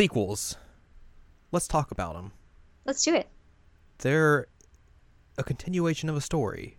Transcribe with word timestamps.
sequels. 0.00 0.56
Let's 1.52 1.68
talk 1.68 1.90
about 1.90 2.14
them. 2.14 2.32
Let's 2.86 3.04
do 3.04 3.14
it. 3.14 3.28
They're 3.98 4.46
a 5.36 5.44
continuation 5.44 6.08
of 6.08 6.16
a 6.16 6.22
story. 6.22 6.78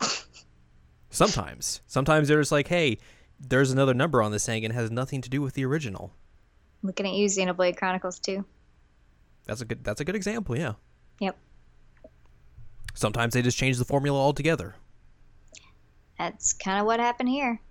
Sometimes. 1.10 1.80
Sometimes 1.86 2.28
they're 2.28 2.40
just 2.40 2.52
like, 2.52 2.68
hey, 2.68 2.98
there's 3.40 3.70
another 3.70 3.94
number 3.94 4.22
on 4.22 4.32
this 4.32 4.44
thing 4.44 4.66
and 4.66 4.74
it 4.74 4.76
has 4.76 4.90
nothing 4.90 5.22
to 5.22 5.30
do 5.30 5.40
with 5.40 5.54
the 5.54 5.64
original. 5.64 6.12
Looking 6.82 7.06
at 7.06 7.14
you, 7.14 7.26
Xenoblade 7.26 7.78
Chronicles 7.78 8.18
2. 8.18 8.44
That's 9.46 9.62
a 9.62 9.64
good 9.64 9.82
that's 9.82 10.02
a 10.02 10.04
good 10.04 10.14
example, 10.14 10.54
yeah. 10.54 10.74
Yep. 11.20 11.38
Sometimes 12.92 13.32
they 13.32 13.40
just 13.40 13.56
change 13.56 13.78
the 13.78 13.86
formula 13.86 14.18
altogether. 14.18 14.74
That's 16.18 16.52
kind 16.52 16.78
of 16.78 16.84
what 16.84 17.00
happened 17.00 17.30
here. 17.30 17.62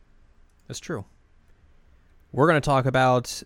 That's 0.68 0.79
true. 0.79 1.05
We're 2.32 2.48
going 2.48 2.59
to 2.59 2.66
talk 2.66 2.85
about 2.88 3.43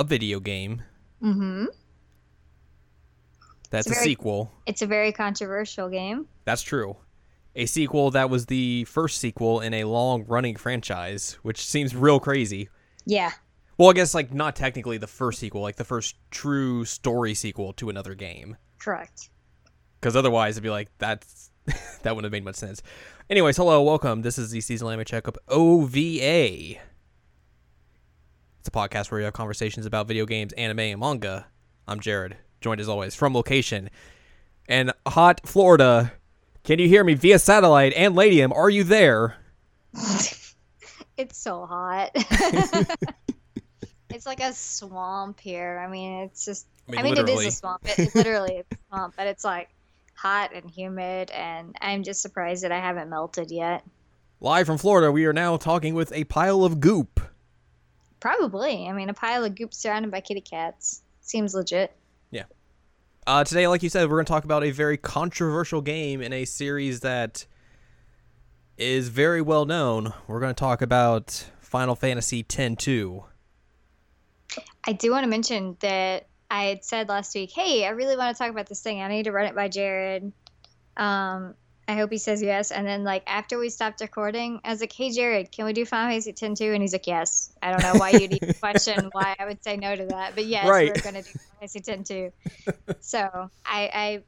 a 0.00 0.04
video 0.04 0.40
game 0.40 0.82
Mm-hmm. 1.22 1.64
that's 3.70 3.86
It's 3.86 3.96
a 3.96 3.98
very- 3.98 4.04
sequel. 4.04 4.52
It's 4.66 4.82
a 4.82 4.86
very 4.86 5.12
controversial 5.12 5.88
game. 5.88 6.26
That's 6.44 6.62
true. 6.62 6.96
A 7.54 7.64
sequel 7.66 8.10
that 8.10 8.28
was 8.28 8.46
the 8.46 8.84
first 8.84 9.18
sequel 9.18 9.60
in 9.60 9.72
a 9.72 9.84
long 9.84 10.24
running 10.26 10.56
franchise, 10.56 11.38
which 11.42 11.64
seems 11.64 11.96
real 11.96 12.20
crazy. 12.20 12.68
Yeah. 13.06 13.32
Well, 13.78 13.88
I 13.90 13.94
guess 13.94 14.14
like 14.14 14.32
not 14.32 14.56
technically 14.56 14.98
the 14.98 15.06
first 15.06 15.38
sequel, 15.38 15.62
like 15.62 15.76
the 15.76 15.84
first 15.84 16.16
true 16.30 16.84
story 16.84 17.32
sequel 17.34 17.72
to 17.74 17.88
another 17.88 18.14
game. 18.14 18.56
Correct. 18.78 19.30
Because 20.00 20.16
otherwise, 20.16 20.54
it'd 20.54 20.62
be 20.62 20.70
like 20.70 20.90
that's 20.98 21.50
that 22.02 22.14
wouldn't 22.14 22.24
have 22.24 22.32
made 22.32 22.44
much 22.44 22.56
sense. 22.56 22.82
Anyways, 23.30 23.56
hello, 23.56 23.82
welcome. 23.82 24.20
This 24.22 24.38
is 24.38 24.50
the 24.50 24.60
season 24.60 24.86
anime 24.88 25.04
checkup 25.06 25.38
OVA. 25.48 26.78
It's 28.66 28.74
a 28.74 28.78
podcast 28.80 29.12
where 29.12 29.18
we 29.18 29.24
have 29.24 29.32
conversations 29.32 29.86
about 29.86 30.08
video 30.08 30.26
games, 30.26 30.52
anime, 30.54 30.80
and 30.80 30.98
manga. 30.98 31.46
I'm 31.86 32.00
Jared, 32.00 32.36
joined 32.60 32.80
as 32.80 32.88
always 32.88 33.14
from 33.14 33.32
location 33.32 33.90
and 34.68 34.92
hot 35.06 35.42
Florida. 35.44 36.12
Can 36.64 36.80
you 36.80 36.88
hear 36.88 37.04
me 37.04 37.14
via 37.14 37.38
satellite 37.38 37.92
and 37.94 38.16
Ladium? 38.16 38.52
Are 38.52 38.68
you 38.68 38.82
there? 38.82 39.36
It's 41.16 41.38
so 41.38 41.64
hot. 41.64 42.10
it's 44.10 44.26
like 44.26 44.40
a 44.40 44.52
swamp 44.52 45.40
here. 45.40 45.82
I 45.82 45.88
mean, 45.90 46.24
it's 46.24 46.44
just. 46.44 46.66
I 46.90 46.98
I 46.98 47.02
mean, 47.02 47.14
mean, 47.14 47.26
it 47.26 47.30
is 47.30 47.46
a 47.46 47.50
swamp. 47.52 47.88
It, 47.88 47.98
it 48.00 48.14
literally 48.14 48.58
a 48.58 48.76
swamp, 48.90 49.14
but 49.16 49.26
it's 49.26 49.42
like 49.42 49.70
hot 50.12 50.50
and 50.52 50.70
humid, 50.70 51.30
and 51.30 51.74
I'm 51.80 52.02
just 52.02 52.20
surprised 52.20 52.64
that 52.64 52.72
I 52.72 52.80
haven't 52.80 53.08
melted 53.08 53.50
yet. 53.50 53.82
Live 54.40 54.66
from 54.66 54.76
Florida, 54.76 55.10
we 55.10 55.24
are 55.24 55.32
now 55.32 55.56
talking 55.56 55.94
with 55.94 56.12
a 56.12 56.24
pile 56.24 56.64
of 56.64 56.80
goop. 56.80 57.18
Probably. 58.26 58.88
I 58.88 58.92
mean, 58.92 59.08
a 59.08 59.14
pile 59.14 59.44
of 59.44 59.54
goop 59.54 59.72
surrounded 59.72 60.10
by 60.10 60.20
kitty 60.20 60.40
cats 60.40 61.00
seems 61.20 61.54
legit. 61.54 61.96
Yeah. 62.32 62.42
Uh, 63.24 63.44
today, 63.44 63.68
like 63.68 63.84
you 63.84 63.88
said, 63.88 64.10
we're 64.10 64.16
going 64.16 64.26
to 64.26 64.32
talk 64.32 64.42
about 64.42 64.64
a 64.64 64.72
very 64.72 64.96
controversial 64.96 65.80
game 65.80 66.20
in 66.20 66.32
a 66.32 66.44
series 66.44 67.00
that 67.02 67.46
is 68.76 69.10
very 69.10 69.40
well 69.40 69.64
known. 69.64 70.12
We're 70.26 70.40
going 70.40 70.52
to 70.52 70.58
talk 70.58 70.82
about 70.82 71.48
Final 71.60 71.94
Fantasy 71.94 72.40
X-2. 72.40 73.22
I 74.82 74.92
do 74.92 75.12
want 75.12 75.22
to 75.22 75.30
mention 75.30 75.76
that 75.78 76.26
I 76.50 76.64
had 76.64 76.84
said 76.84 77.08
last 77.08 77.32
week, 77.32 77.52
"Hey, 77.52 77.86
I 77.86 77.90
really 77.90 78.16
want 78.16 78.36
to 78.36 78.42
talk 78.42 78.50
about 78.50 78.66
this 78.66 78.82
thing. 78.82 79.02
I 79.02 79.06
need 79.06 79.26
to 79.26 79.32
run 79.32 79.46
it 79.46 79.54
by 79.54 79.68
Jared." 79.68 80.32
Um, 80.96 81.54
I 81.88 81.94
hope 81.94 82.10
he 82.10 82.18
says 82.18 82.42
yes. 82.42 82.72
And 82.72 82.86
then, 82.86 83.04
like 83.04 83.22
after 83.26 83.58
we 83.58 83.68
stopped 83.68 84.00
recording, 84.00 84.60
I 84.64 84.70
was 84.70 84.80
like, 84.80 84.92
"Hey, 84.92 85.10
Jared, 85.10 85.52
can 85.52 85.64
we 85.66 85.72
do 85.72 85.84
Final 85.84 86.10
Fantasy 86.10 86.30
X-2?" 86.30 86.72
And 86.72 86.82
he's 86.82 86.92
like, 86.92 87.06
"Yes." 87.06 87.52
I 87.62 87.70
don't 87.70 87.82
know 87.82 87.94
why 88.00 88.10
you'd 88.10 88.32
even 88.32 88.54
question 88.60 89.08
why 89.12 89.36
I 89.38 89.44
would 89.46 89.62
say 89.62 89.76
no 89.76 89.94
to 89.94 90.06
that, 90.06 90.34
but 90.34 90.46
yes, 90.46 90.66
Right. 90.68 90.88
we're 90.94 91.02
going 91.12 91.22
to 91.22 91.32
do 91.32 91.38
Final 91.38 91.68
Fantasy 91.68 91.78
X-2. 91.92 92.94
so 93.00 93.50
I, 93.64 93.90
I 93.94 94.22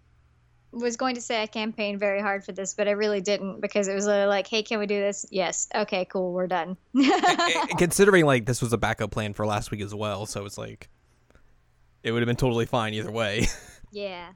was 0.71 0.97
going 0.97 1.15
to 1.17 1.21
say 1.21 1.43
I 1.43 1.47
campaigned 1.47 1.99
very 1.99 2.21
hard 2.21 2.45
for 2.45 2.53
this, 2.53 2.75
but 2.75 2.87
I 2.89 2.93
really 2.93 3.21
didn't 3.23 3.61
because 3.61 3.89
it 3.89 3.95
was 3.95 4.07
literally 4.07 4.29
like, 4.29 4.47
"Hey, 4.47 4.63
can 4.63 4.79
we 4.79 4.87
do 4.87 5.01
this?" 5.01 5.27
Yes. 5.31 5.69
Okay, 5.75 6.05
cool. 6.05 6.33
We're 6.33 6.47
done. 6.47 6.77
Considering 7.79 8.25
like 8.25 8.47
this 8.47 8.61
was 8.63 8.73
a 8.73 8.79
backup 8.79 9.11
plan 9.11 9.35
for 9.35 9.47
last 9.47 9.71
week 9.71 9.81
as 9.81 9.95
well, 9.95 10.27
so 10.27 10.45
it's 10.45 10.59
like 10.59 10.89
it 12.05 12.13
would 12.13 12.23
have 12.23 12.27
been 12.29 12.37
totally 12.37 12.67
fine 12.67 12.95
either 12.95 13.11
way. 13.11 13.47
yeah. 13.91 14.29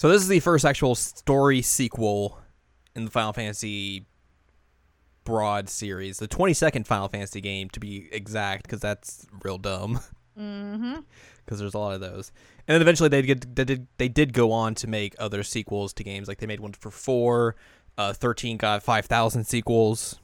So 0.00 0.08
this 0.08 0.22
is 0.22 0.28
the 0.28 0.40
first 0.40 0.64
actual 0.64 0.94
story 0.94 1.60
sequel 1.60 2.38
in 2.94 3.04
the 3.04 3.10
Final 3.10 3.34
Fantasy 3.34 4.06
broad 5.24 5.68
series, 5.68 6.16
the 6.16 6.26
22nd 6.26 6.86
Final 6.86 7.08
Fantasy 7.08 7.42
game 7.42 7.68
to 7.68 7.80
be 7.80 8.08
exact, 8.10 8.62
because 8.62 8.80
that's 8.80 9.26
real 9.44 9.58
dumb. 9.58 10.00
Mm-hmm. 10.38 11.00
because 11.44 11.58
there's 11.58 11.74
a 11.74 11.78
lot 11.78 11.92
of 11.92 12.00
those. 12.00 12.32
And 12.66 12.76
then 12.76 12.80
eventually 12.80 13.10
they 13.10 13.20
did 13.20 13.54
they 13.54 13.64
did 13.64 13.88
they 13.98 14.08
did 14.08 14.32
go 14.32 14.52
on 14.52 14.74
to 14.76 14.86
make 14.86 15.14
other 15.18 15.42
sequels 15.42 15.92
to 15.92 16.02
games. 16.02 16.28
Like 16.28 16.38
they 16.38 16.46
made 16.46 16.60
one 16.60 16.72
for 16.72 16.90
four, 16.90 17.56
uh, 17.98 18.14
thirteen 18.14 18.56
got 18.56 18.82
five 18.82 19.04
thousand 19.04 19.44
sequels. 19.44 20.18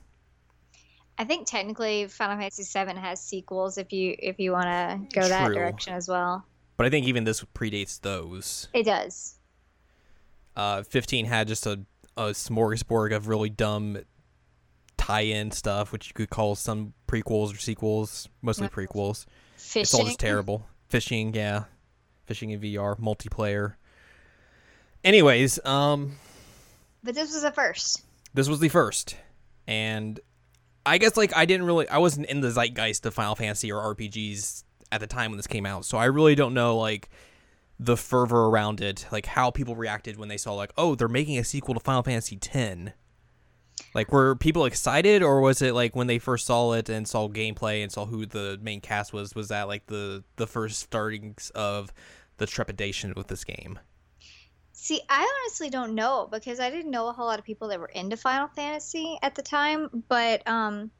I 1.18 1.24
think 1.24 1.46
technically 1.46 2.06
Final 2.06 2.38
Fantasy 2.38 2.62
VII 2.62 2.98
has 2.98 3.20
sequels 3.20 3.76
if 3.76 3.92
you 3.92 4.16
if 4.18 4.38
you 4.38 4.52
want 4.52 4.68
to 4.68 5.20
go 5.20 5.28
that 5.28 5.48
direction 5.48 5.92
as 5.92 6.08
well. 6.08 6.46
But 6.78 6.86
I 6.86 6.88
think 6.88 7.06
even 7.06 7.24
this 7.24 7.44
predates 7.54 8.00
those. 8.00 8.68
It 8.72 8.84
does. 8.84 9.35
Uh, 10.56 10.82
fifteen 10.82 11.26
had 11.26 11.46
just 11.48 11.66
a 11.66 11.80
a 12.16 12.30
smorgasbord 12.30 13.14
of 13.14 13.28
really 13.28 13.50
dumb 13.50 13.98
tie-in 14.96 15.50
stuff, 15.50 15.92
which 15.92 16.08
you 16.08 16.14
could 16.14 16.30
call 16.30 16.54
some 16.54 16.94
prequels 17.06 17.54
or 17.54 17.58
sequels, 17.58 18.28
mostly 18.42 18.68
prequels. 18.68 19.26
Fishing. 19.56 19.82
It's 19.82 19.94
all 19.94 20.04
just 20.04 20.18
terrible. 20.18 20.66
Fishing, 20.88 21.34
yeah, 21.34 21.64
fishing 22.24 22.50
in 22.50 22.60
VR, 22.60 22.98
multiplayer. 22.98 23.74
Anyways, 25.04 25.64
um, 25.64 26.16
But 27.02 27.14
this 27.14 27.32
was 27.32 27.42
the 27.42 27.52
first. 27.52 28.02
this 28.34 28.48
was 28.48 28.60
the 28.60 28.68
first 28.68 29.16
and 29.68 30.20
i 30.84 30.98
guess 30.98 31.16
like 31.16 31.36
i 31.36 31.44
didn't 31.44 31.66
really 31.66 31.88
i 31.88 31.98
wasn't 31.98 32.24
in 32.26 32.40
the 32.40 32.50
zeitgeist 32.52 33.04
of 33.04 33.12
final 33.12 33.34
fantasy 33.34 33.72
or 33.72 33.82
rpgs 33.96 34.62
at 34.92 35.00
the 35.00 35.06
time 35.08 35.32
when 35.32 35.36
this 35.38 35.48
came 35.48 35.66
out 35.66 35.84
so 35.84 35.98
i 35.98 36.04
really 36.04 36.36
don't 36.36 36.54
know 36.54 36.76
like 36.76 37.08
the 37.78 37.96
fervor 37.96 38.46
around 38.46 38.80
it 38.80 39.06
like 39.12 39.26
how 39.26 39.50
people 39.50 39.76
reacted 39.76 40.16
when 40.16 40.28
they 40.28 40.36
saw 40.36 40.54
like 40.54 40.72
oh 40.76 40.94
they're 40.94 41.08
making 41.08 41.38
a 41.38 41.44
sequel 41.44 41.74
to 41.74 41.80
final 41.80 42.02
fantasy 42.02 42.38
x 42.42 42.92
like 43.94 44.10
were 44.10 44.34
people 44.34 44.64
excited 44.64 45.22
or 45.22 45.40
was 45.40 45.60
it 45.60 45.74
like 45.74 45.94
when 45.94 46.06
they 46.06 46.18
first 46.18 46.46
saw 46.46 46.72
it 46.72 46.88
and 46.88 47.06
saw 47.06 47.28
gameplay 47.28 47.82
and 47.82 47.92
saw 47.92 48.06
who 48.06 48.24
the 48.24 48.58
main 48.62 48.80
cast 48.80 49.12
was 49.12 49.34
was 49.34 49.48
that 49.48 49.68
like 49.68 49.86
the 49.86 50.24
the 50.36 50.46
first 50.46 50.80
startings 50.80 51.50
of 51.54 51.92
the 52.38 52.46
trepidation 52.46 53.12
with 53.16 53.28
this 53.28 53.44
game 53.44 53.78
See, 54.78 55.00
I 55.08 55.42
honestly 55.42 55.70
don't 55.70 55.94
know 55.94 56.28
because 56.30 56.60
I 56.60 56.68
didn't 56.68 56.90
know 56.90 57.08
a 57.08 57.12
whole 57.12 57.24
lot 57.24 57.38
of 57.38 57.46
people 57.46 57.68
that 57.68 57.80
were 57.80 57.86
into 57.86 58.16
Final 58.18 58.46
Fantasy 58.46 59.18
at 59.22 59.34
the 59.34 59.42
time. 59.42 60.04
But 60.06 60.46
um, 60.46 60.90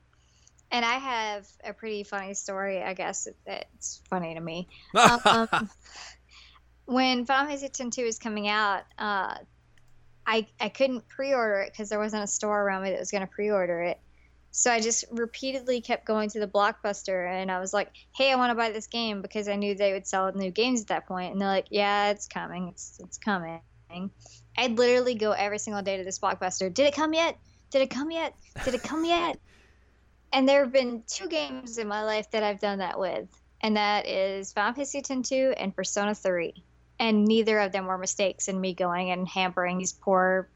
and 0.72 0.84
I 0.84 0.94
have 0.94 1.47
a 1.62 1.72
pretty 1.72 2.03
funny 2.03 2.34
story. 2.34 2.82
I 2.82 2.94
guess 2.94 3.26
it, 3.26 3.36
it's 3.47 4.03
funny 4.09 4.34
to 4.34 4.41
me. 4.41 4.68
um, 5.24 5.71
when 6.86 7.27
Final 7.27 7.47
Fantasy 7.47 7.66
X-2 7.66 8.04
was 8.04 8.18
coming 8.18 8.48
out, 8.48 8.84
uh, 8.98 9.36
I 10.27 10.47
I 10.59 10.68
couldn't 10.68 11.06
pre-order 11.09 11.60
it 11.60 11.72
because 11.72 11.88
there 11.88 11.98
wasn't 11.98 12.24
a 12.24 12.27
store 12.27 12.62
around 12.62 12.83
me 12.83 12.91
that 12.91 12.98
was 12.98 13.10
going 13.10 13.22
to 13.22 13.27
pre-order 13.27 13.83
it. 13.83 14.00
So 14.50 14.72
I 14.72 14.80
just 14.80 15.04
repeatedly 15.10 15.83
kept 15.83 16.06
going 16.06 16.30
to 16.30 16.41
the 16.41 16.47
Blockbuster, 16.47 17.30
and 17.30 17.50
I 17.50 17.60
was 17.60 17.74
like, 17.74 17.91
"Hey, 18.16 18.33
I 18.33 18.36
want 18.36 18.50
to 18.50 18.54
buy 18.54 18.71
this 18.71 18.86
game 18.86 19.21
because 19.21 19.48
I 19.48 19.56
knew 19.56 19.74
they 19.74 19.92
would 19.92 20.06
sell 20.06 20.33
new 20.33 20.50
games 20.50 20.80
at 20.80 20.86
that 20.88 21.06
point." 21.06 21.33
And 21.33 21.41
they're 21.41 21.48
like, 21.48 21.66
"Yeah, 21.71 22.10
it's 22.10 22.27
coming. 22.27 22.68
It's 22.68 22.98
it's 23.00 23.18
coming." 23.18 23.60
I'd 24.59 24.78
literally 24.78 25.15
go 25.15 25.32
every 25.32 25.59
single 25.59 25.82
day 25.82 25.98
to 25.98 26.04
this 26.04 26.18
Blockbuster. 26.18 26.72
Did 26.72 26.86
it 26.86 26.94
come 26.94 27.12
yet? 27.12 27.36
Did 27.71 27.82
it 27.82 27.91
come 27.91 28.10
yet? 28.10 28.34
Did 28.65 28.74
it 28.74 28.82
come 28.82 29.04
yet? 29.04 29.39
And 30.32 30.47
there 30.47 30.65
have 30.65 30.72
been 30.72 31.04
two 31.06 31.28
games 31.28 31.78
in 31.78 31.86
my 31.86 32.03
life 32.03 32.30
that 32.32 32.42
I've 32.42 32.59
done 32.59 32.80
that 32.80 32.98
with, 32.98 33.28
and 33.62 33.77
that 33.77 34.06
is 34.06 34.53
Final 34.53 34.74
Fantasy 34.74 34.98
X-2 34.98 35.54
and 35.56 35.74
Persona 35.74 36.15
3. 36.15 36.62
And 36.98 37.27
neither 37.27 37.59
of 37.59 37.72
them 37.72 37.87
were 37.87 37.98
mistakes 37.98 38.48
in 38.48 38.60
me 38.60 38.75
going 38.75 39.10
and 39.10 39.28
hampering 39.28 39.78
these 39.78 39.93
poor, 39.93 40.48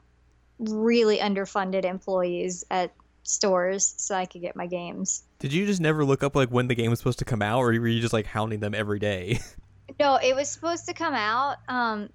really 0.58 1.18
underfunded 1.18 1.84
employees 1.84 2.64
at 2.70 2.92
stores 3.22 3.94
so 3.98 4.14
I 4.14 4.26
could 4.26 4.40
get 4.40 4.56
my 4.56 4.66
games. 4.66 5.22
Did 5.38 5.52
you 5.52 5.66
just 5.66 5.80
never 5.80 6.04
look 6.04 6.22
up 6.22 6.34
like 6.34 6.48
when 6.48 6.68
the 6.68 6.74
game 6.74 6.90
was 6.90 6.98
supposed 6.98 7.18
to 7.20 7.24
come 7.24 7.42
out, 7.42 7.60
or 7.60 7.66
were 7.66 7.88
you 7.88 8.00
just 8.00 8.12
like 8.12 8.26
hounding 8.26 8.60
them 8.60 8.74
every 8.74 8.98
day? 8.98 9.40
No, 9.98 10.14
it 10.14 10.34
was 10.36 10.48
supposed 10.48 10.86
to 10.86 10.94
come 10.94 11.14
out, 11.14 11.56
um, 11.68 12.08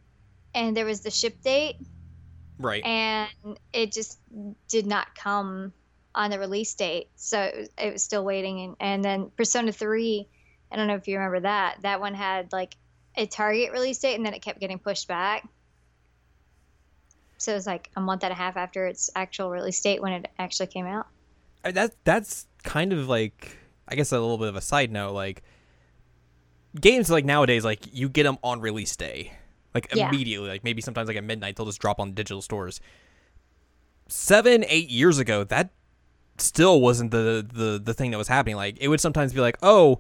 and 0.56 0.76
there 0.76 0.86
was 0.86 1.02
the 1.02 1.12
ship 1.12 1.42
date, 1.44 1.76
right. 2.58 2.84
and 2.84 3.30
it 3.74 3.92
just 3.92 4.18
did 4.70 4.88
not 4.88 5.14
come 5.14 5.74
on 6.16 6.32
the 6.32 6.40
release 6.40 6.74
date. 6.74 7.10
So 7.16 7.42
it 7.42 7.58
was, 7.58 7.70
it 7.78 7.94
was 7.94 8.04
still 8.04 8.24
waiting. 8.24 8.62
And, 8.62 8.76
and 8.80 9.06
then 9.06 9.32
Persona 9.36 9.72
3, 9.72 10.28
I 10.72 10.76
don't 10.76 10.88
know 10.88 10.96
if 10.96 11.08
you 11.08 11.18
remember 11.18 11.42
that. 11.42 11.80
That 11.82 12.00
one 12.00 12.14
had 12.14 12.52
like 12.54 12.76
a 13.18 13.26
target 13.26 13.72
release 13.72 13.98
date, 14.00 14.16
and 14.16 14.26
then 14.26 14.34
it 14.34 14.42
kept 14.42 14.60
getting 14.60 14.80
pushed 14.80 15.08
back. 15.08 15.48
So 17.38 17.52
it 17.52 17.56
was 17.56 17.68
like 17.68 17.90
a 17.96 18.02
month 18.02 18.24
and 18.24 18.32
a 18.32 18.36
half 18.36 18.58
after 18.58 18.88
its 18.88 19.10
actual 19.16 19.50
release 19.50 19.80
date 19.82 20.02
when 20.02 20.14
it 20.14 20.28
actually 20.40 20.68
came 20.68 20.86
out. 20.86 21.08
Uh, 21.64 21.72
that 21.72 21.92
that's 22.04 22.48
kind 22.64 22.94
of 22.94 23.08
like 23.10 23.58
I 23.88 23.96
guess 23.96 24.12
a 24.12 24.20
little 24.20 24.38
bit 24.38 24.48
of 24.48 24.56
a 24.56 24.62
side 24.62 24.92
note. 24.92 25.14
Like 25.14 25.44
games 26.80 27.10
like 27.10 27.26
nowadays, 27.26 27.64
like 27.66 27.82
you 27.94 28.10
get 28.10 28.24
them 28.24 28.38
on 28.44 28.62
release 28.62 28.96
day, 28.96 29.34
like 29.74 29.88
Yeah. 29.94 30.08
immediately. 30.10 30.48
Like 30.48 30.64
maybe 30.64 30.82
sometimes 30.82 31.08
like 31.08 31.18
at 31.18 31.24
midnight 31.24 31.56
they'll 31.56 31.66
just 31.66 31.80
drop 31.82 32.00
on 32.00 32.14
digital 32.14 32.42
stores. 32.42 32.80
Seven, 34.08 34.64
eight 34.68 34.90
years 34.90 35.18
ago, 35.20 35.44
that 35.46 35.72
still 36.38 36.80
wasn't 36.82 37.12
the 37.12 37.46
the 37.52 37.82
the 37.84 37.94
thing 37.94 38.12
that 38.12 38.18
was 38.18 38.28
happening. 38.28 38.56
Like 38.56 38.78
it 38.80 38.88
would 38.88 39.02
sometimes 39.02 39.34
be 39.34 39.42
like, 39.42 39.58
oh, 39.62 40.00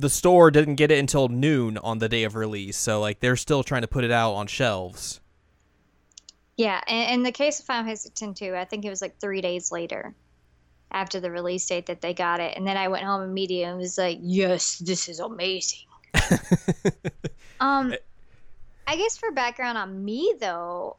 the 0.00 0.10
store 0.10 0.50
didn't 0.50 0.76
get 0.76 0.90
it 0.90 0.98
until 0.98 1.28
noon 1.28 1.78
on 1.78 1.98
the 1.98 2.08
day 2.08 2.24
of 2.24 2.34
release, 2.34 2.76
so 2.76 3.00
like 3.00 3.20
they're 3.20 3.36
still 3.36 3.62
trying 3.62 3.82
to 3.82 3.88
put 3.88 4.04
it 4.04 4.10
out 4.10 4.34
on 4.34 4.46
shelves. 4.46 5.20
Yeah, 6.56 6.80
and 6.88 7.14
in 7.14 7.22
the 7.22 7.32
case 7.32 7.60
of 7.60 7.66
Final 7.66 7.84
Fantasy 7.84 8.08
X-2, 8.08 8.54
I 8.54 8.64
think 8.64 8.84
it 8.84 8.90
was 8.90 9.00
like 9.00 9.20
three 9.20 9.40
days 9.40 9.70
later 9.70 10.14
after 10.90 11.20
the 11.20 11.30
release 11.30 11.66
date 11.66 11.86
that 11.86 12.00
they 12.00 12.14
got 12.14 12.40
it, 12.40 12.56
and 12.56 12.66
then 12.66 12.76
I 12.76 12.88
went 12.88 13.04
home 13.04 13.22
immediately 13.22 13.64
and 13.64 13.78
was 13.78 13.98
like, 13.98 14.18
"Yes, 14.22 14.78
this 14.78 15.08
is 15.08 15.20
amazing." 15.20 15.86
um, 17.60 17.94
I 18.86 18.96
guess 18.96 19.18
for 19.18 19.30
background 19.30 19.78
on 19.78 20.04
me 20.04 20.34
though, 20.40 20.96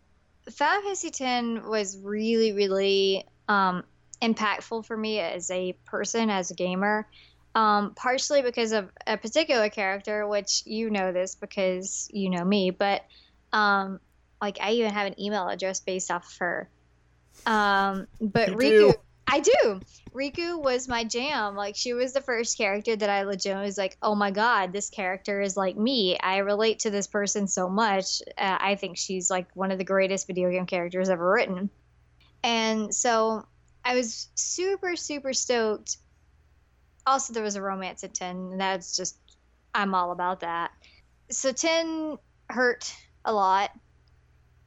Final 0.49 0.81
Fantasy 0.83 1.07
X 1.07 1.65
was 1.65 1.97
really, 1.97 2.53
really 2.53 3.25
um, 3.47 3.83
impactful 4.21 4.85
for 4.85 4.95
me 4.95 5.19
as 5.19 5.49
a 5.51 5.73
person, 5.85 6.29
as 6.29 6.51
a 6.51 6.55
gamer. 6.55 7.07
Um, 7.55 7.93
partially 7.95 8.41
because 8.41 8.71
of 8.71 8.89
a 9.07 9.17
particular 9.17 9.69
character, 9.69 10.27
which 10.27 10.63
you 10.65 10.89
know 10.89 11.11
this 11.11 11.35
because 11.35 12.07
you 12.13 12.29
know 12.29 12.43
me, 12.45 12.69
but 12.69 13.03
um, 13.51 13.99
like 14.41 14.59
I 14.61 14.71
even 14.73 14.93
have 14.93 15.07
an 15.07 15.19
email 15.19 15.47
address 15.47 15.79
based 15.79 16.11
off 16.11 16.27
of 16.27 16.37
her. 16.37 16.69
Um, 17.45 18.07
but 18.21 18.49
You 18.49 18.55
Rikku, 18.55 18.91
do. 18.91 18.93
I 19.27 19.39
do. 19.39 19.81
Rikku 20.13 20.61
was 20.61 20.87
my 20.87 21.03
jam. 21.03 21.55
Like 21.55 21.75
she 21.75 21.93
was 21.93 22.13
the 22.13 22.21
first 22.21 22.57
character 22.57 22.95
that 22.95 23.09
I 23.09 23.23
legit 23.23 23.55
was 23.57 23.77
like, 23.77 23.97
oh 24.01 24.15
my 24.15 24.31
god, 24.31 24.73
this 24.73 24.89
character 24.89 25.41
is 25.41 25.55
like 25.55 25.77
me. 25.77 26.17
I 26.19 26.37
relate 26.37 26.79
to 26.79 26.89
this 26.89 27.07
person 27.07 27.47
so 27.47 27.69
much. 27.69 28.21
Uh, 28.37 28.57
I 28.59 28.75
think 28.75 28.97
she's 28.97 29.29
like 29.29 29.47
one 29.55 29.71
of 29.71 29.77
the 29.77 29.83
greatest 29.83 30.27
video 30.27 30.49
game 30.49 30.65
characters 30.65 31.09
ever 31.09 31.31
written. 31.31 31.69
And 32.43 32.93
so 32.93 33.45
I 33.83 33.95
was 33.95 34.29
super, 34.35 34.95
super 34.95 35.33
stoked. 35.33 35.97
Also, 37.09 37.33
there 37.33 37.41
was 37.41 37.55
a 37.55 37.61
romance 37.61 38.03
at 38.03 38.13
10, 38.13 38.49
and 38.51 38.61
that's 38.61 38.95
just, 38.95 39.17
I'm 39.73 39.95
all 39.95 40.11
about 40.11 40.41
that. 40.41 40.69
So 41.31 41.51
10 41.51 42.19
hurt 42.49 42.93
a 43.25 43.33
lot. 43.33 43.71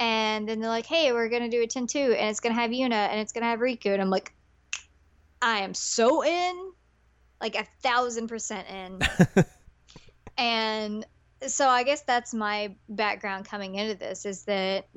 And 0.00 0.48
then 0.48 0.58
they're 0.58 0.68
like, 0.68 0.86
hey, 0.86 1.12
we're 1.12 1.28
going 1.28 1.42
to 1.42 1.48
do 1.48 1.62
a 1.62 1.68
10 1.68 1.86
2, 1.86 1.98
and 1.98 2.30
it's 2.30 2.40
going 2.40 2.52
to 2.52 2.60
have 2.60 2.72
Yuna, 2.72 3.10
and 3.10 3.20
it's 3.20 3.32
going 3.32 3.42
to 3.42 3.46
have 3.46 3.60
Rikku. 3.60 3.92
And 3.92 4.02
I'm 4.02 4.10
like, 4.10 4.34
I 5.40 5.60
am 5.60 5.72
so 5.72 6.24
in, 6.24 6.72
like 7.40 7.54
a 7.54 7.64
thousand 7.80 8.26
percent 8.26 8.66
in. 8.68 8.98
and 10.36 11.06
so 11.46 11.68
I 11.68 11.84
guess 11.84 12.02
that's 12.02 12.34
my 12.34 12.74
background 12.88 13.44
coming 13.44 13.76
into 13.76 13.94
this 13.94 14.26
is 14.26 14.42
that 14.46 14.88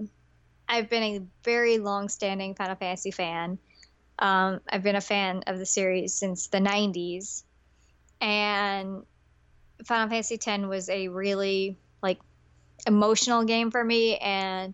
I've 0.68 0.90
been 0.90 1.04
a 1.04 1.22
very 1.44 1.78
long 1.78 2.10
standing 2.10 2.56
Final 2.56 2.76
Fantasy 2.76 3.12
fan. 3.12 3.60
Um, 4.18 4.62
I've 4.70 4.84
been 4.84 4.96
a 4.96 5.02
fan 5.02 5.44
of 5.48 5.58
the 5.58 5.66
series 5.66 6.14
since 6.14 6.48
the 6.48 6.60
90s. 6.60 7.44
And 8.22 9.04
Final 9.86 10.10
Fantasy 10.10 10.36
X 10.36 10.64
was 10.64 10.90
a 10.90 11.10
really 11.10 11.78
like 12.02 12.20
emotional 12.88 13.44
game 13.44 13.72
for 13.72 13.84
me 13.84 14.18
and 14.18 14.74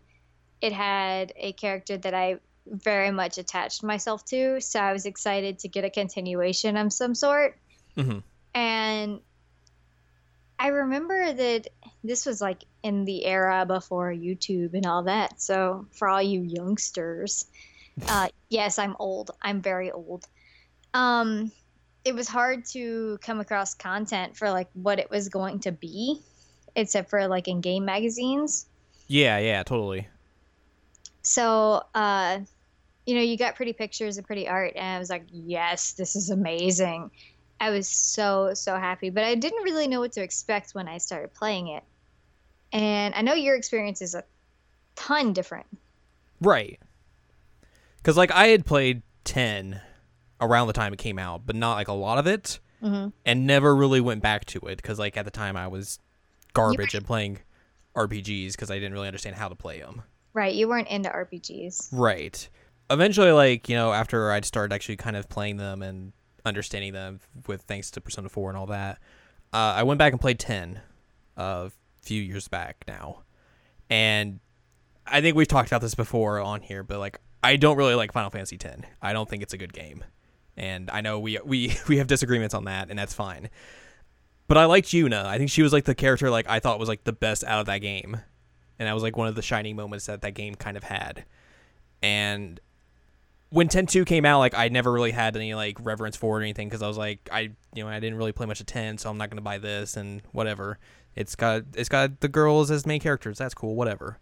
it 0.62 0.74
had 0.74 1.34
a 1.36 1.54
character 1.54 1.98
that 1.98 2.14
I 2.14 2.38
very 2.68 3.12
much 3.12 3.38
attached 3.38 3.84
myself 3.84 4.24
to, 4.26 4.62
so 4.62 4.80
I 4.80 4.94
was 4.94 5.06
excited 5.06 5.60
to 5.60 5.68
get 5.68 5.84
a 5.84 5.90
continuation 5.90 6.78
of 6.78 6.94
some 6.94 7.16
sort. 7.16 7.58
hmm 7.96 8.20
And 8.54 9.20
I 10.60 10.68
remember 10.68 11.34
that 11.34 11.68
this 12.04 12.28
was 12.28 12.40
like 12.40 12.66
in 12.84 13.06
the 13.06 13.26
era 13.26 13.66
before 13.66 14.14
YouTube 14.14 14.76
and 14.76 14.86
all 14.86 15.04
that. 15.04 15.42
So 15.42 15.88
for 15.92 16.08
all 16.08 16.22
you 16.22 16.42
youngsters, 16.42 17.46
uh, 18.08 18.30
yes, 18.50 18.80
I'm 18.80 18.96
old. 19.00 19.32
I'm 19.42 19.62
very 19.62 19.92
old. 19.92 20.28
Um, 20.94 21.52
it 22.04 22.16
was 22.16 22.28
hard 22.28 22.66
to 22.66 23.20
come 23.22 23.40
across 23.40 23.74
content 23.74 24.36
for 24.36 24.50
like 24.50 24.70
what 24.74 25.00
it 25.00 25.10
was 25.10 25.30
going 25.30 25.60
to 25.62 25.72
be, 25.72 26.20
except 26.76 27.10
for 27.10 27.28
like 27.28 27.48
in 27.48 27.62
game 27.62 27.86
magazines. 27.86 28.66
Yeah, 29.08 29.38
yeah, 29.40 29.64
totally. 29.64 30.08
So, 31.24 31.84
uh, 31.94 32.40
you 33.06 33.16
know, 33.16 33.22
you 33.22 33.38
got 33.38 33.56
pretty 33.56 33.74
pictures 33.74 34.18
and 34.18 34.26
pretty 34.26 34.48
art, 34.48 34.74
and 34.76 34.96
I 34.96 35.00
was 35.00 35.10
like, 35.10 35.26
yes, 35.32 35.94
this 35.94 36.16
is 36.16 36.30
amazing. 36.30 37.12
I 37.60 37.70
was 37.70 37.88
so, 37.88 38.54
so 38.56 38.76
happy, 38.76 39.12
but 39.12 39.24
I 39.24 39.36
didn't 39.36 39.64
really 39.64 39.88
know 39.88 40.00
what 40.00 40.14
to 40.14 40.24
expect 40.24 40.72
when 40.72 40.88
I 40.88 40.98
started 40.98 41.34
playing 41.34 41.68
it. 41.68 41.84
And 42.74 43.14
I 43.14 43.22
know 43.22 43.34
your 43.34 43.56
experience 43.56 44.02
is 44.02 44.16
a 44.16 44.24
ton 44.96 45.34
different. 45.34 45.68
Right. 46.40 46.80
Because 48.02 48.18
like 48.18 48.32
I 48.32 48.48
had 48.48 48.66
played 48.66 49.02
ten 49.24 49.82
around 50.40 50.68
the 50.68 50.74
time 50.74 50.92
it 50.94 51.00
came 51.00 51.20
out, 51.20 51.46
but 51.46 51.56
not 51.56 51.76
like 51.76 51.88
a 51.88 51.94
lot 51.94 52.18
of 52.18 52.28
it, 52.28 52.60
Mm-hmm. 52.82 53.10
and 53.28 53.46
never 53.46 53.76
really 53.76 54.02
went 54.02 54.24
back 54.24 54.44
to 54.46 54.58
it 54.62 54.78
because 54.78 54.98
like 54.98 55.16
at 55.16 55.24
the 55.24 55.30
time 55.30 55.56
I 55.56 55.68
was 55.68 56.00
garbage 56.54 56.96
at 56.96 57.06
playing 57.06 57.38
RPGs 57.96 58.54
because 58.54 58.72
I 58.72 58.76
didn't 58.76 58.94
really 58.94 59.06
understand 59.06 59.36
how 59.36 59.50
to 59.50 59.56
play 59.56 59.80
them. 59.82 60.02
Right, 60.34 60.56
you 60.56 60.68
weren't 60.68 60.88
into 60.88 61.08
RPGs. 61.10 61.90
Right. 61.92 62.50
Eventually, 62.90 63.32
like 63.32 63.70
you 63.70 63.76
know, 63.76 63.94
after 63.94 64.32
I'd 64.32 64.46
started 64.46 64.74
actually 64.74 64.96
kind 64.96 65.16
of 65.16 65.30
playing 65.30 65.58
them 65.58 65.84
and 65.84 66.12
understanding 66.44 66.94
them 66.94 67.20
with 67.48 67.62
thanks 67.62 67.92
to 67.92 68.02
Persona 68.02 68.30
Four 68.30 68.50
and 68.50 68.58
all 68.58 68.66
that, 68.68 68.98
uh, 69.54 69.58
I 69.78 69.84
went 69.84 70.00
back 70.00 70.12
and 70.12 70.20
played 70.20 70.40
ten 70.40 70.82
a 71.38 71.70
few 72.02 72.20
years 72.22 72.48
back 72.48 72.84
now, 72.88 73.22
and 73.92 74.40
I 75.06 75.22
think 75.22 75.36
we've 75.36 75.48
talked 75.48 75.70
about 75.70 75.82
this 75.82 75.94
before 75.94 76.40
on 76.40 76.62
here, 76.62 76.82
but 76.84 76.98
like 76.98 77.20
I 77.44 77.56
don't 77.56 77.78
really 77.78 77.96
like 77.96 78.12
Final 78.12 78.30
Fantasy 78.30 78.58
X. 78.64 78.82
I 79.02 79.14
don't 79.14 79.30
think 79.30 79.44
it's 79.44 79.54
a 79.54 79.58
good 79.58 79.74
game, 79.74 80.04
and 80.56 80.90
I 80.90 81.02
know 81.02 81.20
we 81.20 81.40
we 81.44 81.76
we 81.88 81.98
have 81.98 82.08
disagreements 82.08 82.54
on 82.54 82.66
that, 82.66 82.90
and 82.90 82.98
that's 82.98 83.14
fine. 83.14 83.50
But 84.48 84.58
I 84.58 84.66
liked 84.66 84.90
Yuna. 84.90 85.26
I 85.26 85.38
think 85.38 85.50
she 85.50 85.64
was 85.64 85.72
like 85.72 85.86
the 85.86 85.96
character 85.96 86.30
like 86.30 86.50
I 86.50 86.60
thought 86.60 86.80
was 86.80 86.90
like 86.90 87.04
the 87.04 87.14
best 87.14 87.44
out 87.44 87.62
of 87.62 87.66
that 87.68 87.80
game, 87.80 88.18
and 88.78 88.88
that 88.88 88.94
was 88.94 89.04
like 89.04 89.18
one 89.18 89.28
of 89.28 89.36
the 89.36 89.42
shining 89.42 89.76
moments 89.76 90.06
that 90.08 90.22
that 90.22 90.34
game 90.34 90.56
kind 90.56 90.78
of 90.78 90.84
had. 90.84 91.26
And 92.04 92.60
when 93.50 93.68
10-2 93.68 94.06
came 94.06 94.26
out, 94.26 94.40
like 94.40 94.58
I 94.58 94.70
never 94.70 94.92
really 94.92 95.12
had 95.12 95.36
any 95.36 95.54
like 95.54 95.78
reverence 95.82 96.16
for 96.16 96.38
it 96.38 96.40
or 96.40 96.44
anything 96.44 96.68
because 96.68 96.82
I 96.82 96.88
was 96.88 96.98
like 96.98 97.30
I 97.32 97.52
you 97.74 97.84
know 97.84 97.88
I 97.88 98.00
didn't 98.00 98.18
really 98.18 98.32
play 98.32 98.46
much 98.46 98.60
of 98.60 98.66
10, 98.66 98.98
so 98.98 99.10
I'm 99.10 99.18
not 99.18 99.30
gonna 99.30 99.42
buy 99.42 99.58
this 99.58 99.98
and 99.98 100.22
whatever. 100.32 100.80
It's 101.16 101.36
got 101.36 101.64
it's 101.76 101.90
got 101.90 102.20
the 102.22 102.28
girls 102.28 102.72
as 102.72 102.86
main 102.86 103.00
characters. 103.02 103.38
That's 103.38 103.54
cool, 103.54 103.76
whatever. 103.76 104.20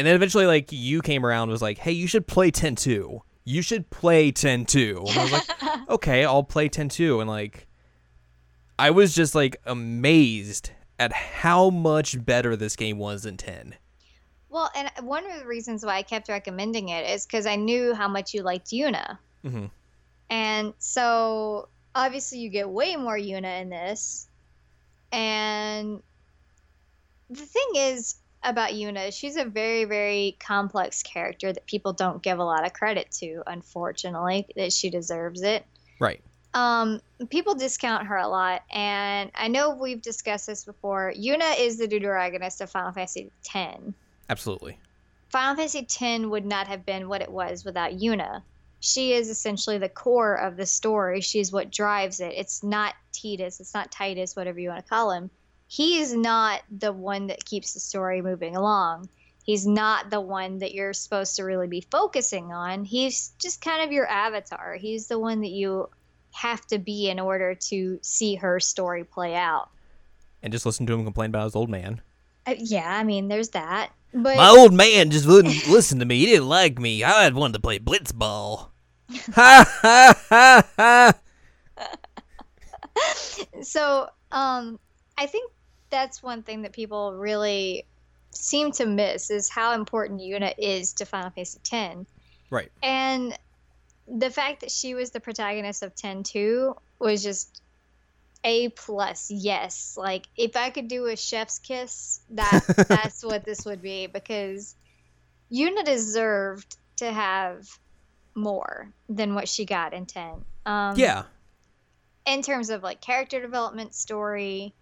And 0.00 0.06
then 0.06 0.14
eventually, 0.14 0.46
like 0.46 0.72
you 0.72 1.02
came 1.02 1.26
around 1.26 1.42
and 1.42 1.52
was 1.52 1.60
like, 1.60 1.76
"Hey, 1.76 1.92
you 1.92 2.06
should 2.06 2.26
play 2.26 2.50
10-2. 2.50 3.20
You 3.44 3.60
should 3.60 3.90
play 3.90 4.32
10-2." 4.32 5.10
And 5.10 5.18
I 5.18 5.22
was 5.24 5.32
like, 5.32 5.88
"Okay, 5.90 6.24
I'll 6.24 6.42
play 6.42 6.70
10-2." 6.70 7.20
And 7.20 7.28
like, 7.28 7.66
I 8.78 8.92
was 8.92 9.14
just 9.14 9.34
like 9.34 9.60
amazed 9.66 10.70
at 10.98 11.12
how 11.12 11.68
much 11.68 12.24
better 12.24 12.56
this 12.56 12.76
game 12.76 12.96
was 12.96 13.24
than 13.24 13.36
10. 13.36 13.74
Well, 14.48 14.70
and 14.74 14.90
one 15.06 15.30
of 15.30 15.38
the 15.38 15.46
reasons 15.46 15.84
why 15.84 15.96
I 15.96 16.02
kept 16.02 16.30
recommending 16.30 16.88
it 16.88 17.06
is 17.06 17.26
because 17.26 17.44
I 17.44 17.56
knew 17.56 17.92
how 17.92 18.08
much 18.08 18.32
you 18.32 18.42
liked 18.42 18.68
Yuna. 18.68 19.18
Mm-hmm. 19.44 19.66
And 20.30 20.72
so 20.78 21.68
obviously 21.94 22.38
you 22.38 22.48
get 22.48 22.70
way 22.70 22.96
more 22.96 23.18
Yuna 23.18 23.60
in 23.60 23.68
this. 23.68 24.30
And 25.12 26.02
the 27.28 27.44
thing 27.44 27.68
is 27.76 28.14
about 28.42 28.70
Yuna, 28.70 29.12
she's 29.12 29.36
a 29.36 29.44
very, 29.44 29.84
very 29.84 30.36
complex 30.40 31.02
character 31.02 31.52
that 31.52 31.66
people 31.66 31.92
don't 31.92 32.22
give 32.22 32.38
a 32.38 32.44
lot 32.44 32.64
of 32.64 32.72
credit 32.72 33.10
to, 33.18 33.42
unfortunately, 33.46 34.46
that 34.56 34.72
she 34.72 34.90
deserves 34.90 35.42
it. 35.42 35.64
Right. 35.98 36.20
Um, 36.52 37.00
people 37.28 37.54
discount 37.54 38.06
her 38.06 38.16
a 38.16 38.26
lot, 38.26 38.62
and 38.72 39.30
I 39.34 39.48
know 39.48 39.70
we've 39.70 40.02
discussed 40.02 40.46
this 40.46 40.64
before. 40.64 41.12
Yuna 41.16 41.60
is 41.60 41.78
the 41.78 41.86
deuteragonist 41.86 42.60
of 42.60 42.70
Final 42.70 42.92
Fantasy 42.92 43.30
X. 43.54 43.80
Absolutely. 44.28 44.78
Final 45.28 45.56
Fantasy 45.56 45.80
X 45.80 46.26
would 46.26 46.44
not 46.44 46.66
have 46.66 46.84
been 46.84 47.08
what 47.08 47.22
it 47.22 47.30
was 47.30 47.64
without 47.64 47.92
Yuna. 47.92 48.42
She 48.80 49.12
is 49.12 49.28
essentially 49.28 49.78
the 49.78 49.90
core 49.90 50.34
of 50.34 50.56
the 50.56 50.66
story. 50.66 51.20
She's 51.20 51.52
what 51.52 51.70
drives 51.70 52.20
it. 52.20 52.32
It's 52.34 52.62
not 52.62 52.94
Tidus. 53.12 53.60
It's 53.60 53.74
not 53.74 53.92
Tidus, 53.92 54.34
whatever 54.34 54.58
you 54.58 54.70
want 54.70 54.84
to 54.84 54.88
call 54.88 55.12
him. 55.12 55.30
He 55.72 56.00
is 56.00 56.12
not 56.12 56.62
the 56.68 56.92
one 56.92 57.28
that 57.28 57.44
keeps 57.44 57.74
the 57.74 57.80
story 57.80 58.22
moving 58.22 58.56
along. 58.56 59.08
He's 59.44 59.68
not 59.68 60.10
the 60.10 60.20
one 60.20 60.58
that 60.58 60.74
you're 60.74 60.92
supposed 60.92 61.36
to 61.36 61.44
really 61.44 61.68
be 61.68 61.86
focusing 61.92 62.52
on. 62.52 62.84
He's 62.84 63.28
just 63.38 63.60
kind 63.60 63.80
of 63.84 63.92
your 63.92 64.04
avatar. 64.08 64.74
He's 64.74 65.06
the 65.06 65.20
one 65.20 65.42
that 65.42 65.52
you 65.52 65.88
have 66.32 66.66
to 66.66 66.80
be 66.80 67.08
in 67.08 67.20
order 67.20 67.54
to 67.54 68.00
see 68.02 68.34
her 68.34 68.58
story 68.58 69.04
play 69.04 69.36
out. 69.36 69.68
And 70.42 70.52
just 70.52 70.66
listen 70.66 70.86
to 70.86 70.92
him 70.92 71.04
complain 71.04 71.30
about 71.30 71.44
his 71.44 71.54
old 71.54 71.70
man. 71.70 72.00
Uh, 72.48 72.56
yeah, 72.58 72.92
I 72.92 73.04
mean, 73.04 73.28
there's 73.28 73.50
that. 73.50 73.92
But 74.12 74.38
My 74.38 74.48
old 74.48 74.74
man 74.74 75.10
just 75.12 75.26
wouldn't 75.28 75.68
listen 75.68 76.00
to 76.00 76.04
me. 76.04 76.18
He 76.18 76.26
didn't 76.26 76.48
like 76.48 76.80
me. 76.80 77.04
I 77.04 77.22
had 77.22 77.34
wanted 77.34 77.52
to 77.52 77.60
play 77.60 77.78
blitzball. 77.78 78.70
ha 79.34 79.64
ha 79.82 80.14
ha 80.28 80.68
ha. 80.76 81.12
so 83.62 84.08
um 84.32 84.78
i 85.16 85.26
think 85.26 85.50
that's 85.90 86.22
one 86.22 86.42
thing 86.42 86.62
that 86.62 86.72
people 86.72 87.14
really 87.14 87.84
seem 88.30 88.72
to 88.72 88.86
miss 88.86 89.30
is 89.30 89.48
how 89.48 89.72
important 89.74 90.20
Yuna 90.20 90.54
is 90.56 90.94
to 90.94 91.04
Final 91.04 91.30
Fantasy 91.30 91.58
X. 91.72 92.06
Right. 92.50 92.70
And 92.82 93.36
the 94.08 94.30
fact 94.30 94.60
that 94.60 94.70
she 94.70 94.94
was 94.94 95.10
the 95.10 95.20
protagonist 95.20 95.82
of 95.82 95.94
10-2 95.94 96.76
was 96.98 97.22
just 97.22 97.62
a 98.42 98.68
plus. 98.70 99.30
Yes, 99.30 99.96
like 99.98 100.26
if 100.36 100.56
I 100.56 100.70
could 100.70 100.88
do 100.88 101.06
a 101.06 101.16
chef's 101.16 101.58
kiss, 101.58 102.20
that 102.30 102.64
that's 102.88 103.24
what 103.24 103.44
this 103.44 103.64
would 103.64 103.82
be 103.82 104.06
because 104.06 104.74
Yuna 105.52 105.84
deserved 105.84 106.76
to 106.96 107.10
have 107.10 107.68
more 108.34 108.88
than 109.08 109.34
what 109.34 109.48
she 109.48 109.64
got 109.64 109.92
in 109.92 110.06
10. 110.06 110.44
Um, 110.66 110.96
yeah. 110.96 111.24
In 112.26 112.42
terms 112.42 112.70
of 112.70 112.82
like 112.82 113.00
character 113.00 113.40
development, 113.40 113.94
story, 113.94 114.72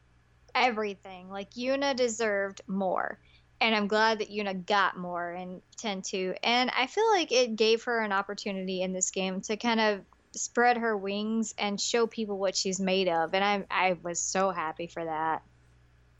everything, 0.58 1.30
like 1.30 1.52
Yuna 1.52 1.96
deserved 1.96 2.60
more. 2.66 3.18
And 3.60 3.74
I'm 3.74 3.88
glad 3.88 4.20
that 4.20 4.30
Yuna 4.30 4.66
got 4.66 4.96
more 4.96 5.32
in 5.32 5.60
10 5.78 6.02
2. 6.02 6.34
And 6.42 6.70
I 6.76 6.86
feel 6.86 7.10
like 7.10 7.32
it 7.32 7.56
gave 7.56 7.84
her 7.84 8.00
an 8.00 8.12
opportunity 8.12 8.82
in 8.82 8.92
this 8.92 9.10
game 9.10 9.40
to 9.42 9.56
kind 9.56 9.80
of 9.80 10.00
spread 10.32 10.76
her 10.76 10.96
wings 10.96 11.54
and 11.58 11.80
show 11.80 12.06
people 12.06 12.38
what 12.38 12.56
she's 12.56 12.78
made 12.78 13.08
of. 13.08 13.34
And 13.34 13.44
I, 13.44 13.64
I 13.70 13.96
was 14.02 14.20
so 14.20 14.50
happy 14.50 14.86
for 14.86 15.04
that. 15.04 15.42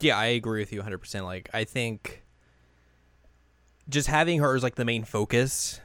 Yeah, 0.01 0.17
I 0.17 0.27
agree 0.27 0.61
with 0.61 0.73
you 0.73 0.83
100%. 0.83 1.25
Like, 1.25 1.51
I 1.53 1.65
think 1.65 2.23
just 3.89 4.09
having 4.09 4.41
her 4.41 4.55
as 4.57 4.63
like 4.63 4.75
the 4.75 4.85
main 4.85 5.05
focus 5.05 5.81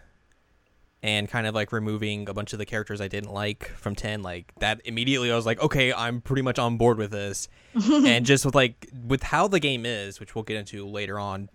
and 1.03 1.29
kind 1.29 1.45
of 1.45 1.53
like 1.53 1.73
removing 1.73 2.29
a 2.29 2.33
bunch 2.33 2.53
of 2.53 2.59
the 2.59 2.65
characters 2.65 3.01
I 3.01 3.09
didn't 3.09 3.33
like 3.33 3.67
from 3.75 3.93
10 3.93 4.23
like 4.23 4.53
that 4.59 4.81
immediately 4.85 5.31
I 5.31 5.35
was 5.35 5.45
like 5.45 5.61
okay 5.61 5.93
I'm 5.93 6.21
pretty 6.21 6.41
much 6.41 6.57
on 6.57 6.77
board 6.77 6.97
with 6.97 7.11
this. 7.11 7.47
And 7.83 8.25
just 8.25 8.45
with 8.45 8.55
like 8.55 8.89
with 9.05 9.21
how 9.21 9.47
the 9.47 9.59
game 9.59 9.85
is 9.85 10.19
which 10.19 10.33
we'll 10.33 10.43
get 10.43 10.57
into 10.57 10.87
later 10.87 11.19
on 11.19 11.49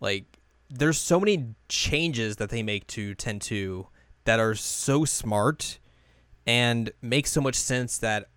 like 0.00 0.38
there's 0.70 0.98
so 0.98 1.20
many 1.20 1.54
changes 1.68 2.36
that 2.36 2.48
they 2.50 2.62
make 2.62 2.86
to 2.88 3.14
10-2 3.14 3.86
that 4.24 4.40
are 4.40 4.54
so 4.54 5.04
smart 5.04 5.78
and 6.46 6.90
make 7.02 7.26
so 7.26 7.40
much 7.40 7.54
sense 7.54 7.98
that 7.98 8.28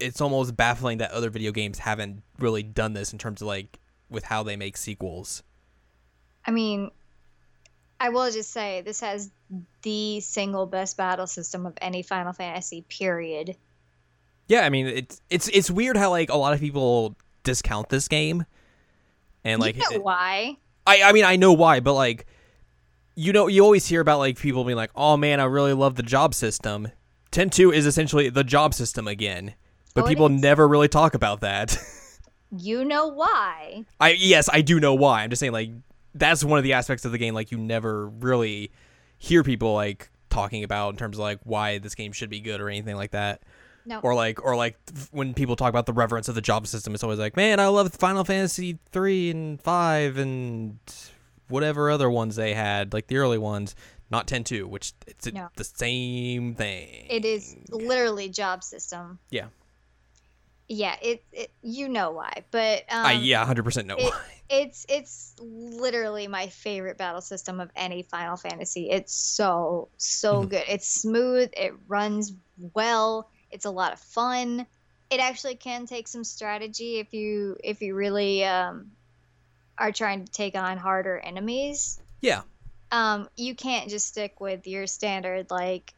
it's 0.00 0.20
almost 0.20 0.56
baffling 0.56 0.98
that 0.98 1.10
other 1.12 1.30
video 1.30 1.52
games 1.52 1.78
haven't 1.78 2.22
really 2.38 2.62
done 2.62 2.94
this 2.94 3.12
in 3.12 3.18
terms 3.18 3.40
of 3.40 3.46
like 3.46 3.78
with 4.10 4.24
how 4.24 4.42
they 4.42 4.56
make 4.56 4.76
sequels. 4.76 5.42
I 6.44 6.50
mean, 6.50 6.90
I 8.02 8.08
will 8.08 8.30
just 8.32 8.50
say 8.50 8.80
this 8.80 9.00
has 9.00 9.30
the 9.82 10.18
single 10.20 10.66
best 10.66 10.96
battle 10.96 11.28
system 11.28 11.66
of 11.66 11.74
any 11.80 12.02
Final 12.02 12.32
Fantasy. 12.32 12.84
Period. 12.88 13.56
Yeah, 14.48 14.62
I 14.62 14.70
mean 14.70 14.88
it's 14.88 15.20
it's 15.30 15.48
it's 15.48 15.70
weird 15.70 15.96
how 15.96 16.10
like 16.10 16.28
a 16.28 16.36
lot 16.36 16.52
of 16.52 16.58
people 16.58 17.14
discount 17.44 17.88
this 17.90 18.08
game, 18.08 18.44
and 19.44 19.60
like 19.60 19.76
you 19.76 19.82
know 19.82 19.96
it- 19.96 20.02
why? 20.02 20.56
I 20.84 21.02
I 21.04 21.12
mean 21.12 21.24
I 21.24 21.36
know 21.36 21.52
why, 21.52 21.78
but 21.78 21.94
like 21.94 22.26
you 23.14 23.32
know 23.32 23.46
you 23.46 23.62
always 23.62 23.86
hear 23.86 24.00
about 24.00 24.18
like 24.18 24.36
people 24.36 24.64
being 24.64 24.76
like, 24.76 24.90
oh 24.96 25.16
man, 25.16 25.38
I 25.38 25.44
really 25.44 25.72
love 25.72 25.94
the 25.94 26.02
job 26.02 26.34
system. 26.34 26.88
Ten 27.30 27.50
two 27.50 27.70
is 27.72 27.86
essentially 27.86 28.28
the 28.30 28.42
job 28.44 28.74
system 28.74 29.06
again, 29.06 29.54
but 29.94 30.04
Oh, 30.04 30.08
people 30.08 30.28
never 30.28 30.66
really 30.66 30.88
talk 30.88 31.14
about 31.14 31.40
that. 31.42 31.78
You 32.54 32.84
know 32.84 33.06
why? 33.06 33.86
I 33.98 34.10
yes, 34.10 34.50
I 34.52 34.60
do 34.60 34.78
know 34.78 34.92
why. 34.92 35.22
I'm 35.22 35.30
just 35.30 35.40
saying 35.40 35.52
like 35.52 35.70
that's 36.14 36.44
one 36.44 36.58
of 36.58 36.64
the 36.64 36.72
aspects 36.74 37.04
of 37.04 37.12
the 37.12 37.18
game 37.18 37.34
like 37.34 37.50
you 37.50 37.58
never 37.58 38.08
really 38.08 38.70
hear 39.18 39.42
people 39.42 39.74
like 39.74 40.10
talking 40.30 40.64
about 40.64 40.90
in 40.90 40.96
terms 40.96 41.16
of 41.16 41.22
like 41.22 41.38
why 41.44 41.78
this 41.78 41.94
game 41.94 42.12
should 42.12 42.30
be 42.30 42.40
good 42.40 42.60
or 42.60 42.68
anything 42.68 42.96
like 42.96 43.10
that. 43.12 43.42
No. 43.84 43.98
Or 44.00 44.14
like 44.14 44.44
or 44.44 44.54
like 44.54 44.76
when 45.10 45.34
people 45.34 45.56
talk 45.56 45.68
about 45.70 45.86
the 45.86 45.92
reverence 45.92 46.28
of 46.28 46.34
the 46.36 46.40
job 46.40 46.66
system, 46.68 46.94
it's 46.94 47.02
always 47.02 47.18
like, 47.18 47.36
man, 47.36 47.58
I 47.58 47.66
love 47.66 47.92
Final 47.94 48.24
Fantasy 48.24 48.78
three 48.92 49.30
and 49.30 49.60
five 49.60 50.18
and 50.18 50.78
whatever 51.48 51.90
other 51.90 52.08
ones 52.08 52.36
they 52.36 52.54
had, 52.54 52.92
like 52.94 53.08
the 53.08 53.16
early 53.16 53.38
ones, 53.38 53.74
not 54.10 54.26
10-2, 54.28 54.66
which 54.66 54.92
it's 55.06 55.32
No. 55.32 55.48
the 55.56 55.64
same 55.64 56.54
thing. 56.54 57.06
It 57.10 57.24
is 57.24 57.56
literally 57.70 58.28
job 58.28 58.62
system. 58.62 59.18
Yeah. 59.30 59.46
Yeah, 60.74 60.96
it, 61.02 61.22
it 61.32 61.50
you 61.60 61.86
know 61.86 62.12
why, 62.12 62.44
but 62.50 62.84
um, 62.90 63.04
I 63.04 63.12
yeah, 63.12 63.44
hundred 63.44 63.64
percent 63.64 63.86
know 63.86 63.96
it- 63.98 64.10
why. 64.10 64.22
it's 64.48 64.86
it's 64.88 65.34
literally 65.38 66.28
my 66.28 66.46
favorite 66.46 66.96
battle 66.96 67.20
system 67.20 67.60
of 67.60 67.70
any 67.76 68.04
Final 68.04 68.38
Fantasy. 68.38 68.88
It's 68.88 69.12
so 69.14 69.90
so 69.98 70.44
Mhm. 70.44 70.48
good. 70.48 70.64
It's 70.70 70.88
smooth. 70.88 71.50
It 71.54 71.74
runs 71.88 72.32
well. 72.72 73.28
It's 73.50 73.66
a 73.66 73.70
lot 73.70 73.92
of 73.92 73.98
fun. 74.00 74.66
It 75.10 75.20
actually 75.20 75.56
can 75.56 75.84
take 75.84 76.08
some 76.08 76.24
strategy 76.24 76.98
if 77.00 77.12
you 77.12 77.58
if 77.62 77.82
you 77.82 77.94
really 77.94 78.42
um, 78.46 78.92
are 79.76 79.92
trying 79.92 80.24
to 80.24 80.32
take 80.32 80.54
on 80.56 80.78
harder 80.78 81.18
enemies. 81.18 82.00
Yeah. 82.22 82.42
Um, 82.90 83.28
you 83.36 83.54
can't 83.54 83.90
just 83.90 84.08
stick 84.08 84.40
with 84.40 84.66
your 84.66 84.86
standard 84.86 85.50
like 85.50 85.92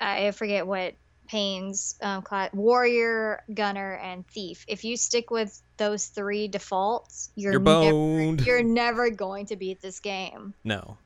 I 0.00 0.30
forget 0.32 0.66
what 0.66 0.94
Paine's 1.28 1.94
um, 2.00 2.22
class 2.22 2.52
warrior, 2.52 3.42
gunner, 3.52 3.94
and 3.94 4.26
thief. 4.28 4.64
If 4.66 4.84
you 4.84 4.96
stick 4.96 5.30
with 5.30 5.60
those 5.76 6.06
three 6.06 6.48
defaults, 6.48 7.30
you're, 7.36 7.52
You're 7.52 7.60
never, 7.60 7.90
boned. 7.90 8.40
you're 8.46 8.62
never 8.62 9.10
going 9.10 9.46
to 9.46 9.56
beat 9.56 9.80
this 9.80 10.00
game. 10.00 10.54
No. 10.64 10.96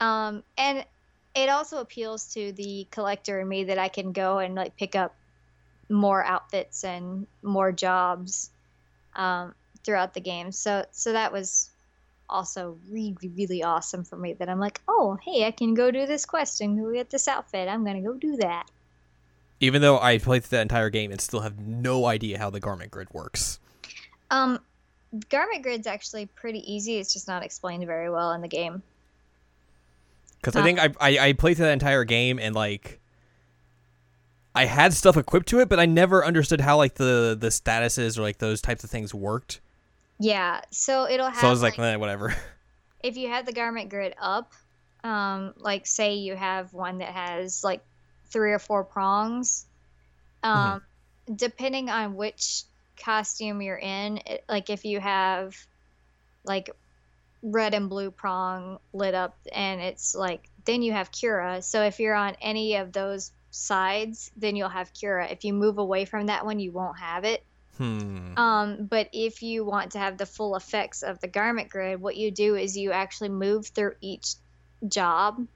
Um, 0.00 0.42
and 0.58 0.84
it 1.34 1.48
also 1.48 1.80
appeals 1.80 2.34
to 2.34 2.52
the 2.52 2.86
collector 2.90 3.40
in 3.40 3.48
me 3.48 3.64
that 3.64 3.78
I 3.78 3.88
can 3.88 4.12
go 4.12 4.38
and 4.38 4.54
like 4.54 4.76
pick 4.76 4.94
up 4.94 5.14
more 5.88 6.22
outfits 6.24 6.84
and 6.84 7.26
more 7.42 7.72
jobs 7.72 8.50
um, 9.16 9.54
throughout 9.84 10.14
the 10.14 10.20
game. 10.20 10.52
So 10.52 10.84
so 10.90 11.12
that 11.12 11.32
was 11.32 11.70
also 12.28 12.78
really 12.90 13.16
really 13.36 13.62
awesome 13.62 14.04
for 14.04 14.16
me. 14.16 14.34
That 14.34 14.48
I'm 14.48 14.60
like, 14.60 14.80
oh 14.88 15.18
hey, 15.24 15.46
I 15.46 15.50
can 15.52 15.74
go 15.74 15.90
do 15.90 16.06
this 16.06 16.26
quest 16.26 16.60
and 16.60 16.78
go 16.78 16.92
get 16.92 17.10
this 17.10 17.28
outfit. 17.28 17.68
I'm 17.68 17.84
gonna 17.84 18.02
go 18.02 18.14
do 18.14 18.36
that. 18.36 18.66
Even 19.62 19.80
though 19.80 19.98
I 20.00 20.18
played 20.18 20.42
through 20.42 20.58
that 20.58 20.62
entire 20.62 20.90
game 20.90 21.12
and 21.12 21.20
still 21.20 21.40
have 21.40 21.58
no 21.58 22.06
idea 22.06 22.36
how 22.36 22.50
the 22.50 22.58
garment 22.58 22.90
grid 22.90 23.08
works. 23.12 23.60
Um, 24.28 24.58
garment 25.28 25.62
grid's 25.62 25.86
actually 25.86 26.26
pretty 26.26 26.70
easy. 26.70 26.98
It's 26.98 27.12
just 27.12 27.28
not 27.28 27.44
explained 27.44 27.86
very 27.86 28.10
well 28.10 28.32
in 28.32 28.40
the 28.40 28.48
game. 28.48 28.82
Because 30.40 30.56
I 30.56 30.62
think 30.64 30.80
I, 30.80 30.90
I 31.00 31.28
I 31.28 31.32
played 31.34 31.56
through 31.56 31.66
that 31.66 31.72
entire 31.72 32.02
game 32.02 32.40
and 32.40 32.52
like 32.52 32.98
I 34.54 34.64
had 34.64 34.92
stuff 34.92 35.16
equipped 35.16 35.46
to 35.48 35.60
it, 35.60 35.68
but 35.68 35.78
I 35.78 35.86
never 35.86 36.24
understood 36.24 36.60
how 36.60 36.76
like 36.76 36.94
the 36.94 37.36
the 37.38 37.48
statuses 37.48 38.18
or 38.18 38.22
like 38.22 38.38
those 38.38 38.60
types 38.60 38.82
of 38.82 38.90
things 38.90 39.14
worked. 39.14 39.60
Yeah, 40.18 40.60
so 40.70 41.08
it'll 41.08 41.26
have 41.26 41.38
so 41.38 41.46
I 41.46 41.50
was 41.50 41.62
like, 41.62 41.78
like 41.78 41.94
eh, 41.94 41.96
whatever. 41.96 42.34
if 43.02 43.16
you 43.16 43.28
have 43.28 43.46
the 43.46 43.52
garment 43.52 43.90
grid 43.90 44.14
up, 44.20 44.52
um, 45.04 45.54
like 45.56 45.86
say 45.86 46.14
you 46.14 46.34
have 46.34 46.72
one 46.72 46.98
that 46.98 47.10
has 47.10 47.62
like 47.62 47.84
three 48.32 48.52
or 48.52 48.58
four 48.58 48.84
prongs, 48.84 49.66
um, 50.42 50.82
depending 51.34 51.88
on 51.88 52.16
which 52.16 52.62
costume 52.96 53.62
you're 53.62 53.76
in, 53.76 54.18
it, 54.26 54.44
like 54.48 54.70
if 54.70 54.84
you 54.84 55.00
have 55.00 55.56
like 56.44 56.70
red 57.42 57.74
and 57.74 57.88
blue 57.88 58.10
prong 58.10 58.78
lit 58.92 59.14
up 59.14 59.36
and 59.52 59.80
it's 59.80 60.14
like 60.14 60.48
then 60.64 60.82
you 60.82 60.92
have 60.92 61.10
Cura. 61.10 61.60
So 61.62 61.82
if 61.82 61.98
you're 61.98 62.14
on 62.14 62.36
any 62.40 62.76
of 62.76 62.92
those 62.92 63.32
sides, 63.50 64.30
then 64.36 64.56
you'll 64.56 64.68
have 64.68 64.92
Cura. 64.94 65.28
If 65.28 65.44
you 65.44 65.52
move 65.52 65.78
away 65.78 66.04
from 66.04 66.26
that 66.26 66.44
one, 66.44 66.60
you 66.60 66.70
won't 66.70 66.98
have 66.98 67.24
it. 67.24 67.42
Hmm. 67.78 68.36
Um, 68.36 68.84
but 68.86 69.08
if 69.12 69.42
you 69.42 69.64
want 69.64 69.92
to 69.92 69.98
have 69.98 70.18
the 70.18 70.26
full 70.26 70.56
effects 70.56 71.02
of 71.02 71.20
the 71.20 71.28
garment 71.28 71.68
grid, 71.68 72.00
what 72.00 72.16
you 72.16 72.30
do 72.30 72.54
is 72.54 72.76
you 72.76 72.92
actually 72.92 73.30
move 73.30 73.66
through 73.66 73.94
each 74.00 74.34
job, 74.86 75.46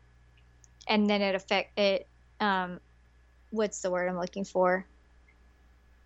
and 0.88 1.09
then 1.09 1.23
it 1.23 1.35
affect 1.35 1.78
it. 1.78 2.06
Um, 2.40 2.81
what's 3.50 3.81
the 3.81 3.90
word 3.90 4.09
I'm 4.09 4.19
looking 4.19 4.45
for? 4.45 4.87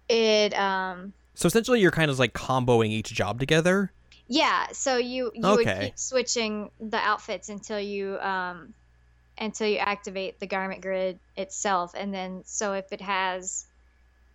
It 0.08 0.54
um, 0.58 1.12
So 1.34 1.46
essentially, 1.46 1.80
you're 1.80 1.90
kind 1.90 2.10
of 2.10 2.18
like 2.18 2.32
comboing 2.32 2.88
each 2.88 3.12
job 3.12 3.38
together. 3.40 3.92
yeah. 4.28 4.68
So 4.72 4.96
you 4.96 5.30
you 5.34 5.42
would 5.42 5.66
keep 5.66 5.98
switching 5.98 6.70
the 6.80 6.96
outfits 6.98 7.48
until 7.48 7.80
you 7.80 8.18
um, 8.18 8.74
until 9.38 9.68
you 9.68 9.78
activate 9.78 10.38
the 10.40 10.46
garment 10.46 10.82
grid 10.82 11.18
itself, 11.36 11.94
and 11.96 12.12
then 12.12 12.42
so 12.44 12.72
if 12.74 12.92
it 12.92 13.00
has 13.00 13.66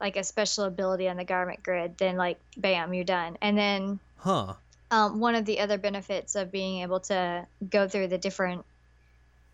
like 0.02 0.18
a 0.18 0.24
special 0.24 0.66
ability 0.66 1.08
on 1.08 1.18
the 1.18 1.24
garment 1.26 1.64
grid, 1.64 1.98
then 1.98 2.18
like 2.18 2.38
bam, 2.58 2.94
you're 2.94 3.04
done, 3.06 3.38
and 3.42 3.58
then 3.58 4.00
Huh. 4.18 4.54
um, 4.92 5.20
one 5.20 5.36
of 5.36 5.46
the 5.46 5.60
other 5.60 5.78
benefits 5.78 6.36
of 6.36 6.52
being 6.52 6.82
able 6.82 7.00
to 7.02 7.46
go 7.70 7.88
through 7.88 8.08
the 8.08 8.18
different 8.18 8.66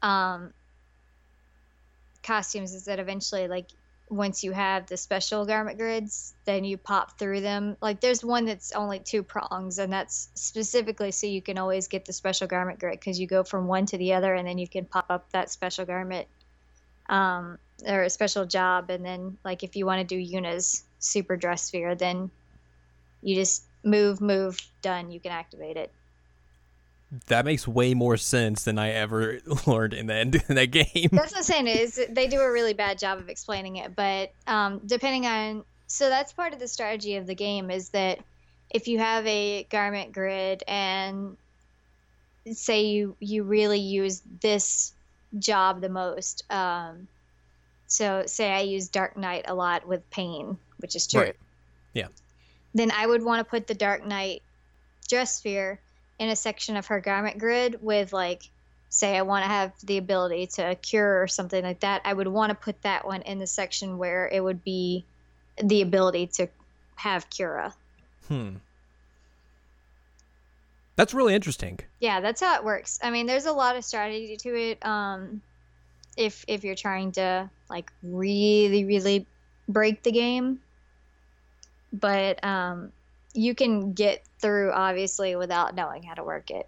um, 0.01 0.53
costumes 2.23 2.73
is 2.73 2.85
that 2.85 2.99
eventually 2.99 3.47
like 3.47 3.67
once 4.09 4.43
you 4.43 4.51
have 4.51 4.87
the 4.87 4.97
special 4.97 5.45
garment 5.45 5.77
grids 5.77 6.33
then 6.45 6.65
you 6.65 6.77
pop 6.77 7.17
through 7.17 7.41
them 7.41 7.77
like 7.81 8.01
there's 8.01 8.23
one 8.23 8.45
that's 8.45 8.73
only 8.73 8.99
two 8.99 9.23
prongs 9.23 9.79
and 9.79 9.91
that's 9.93 10.29
specifically 10.35 11.11
so 11.11 11.27
you 11.27 11.41
can 11.41 11.57
always 11.57 11.87
get 11.87 12.05
the 12.05 12.13
special 12.13 12.47
garment 12.47 12.79
grid 12.79 12.99
because 12.99 13.19
you 13.19 13.27
go 13.27 13.43
from 13.43 13.67
one 13.67 13.85
to 13.85 13.97
the 13.97 14.13
other 14.13 14.33
and 14.33 14.47
then 14.47 14.57
you 14.57 14.67
can 14.67 14.85
pop 14.85 15.05
up 15.09 15.29
that 15.31 15.49
special 15.49 15.85
garment 15.85 16.27
um, 17.09 17.57
or 17.87 18.03
a 18.03 18.09
special 18.09 18.45
job 18.45 18.89
and 18.89 19.05
then 19.05 19.37
like 19.45 19.63
if 19.63 19.75
you 19.75 19.85
want 19.85 20.07
to 20.07 20.15
do 20.15 20.33
Yuna's 20.33 20.83
super 20.99 21.37
dress 21.37 21.63
sphere 21.63 21.95
then 21.95 22.29
You 23.21 23.35
just 23.35 23.63
move, 23.83 24.21
move, 24.21 24.59
done. 24.81 25.11
You 25.11 25.19
can 25.19 25.31
activate 25.31 25.77
it. 25.77 25.91
That 27.27 27.43
makes 27.43 27.67
way 27.67 27.93
more 27.93 28.15
sense 28.15 28.63
than 28.63 28.79
I 28.79 28.91
ever 28.91 29.39
learned 29.67 29.93
in 29.93 30.07
that 30.07 30.35
in 30.49 30.55
that 30.55 30.67
game. 30.67 31.09
That's 31.11 31.31
what 31.31 31.37
I'm 31.37 31.43
saying 31.43 31.67
is 31.67 31.99
they 32.09 32.27
do 32.27 32.39
a 32.39 32.51
really 32.51 32.73
bad 32.73 32.97
job 32.97 33.19
of 33.19 33.29
explaining 33.29 33.77
it, 33.77 33.95
but 33.95 34.31
um, 34.47 34.81
depending 34.85 35.25
on 35.25 35.63
so 35.87 36.07
that's 36.07 36.31
part 36.31 36.53
of 36.53 36.59
the 36.59 36.69
strategy 36.69 37.17
of 37.17 37.27
the 37.27 37.35
game 37.35 37.69
is 37.69 37.89
that 37.89 38.19
if 38.69 38.87
you 38.87 38.97
have 38.99 39.27
a 39.27 39.63
garment 39.69 40.13
grid 40.13 40.63
and 40.67 41.35
say 42.53 42.83
you 42.83 43.15
you 43.19 43.43
really 43.43 43.79
use 43.79 44.21
this 44.39 44.93
job 45.37 45.81
the 45.81 45.89
most, 45.89 46.45
um, 46.49 47.07
so 47.87 48.23
say 48.25 48.53
I 48.53 48.61
use 48.61 48.87
Dark 48.87 49.17
Knight 49.17 49.45
a 49.49 49.53
lot 49.53 49.85
with 49.85 50.09
Paine, 50.11 50.57
which 50.77 50.95
is 50.95 51.07
true. 51.07 51.21
Right. 51.21 51.35
Yeah. 51.93 52.07
Then 52.73 52.91
I 52.91 53.05
would 53.05 53.21
want 53.21 53.45
to 53.45 53.49
put 53.49 53.67
the 53.67 53.73
Dark 53.73 54.05
Knight 54.05 54.43
dress 55.09 55.35
sphere 55.35 55.81
in 56.21 56.29
a 56.29 56.35
section 56.35 56.77
of 56.77 56.85
her 56.85 57.01
garment 57.01 57.39
grid 57.39 57.81
with 57.81 58.13
like 58.13 58.43
say 58.89 59.17
I 59.17 59.23
want 59.23 59.43
to 59.43 59.49
have 59.49 59.73
the 59.83 59.97
ability 59.97 60.45
to 60.47 60.75
cure 60.75 61.23
or 61.23 61.27
something 61.27 61.63
like 61.63 61.79
that, 61.79 62.03
I 62.05 62.13
would 62.13 62.27
want 62.27 62.51
to 62.51 62.55
put 62.55 62.79
that 62.83 63.07
one 63.07 63.23
in 63.23 63.39
the 63.39 63.47
section 63.47 63.97
where 63.97 64.27
it 64.27 64.39
would 64.39 64.63
be 64.63 65.03
the 65.63 65.81
ability 65.81 66.27
to 66.27 66.47
have 66.95 67.27
cura. 67.31 67.73
Hmm. 68.27 68.57
That's 70.95 71.15
really 71.15 71.33
interesting. 71.33 71.79
Yeah, 71.99 72.19
that's 72.19 72.39
how 72.39 72.55
it 72.55 72.63
works. 72.63 72.99
I 73.01 73.09
mean, 73.09 73.25
there's 73.25 73.47
a 73.47 73.51
lot 73.51 73.75
of 73.75 73.83
strategy 73.83 74.37
to 74.37 74.55
it. 74.55 74.85
Um, 74.85 75.41
if 76.17 76.45
if 76.47 76.63
you're 76.63 76.75
trying 76.75 77.13
to 77.13 77.49
like 77.67 77.91
really 78.03 78.85
really 78.85 79.25
break 79.67 80.03
the 80.03 80.11
game, 80.11 80.59
but 81.91 82.43
um, 82.43 82.91
you 83.33 83.55
can 83.55 83.93
get 83.93 84.23
through 84.41 84.71
obviously 84.71 85.36
without 85.36 85.75
knowing 85.75 86.03
how 86.03 86.13
to 86.15 86.24
work 86.24 86.51
it. 86.51 86.67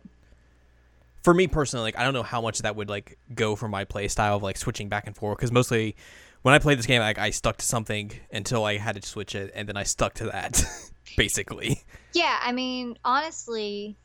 For 1.23 1.33
me 1.33 1.47
personally, 1.47 1.83
like 1.83 1.97
I 1.97 2.03
don't 2.03 2.13
know 2.13 2.23
how 2.23 2.41
much 2.41 2.59
that 2.59 2.75
would 2.75 2.89
like 2.89 3.17
go 3.33 3.55
for 3.55 3.67
my 3.67 3.85
play 3.85 4.07
style 4.07 4.37
of 4.37 4.43
like 4.43 4.57
switching 4.57 4.89
back 4.89 5.07
and 5.07 5.15
forth 5.15 5.37
because 5.37 5.51
mostly 5.51 5.95
when 6.43 6.53
I 6.53 6.59
played 6.59 6.77
this 6.77 6.85
game, 6.85 7.01
like 7.01 7.17
I 7.17 7.31
stuck 7.31 7.57
to 7.57 7.65
something 7.65 8.11
until 8.31 8.65
I 8.65 8.77
had 8.77 9.01
to 9.01 9.07
switch 9.07 9.33
it, 9.33 9.51
and 9.55 9.67
then 9.67 9.77
I 9.77 9.83
stuck 9.83 10.13
to 10.15 10.25
that, 10.25 10.61
basically. 11.17 11.81
Yeah, 12.13 12.37
I 12.43 12.51
mean, 12.51 12.97
honestly, 13.03 13.95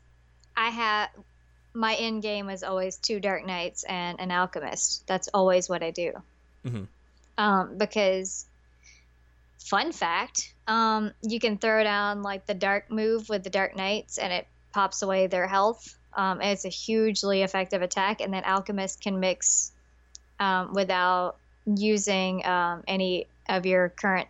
I 0.56 0.70
have 0.70 1.10
my 1.74 1.94
end 1.96 2.22
game 2.22 2.48
is 2.48 2.62
always 2.62 2.96
two 2.96 3.20
Dark 3.20 3.44
Knights 3.44 3.82
and 3.84 4.20
an 4.20 4.30
Alchemist. 4.30 5.06
That's 5.06 5.28
always 5.34 5.68
what 5.68 5.82
I 5.82 5.90
do. 5.90 6.12
Mhm. 6.64 6.86
Um, 7.36 7.76
because, 7.76 8.46
fun 9.58 9.92
fact, 9.92 10.54
um, 10.66 11.12
you 11.22 11.40
can 11.40 11.58
throw 11.58 11.82
down 11.82 12.22
like 12.22 12.46
the 12.46 12.54
Dark 12.54 12.90
move 12.90 13.28
with 13.28 13.44
the 13.44 13.50
Dark 13.50 13.76
Knights, 13.76 14.18
and 14.18 14.32
it 14.32 14.46
pops 14.72 15.02
away 15.02 15.26
their 15.26 15.46
health. 15.46 15.96
Um, 16.14 16.40
and 16.40 16.50
it's 16.50 16.64
a 16.64 16.70
hugely 16.70 17.42
effective 17.42 17.82
attack, 17.82 18.20
and 18.20 18.32
then 18.32 18.42
Alchemist 18.44 19.00
can 19.00 19.20
mix 19.20 19.72
um, 20.40 20.72
without 20.72 21.36
using 21.66 22.44
um, 22.46 22.82
any 22.88 23.26
of 23.48 23.66
your 23.66 23.90
current 23.90 24.28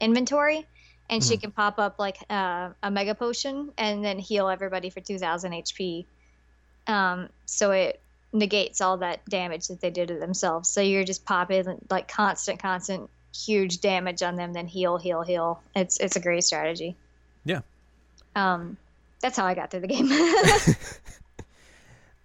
inventory, 0.00 0.66
and 1.10 1.22
she 1.22 1.36
Mhm. 1.36 1.40
can 1.40 1.50
pop 1.52 1.78
up 1.78 1.98
like 1.98 2.18
uh, 2.30 2.70
a 2.82 2.90
mega 2.90 3.14
potion 3.14 3.72
and 3.76 4.04
then 4.04 4.18
heal 4.18 4.48
everybody 4.48 4.90
for 4.90 5.00
2,000 5.00 5.52
HP. 5.52 6.06
Um, 6.86 7.28
so 7.46 7.72
it 7.72 8.00
negates 8.32 8.80
all 8.80 8.98
that 8.98 9.24
damage 9.26 9.68
that 9.68 9.80
they 9.80 9.90
did 9.90 10.08
to 10.08 10.18
themselves. 10.18 10.68
So 10.68 10.80
you're 10.80 11.04
just 11.04 11.24
popping 11.24 11.86
like 11.90 12.08
constant, 12.08 12.60
constant, 12.60 13.10
huge 13.34 13.80
damage 13.80 14.22
on 14.22 14.36
them, 14.36 14.52
then 14.52 14.66
heal, 14.66 14.96
heal, 14.98 15.22
heal. 15.22 15.60
It's 15.74 15.98
it's 15.98 16.16
a 16.16 16.20
great 16.20 16.44
strategy. 16.44 16.96
Yeah. 17.44 17.60
Um, 18.36 18.76
that's 19.20 19.36
how 19.36 19.44
I 19.46 19.54
got 19.54 19.70
through 19.70 19.80
the 19.80 19.88
game. 19.88 20.08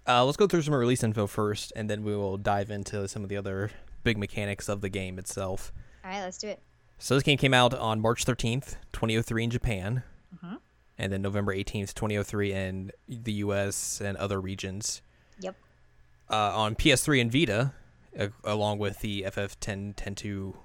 Uh, 0.10 0.24
let's 0.24 0.38
go 0.38 0.48
through 0.48 0.62
some 0.62 0.74
release 0.74 1.04
info 1.04 1.28
first, 1.28 1.74
and 1.76 1.90
then 1.90 2.02
we 2.02 2.16
will 2.16 2.38
dive 2.38 2.72
into 2.72 3.06
some 3.10 3.24
of 3.24 3.30
the 3.30 3.36
other 3.36 3.72
big 4.04 4.18
mechanics 4.18 4.70
of 4.70 4.80
the 4.80 4.88
game 4.88 5.20
itself. 5.20 5.74
all 6.02 6.10
right, 6.10 6.22
let's 6.22 6.38
do 6.38 6.48
it. 6.48 6.62
So 6.98 7.14
this 7.16 7.24
game 7.24 7.38
came 7.38 7.54
out 7.54 7.74
on 7.74 8.00
March 8.00 8.24
13th, 8.24 8.78
2003 8.94 9.44
in 9.44 9.50
Japan, 9.50 10.04
Mhm. 10.42 10.60
and 10.98 11.12
then 11.12 11.22
November 11.22 11.52
18th, 11.54 11.94
2003 11.94 12.54
in 12.54 12.92
the 13.10 13.34
US 13.34 14.00
and 14.00 14.16
other 14.18 14.40
regions. 14.40 15.02
Yep. 15.42 15.58
Uh, 16.30 16.58
on 16.58 16.76
PS3 16.76 17.20
and 17.20 17.30
Vita, 17.30 17.74
uh, 18.18 18.28
along 18.46 18.80
with 18.80 19.00
the 19.00 19.24
FF10 19.26 19.94
10-2 19.94 20.56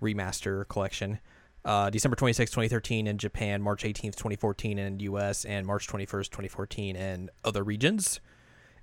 remaster 0.00 0.66
collection. 0.68 1.20
Uh, 1.64 1.90
December 1.90 2.14
26, 2.14 2.50
2013 2.50 3.06
in 3.08 3.18
Japan, 3.18 3.60
March 3.60 3.82
18th, 3.82 4.14
2014 4.14 4.78
in 4.78 5.00
US, 5.00 5.44
and 5.44 5.66
March 5.66 5.88
21st, 5.88 6.26
2014 6.26 6.94
in 6.94 7.30
other 7.44 7.64
regions. 7.64 8.20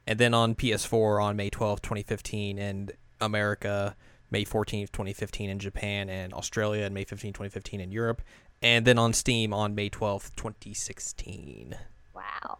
And 0.05 0.19
then 0.19 0.33
on 0.33 0.53
PS4 0.53 1.23
on 1.23 1.37
May 1.37 1.49
12th, 1.49 1.81
2015 1.81 2.57
in 2.57 2.89
America, 3.21 3.95
May 4.31 4.43
14th, 4.43 4.91
2015 4.91 5.49
in 5.49 5.59
Japan 5.59 6.09
and 6.09 6.33
Australia, 6.33 6.83
and 6.83 6.93
May 6.93 7.05
15th, 7.05 7.35
2015 7.35 7.79
in 7.79 7.91
Europe. 7.91 8.21
And 8.61 8.85
then 8.85 8.97
on 8.97 9.13
Steam 9.13 9.53
on 9.53 9.75
May 9.75 9.89
12th, 9.89 10.35
2016. 10.35 11.75
Wow. 12.13 12.57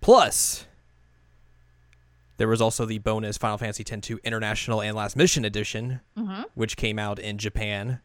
Plus, 0.00 0.66
there 2.38 2.48
was 2.48 2.60
also 2.60 2.84
the 2.86 2.98
bonus 2.98 3.36
Final 3.36 3.58
Fantasy 3.58 3.84
X-2 3.88 4.22
International 4.24 4.80
and 4.80 4.96
Last 4.96 5.14
Mission 5.16 5.44
Edition, 5.44 6.00
Mm-hmm. 6.16 6.42
which 6.54 6.76
came 6.76 6.98
out 6.98 7.18
in 7.18 7.36
Japan 7.38 8.00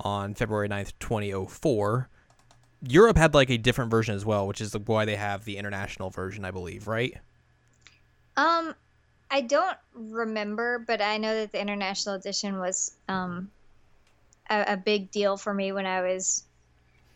on 0.00 0.34
February 0.34 0.68
9th, 0.68 0.92
2004. 0.98 2.08
Europe 2.88 3.16
had 3.16 3.32
like 3.34 3.48
a 3.50 3.56
different 3.58 3.90
version 3.90 4.14
as 4.14 4.24
well, 4.26 4.46
which 4.48 4.60
is 4.60 4.76
why 4.76 5.04
they 5.04 5.14
have 5.16 5.44
the 5.44 5.56
international 5.56 6.10
version, 6.10 6.44
I 6.44 6.50
believe, 6.50 6.88
right? 6.88 7.16
Um, 8.36 8.74
I 9.30 9.42
don't 9.42 9.76
remember, 9.94 10.78
but 10.80 11.00
I 11.00 11.18
know 11.18 11.34
that 11.34 11.52
the 11.52 11.60
international 11.60 12.16
edition 12.16 12.58
was 12.58 12.92
um 13.08 13.50
a, 14.50 14.64
a 14.72 14.76
big 14.76 15.10
deal 15.10 15.36
for 15.36 15.54
me 15.54 15.70
when 15.72 15.86
I 15.86 16.00
was 16.02 16.42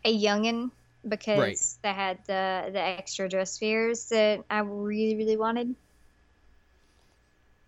a 0.05 0.17
youngin 0.17 0.71
because 1.09 1.39
Right. 1.39 1.59
they 1.83 1.93
had 1.93 2.19
the 2.27 2.71
the 2.73 2.81
extra 2.81 3.29
dress 3.29 3.53
spheres 3.53 4.09
that 4.11 4.45
I 4.51 4.61
really 4.61 5.17
really 5.17 5.37
wanted. 5.37 5.75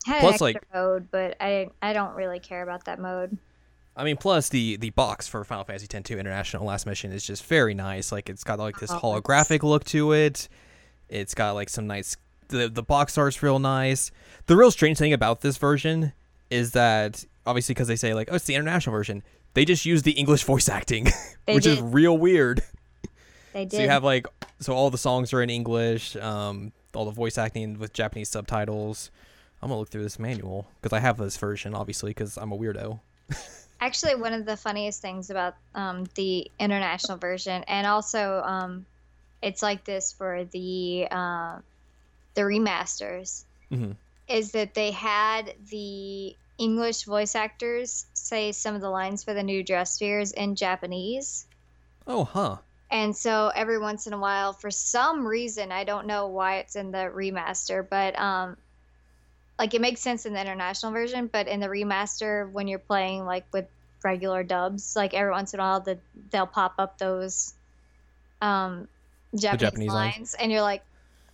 Had 0.09 0.21
Plus, 0.21 0.40
like- 0.40 0.66
mode, 0.73 1.11
but 1.11 1.37
I 1.38 1.68
I 1.83 1.92
don't 1.92 2.14
really 2.14 2.40
care 2.40 2.62
about 2.62 2.87
that 2.87 2.99
mode. 2.99 3.37
I 3.94 4.05
mean, 4.05 4.16
plus 4.16 4.49
the 4.49 4.77
the 4.77 4.90
box 4.90 5.29
for 5.29 5.42
Final 5.44 5.64
Fantasy 5.64 5.87
X-2 5.92 6.18
International 6.18 6.64
Last 6.64 6.87
Mission 6.87 7.12
is 7.12 7.27
just 7.27 7.44
very 7.44 7.75
nice. 7.75 8.11
Like 8.11 8.31
it's 8.31 8.44
got 8.44 8.59
like 8.59 8.79
this 8.79 8.90
Oh, 8.90 9.01
holographic 9.01 9.62
look 9.62 9.85
to 9.87 10.12
it. 10.12 10.49
It's 11.09 11.35
got 11.35 11.53
like 11.53 11.68
some 11.68 11.87
nice. 11.87 12.16
The 12.49 12.68
the 12.68 12.83
box 12.83 13.18
art's 13.18 13.42
real 13.42 13.59
nice. 13.59 14.11
The 14.47 14.57
real 14.57 14.71
strange 14.71 14.97
thing 14.97 15.12
about 15.12 15.42
this 15.42 15.59
version 15.59 16.12
is 16.49 16.71
that 16.73 17.25
obviously 17.44 17.75
because 17.75 17.88
they 17.88 17.97
say 17.97 18.14
like 18.14 18.29
oh 18.31 18.37
it's 18.37 18.47
the 18.47 18.55
international 18.55 18.92
version, 18.94 19.23
they 19.53 19.66
just 19.66 19.85
use 19.85 20.05
the 20.05 20.12
English 20.12 20.44
voice 20.44 20.68
acting, 20.79 21.09
which 21.47 21.66
is 21.66 21.81
real 21.83 22.16
weird. 22.16 22.62
They 23.53 23.64
did. 23.64 23.77
So 23.77 23.83
you 23.83 23.88
have 23.88 24.05
like 24.05 24.27
so 24.61 24.73
all 24.73 24.90
the 24.90 24.97
songs 24.97 25.33
are 25.33 25.42
in 25.42 25.51
English, 25.51 26.16
um, 26.16 26.73
all 26.94 27.05
the 27.05 27.11
voice 27.11 27.37
acting 27.37 27.79
with 27.79 27.92
Japanese 27.92 28.29
subtitles. 28.31 29.11
I'm 29.62 29.68
gonna 29.68 29.79
look 29.81 29.88
through 29.90 30.05
this 30.05 30.18
manual 30.18 30.68
because 30.81 30.92
I 30.97 31.01
have 31.01 31.16
this 31.16 31.37
version 31.37 31.75
obviously 31.75 32.11
because 32.11 32.37
I'm 32.37 32.53
a 32.53 32.57
weirdo. 32.59 33.01
Actually, 33.81 34.16
one 34.16 34.33
of 34.33 34.44
the 34.44 34.57
funniest 34.57 35.01
things 35.03 35.31
about 35.31 35.55
um, 35.75 36.05
the 36.16 36.51
international 36.59 37.16
version, 37.18 37.62
and 37.68 37.87
also 37.87 38.42
um, 38.44 38.87
it's 39.40 39.62
like 39.62 39.85
this 39.85 40.12
for 40.12 40.44
the 40.44 41.07
uh, 41.11 41.59
the 42.35 42.42
remasters, 42.42 43.44
Mhm. 43.71 43.94
is 44.29 44.53
that 44.53 44.75
they 44.75 44.90
had 44.90 45.55
the 45.71 46.35
English 46.59 47.05
voice 47.05 47.37
actors 47.37 48.07
say 48.14 48.51
some 48.51 48.75
of 48.75 48.81
the 48.81 48.90
lines 48.90 49.23
for 49.23 49.33
the 49.33 49.42
new 49.44 49.62
dress 49.62 49.92
spheres 49.94 50.33
in 50.33 50.57
Japanese. 50.57 51.47
Oh, 52.07 52.25
huh. 52.25 52.57
And 52.90 53.14
so 53.14 53.53
every 53.55 53.79
once 53.79 54.07
in 54.09 54.12
a 54.12 54.18
while, 54.18 54.53
for 54.55 54.71
some 54.73 55.25
reason, 55.27 55.71
I 55.71 55.85
don't 55.85 56.07
know 56.07 56.27
why 56.29 56.57
it's 56.57 56.75
in 56.75 56.90
the 56.90 57.11
remaster, 57.14 57.87
but 57.88 58.18
um, 58.18 58.57
like 59.59 59.75
it 59.75 59.81
makes 59.81 60.01
sense 60.01 60.27
in 60.27 60.33
the 60.33 60.40
international 60.40 60.92
version, 60.92 61.29
but 61.33 61.49
in 61.49 61.61
the 61.61 61.66
remaster, 61.66 62.51
when 62.51 62.68
you're 62.68 62.79
playing 62.79 63.25
like 63.25 63.44
with 63.53 63.66
regular 64.05 64.42
dubs, 64.42 64.94
like 64.94 65.14
every 65.14 65.31
once 65.31 65.53
in 65.55 65.61
a 65.61 65.62
while, 65.62 65.81
the, 65.81 65.99
they'll 66.31 66.47
pop 66.47 66.75
up 66.79 66.99
those 66.99 67.55
um, 68.40 68.88
Japanese, 69.37 69.61
Japanese 69.61 69.88
lines. 69.88 70.16
lines, 70.16 70.35
and 70.35 70.53
you're 70.53 70.62
like, 70.62 70.83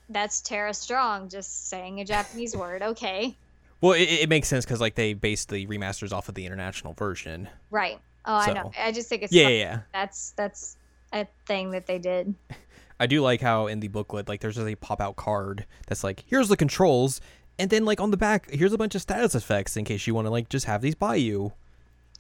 "That's 0.08 0.40
Tara 0.40 0.72
Strong 0.72 1.28
just 1.28 1.68
saying 1.68 2.00
a 2.00 2.04
Japanese 2.04 2.56
word." 2.56 2.82
Okay, 2.82 3.36
Well, 3.80 3.92
it, 3.92 4.08
it 4.08 4.28
makes 4.28 4.48
sense 4.48 4.64
because 4.64 4.80
like 4.80 4.94
they 4.94 5.12
based 5.12 5.50
the 5.50 5.66
remasters 5.66 6.12
off 6.12 6.28
of 6.28 6.34
the 6.34 6.46
international 6.46 6.94
version. 6.94 7.48
right? 7.70 7.98
Oh, 8.26 8.34
I 8.34 8.52
know. 8.54 8.72
I 8.80 8.90
just 8.90 9.08
think 9.08 9.22
it's 9.22 9.32
Yeah, 9.32 9.48
yeah, 9.48 9.58
yeah. 9.58 9.80
That's 9.92 10.30
that's 10.30 10.76
a 11.12 11.26
thing 11.46 11.72
that 11.72 11.86
they 11.86 11.98
did. 11.98 12.34
I 13.00 13.06
do 13.06 13.20
like 13.20 13.40
how 13.40 13.66
in 13.66 13.80
the 13.80 13.88
booklet, 13.88 14.28
like 14.28 14.40
there's 14.40 14.54
just 14.54 14.68
a 14.68 14.76
pop 14.76 15.00
out 15.00 15.16
card 15.16 15.66
that's 15.88 16.04
like, 16.04 16.24
here's 16.26 16.48
the 16.48 16.56
controls, 16.56 17.20
and 17.58 17.70
then 17.70 17.84
like 17.84 18.00
on 18.00 18.10
the 18.10 18.16
back, 18.16 18.50
here's 18.50 18.72
a 18.72 18.78
bunch 18.78 18.94
of 18.94 19.00
status 19.02 19.34
effects 19.34 19.76
in 19.76 19.84
case 19.84 20.06
you 20.06 20.14
want 20.14 20.26
to 20.26 20.30
like 20.30 20.48
just 20.48 20.66
have 20.66 20.80
these 20.82 20.94
by 20.94 21.14
you 21.16 21.52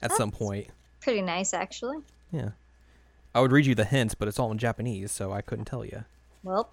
at 0.02 0.12
some 0.12 0.30
point. 0.30 0.68
Pretty 1.00 1.22
nice, 1.22 1.52
actually. 1.54 1.98
Yeah. 2.32 2.50
I 3.34 3.40
would 3.40 3.52
read 3.52 3.66
you 3.66 3.74
the 3.74 3.84
hints, 3.84 4.14
but 4.14 4.28
it's 4.28 4.38
all 4.38 4.52
in 4.52 4.58
Japanese, 4.58 5.10
so 5.10 5.32
I 5.32 5.40
couldn't 5.42 5.64
tell 5.66 5.84
you. 5.84 6.04
Well, 6.42 6.70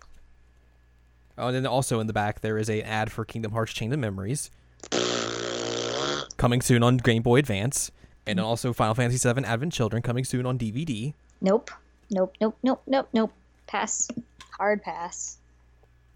Oh, 1.37 1.47
and 1.47 1.55
then 1.55 1.65
also 1.65 1.99
in 1.99 2.07
the 2.07 2.13
back 2.13 2.41
there 2.41 2.57
is 2.57 2.69
a 2.69 2.81
ad 2.83 3.11
for 3.11 3.25
Kingdom 3.25 3.53
Hearts 3.53 3.73
Chain 3.73 3.91
of 3.93 3.99
Memories, 3.99 4.51
coming 6.37 6.61
soon 6.61 6.83
on 6.83 6.97
Game 6.97 7.21
Boy 7.23 7.37
Advance, 7.37 7.91
and 8.27 8.37
then 8.37 8.45
also 8.45 8.73
Final 8.73 8.93
Fantasy 8.93 9.31
VII 9.33 9.43
Advent 9.45 9.73
Children 9.73 10.01
coming 10.01 10.23
soon 10.23 10.45
on 10.45 10.57
DVD. 10.59 11.13
nope, 11.41 11.71
nope, 12.09 12.35
nope, 12.41 12.57
nope, 12.63 12.81
nope, 12.85 13.07
nope. 13.13 13.31
Pass. 13.67 14.09
Hard 14.57 14.83
pass. 14.83 15.37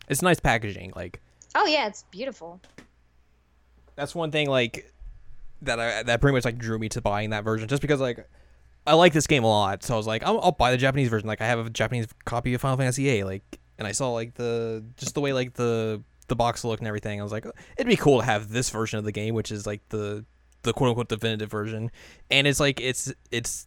It's 0.10 0.22
nice 0.22 0.40
packaging, 0.40 0.94
like 0.96 1.20
Oh 1.56 1.66
yeah, 1.66 1.88
it's 1.88 2.04
beautiful. 2.12 2.60
that's 3.96 4.14
one 4.14 4.30
thing 4.30 4.50
like 4.50 4.92
that 5.62 5.80
I, 5.80 6.04
that 6.04 6.20
pretty 6.20 6.36
much 6.36 6.44
like 6.44 6.58
drew 6.58 6.78
me 6.78 6.90
to 6.90 7.02
buying 7.02 7.30
that 7.30 7.46
version 7.46 7.68
just 7.70 7.82
because 7.82 8.02
like 8.02 8.28
I 8.86 8.94
like 8.94 9.14
this 9.14 9.26
game 9.26 9.46
a 9.46 9.48
lot. 9.48 9.82
So 9.82 9.94
I 9.94 9.98
was 9.98 10.06
like 10.06 10.22
I'll, 10.24 10.40
I'll 10.42 10.52
buy 10.52 10.72
the 10.72 10.78
Japanese 10.78 11.08
version. 11.08 11.28
Like 11.28 11.42
I 11.42 11.48
have 11.48 11.66
a 11.66 11.70
Japanese 11.70 12.08
copy 12.26 12.54
of 12.54 12.62
Final 12.62 12.78
Fantasy 12.78 13.06
VIII 13.06 13.24
like 13.24 13.60
and 13.80 13.88
I 13.88 13.94
saw 13.94 14.12
like 14.12 14.36
the 14.36 14.84
just 14.98 15.16
the 15.16 15.22
way 15.22 15.32
like 15.32 15.54
the 15.54 16.04
the 16.28 16.36
box 16.36 16.66
looked 16.66 16.82
and 16.82 16.88
everything. 16.88 17.22
I 17.22 17.24
was 17.24 17.32
like 17.32 17.46
it'd 17.78 17.88
be 17.88 17.96
cool 17.96 18.20
to 18.20 18.26
have 18.26 18.50
this 18.50 18.70
version 18.70 19.00
of 19.00 19.06
the 19.06 19.14
game 19.14 19.34
which 19.34 19.52
is 19.52 19.66
like 19.66 19.82
the 19.90 20.26
the 20.64 20.74
quote 20.74 20.90
unquote 20.90 21.08
definitive 21.08 21.50
version. 21.50 21.90
And 22.30 22.48
it's 22.48 22.60
like 22.60 22.82
it's 22.82 23.14
it's 23.32 23.66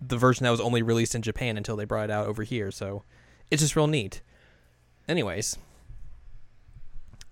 the 0.00 0.16
version 0.16 0.44
that 0.44 0.50
was 0.50 0.60
only 0.60 0.82
released 0.82 1.14
in 1.14 1.22
Japan 1.22 1.56
until 1.56 1.76
they 1.76 1.84
brought 1.84 2.04
it 2.04 2.10
out 2.10 2.26
over 2.26 2.42
here. 2.42 2.72
So 2.72 3.04
it's 3.52 3.62
just 3.62 3.76
real 3.76 3.86
neat. 3.86 4.20
Anyways 5.06 5.56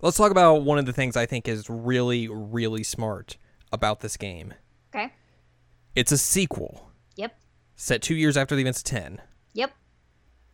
let's 0.01 0.17
talk 0.17 0.31
about 0.31 0.63
one 0.63 0.77
of 0.77 0.85
the 0.85 0.93
things 0.93 1.15
I 1.17 1.25
think 1.25 1.47
is 1.47 1.69
really, 1.69 2.27
really 2.27 2.83
smart 2.83 3.37
about 3.71 3.99
this 3.99 4.17
game. 4.17 4.53
Okay. 4.93 5.13
It's 5.95 6.11
a 6.11 6.17
sequel 6.17 6.91
Yep. 7.15 7.37
set 7.75 8.01
two 8.01 8.15
years 8.15 8.37
after 8.37 8.55
the 8.55 8.61
events 8.61 8.79
of 8.79 8.85
ten. 8.85 9.21
Yep. 9.53 9.71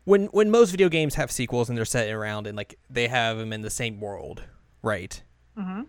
When 0.04 0.26
when 0.28 0.50
most 0.52 0.72
video 0.72 0.90
games 0.90 1.16
have 1.16 1.32
sequels 1.32 1.70
and 1.70 1.78
they're 1.78 1.86
set 1.86 2.10
around 2.10 2.48
and 2.48 2.56
like 2.58 2.78
they 2.90 3.08
have 3.08 3.38
them 3.38 3.54
in 3.54 3.62
the 3.62 3.70
same 3.70 4.00
world, 4.00 4.44
right? 4.82 5.22
Mm-hmm. 5.58 5.84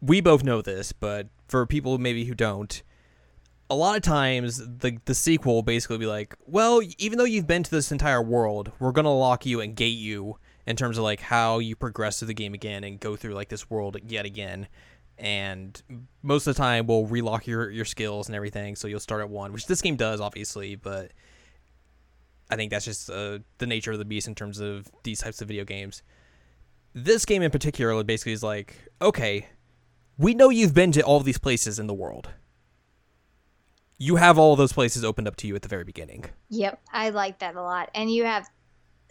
We 0.00 0.20
both 0.20 0.44
know 0.44 0.60
this, 0.62 0.92
but 0.92 1.28
for 1.48 1.66
people 1.66 1.96
maybe 1.98 2.24
who 2.24 2.34
don't, 2.34 2.82
a 3.70 3.74
lot 3.74 3.96
of 3.96 4.02
times 4.02 4.58
the 4.58 4.98
the 5.06 5.14
sequel 5.14 5.54
will 5.54 5.62
basically 5.62 5.98
be 5.98 6.06
like, 6.06 6.34
well, 6.46 6.80
even 6.98 7.18
though 7.18 7.24
you've 7.24 7.46
been 7.46 7.62
to 7.62 7.70
this 7.70 7.90
entire 7.92 8.22
world, 8.22 8.72
we're 8.78 8.92
gonna 8.92 9.14
lock 9.14 9.46
you 9.46 9.60
and 9.60 9.74
gate 9.74 9.98
you 9.98 10.38
in 10.66 10.76
terms 10.76 10.98
of 10.98 11.04
like 11.04 11.20
how 11.20 11.58
you 11.58 11.76
progress 11.76 12.18
through 12.18 12.28
the 12.28 12.34
game 12.34 12.54
again 12.54 12.84
and 12.84 13.00
go 13.00 13.16
through 13.16 13.34
like 13.34 13.48
this 13.48 13.68
world 13.70 13.96
yet 14.06 14.24
again. 14.24 14.68
And 15.16 15.80
most 16.22 16.46
of 16.46 16.56
the 16.56 16.58
time, 16.62 16.86
we'll 16.86 17.06
relock 17.06 17.46
your 17.46 17.70
your 17.70 17.84
skills 17.84 18.28
and 18.28 18.34
everything, 18.34 18.74
so 18.74 18.88
you'll 18.88 19.00
start 19.00 19.20
at 19.20 19.30
one, 19.30 19.52
which 19.52 19.66
this 19.66 19.80
game 19.80 19.96
does, 19.96 20.20
obviously, 20.20 20.74
but 20.74 21.12
I 22.50 22.56
think 22.56 22.70
that's 22.70 22.84
just 22.84 23.10
uh, 23.10 23.38
the 23.58 23.66
nature 23.66 23.92
of 23.92 23.98
the 23.98 24.04
beast 24.04 24.26
in 24.26 24.34
terms 24.34 24.60
of 24.60 24.88
these 25.02 25.20
types 25.20 25.40
of 25.40 25.48
video 25.48 25.64
games. 25.64 26.02
This 26.94 27.24
game 27.24 27.42
in 27.42 27.50
particular 27.50 28.02
basically 28.04 28.32
is 28.32 28.42
like, 28.42 28.76
okay, 29.00 29.48
we 30.18 30.34
know 30.34 30.50
you've 30.50 30.74
been 30.74 30.92
to 30.92 31.02
all 31.02 31.20
these 31.20 31.38
places 31.38 31.78
in 31.78 31.86
the 31.86 31.94
world. 31.94 32.30
You 33.98 34.16
have 34.16 34.38
all 34.38 34.56
those 34.56 34.72
places 34.72 35.04
opened 35.04 35.28
up 35.28 35.36
to 35.36 35.46
you 35.46 35.54
at 35.54 35.62
the 35.62 35.68
very 35.68 35.84
beginning. 35.84 36.24
Yep, 36.50 36.80
I 36.92 37.10
like 37.10 37.38
that 37.38 37.54
a 37.54 37.62
lot. 37.62 37.90
And 37.94 38.12
you 38.12 38.24
have 38.24 38.48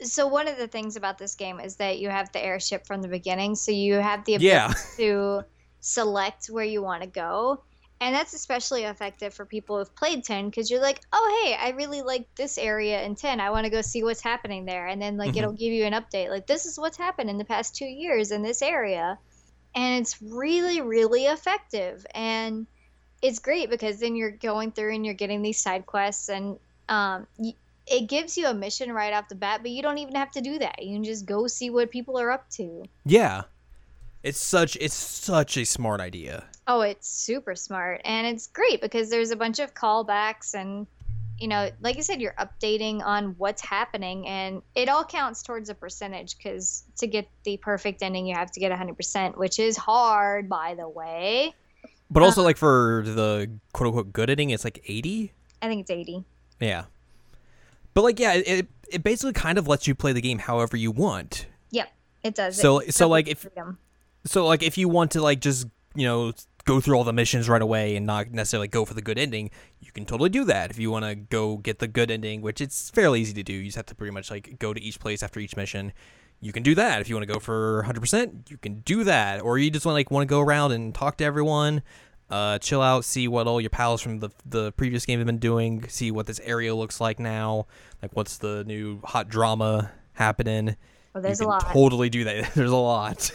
so 0.02 0.28
one 0.28 0.48
of 0.48 0.58
the 0.58 0.68
things 0.68 0.96
about 0.96 1.18
this 1.18 1.36
game 1.36 1.60
is 1.60 1.76
that 1.78 2.00
you 2.00 2.10
have 2.10 2.32
the 2.32 2.44
airship 2.44 2.86
from 2.88 3.02
the 3.02 3.08
beginning, 3.08 3.56
so 3.56 3.72
you 3.72 3.96
have 3.96 4.26
the 4.26 4.36
ability 4.36 4.48
Yeah. 4.48 4.74
to 4.98 5.46
select 5.80 6.48
where 6.48 6.66
you 6.66 6.82
want 6.82 7.04
to 7.04 7.10
go. 7.10 7.64
And 8.02 8.14
that's 8.14 8.34
especially 8.34 8.84
effective 8.84 9.34
for 9.34 9.46
people 9.46 9.78
who've 9.78 9.96
played 9.96 10.26
10 10.26 10.50
because 10.50 10.70
you're 10.70 10.82
like, 10.82 11.00
oh, 11.14 11.44
hey, 11.46 11.56
I 11.56 11.70
really 11.70 12.02
like 12.02 12.28
this 12.36 12.58
area 12.58 13.02
in 13.04 13.16
10. 13.16 13.40
I 13.40 13.50
want 13.50 13.64
to 13.66 13.70
go 13.70 13.82
see 13.82 14.04
what's 14.04 14.22
happening 14.22 14.66
there. 14.66 14.88
And 14.88 15.02
then, 15.02 15.16
like, 15.16 15.34
Mhm. 15.34 15.38
it'll 15.38 15.54
give 15.54 15.72
you 15.72 15.86
an 15.86 15.94
update. 15.94 16.30
Like, 16.30 16.46
this 16.46 16.66
is 16.66 16.78
what's 16.78 16.98
happened 16.98 17.30
in 17.30 17.38
the 17.38 17.46
past 17.46 17.76
two 17.76 17.86
years 17.86 18.32
in 18.32 18.42
this 18.42 18.62
area. 18.62 19.18
And 19.74 20.02
it's 20.02 20.22
really, 20.22 20.82
really 20.82 21.28
effective. 21.28 22.06
And 22.14 22.68
it's 23.22 23.40
great 23.40 23.70
because 23.70 24.00
then 24.00 24.18
you're 24.18 24.32
going 24.32 24.72
through 24.74 24.94
and 24.96 25.06
you're 25.06 25.16
getting 25.16 25.42
these 25.42 25.60
side 25.62 25.86
quests 25.86 26.28
and 26.28 26.60
um, 26.90 27.26
y- 27.38 27.56
it 27.88 28.08
gives 28.08 28.38
you 28.38 28.48
a 28.48 28.54
mission 28.54 28.92
right 28.92 29.14
off 29.14 29.30
the 29.30 29.36
bat, 29.36 29.62
but 29.62 29.72
you 29.72 29.82
don't 29.82 29.98
even 29.98 30.16
have 30.16 30.32
to 30.32 30.42
do 30.42 30.60
that. 30.60 30.82
You 30.82 30.96
can 30.96 31.04
just 31.04 31.26
go 31.26 31.48
see 31.48 31.70
what 31.70 31.92
people 31.92 32.20
are 32.20 32.32
up 32.32 32.50
to. 32.52 32.84
Yeah. 33.06 33.44
It's 34.24 34.40
such 34.40 34.78
it's 34.78 34.94
such 34.94 35.58
a 35.58 35.66
smart 35.66 36.00
idea. 36.00 36.46
Oh, 36.66 36.82
it's 36.82 37.10
super 37.10 37.56
smart. 37.56 38.02
And 38.06 38.26
it's 38.26 38.48
great 38.48 38.80
because 38.80 39.10
there's 39.10 39.32
a 39.32 39.36
bunch 39.36 39.60
of 39.60 39.74
callbacks 39.74 40.54
and 40.54 40.88
you 41.40 41.48
know, 41.48 41.70
like 41.82 41.98
I 41.98 42.02
said, 42.02 42.22
you're 42.22 42.36
updating 42.40 43.04
on 43.04 43.36
what's 43.38 43.62
happening 43.62 44.28
and 44.28 44.62
it 44.76 44.88
all 44.88 45.04
counts 45.04 45.44
towards 45.44 45.70
a 45.70 45.74
percentage 45.74 46.38
because 46.38 46.84
to 47.00 47.08
get 47.08 47.28
the 47.44 47.58
perfect 47.58 48.02
ending, 48.02 48.28
you 48.28 48.36
have 48.36 48.52
to 48.52 48.60
get 48.60 48.72
100%, 48.72 49.36
which 49.36 49.60
is 49.60 49.76
hard, 49.76 50.48
by 50.48 50.76
the 50.76 50.88
way. 50.88 51.54
But 52.10 52.24
also 52.24 52.42
um, 52.42 52.46
like 52.46 52.56
for 52.56 53.04
the 53.06 53.50
quote 53.74 53.88
unquote 53.88 54.14
good 54.14 54.30
ending, 54.30 54.52
it's 54.52 54.64
like 54.64 54.84
80. 54.88 55.34
I 55.62 55.68
think 55.68 55.82
it's 55.82 55.92
80. 55.92 56.24
Yeah. 56.62 56.86
But 57.94 58.04
like 58.04 58.20
yeah, 58.20 58.34
it 58.34 58.68
it 58.90 59.04
basically 59.04 59.34
kind 59.34 59.58
of 59.58 59.68
lets 59.68 59.88
you 59.88 59.96
play 59.96 60.14
the 60.14 60.22
game 60.22 60.40
however 60.40 60.78
you 60.78 60.92
want. 60.92 61.48
Yep, 61.72 61.90
it 62.24 62.36
does. 62.36 62.56
So- 62.60 62.80
It- 62.80 62.94
so, 62.94 63.08
like, 63.08 63.28
if- 63.28 63.40
freedom. 63.40 63.78
So 64.26 64.46
like 64.46 64.64
if 64.64 64.78
you 64.78 64.88
want 64.88 65.12
to 65.12 65.22
like 65.22 65.42
just, 65.42 65.68
you 65.96 66.06
know, 66.06 66.32
go 66.66 66.80
through 66.80 66.96
all 66.96 67.04
the 67.04 67.12
missions 67.12 67.50
right 67.50 67.62
away 67.62 67.96
and 67.98 68.06
not 68.06 68.32
necessarily 68.32 68.68
go 68.70 68.86
for 68.86 68.94
the 68.94 69.02
good 69.02 69.18
ending, 69.20 69.50
you 69.82 69.92
can 69.92 70.06
totally 70.06 70.30
do 70.30 70.46
that. 70.46 70.72
If 70.72 70.80
you 70.80 70.90
want 70.92 71.04
to 71.06 71.14
go 71.16 71.58
get 71.58 71.80
the 71.80 71.88
good 71.90 72.10
ending, 72.10 72.42
which 72.42 72.62
it's 72.62 72.90
fairly 72.90 73.20
easy 73.20 73.34
to 73.34 73.44
do, 73.44 73.52
you 73.54 73.66
just 73.66 73.76
have 73.76 73.86
to 73.88 73.96
pretty 73.96 74.14
much 74.14 74.32
like 74.32 74.58
go 74.60 74.74
to 74.74 74.82
each 74.82 75.00
place 75.00 75.22
after 75.24 75.40
each 75.42 75.58
mission. 75.58 75.92
You 76.40 76.54
can 76.54 76.64
do 76.64 76.74
that. 76.76 77.02
If 77.02 77.10
you 77.10 77.16
want 77.16 77.28
to 77.28 77.34
go 77.34 77.40
for 77.40 77.84
100%, 77.88 78.50
you 78.50 78.58
can 78.58 78.76
do 78.82 79.04
that. 79.04 79.42
Or 79.42 79.58
you 79.58 79.70
just 79.72 79.86
want 79.86 79.96
like 79.96 80.10
want 80.12 80.28
to 80.28 80.30
go 80.32 80.40
around 80.40 80.72
and 80.72 80.94
talk 80.96 81.18
to 81.18 81.26
everyone, 81.26 81.82
uh, 82.30 82.58
chill 82.60 82.82
out, 82.82 83.06
see 83.06 83.28
what 83.28 83.48
all 83.48 83.62
your 83.62 83.70
pals 83.70 84.02
from 84.02 84.20
the 84.20 84.30
the 84.46 84.72
previous 84.74 85.06
game 85.06 85.20
have 85.20 85.26
been 85.28 85.40
doing, 85.40 85.88
see 85.90 86.12
what 86.12 86.26
this 86.26 86.40
area 86.44 86.74
looks 86.74 87.00
like 87.00 87.20
now, 87.20 87.68
like 88.02 88.16
what's 88.16 88.38
the 88.38 88.64
new 88.66 89.00
hot 89.04 89.30
drama 89.30 89.92
happening 90.14 90.76
Well, 91.14 91.22
there's 91.22 91.42
a 91.42 91.48
lot. 91.48 91.62
Totally 91.72 92.10
do 92.10 92.24
that. 92.24 92.54
There's 92.56 92.72
a 92.72 92.76
lot. 92.76 93.32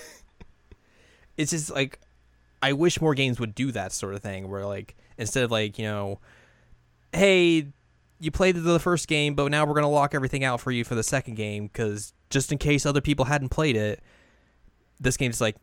it's 1.36 1.50
just 1.50 1.70
like 1.70 2.00
I 2.62 2.72
wish 2.72 3.00
more 3.00 3.14
games 3.14 3.38
would 3.38 3.54
do 3.54 3.70
that 3.72 3.92
sort 3.92 4.14
of 4.14 4.22
thing 4.22 4.48
where 4.50 4.64
like 4.66 4.96
instead 5.16 5.44
of 5.44 5.50
like, 5.50 5.78
you 5.78 5.84
know, 5.84 6.20
hey, 7.12 7.68
you 8.20 8.30
played 8.30 8.56
the 8.56 8.80
first 8.80 9.06
game, 9.06 9.34
but 9.34 9.50
now 9.50 9.64
we're 9.64 9.74
going 9.74 9.82
to 9.82 9.88
lock 9.88 10.14
everything 10.14 10.42
out 10.42 10.60
for 10.60 10.72
you 10.72 10.84
for 10.84 10.94
the 10.94 11.02
second 11.04 11.34
game 11.34 11.68
cuz 11.68 12.12
just 12.30 12.50
in 12.52 12.58
case 12.58 12.84
other 12.84 13.00
people 13.00 13.26
hadn't 13.26 13.48
played 13.50 13.76
it, 13.76 14.02
this 15.00 15.16
game's 15.16 15.40
like 15.40 15.56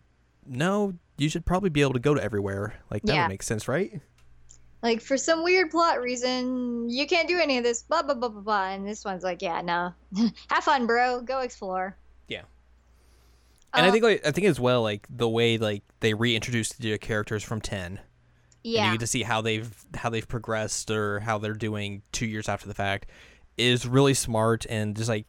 no, 0.47 0.93
you 1.17 1.29
should 1.29 1.45
probably 1.45 1.69
be 1.69 1.81
able 1.81 1.93
to 1.93 1.99
go 1.99 2.13
to 2.13 2.21
everywhere. 2.23 2.75
Like 2.91 3.03
that 3.03 3.13
Yeah. 3.13 3.23
would 3.23 3.29
make 3.29 3.43
sense, 3.43 3.67
right? 3.67 4.01
like 4.83 5.01
for 5.01 5.17
some 5.17 5.43
weird 5.43 5.71
plot 5.71 5.99
reason 5.99 6.87
you 6.89 7.07
can't 7.07 7.27
do 7.27 7.39
any 7.39 7.57
of 7.57 7.63
this 7.63 7.81
blah 7.81 8.03
blah 8.03 8.13
blah 8.13 8.29
blah 8.29 8.41
blah 8.41 8.67
and 8.67 8.85
this 8.87 9.03
one's 9.03 9.23
like 9.23 9.41
yeah 9.41 9.59
no 9.61 9.91
have 10.51 10.63
fun 10.63 10.85
bro 10.85 11.21
go 11.21 11.39
explore 11.39 11.95
Yeah. 12.27 12.41
And 13.73 13.85
I 13.85 13.89
Uh, 13.89 13.91
think 13.91 14.03
like 14.03 14.27
I 14.27 14.31
think 14.31 14.45
as 14.45 14.59
well 14.59 14.83
like 14.83 15.07
the 15.09 15.27
way 15.29 15.57
like 15.57 15.81
they 16.01 16.13
reintroduced 16.13 16.77
the 16.79 16.97
characters 16.99 17.41
from 17.43 17.61
10 17.61 17.83
and 17.85 17.99
yeah 18.63 18.85
you 18.85 18.91
get 18.91 18.99
to 18.99 19.07
see 19.07 19.23
how 19.23 19.41
they've 19.41 19.73
how 19.95 20.11
they've 20.11 20.27
progressed 20.27 20.91
or 20.91 21.19
how 21.21 21.39
they're 21.39 21.53
doing 21.53 22.03
two 22.11 22.27
years 22.27 22.47
after 22.47 22.67
the 22.67 22.75
fact 22.75 23.07
is 23.57 23.87
really 23.87 24.13
smart 24.13 24.67
and 24.69 24.95
just 24.95 25.09
like 25.09 25.25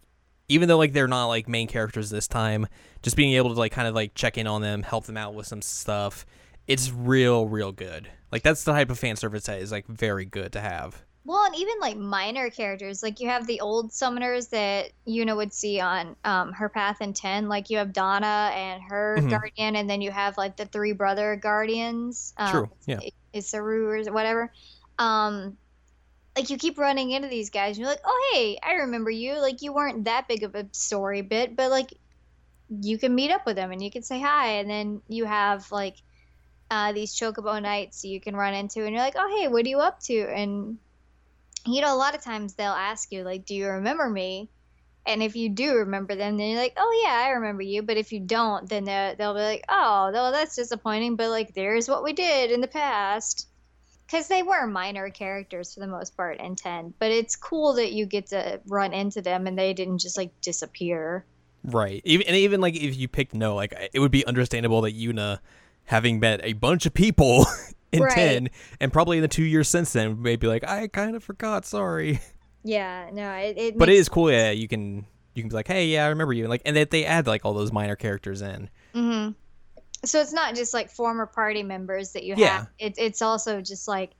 even 0.48 0.68
though 0.68 0.78
like 0.78 0.92
they're 0.92 1.09
not 1.09 1.26
like 1.26 1.48
main 1.48 1.66
characters 1.66 2.11
this 2.11 2.28
time 2.28 2.66
just 3.02 3.16
being 3.16 3.35
able 3.35 3.52
to 3.52 3.59
like 3.59 3.72
kind 3.72 3.88
of 3.88 3.94
like 3.94 4.14
check 4.14 4.38
in 4.38 4.46
on 4.46 4.62
them 4.62 4.82
help 4.82 5.04
them 5.06 5.16
out 5.16 5.35
with 5.35 5.46
some 5.46 5.62
stuff 5.62 6.24
it's 6.66 6.90
real 6.90 7.46
real 7.46 7.72
good 7.72 8.09
like 8.32 8.42
that's 8.42 8.64
the 8.64 8.72
type 8.72 8.90
of 8.90 8.98
fan 8.98 9.16
service 9.16 9.44
that 9.44 9.61
is 9.61 9.70
like 9.72 9.87
very 9.87 10.24
good 10.24 10.52
to 10.52 10.61
have 10.61 11.04
well 11.24 11.44
and 11.44 11.56
even 11.56 11.74
like 11.80 11.96
minor 11.96 12.50
characters 12.50 13.02
like 13.02 13.18
you 13.20 13.28
have 13.28 13.46
the 13.46 13.61
old 13.61 13.90
summoners 13.90 14.48
that 14.50 14.90
Yuna 15.09 15.37
would 15.37 15.52
see 15.52 15.80
on 15.80 16.14
um, 16.24 16.52
her 16.52 16.68
path 16.68 17.00
in 17.00 17.12
10 17.12 17.48
like 17.48 17.68
you 17.70 17.78
have 17.78 17.92
Dona 17.92 18.52
and 18.54 18.82
her 18.85 19.16
Mhm. 19.20 19.30
guardian 19.30 19.76
and 19.76 19.90
then 19.90 20.00
you 20.00 20.11
have 20.12 20.38
like 20.38 20.56
the 20.56 20.66
three 20.66 20.92
brother 20.92 21.35
guardians 21.37 22.32
um, 22.37 22.50
True, 22.50 22.70
yeah. 22.87 23.00
Isaaru 23.35 24.06
or 24.09 24.12
whatever 24.12 24.52
um 24.98 25.56
like 26.37 26.51
you 26.51 26.59
keep 26.59 26.79
running 26.79 27.12
into 27.12 27.29
these 27.29 27.51
guys 27.51 27.77
and 27.77 27.79
you're 27.79 27.88
like 27.88 28.03
oh 28.05 28.31
hey 28.33 28.59
i 28.62 28.75
remember 28.75 29.11
you. 29.11 29.40
Like 29.40 29.62
you 29.62 29.72
weren't 29.72 30.05
that 30.05 30.29
big 30.29 30.42
of 30.42 30.55
a 30.55 30.66
story 30.72 31.22
bit 31.22 31.57
but 31.57 31.70
like 31.70 31.94
you 32.81 32.99
can 32.99 33.14
meet 33.14 33.31
up 33.31 33.46
with 33.46 33.57
them 33.57 33.72
and 33.72 33.83
you 33.83 33.90
can 33.90 34.03
say 34.03 34.20
hi 34.20 34.59
and 34.59 34.68
then 34.68 35.01
you 35.09 35.25
have 35.25 35.70
like 35.72 35.96
uh, 36.70 36.92
these 36.92 37.14
chocobo 37.14 37.62
knights 37.62 38.05
you 38.05 38.20
can 38.20 38.35
run 38.35 38.53
into 38.53 38.85
and 38.85 38.90
you're 38.90 39.05
like 39.05 39.14
oh 39.16 39.37
hey 39.38 39.49
what 39.49 39.64
are 39.64 39.68
you 39.68 39.79
up 39.79 40.01
to? 40.01 40.14
And 40.14 40.79
you 41.64 41.81
know 41.81 41.94
a 41.94 41.96
lot 41.96 42.14
of 42.14 42.22
times 42.22 42.55
they'll 42.55 42.72
ask 42.72 43.11
you 43.12 43.22
like 43.22 43.46
do 43.46 43.55
you 43.55 43.68
remember 43.68 44.09
me? 44.09 44.51
And 45.07 45.22
if 45.22 45.37
you 45.37 45.49
do 45.49 45.77
remember 45.77 46.16
them 46.16 46.37
then 46.37 46.51
you're 46.51 46.61
like 46.61 46.75
oh 46.77 47.03
yeah 47.05 47.14
i 47.14 47.31
remember 47.31 47.62
you. 47.62 47.83
But 47.83 47.96
if 47.96 48.12
you 48.12 48.20
don't 48.20 48.68
then 48.68 48.85
they'll 48.85 49.35
be 49.35 49.40
like 49.40 49.64
oh 49.68 50.11
well 50.12 50.33
that's 50.33 50.57
disappointing 50.57 51.16
but 51.16 51.31
like 51.31 51.55
there's 51.55 51.88
what 51.88 52.05
we 52.05 52.12
did 52.12 52.51
in 52.51 52.61
the 52.61 52.68
past 52.68 53.49
because 54.07 54.29
they 54.29 54.42
were 54.42 54.66
minor 54.66 55.11
characters 55.11 55.75
for 55.75 55.81
the 55.81 55.87
most 55.87 56.16
part 56.16 56.38
in 56.40 56.55
10 56.57 56.95
but 56.99 57.11
it's 57.11 57.37
cool 57.37 57.75
that 57.75 57.92
you 57.92 58.07
get 58.07 58.27
to 58.29 58.61
run 58.66 58.92
into 58.92 59.21
them 59.21 59.47
and 59.47 59.59
they 59.59 59.73
didn't 59.75 59.99
just 59.99 60.16
like 60.16 60.31
disappear 60.40 61.25
Right. 61.64 62.01
Even 62.05 62.29
and 62.29 62.37
even 62.37 62.61
like 62.61 62.77
if 62.77 62.97
you 62.97 63.09
picked 63.09 63.35
no, 63.35 63.57
like 63.57 63.75
it 63.92 63.99
would 63.99 64.12
be 64.12 64.25
understandable 64.25 64.83
that 64.83 64.95
Yuna, 64.97 65.40
having 65.87 66.21
met 66.21 66.40
a 66.45 66.53
bunch 66.53 66.87
of 66.87 66.95
people 66.95 67.45
in 67.92 68.05
Right. 68.05 68.14
ten, 68.14 68.51
and 68.81 68.92
probably 68.92 69.16
in 69.19 69.23
the 69.23 69.27
two 69.29 69.42
years 69.42 69.69
since 69.69 69.92
then, 69.92 70.23
may 70.23 70.37
be 70.37 70.47
like, 70.47 70.62
I 70.62 70.87
kind 70.87 71.16
of 71.16 71.25
forgot. 71.25 71.66
Sorry. 71.66 72.21
yeah 72.62 73.11
no 73.12 73.33
it, 73.33 73.59
it 73.59 73.79
But 73.79 73.88
it 73.88 73.92
makes- 73.92 74.03
is 74.03 74.09
cool. 74.09 74.31
Yeah, 74.31 74.53
you 74.53 74.69
can 74.69 75.07
you 75.35 75.42
can 75.42 75.49
be 75.49 75.57
like, 75.57 75.66
hey, 75.66 75.87
yeah, 75.87 76.05
I 76.05 76.09
remember 76.11 76.33
you. 76.35 76.45
And 76.45 76.51
like, 76.51 76.62
and 76.64 76.77
that 76.77 76.90
they 76.90 77.05
add 77.05 77.27
like 77.27 77.45
all 77.45 77.53
those 77.55 77.73
minor 77.73 77.97
characters 77.97 78.42
in. 78.42 78.71
Mhm. 78.95 79.35
So 80.04 80.20
it's 80.20 80.32
not 80.32 80.54
just 80.54 80.74
like 80.74 80.90
former 80.90 81.26
party 81.26 81.62
members 81.62 82.12
that 82.12 82.24
you 82.24 82.37
Yeah. 82.37 82.59
have. 82.59 82.68
It, 82.78 82.94
it's 82.98 83.22
also 83.22 83.61
just 83.61 83.88
like 83.88 84.12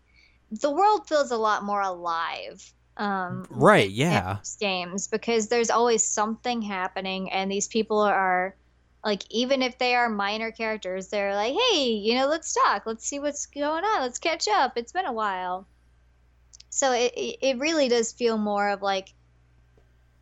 the 0.50 0.70
world 0.70 1.08
feels 1.08 1.30
a 1.30 1.36
lot 1.36 1.64
more 1.64 1.80
alive 1.80 2.72
um 2.96 3.46
Right, 3.50 3.90
yeah. 3.90 4.38
games 4.58 5.08
because 5.08 5.48
there's 5.48 5.70
always 5.70 6.02
something 6.02 6.62
happening 6.62 7.30
and 7.30 7.50
these 7.50 7.68
people 7.68 8.00
are 8.00 8.56
like 9.04 9.22
even 9.30 9.60
if 9.62 9.78
they 9.78 9.94
are 9.94 10.08
minor 10.08 10.50
characters 10.50 11.08
they're 11.08 11.34
like 11.34 11.54
hey 11.70 11.90
you 11.90 12.14
know 12.14 12.26
let's 12.26 12.54
talk. 12.54 12.84
Let's 12.86 13.06
see 13.06 13.18
what's 13.18 13.46
going 13.46 13.84
on. 13.84 14.00
Let's 14.02 14.18
catch 14.18 14.48
up. 14.48 14.72
It's 14.76 14.92
been 14.92 15.06
a 15.06 15.12
while. 15.12 15.68
So 16.70 16.92
it 16.92 17.12
it 17.16 17.58
really 17.58 17.88
does 17.88 18.12
feel 18.12 18.38
more 18.38 18.70
of 18.70 18.82
like 18.82 19.08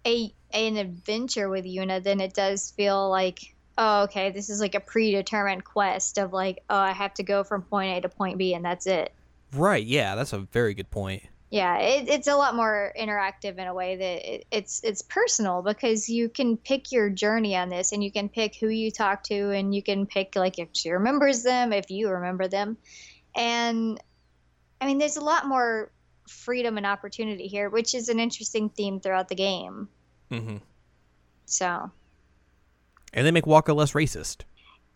a 0.06 0.34
an 0.52 0.76
adventure 0.76 1.48
with 1.48 1.64
Yuna 1.64 2.02
than 2.02 2.20
it 2.20 2.34
does 2.34 2.70
feel 2.70 3.08
like 3.10 3.53
oh 3.78 4.02
okay 4.04 4.30
this 4.30 4.48
is 4.50 4.60
like 4.60 4.74
a 4.74 4.80
predetermined 4.80 5.64
quest 5.64 6.18
of 6.18 6.32
like 6.32 6.62
oh 6.70 6.76
I 6.76 6.92
have 6.92 7.14
to 7.14 7.22
go 7.22 7.44
from 7.44 7.62
point 7.62 7.98
A 7.98 8.00
to 8.02 8.08
point 8.08 8.38
B 8.38 8.54
and 8.54 8.64
that's 8.64 8.86
it 8.86 9.12
Right. 9.52 9.84
Yeah, 9.86 10.16
that's 10.16 10.32
a 10.32 10.38
very 10.40 10.74
good 10.74 10.90
point. 10.90 11.22
yeah 11.50 11.78
it, 11.78 12.08
it's 12.08 12.26
a 12.26 12.34
lot 12.34 12.56
more 12.56 12.92
interactive 12.98 13.56
in 13.58 13.68
a 13.68 13.74
way 13.74 13.94
that 13.96 14.34
it, 14.34 14.46
it's 14.50 14.80
it's 14.82 15.02
personal 15.02 15.62
because 15.62 16.08
you 16.08 16.28
can 16.28 16.56
pick 16.56 16.90
your 16.90 17.08
journey 17.08 17.54
on 17.54 17.68
this 17.68 17.92
and 17.92 18.02
you 18.02 18.10
can 18.10 18.28
pick 18.28 18.56
who 18.56 18.68
you 18.68 18.90
talk 18.90 19.22
to 19.24 19.50
and 19.50 19.72
you 19.74 19.82
can 19.82 20.06
pick 20.06 20.34
like 20.34 20.58
if 20.58 20.68
she 20.72 20.90
remembers 20.90 21.42
them 21.44 21.72
if 21.72 21.88
you 21.90 22.08
remember 22.08 22.48
them 22.48 22.76
and 23.36 24.00
i 24.80 24.86
mean 24.86 24.98
there's 24.98 25.16
a 25.18 25.24
lot 25.24 25.46
more 25.46 25.92
freedom 26.28 26.76
and 26.76 26.86
opportunity 26.86 27.46
here 27.46 27.68
which 27.70 27.94
is 27.94 28.08
an 28.08 28.18
interesting 28.18 28.68
theme 28.70 28.98
throughout 28.98 29.28
the 29.28 29.34
game 29.36 29.88
Mm-hmm. 30.32 30.56
so 31.44 31.90
And 33.14 33.26
they 33.26 33.30
make 33.30 33.44
Wakka 33.44 33.74
less 33.74 33.92
racist. 33.92 34.42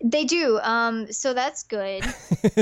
They 0.05 0.25
do. 0.25 0.59
Um, 0.63 1.11
so 1.13 1.33
that's 1.33 1.63
good. 1.63 2.05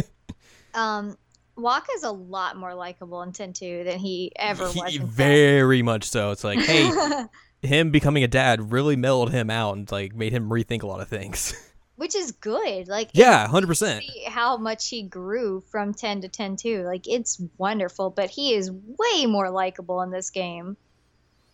um, 0.74 1.16
Wakka's 1.56 2.02
a 2.04 2.10
lot 2.10 2.56
more 2.56 2.74
likable 2.74 3.22
in 3.22 3.32
Ten 3.32 3.52
Two 3.52 3.82
than 3.84 3.98
he 3.98 4.32
ever 4.36 4.64
was. 4.64 4.74
He- 4.74 4.98
10. 4.98 5.06
very 5.08 5.82
much 5.82 6.04
so. 6.04 6.30
It's 6.30 6.44
like, 6.44 6.58
hey, 6.60 6.90
him 7.62 7.90
becoming 7.90 8.24
a 8.24 8.28
dad 8.28 8.72
really 8.72 8.96
mellowed 8.96 9.30
him 9.30 9.50
out 9.50 9.76
and 9.76 9.90
like 9.90 10.14
made 10.14 10.32
him 10.32 10.48
rethink 10.48 10.82
a 10.82 10.86
lot 10.86 11.00
of 11.00 11.08
things. 11.08 11.54
Which 11.96 12.14
is 12.14 12.32
good. 12.32 12.88
Like 12.88 13.10
yeah, 13.14 13.46
hundred 13.48 13.68
percent. 13.68 14.04
how 14.26 14.58
much 14.58 14.88
he 14.88 15.02
grew 15.02 15.62
from 15.70 15.94
10 15.94 16.20
to 16.22 16.28
10 16.28 16.56
2 16.56 16.82
like 16.82 17.08
it's 17.08 17.40
wonderful 17.56 18.10
but 18.10 18.28
he 18.28 18.52
is 18.52 18.70
way 18.70 19.24
more 19.24 19.48
likable 19.48 20.02
in 20.02 20.10
this 20.10 20.28
game 20.28 20.76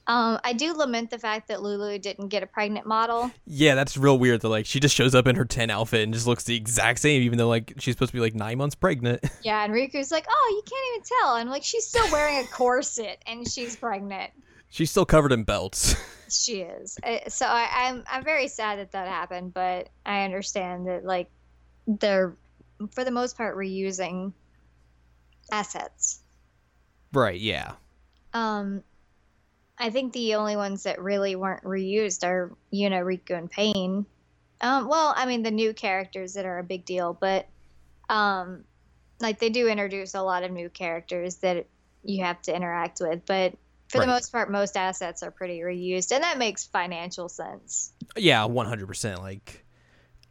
um, 0.06 0.38
i 0.44 0.52
do 0.52 0.72
lament 0.74 1.10
the 1.10 1.18
fact 1.18 1.48
that 1.48 1.62
lulu 1.62 1.98
didn't 1.98 2.28
get 2.28 2.42
a 2.42 2.46
pregnant 2.46 2.86
model 2.86 3.30
Yeah, 3.46 3.74
that's 3.74 3.96
real 3.96 4.18
weird. 4.18 4.40
That 4.40 4.48
like 4.48 4.66
she 4.66 4.80
just 4.80 4.94
shows 4.94 5.14
up 5.14 5.26
in 5.26 5.36
her 5.36 5.44
ten 5.44 5.70
outfit 5.70 6.02
and 6.02 6.12
just 6.14 6.26
looks 6.26 6.44
the 6.44 6.56
exact 6.56 6.98
same, 6.98 7.22
even 7.22 7.38
though 7.38 7.48
like 7.48 7.74
she's 7.78 7.94
supposed 7.94 8.10
to 8.10 8.16
be 8.16 8.20
like 8.20 8.34
nine 8.34 8.58
months 8.58 8.74
pregnant. 8.74 9.20
yeah 9.42 9.64
and 9.64 9.72
rikku's 9.72 10.10
like 10.10 10.26
oh 10.28 10.48
you 10.56 10.62
can't 10.70 10.86
even 10.94 11.18
tell 11.20 11.36
and 11.36 11.50
like 11.50 11.62
she's 11.64 11.86
still 11.86 12.10
wearing 12.10 12.38
a 12.44 12.46
corset 12.48 13.22
and 13.26 13.48
she's 13.48 13.76
pregnant 13.76 14.30
she's 14.70 14.90
still 14.90 15.04
covered 15.04 15.32
in 15.32 15.44
belts. 15.44 15.94
she 16.30 16.62
is 16.62 16.98
Uh, 17.04 17.18
so 17.28 17.44
I, 17.46 17.68
i'm 17.88 18.04
i'm 18.10 18.24
very 18.24 18.48
sad 18.48 18.78
that 18.78 18.92
that 18.92 19.06
happened 19.06 19.52
but 19.52 19.90
i 20.06 20.24
understand 20.24 20.86
that 20.88 21.04
like 21.04 21.28
they're 21.86 22.34
for 22.92 23.04
the 23.04 23.10
most 23.10 23.36
part 23.36 23.54
reusing 23.56 24.32
assets 25.50 26.20
right. 27.12 27.38
Yeah. 27.38 27.72
Um, 28.32 28.82
I 29.82 29.90
think 29.90 30.12
the 30.12 30.36
only 30.36 30.56
ones 30.56 30.84
that 30.84 31.02
really 31.02 31.34
weren't 31.34 31.64
reused 31.64 32.24
are 32.24 32.52
Yuna, 32.72 33.02
Rikku, 33.02 33.36
and 33.36 33.50
Paine. 33.50 34.06
Um, 34.60 34.88
well, 34.88 35.12
I 35.16 35.26
mean 35.26 35.42
the 35.42 35.50
new 35.50 35.74
characters 35.74 36.34
that 36.34 36.44
are 36.46 36.60
a 36.60 36.62
big 36.62 36.84
deal, 36.84 37.18
but 37.20 37.48
um, 38.08 38.62
like 39.20 39.40
they 39.40 39.50
do 39.50 39.66
introduce 39.66 40.14
a 40.14 40.22
lot 40.22 40.44
of 40.44 40.52
new 40.52 40.68
characters 40.68 41.36
that 41.36 41.66
you 42.04 42.22
have 42.24 42.40
to 42.42 42.54
interact 42.54 43.00
with. 43.00 43.26
But 43.26 43.54
for 43.88 43.98
Right. 43.98 44.06
the 44.06 44.12
most 44.12 44.30
part, 44.30 44.50
most 44.50 44.76
assets 44.76 45.24
are 45.24 45.32
pretty 45.32 45.58
reused, 45.60 46.12
and 46.12 46.22
that 46.22 46.38
makes 46.38 46.64
financial 46.64 47.28
sense. 47.28 47.92
Yeah, 48.16 48.44
one 48.44 48.66
hundred 48.66 48.86
percent. 48.86 49.20
Like, 49.20 49.64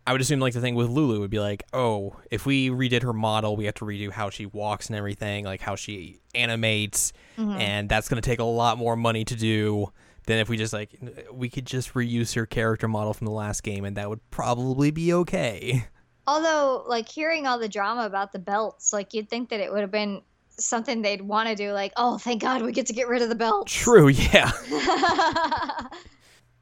I 0.08 0.12
would 0.14 0.22
assume 0.22 0.40
like 0.40 0.54
the 0.54 0.62
thing 0.62 0.74
with 0.76 0.90
Lulu 0.90 1.20
would 1.20 1.30
be 1.30 1.40
like, 1.40 1.64
oh, 1.74 2.16
if 2.32 2.46
we 2.46 2.70
redid 2.70 3.04
her 3.04 3.14
model, 3.14 3.56
we 3.56 3.66
have 3.66 3.76
to 3.76 3.86
redo 3.86 4.12
how 4.12 4.30
she 4.32 4.46
walks 4.48 4.88
and 4.88 4.96
everything, 4.96 5.46
like 5.46 5.62
how 5.62 5.76
she 5.76 6.20
animates, 6.34 7.14
Mhm. 7.38 7.60
and 7.60 7.90
that's 7.90 8.10
going 8.10 8.22
to 8.22 8.28
take 8.28 8.40
a 8.40 8.44
lot 8.44 8.78
more 8.80 8.96
money 8.96 9.24
to 9.26 9.36
do 9.36 9.92
than 10.28 10.40
if 10.40 10.50
we 10.50 10.58
just 10.58 10.74
like 10.74 11.00
we 11.32 11.50
could 11.50 11.66
just 11.66 11.94
reuse 11.94 12.34
her 12.36 12.46
character 12.46 12.88
model 12.88 13.14
from 13.14 13.26
the 13.26 13.32
last 13.32 13.62
game, 13.64 13.86
and 13.86 13.98
that 13.98 14.10
would 14.10 14.20
probably 14.32 14.90
be 14.92 15.14
okay. 15.14 15.86
Although, 16.28 16.84
like 16.88 17.10
hearing 17.10 17.46
all 17.48 17.58
the 17.60 17.70
drama 17.70 18.06
about 18.06 18.32
the 18.32 18.40
belts, 18.40 18.94
like 18.94 19.14
you'd 19.14 19.30
think 19.30 19.50
that 19.50 19.60
it 19.60 19.72
would 19.72 19.82
have 19.82 19.92
been 19.92 20.22
something 20.58 21.02
they'd 21.02 21.22
want 21.22 21.50
to 21.50 21.56
do. 21.56 21.72
Like, 21.74 21.94
oh, 21.98 22.18
thank 22.18 22.42
God 22.42 22.62
we 22.62 22.72
get 22.72 22.86
to 22.88 22.94
get 22.94 23.08
rid 23.08 23.22
of 23.24 23.30
the 23.30 23.36
belts. 23.36 23.72
True. 23.74 24.08
Yeah. 24.10 24.52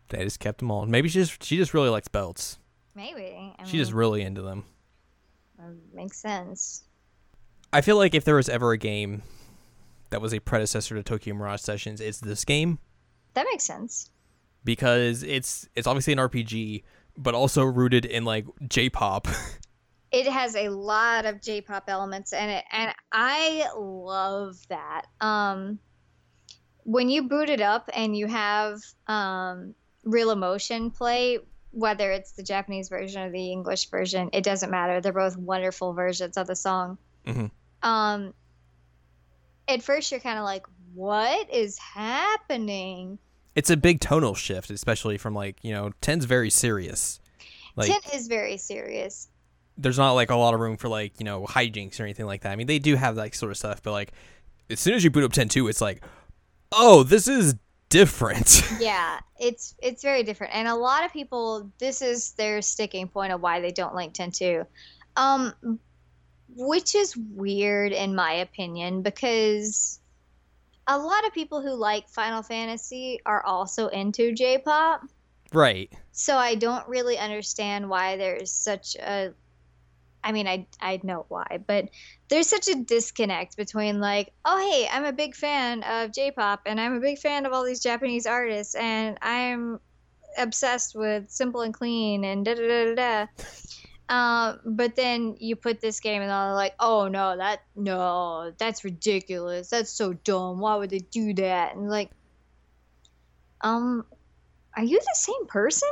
They 0.10 0.23
just 0.23 0.39
kept 0.39 0.60
them 0.60 0.71
all. 0.71 0.86
Maybe 0.86 1.08
she 1.08 1.19
just 1.19 1.43
she 1.43 1.58
just 1.58 1.73
really 1.73 1.89
likes 1.89 2.08
belts. 2.08 2.58
Maybe. 2.99 3.55
I 3.57 3.63
She 3.63 3.77
just 3.77 3.93
really 3.93 4.21
into 4.23 4.41
them. 4.41 4.65
makes 5.93 6.17
sense. 6.17 6.83
I 7.71 7.79
feel 7.79 7.95
like 7.95 8.13
if 8.13 8.25
there 8.25 8.35
was 8.35 8.49
ever 8.49 8.73
a 8.73 8.77
game 8.77 9.23
that 10.09 10.19
was 10.21 10.33
a 10.33 10.39
predecessor 10.39 10.95
to 10.95 11.03
Tokyo 11.03 11.33
Mirage 11.33 11.62
Sessions, 11.62 12.01
it's 12.01 12.19
this 12.19 12.43
game 12.43 12.77
That 13.35 13.45
makes 13.49 13.63
sense. 13.63 14.09
because 14.65 15.23
it's 15.23 15.69
it's 15.75 15.88
obviously 15.88 16.12
an 16.13 16.19
RPG, 16.19 16.83
but 17.17 17.33
also 17.35 17.63
rooted 17.63 18.03
in 18.05 18.25
like 18.25 18.45
J-pop. 18.67 19.27
It 20.12 20.25
has 20.25 20.55
a 20.55 20.69
lot 20.69 21.27
of 21.27 21.39
J-pop 21.39 21.83
elements 21.88 22.33
in 22.33 22.49
it, 22.49 22.65
and 22.71 22.91
I 23.12 23.67
love 23.77 24.57
that. 24.69 25.03
Um, 25.21 25.77
when 26.83 27.09
you 27.09 27.29
boot 27.29 27.47
it 27.47 27.62
up 27.62 27.88
and 27.93 28.17
you 28.17 28.25
have 28.25 28.79
um, 29.05 29.75
Real 30.03 30.31
Emotion 30.31 30.89
play, 30.89 31.38
whether 31.71 32.12
it's 32.12 32.32
the 32.32 32.43
Japanese 32.43 32.89
version 32.89 33.21
or 33.21 33.32
the 33.32 33.51
English 33.51 33.89
version, 33.89 34.29
it 34.34 34.43
doesn't 34.43 34.69
matter. 34.71 35.01
They're 35.01 35.13
both 35.13 35.38
wonderful 35.38 35.93
versions 35.93 36.38
of 36.38 36.47
the 36.47 36.55
song. 36.55 36.97
Mhm. 37.25 37.51
Um, 37.84 38.34
at 39.67 39.84
first, 39.84 40.12
you're 40.12 40.19
kind 40.19 40.39
of 40.39 40.45
like, 40.45 40.65
"What 40.93 41.49
is 41.53 41.77
happening?" 41.77 43.19
it's 43.55 43.69
a 43.69 43.77
big 43.77 43.99
tonal 43.99 44.36
shift, 44.36 44.69
especially 44.69 45.17
from 45.17 45.34
like 45.34 45.58
you 45.63 45.71
know, 45.73 45.91
10's 46.01 46.25
very 46.25 46.49
serious. 46.49 47.19
Like 47.75 47.89
Ten 47.91 48.13
is 48.19 48.27
very 48.27 48.58
serious. 48.58 49.27
there's 49.77 49.97
not 49.97 50.12
like 50.13 50.29
a 50.29 50.36
lot 50.36 50.53
of 50.53 50.60
room 50.60 50.75
for 50.77 50.88
like 50.89 51.13
you 51.19 51.23
know 51.25 51.45
hijinks 51.45 51.99
or 51.99 52.03
anything 52.03 52.25
like 52.25 52.41
that. 52.41 52.51
I 52.51 52.55
mean, 52.55 52.67
they 52.67 52.79
do 52.79 52.95
have 52.95 53.15
that 53.15 53.36
sort 53.36 53.51
of 53.51 53.58
stuff, 53.58 53.82
but 53.84 53.91
like 53.91 54.12
as 54.69 54.79
soon 54.79 54.93
as 54.93 55.03
you 55.03 55.10
boot 55.10 55.23
up 55.23 55.32
10.2, 55.32 55.69
it's 55.69 55.82
like, 55.82 56.03
oh, 56.71 57.03
this 57.03 57.27
is 57.27 57.55
different. 57.89 58.63
yeah 58.80 59.19
it's 59.39 59.75
it's 59.82 60.04
very 60.04 60.23
different 60.23 60.54
and 60.54 60.67
a 60.67 60.75
lot 60.75 61.06
of 61.06 61.12
people 61.12 61.71
this 61.80 62.02
is 62.02 62.34
their 62.34 62.62
sticking 62.62 63.08
point 63.08 63.34
of 63.34 63.41
why 63.41 63.60
they 63.60 63.71
don't 63.71 63.95
like 63.95 64.13
10-2 64.13 64.65
um 65.15 65.54
which 66.56 66.95
is 66.95 67.15
weird 67.15 67.91
in 67.91 68.13
my 68.15 68.34
opinion 68.34 69.02
because 69.02 69.99
a 70.88 70.97
lot 70.97 71.25
of 71.25 71.34
people 71.34 71.62
who 71.62 71.73
like 71.73 72.08
final 72.10 72.41
fantasy 72.41 73.19
are 73.25 73.43
also 73.45 73.88
into 73.88 74.34
j-pop 74.34 75.02
right. 75.54 75.91
so 76.12 76.36
i 76.36 76.56
don't 76.56 76.88
really 76.88 77.17
understand 77.17 77.89
why 77.89 78.17
there's 78.17 78.52
such 78.52 78.95
a 78.95 79.34
i 80.23 80.32
mean 80.32 80.47
i 80.47 80.65
i 80.82 80.99
know 81.03 81.25
why 81.29 81.60
but 81.65 81.89
there's 82.27 82.47
such 82.47 82.67
a 82.67 82.75
disconnect 82.75 83.58
between 83.58 83.99
like 83.99 84.32
oh 84.45 84.58
hey 84.58 84.88
i'm 84.91 85.05
a 85.05 85.13
big 85.13 85.36
fan 85.36 85.84
of 85.84 86.12
j-pop 86.12 86.62
and 86.65 86.79
i'm 86.79 86.93
a 86.93 86.99
big 86.99 87.17
fan 87.17 87.45
of 87.45 87.53
all 87.53 87.63
these 87.63 87.79
japanese 87.79 88.25
artists 88.25 88.75
and 88.75 89.17
i'm 89.21 89.79
obsessed 90.38 90.95
with 90.95 91.29
simple 91.29 91.62
and 91.62 91.73
clean 91.73 92.23
and 92.23 92.45
da 92.45 92.53
da 92.53 92.67
da 92.67 92.95
da 92.95 93.25
um, 94.10 94.60
but 94.65 94.95
then 94.95 95.36
you 95.39 95.55
put 95.55 95.82
this 95.82 95.99
game 95.99 96.23
and 96.23 96.32
they're 96.32 96.55
like, 96.55 96.73
oh 96.79 97.10
no, 97.10 97.38
that 97.38 97.62
no, 97.75 98.51
that's 98.58 98.84
ridiculous. 98.84 99.69
That's 99.69 99.91
so 99.91 100.13
dumb. 100.13 100.58
Why 100.58 100.77
would 100.77 100.89
they 100.89 100.97
do 100.97 101.36
that? 101.36 101.75
And 101.75 101.91
like, 101.91 102.10
um, 103.62 104.03
are 104.75 104.84
you 104.84 104.97
the 104.97 105.13
same 105.13 105.45
person? 105.45 105.89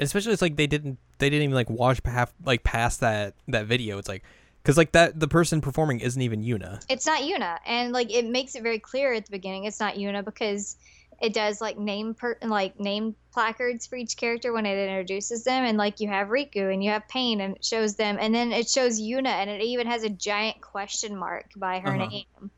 especially 0.00 0.32
it's 0.32 0.42
like 0.42 0.56
they 0.56 0.66
didn't 0.66 0.98
they 1.20 1.30
didn't 1.30 1.44
even 1.44 1.54
like 1.54 1.70
watch 1.70 2.00
half 2.04 2.32
like 2.44 2.64
past 2.64 3.00
that 3.00 3.34
that 3.48 3.66
video 3.66 3.98
it's 3.98 4.08
like 4.08 4.24
Because 4.62 4.76
like 4.76 4.92
that, 4.92 5.18
the 5.18 5.28
person 5.28 5.60
performing 5.62 6.00
isn't 6.00 6.20
even 6.20 6.42
Yuna. 6.42 6.82
It's 6.88 7.06
not 7.06 7.22
Yuna, 7.22 7.58
and 7.66 7.92
like 7.92 8.12
it 8.12 8.26
makes 8.26 8.54
it 8.54 8.62
very 8.62 8.78
clear 8.78 9.14
at 9.14 9.24
the 9.24 9.30
beginning 9.30 9.64
it's 9.64 9.80
not 9.80 9.94
Yuna 9.94 10.24
because 10.24 10.76
it 11.20 11.32
does 11.32 11.60
like 11.60 11.78
name 11.78 12.14
per 12.14 12.36
like 12.42 12.78
name 12.80 13.14
placards 13.32 13.86
for 13.86 13.96
each 13.96 14.16
character 14.16 14.52
when 14.52 14.66
it 14.66 14.76
introduces 14.76 15.44
them, 15.44 15.64
and 15.64 15.78
like 15.78 16.00
you 16.00 16.08
have 16.08 16.28
Rikku 16.28 16.72
and 16.72 16.84
you 16.84 16.90
have 16.90 17.08
Paine, 17.08 17.40
and 17.40 17.56
it 17.56 17.64
shows 17.64 17.96
them, 17.96 18.18
and 18.20 18.34
then 18.34 18.52
it 18.52 18.68
shows 18.68 19.00
Yuna, 19.00 19.28
and 19.28 19.48
it 19.48 19.62
even 19.62 19.86
has 19.86 20.02
a 20.02 20.10
giant 20.10 20.60
question 20.60 21.16
mark 21.16 21.46
by 21.56 21.80
her 21.80 21.96
Uh-huh. 21.96 22.06
name, 22.10 22.50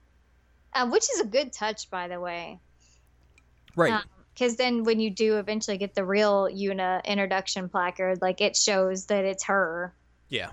um, 0.75 0.91
which 0.91 1.05
is 1.13 1.21
a 1.21 1.27
good 1.27 1.53
touch, 1.53 1.89
by 1.91 2.09
the 2.09 2.19
way. 2.19 2.59
Right. 3.77 4.03
Because 4.35 4.57
then 4.57 4.85
when 4.85 4.99
you 4.99 5.11
do 5.11 5.39
eventually 5.39 5.77
get 5.77 5.95
the 5.95 6.05
real 6.05 6.49
Yuna 6.49 7.05
introduction 7.05 7.69
placard, 7.69 8.23
like 8.23 8.41
it 8.41 8.57
shows 8.57 9.07
that 9.07 9.25
it's 9.25 9.45
her. 9.45 9.95
yeah. 10.29 10.51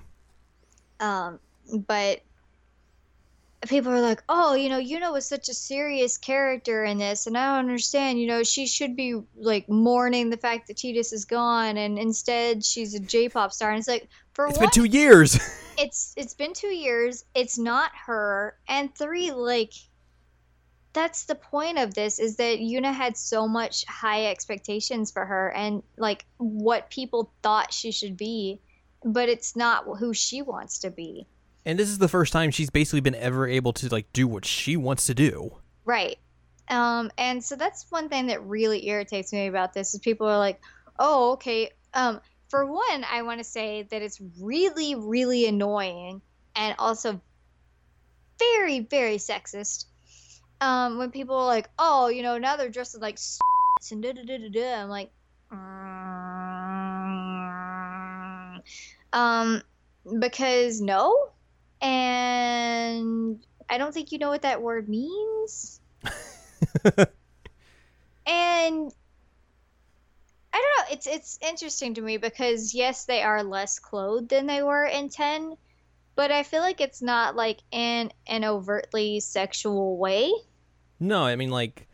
Um, 0.99 1.39
but 1.87 2.21
people 3.67 3.91
are 3.91 4.01
like, 4.01 4.23
oh, 4.29 4.53
you 4.53 4.69
know, 4.69 4.79
Yuna 4.79 5.11
was 5.11 5.25
such 5.25 5.49
a 5.49 5.53
serious 5.53 6.17
character 6.17 6.83
in 6.83 6.97
this, 6.97 7.27
and 7.27 7.37
I 7.37 7.47
don't 7.47 7.65
understand. 7.65 8.19
You 8.19 8.27
know, 8.27 8.43
she 8.43 8.67
should 8.67 8.95
be 8.95 9.21
like 9.37 9.69
mourning 9.69 10.29
the 10.29 10.37
fact 10.37 10.67
that 10.67 10.77
Tidus 10.77 11.13
is 11.13 11.25
gone, 11.25 11.77
and 11.77 11.97
instead 11.97 12.65
she's 12.65 12.93
a 12.95 12.99
J-pop 12.99 13.53
star. 13.53 13.69
And 13.71 13.79
it's 13.79 13.87
like, 13.87 14.09
for 14.33 14.47
It's 14.47 14.57
one, 14.57 14.65
been 14.65 14.71
two 14.71 14.85
years. 14.85 15.39
it's 15.77 16.13
it's 16.17 16.33
been 16.33 16.53
two 16.53 16.67
years. 16.67 17.23
It's 17.33 17.57
not 17.57 17.91
her, 18.05 18.57
and 18.67 18.93
three, 18.93 19.31
like. 19.31 19.73
That's 20.99 21.23
the 21.23 21.35
point 21.35 21.77
of 21.77 21.93
this 21.93 22.19
is 22.19 22.35
that 22.35 22.59
Yuna 22.59 22.93
had 22.93 23.15
so 23.15 23.47
much 23.47 23.85
high 23.85 24.25
expectations 24.25 25.11
for 25.11 25.25
her 25.25 25.49
and 25.49 25.81
like 25.95 26.25
what 26.39 26.89
people 26.89 27.31
thought 27.41 27.71
she 27.71 27.93
should 27.93 28.17
be, 28.17 28.59
but 29.05 29.29
it's 29.29 29.55
not 29.55 29.85
who 29.97 30.13
she 30.13 30.41
wants 30.41 30.79
to 30.79 30.91
be. 30.91 31.25
and 31.65 31.79
this 31.79 31.87
is 31.87 31.99
the 31.99 32.09
first 32.09 32.33
time 32.33 32.51
she's 32.51 32.69
basically 32.69 32.99
been 32.99 33.15
ever 33.15 33.47
able 33.47 33.71
to 33.71 33.87
like 33.87 34.11
do 34.11 34.27
what 34.27 34.43
she 34.43 34.75
wants 34.75 35.05
to 35.05 35.13
do. 35.13 35.55
Right. 35.85 36.17
Um, 36.67 37.11
and 37.17 37.41
so 37.41 37.55
that's 37.55 37.89
one 37.89 38.09
thing 38.09 38.27
that 38.27 38.45
really 38.45 38.85
irritates 38.89 39.31
me 39.31 39.47
about 39.47 39.71
this 39.71 39.93
is 39.93 40.01
people 40.01 40.27
are 40.27 40.37
like, 40.37 40.59
oh, 40.99 41.31
okay. 41.33 41.71
Um, 41.93 42.19
for 42.49 42.65
one, 42.65 43.05
I 43.09 43.21
want 43.21 43.39
to 43.39 43.45
say 43.45 43.83
that 43.83 44.01
it's 44.01 44.19
really, 44.41 44.95
really 44.95 45.47
annoying 45.47 46.21
and 46.57 46.75
also 46.77 47.21
very, 48.37 48.81
very 48.81 49.15
sexist. 49.15 49.85
Um, 50.61 50.97
when 50.97 51.11
people 51.11 51.35
are 51.35 51.45
like, 51.45 51.69
oh, 51.79 52.09
you 52.09 52.21
know, 52.21 52.37
now 52.37 52.57
they're 52.57 52.69
dressed 52.69 52.99
like 52.99 53.17
and 53.91 54.03
da 54.03 54.11
da 54.11 54.23
da 54.23 54.37
da 54.37 54.49
da. 54.49 54.81
I'm 54.81 54.89
like, 54.89 55.09
mm, 55.51 55.59
um, 59.13 59.61
because 60.19 60.81
no, 60.81 61.29
and 61.81 63.39
I 63.69 63.77
don't 63.77 63.93
think 63.93 64.11
you 64.11 64.17
know 64.17 64.27
what 64.29 64.41
that 64.41 64.61
word 64.61 64.89
means. 64.89 65.79
and 66.83 67.05
I 68.25 68.27
don't 70.53 70.53
know. 70.53 70.83
It's 70.91 71.07
it's 71.07 71.39
interesting 71.41 71.93
to 71.95 72.01
me 72.01 72.17
because 72.17 72.75
yes, 72.75 73.05
they 73.05 73.23
are 73.23 73.43
less 73.43 73.79
clothed 73.79 74.29
than 74.29 74.45
they 74.45 74.61
were 74.61 74.85
in 74.85 75.09
ten, 75.09 75.55
but 76.15 76.31
I 76.31 76.43
feel 76.43 76.61
like 76.61 76.81
it's 76.81 77.01
not 77.01 77.35
like 77.35 77.59
in 77.71 78.11
an 78.27 78.43
overtly 78.43 79.21
sexual 79.21 79.97
way. 79.97 80.31
No, 80.99 81.25
I 81.25 81.35
mean 81.35 81.49
like 81.49 81.87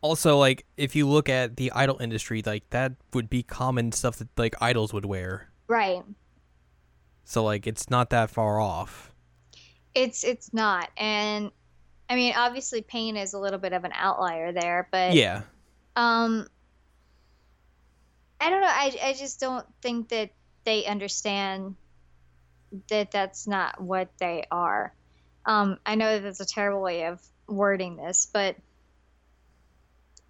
also 0.00 0.38
like 0.38 0.64
if 0.76 0.94
you 0.94 1.08
look 1.08 1.28
at 1.28 1.56
the 1.56 1.72
idol 1.72 1.98
industry, 2.00 2.42
like 2.44 2.68
that 2.70 2.92
would 3.14 3.28
be 3.30 3.42
common 3.42 3.92
stuff 3.92 4.16
that 4.16 4.28
like 4.36 4.54
idols 4.60 4.92
would 4.92 5.04
wear. 5.06 5.48
Right. 5.66 6.02
So 7.24 7.44
like 7.44 7.66
it's 7.66 7.90
not 7.90 8.10
that 8.10 8.30
far 8.30 8.60
off. 8.60 9.12
It's 9.94 10.22
it's 10.24 10.52
not, 10.54 10.90
and 10.96 11.50
I 12.08 12.14
mean 12.14 12.34
obviously 12.36 12.82
Paine 12.82 13.16
is 13.16 13.32
a 13.34 13.38
little 13.38 13.58
bit 13.58 13.72
of 13.72 13.84
an 13.84 13.92
outlier 13.94 14.52
there, 14.52 14.88
but 14.92 15.14
Yeah. 15.14 15.42
um 15.96 16.46
i 18.40 18.50
don't 18.50 18.60
know 18.60 18.68
i, 18.68 18.96
I 19.02 19.12
just 19.14 19.40
don't 19.40 19.66
think 19.82 20.10
that 20.10 20.30
they 20.64 20.86
understand 20.86 21.74
that 22.88 23.10
that's 23.10 23.48
not 23.48 23.80
what 23.80 24.10
they 24.18 24.44
are 24.52 24.94
um 25.44 25.76
i 25.84 25.96
know 25.96 26.12
that 26.14 26.22
that's 26.22 26.38
a 26.38 26.46
terrible 26.46 26.80
way 26.80 27.06
of 27.06 27.20
wording 27.48 27.96
this 27.96 28.26
but 28.32 28.56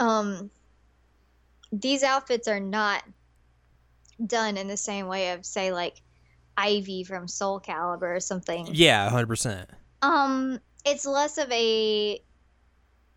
um 0.00 0.50
these 1.72 2.02
outfits 2.02 2.48
are 2.48 2.61
not 2.61 3.02
done 4.24 4.57
in 4.57 4.68
the 4.68 4.76
same 4.76 5.07
way 5.07 5.33
of 5.33 5.44
say 5.44 5.72
like 5.72 6.00
ivy 6.57 7.04
from 7.04 7.28
soul 7.28 7.61
calibur 7.61 8.16
or 8.16 8.20
something 8.20 8.68
Yeah, 8.72 9.09
100%. 9.11 9.66
um, 10.02 10.59
it's 10.85 11.07
less 11.07 11.38
of 11.38 11.50
a 11.52 12.20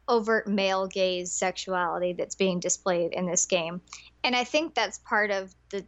overt 0.08 0.48
male 0.48 0.88
gaze 0.88 1.32
sexuality 1.32 2.14
that's 2.14 2.36
being 2.36 2.60
displayed 2.60 3.14
in 3.14 3.26
this 3.26 3.46
game. 3.46 3.80
And 4.24 4.36
I 4.36 4.44
think 4.44 4.76
that's 4.76 4.98
part 5.00 5.32
of 5.32 5.56
the 5.70 5.86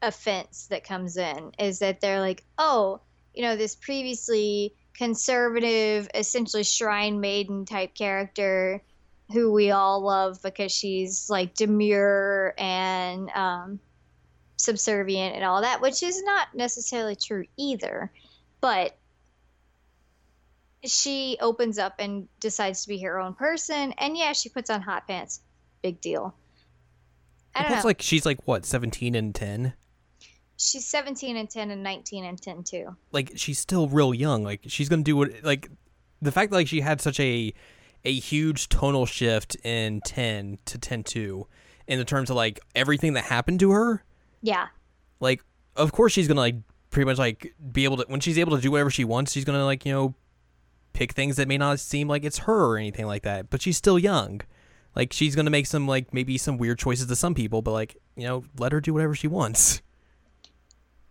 offense 0.00 0.68
that 0.70 0.84
comes 0.84 1.16
in 1.18 1.52
is 1.58 1.80
that 1.80 2.00
they're 2.00 2.20
like, 2.20 2.44
"Oh, 2.56 3.00
you 3.34 3.42
know, 3.42 3.56
this 3.56 3.76
previously 3.76 4.74
conservative, 4.98 6.08
essentially 6.14 6.64
shrine 6.64 7.20
maiden 7.20 7.64
type 7.64 7.94
character 7.94 8.82
who 9.32 9.52
we 9.52 9.70
all 9.70 10.00
love 10.00 10.42
because 10.42 10.72
she's 10.72 11.30
like 11.30 11.54
demure 11.54 12.54
and 12.58 13.30
um 13.30 13.78
subservient 14.56 15.36
and 15.36 15.44
all 15.44 15.62
that, 15.62 15.80
which 15.80 16.02
is 16.02 16.22
not 16.24 16.48
necessarily 16.54 17.14
true 17.14 17.44
either. 17.56 18.10
But 18.60 18.98
she 20.84 21.36
opens 21.40 21.78
up 21.78 21.94
and 22.00 22.28
decides 22.40 22.82
to 22.82 22.88
be 22.88 22.98
her 23.02 23.18
own 23.18 23.34
person 23.34 23.92
and 23.98 24.16
yeah 24.16 24.32
she 24.32 24.48
puts 24.48 24.70
on 24.70 24.80
hot 24.80 25.08
pants 25.08 25.40
big 25.82 26.00
deal 26.00 26.32
i 27.54 27.68
know 27.68 27.80
like 27.84 28.00
she's 28.00 28.24
like 28.24 28.38
what, 28.46 28.64
17 28.64 29.16
and 29.16 29.34
10? 29.34 29.74
She's 30.58 30.86
17 30.86 31.36
and 31.36 31.48
10 31.48 31.70
and 31.70 31.82
19 31.82 32.24
and 32.24 32.40
10 32.40 32.64
too. 32.64 32.96
Like 33.12 33.32
she's 33.36 33.58
still 33.58 33.88
real 33.88 34.12
young. 34.12 34.44
Like 34.44 34.62
she's 34.66 34.88
going 34.88 35.00
to 35.00 35.04
do 35.04 35.16
what 35.16 35.30
like 35.42 35.70
the 36.20 36.32
fact 36.32 36.50
that 36.50 36.56
like 36.56 36.68
she 36.68 36.80
had 36.80 37.00
such 37.00 37.18
a 37.20 37.54
a 38.04 38.12
huge 38.12 38.68
tonal 38.68 39.06
shift 39.06 39.56
in 39.64 40.00
10 40.02 40.58
to 40.66 40.78
10-2 40.78 41.44
in 41.86 41.98
the 41.98 42.04
terms 42.04 42.30
of 42.30 42.36
like 42.36 42.60
everything 42.74 43.14
that 43.14 43.24
happened 43.24 43.60
to 43.60 43.70
her. 43.70 44.04
Yeah. 44.42 44.66
Like 45.20 45.42
of 45.76 45.92
course 45.92 46.12
she's 46.12 46.28
gonna 46.28 46.40
like 46.40 46.56
pretty 46.90 47.06
much 47.06 47.18
like 47.18 47.54
be 47.72 47.84
able 47.84 47.96
to 47.98 48.04
when 48.08 48.20
she's 48.20 48.38
able 48.38 48.56
to 48.56 48.62
do 48.62 48.70
whatever 48.70 48.90
she 48.90 49.04
wants 49.04 49.32
she's 49.32 49.44
gonna 49.44 49.64
like 49.64 49.84
you 49.84 49.92
know 49.92 50.14
pick 50.92 51.12
things 51.12 51.36
that 51.36 51.46
may 51.46 51.58
not 51.58 51.78
seem 51.78 52.08
like 52.08 52.24
it's 52.24 52.38
her 52.38 52.64
or 52.64 52.76
anything 52.76 53.06
like 53.06 53.22
that. 53.22 53.50
But 53.50 53.62
she's 53.62 53.76
still 53.76 53.98
young. 53.98 54.40
Like 54.96 55.12
she's 55.12 55.36
gonna 55.36 55.50
make 55.50 55.66
some 55.66 55.86
like 55.86 56.12
maybe 56.12 56.36
some 56.38 56.58
weird 56.58 56.78
choices 56.78 57.06
to 57.06 57.16
some 57.16 57.34
people 57.34 57.62
but 57.62 57.72
like 57.72 57.96
you 58.16 58.26
know 58.26 58.44
let 58.58 58.72
her 58.72 58.80
do 58.80 58.92
whatever 58.92 59.14
she 59.14 59.28
wants 59.28 59.80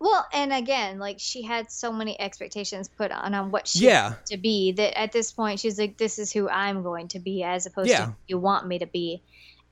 well 0.00 0.26
and 0.32 0.52
again 0.52 0.98
like 0.98 1.16
she 1.18 1.42
had 1.42 1.70
so 1.70 1.92
many 1.92 2.18
expectations 2.20 2.88
put 2.88 3.10
on 3.10 3.34
on 3.34 3.50
what 3.50 3.66
she 3.66 3.86
Yeah. 3.86 4.14
to 4.26 4.36
be 4.36 4.72
that 4.72 4.98
at 4.98 5.12
this 5.12 5.32
point 5.32 5.58
she's 5.60 5.78
like 5.78 5.96
this 5.96 6.18
is 6.18 6.32
who 6.32 6.48
i'm 6.48 6.82
going 6.82 7.08
to 7.08 7.18
be 7.18 7.42
as 7.42 7.66
opposed 7.66 7.90
Yeah. 7.90 7.98
to 7.98 8.04
who 8.06 8.14
you 8.28 8.38
want 8.38 8.66
me 8.66 8.78
to 8.78 8.86
be 8.86 9.22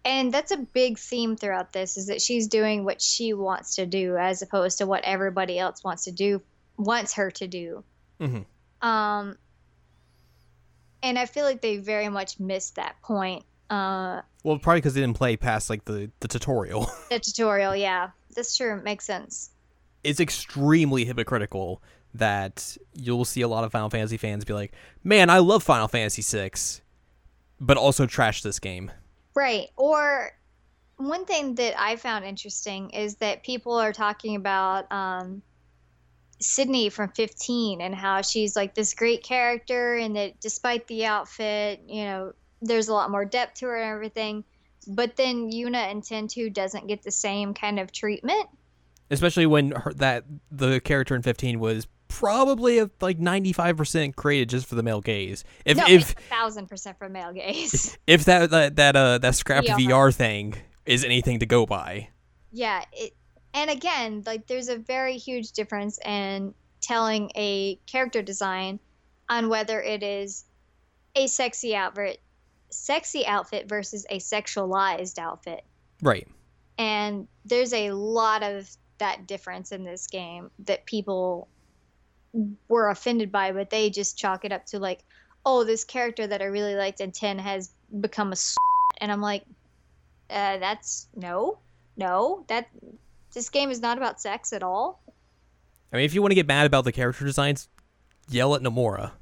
and 0.04 0.32
that's 0.32 0.50
a 0.52 0.56
big 0.56 0.98
theme 0.98 1.36
throughout 1.36 1.72
this 1.72 1.96
is 1.96 2.06
that 2.06 2.20
she's 2.20 2.46
doing 2.48 2.84
what 2.84 3.00
she 3.02 3.32
wants 3.34 3.76
to 3.76 3.86
do 3.86 4.16
as 4.16 4.42
opposed 4.42 4.78
to 4.78 4.86
what 4.86 5.04
everybody 5.04 5.58
else 5.58 5.82
wants 5.84 6.04
to 6.04 6.12
do 6.12 6.42
wants 6.76 7.14
her 7.14 7.30
to 7.30 7.46
do 7.46 7.84
hmm 8.20 8.40
Um, 8.82 9.36
and 11.02 11.18
I 11.18 11.26
feel 11.26 11.44
like 11.44 11.60
they 11.60 11.76
very 11.76 12.08
much 12.08 12.40
missed 12.40 12.76
that 12.76 13.00
point. 13.02 13.44
Uh, 13.70 14.22
well 14.44 14.58
probably 14.58 14.78
because 14.80 14.94
they 14.94 15.00
didn't 15.00 15.16
play 15.16 15.36
past 15.36 15.68
like 15.70 15.84
the 15.84 16.10
the 16.20 16.28
tutorial 16.28 16.88
the 17.10 17.18
tutorial, 17.18 17.74
yeah, 17.74 18.10
that's 18.34 18.56
true. 18.56 18.80
Makes 18.82 19.04
sense. 19.06 19.50
It's 20.06 20.20
extremely 20.20 21.04
hypocritical 21.04 21.82
that 22.14 22.76
you'll 22.94 23.24
see 23.24 23.42
a 23.42 23.48
lot 23.48 23.64
of 23.64 23.72
Final 23.72 23.90
Fantasy 23.90 24.16
fans 24.16 24.44
be 24.44 24.52
like, 24.52 24.72
"Man, 25.02 25.28
I 25.30 25.38
love 25.38 25.62
Final 25.62 25.88
Fantasy 25.88 26.22
6," 26.22 26.80
but 27.60 27.76
also 27.76 28.06
trash 28.06 28.42
this 28.42 28.58
game. 28.58 28.90
Right. 29.34 29.68
Or 29.76 30.32
one 30.96 31.26
thing 31.26 31.56
that 31.56 31.78
I 31.80 31.96
found 31.96 32.24
interesting 32.24 32.90
is 32.90 33.16
that 33.16 33.42
people 33.42 33.74
are 33.74 33.92
talking 33.92 34.36
about 34.36 34.90
um, 34.90 35.42
Cindy 36.40 36.88
from 36.88 37.10
15 37.10 37.80
and 37.80 37.94
how 37.94 38.22
she's 38.22 38.56
like 38.56 38.74
this 38.74 38.94
great 38.94 39.22
character, 39.22 39.96
and 39.96 40.16
that 40.16 40.40
despite 40.40 40.86
the 40.86 41.04
outfit, 41.04 41.80
you 41.86 42.04
know, 42.04 42.32
there's 42.62 42.88
a 42.88 42.94
lot 42.94 43.10
more 43.10 43.24
depth 43.24 43.58
to 43.60 43.66
her 43.66 43.76
and 43.76 43.92
everything. 43.92 44.44
But 44.88 45.16
then 45.16 45.50
Yuna 45.50 45.90
and 45.90 46.02
10 46.02 46.28
2 46.28 46.50
doesn't 46.50 46.86
get 46.86 47.02
the 47.02 47.10
same 47.10 47.54
kind 47.54 47.80
of 47.80 47.92
treatment. 47.92 48.48
Especially 49.10 49.46
when 49.46 49.70
her, 49.72 49.92
that 49.94 50.24
the 50.50 50.80
character 50.80 51.14
in 51.14 51.22
15 51.22 51.58
was 51.60 51.86
probably 52.08 52.78
a, 52.78 52.88
like 53.00 53.18
95% 53.18 54.14
created 54.14 54.48
just 54.48 54.66
for 54.66 54.74
the 54.76 54.82
male 54.82 55.00
gaze 55.00 55.42
if 55.64 55.76
no, 55.76 55.84
if 55.88 56.10
thousand 56.30 56.68
percent 56.68 56.96
for 56.98 57.08
male 57.08 57.32
gaze. 57.32 57.98
if 58.06 58.24
that 58.26 58.50
that 58.50 58.76
that 58.76 58.94
uh 58.96 59.18
that 59.18 59.34
scrapped 59.34 59.66
VR. 59.66 59.76
VR 59.76 60.14
thing 60.14 60.54
is 60.84 61.04
anything 61.04 61.40
to 61.40 61.46
go 61.46 61.66
by 61.66 62.08
yeah 62.52 62.84
it 62.92 63.12
and 63.54 63.70
again 63.70 64.22
like 64.24 64.46
there's 64.46 64.68
a 64.68 64.76
very 64.78 65.16
huge 65.16 65.50
difference 65.52 65.98
in 66.04 66.54
telling 66.80 67.30
a 67.34 67.74
character 67.86 68.22
design 68.22 68.78
on 69.28 69.48
whether 69.48 69.82
it 69.82 70.04
is 70.04 70.44
a 71.16 71.26
sexy 71.26 71.74
outfit 71.74 72.20
sexy 72.70 73.26
outfit 73.26 73.68
versus 73.68 74.06
a 74.10 74.18
sexualized 74.18 75.18
outfit 75.18 75.64
Right. 76.00 76.28
and 76.78 77.26
there's 77.44 77.72
a 77.72 77.90
lot 77.90 78.44
of 78.44 78.70
that 78.98 79.26
difference 79.26 79.72
in 79.72 79.84
this 79.84 80.06
game 80.06 80.50
that 80.66 80.84
people 80.86 81.48
were 82.68 82.90
offended 82.90 83.32
by 83.32 83.52
but 83.52 83.70
they 83.70 83.88
just 83.90 84.18
chalk 84.18 84.44
it 84.44 84.52
up 84.52 84.66
to 84.66 84.78
like 84.78 85.00
oh 85.46 85.64
this 85.64 85.84
character 85.84 86.26
that 86.26 86.42
i 86.42 86.44
really 86.44 86.74
liked 86.74 87.00
in 87.00 87.10
10 87.10 87.38
has 87.38 87.70
become 88.00 88.28
a 88.28 88.32
s- 88.32 88.56
and 89.00 89.10
i'm 89.10 89.20
like 89.22 89.42
uh, 90.28 90.58
that's 90.58 91.08
no 91.14 91.58
no 91.96 92.44
that 92.48 92.68
this 93.32 93.48
game 93.48 93.70
is 93.70 93.80
not 93.80 93.96
about 93.96 94.20
sex 94.20 94.52
at 94.52 94.62
all 94.62 95.02
I 95.92 95.96
mean, 95.98 96.04
if 96.04 96.14
you 96.14 96.20
want 96.20 96.32
to 96.32 96.34
get 96.34 96.48
mad 96.48 96.66
about 96.66 96.84
the 96.84 96.90
character 96.90 97.24
designs, 97.24 97.68
yell 98.28 98.54
at 98.56 98.60
Nomura. 98.60 99.12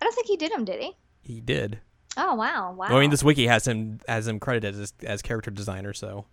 i 0.00 0.04
don't 0.04 0.14
think 0.14 0.26
he 0.26 0.36
did 0.36 0.50
them 0.50 0.64
did 0.64 0.80
he 0.80 0.92
He 1.22 1.40
did. 1.40 1.78
oh 2.16 2.34
wow 2.34 2.72
wow 2.72 2.86
I 2.86 2.98
mean, 3.00 3.10
this 3.10 3.22
wiki 3.22 3.46
has 3.46 3.66
him 3.68 4.00
has 4.08 4.26
him 4.26 4.40
credited 4.40 4.80
as 4.80 4.92
as 5.04 5.20
character 5.22 5.50
designer. 5.50 5.92
So 5.92 6.24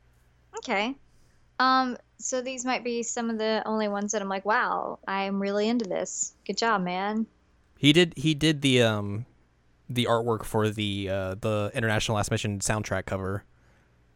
okay 0.59 0.95
um 1.61 1.97
so 2.17 2.41
these 2.41 2.65
might 2.65 2.83
be 2.83 3.03
some 3.03 3.29
of 3.29 3.37
the 3.37 3.61
only 3.65 3.87
ones 3.87 4.11
that 4.11 4.21
i'm 4.21 4.29
like 4.29 4.45
wow 4.45 4.97
i'm 5.07 5.41
really 5.41 5.67
into 5.69 5.85
this 5.87 6.33
good 6.45 6.57
job 6.57 6.81
man 6.81 7.25
he 7.77 7.91
did 7.93 8.13
he 8.17 8.33
did 8.33 8.61
the 8.61 8.81
um 8.81 9.25
the 9.89 10.05
artwork 10.05 10.43
for 10.45 10.69
the 10.69 11.09
uh 11.09 11.35
the 11.41 11.71
International 11.73 12.15
Last 12.15 12.31
Mission 12.31 12.59
soundtrack 12.59 13.05
cover. 13.05 13.43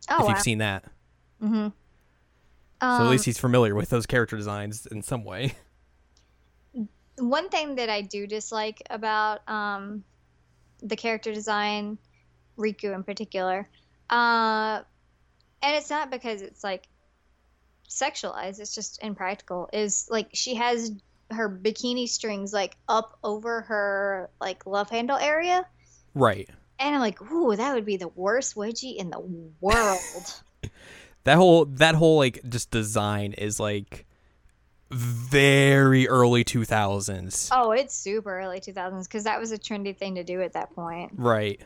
oh 0.09 0.19
if 0.19 0.23
wow 0.23 0.29
you've 0.29 0.39
seen 0.39 0.59
that, 0.59 0.85
mm-hmm. 1.43 1.67
so 1.67 1.71
at 2.81 3.01
Um, 3.01 3.09
least 3.09 3.25
he's 3.25 3.37
familiar 3.39 3.75
with 3.75 3.89
those 3.89 4.05
character 4.05 4.37
designs 4.37 4.85
in 4.85 5.01
some 5.01 5.23
way. 5.25 5.55
one 7.17 7.49
thing 7.49 7.75
that 7.75 7.89
I 7.89 8.01
do 8.01 8.27
dislike 8.27 8.81
about 8.89 9.47
um, 9.49 10.03
the 10.81 10.95
character 10.95 11.33
design, 11.33 11.97
Rikku 12.57 12.93
in 12.93 13.03
particular, 13.03 13.67
uh, 14.09 14.81
and 15.61 15.75
it's 15.75 15.89
not 15.89 16.11
because 16.11 16.41
it's 16.41 16.63
like 16.63 16.87
sexualized; 17.89 18.59
it's 18.59 18.73
just 18.75 19.01
impractical. 19.03 19.69
Is 19.73 20.07
like 20.09 20.29
she 20.33 20.55
has 20.55 20.91
her 21.31 21.49
bikini 21.49 22.07
strings 22.07 22.53
like 22.53 22.77
up 22.87 23.17
over 23.23 23.61
her 23.61 24.29
like 24.39 24.65
love 24.65 24.89
handle 24.89 25.17
area, 25.17 25.65
Right. 26.13 26.49
and 26.79 26.93
I'm 26.95 27.01
like, 27.01 27.21
ooh, 27.31 27.55
that 27.55 27.73
would 27.73 27.85
be 27.85 27.97
the 27.97 28.09
worst 28.09 28.55
wedgie 28.55 28.95
in 28.95 29.09
the 29.09 29.19
world. 29.61 30.33
That 31.23 31.37
whole 31.37 31.65
that 31.65 31.95
whole 31.95 32.17
like 32.17 32.39
just 32.47 32.69
design 32.69 33.33
is 33.33 33.59
like 33.59 34.05
very 34.91 36.07
early 36.07 36.43
2000s. 36.43 37.49
oh, 37.51 37.71
it's 37.71 37.95
super 37.97 38.39
early 38.39 38.59
2000s 38.59 39.05
because 39.05 39.23
that 39.23 39.39
was 39.39 39.51
a 39.51 39.57
trendy 39.57 39.97
thing 39.97 40.13
to 40.15 40.23
do 40.23 40.41
at 40.43 40.53
that 40.53 40.75
point. 40.75 41.13
Right. 41.15 41.59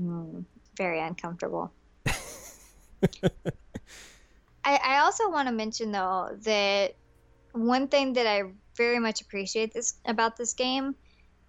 Mm, 0.00 0.44
very 0.76 1.00
uncomfortable. 1.00 1.72
I, 4.64 4.78
I 4.82 4.98
also 5.00 5.30
want 5.30 5.48
to 5.48 5.54
mention 5.54 5.92
though 5.92 6.36
that 6.42 6.94
one 7.52 7.88
thing 7.88 8.14
that 8.14 8.26
I 8.26 8.42
very 8.76 8.98
much 8.98 9.20
appreciate 9.20 9.72
this 9.72 9.94
about 10.04 10.36
this 10.36 10.54
game 10.54 10.94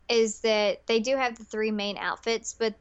is 0.10 0.42
that 0.42 0.86
they 0.88 1.00
do 1.00 1.16
have 1.16 1.38
the 1.38 1.44
three 1.44 1.72
main 1.72 1.98
outfits, 1.98 2.54
but 2.58 2.76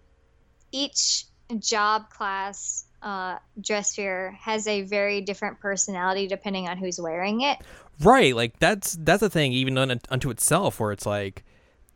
each 0.72 1.24
job 1.58 2.10
class 2.10 2.84
uh, 3.02 3.38
dress 3.60 3.92
sphere 3.92 4.36
has 4.40 4.66
a 4.66 4.82
very 4.82 5.20
different 5.20 5.58
personality 5.60 6.26
depending 6.26 6.68
on 6.68 6.76
who's 6.76 7.00
wearing 7.00 7.42
it. 7.42 7.58
Right, 8.02 8.34
like 8.34 8.58
that's 8.58 8.96
that's 9.00 9.22
a 9.22 9.30
thing 9.30 9.52
even 9.52 9.76
un, 9.78 10.00
unto 10.10 10.30
itself 10.30 10.80
where 10.80 10.92
it's 10.92 11.06
like 11.06 11.44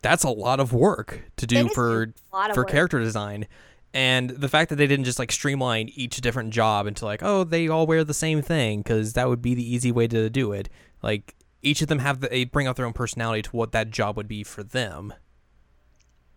that's 0.01 0.23
a 0.23 0.29
lot 0.29 0.59
of 0.59 0.71
work 0.71 1.21
to 1.37 1.47
do 1.47 1.67
for 1.69 2.03
a 2.03 2.35
lot 2.35 2.49
of 2.49 2.55
for 2.55 2.61
work. 2.61 2.69
character 2.69 2.99
design. 2.99 3.47
And 3.95 4.31
the 4.31 4.49
fact 4.49 4.69
that 4.69 4.75
they 4.75 4.87
didn't 4.87 5.05
just 5.05 5.19
like 5.19 5.31
streamline 5.31 5.89
each 5.95 6.17
different 6.17 6.51
job 6.51 6.85
into 6.85 7.05
like, 7.05 7.23
oh, 7.23 7.45
they 7.45 7.69
all 7.69 7.87
wear 7.87 8.03
the 8.03 8.13
same 8.13 8.41
thing 8.41 8.81
because 8.81 9.13
that 9.13 9.29
would 9.29 9.41
be 9.41 9.55
the 9.55 9.63
easy 9.63 9.89
way 9.89 10.05
to 10.07 10.29
do 10.29 10.51
it. 10.51 10.67
Like 11.01 11.33
each 11.61 11.81
of 11.81 11.87
them 11.87 11.99
have 11.99 12.19
the, 12.19 12.27
they 12.27 12.43
bring 12.43 12.67
out 12.67 12.75
their 12.75 12.85
own 12.85 12.91
personality 12.91 13.41
to 13.43 13.49
what 13.51 13.71
that 13.71 13.91
job 13.91 14.17
would 14.17 14.27
be 14.27 14.43
for 14.43 14.63
them. 14.63 15.13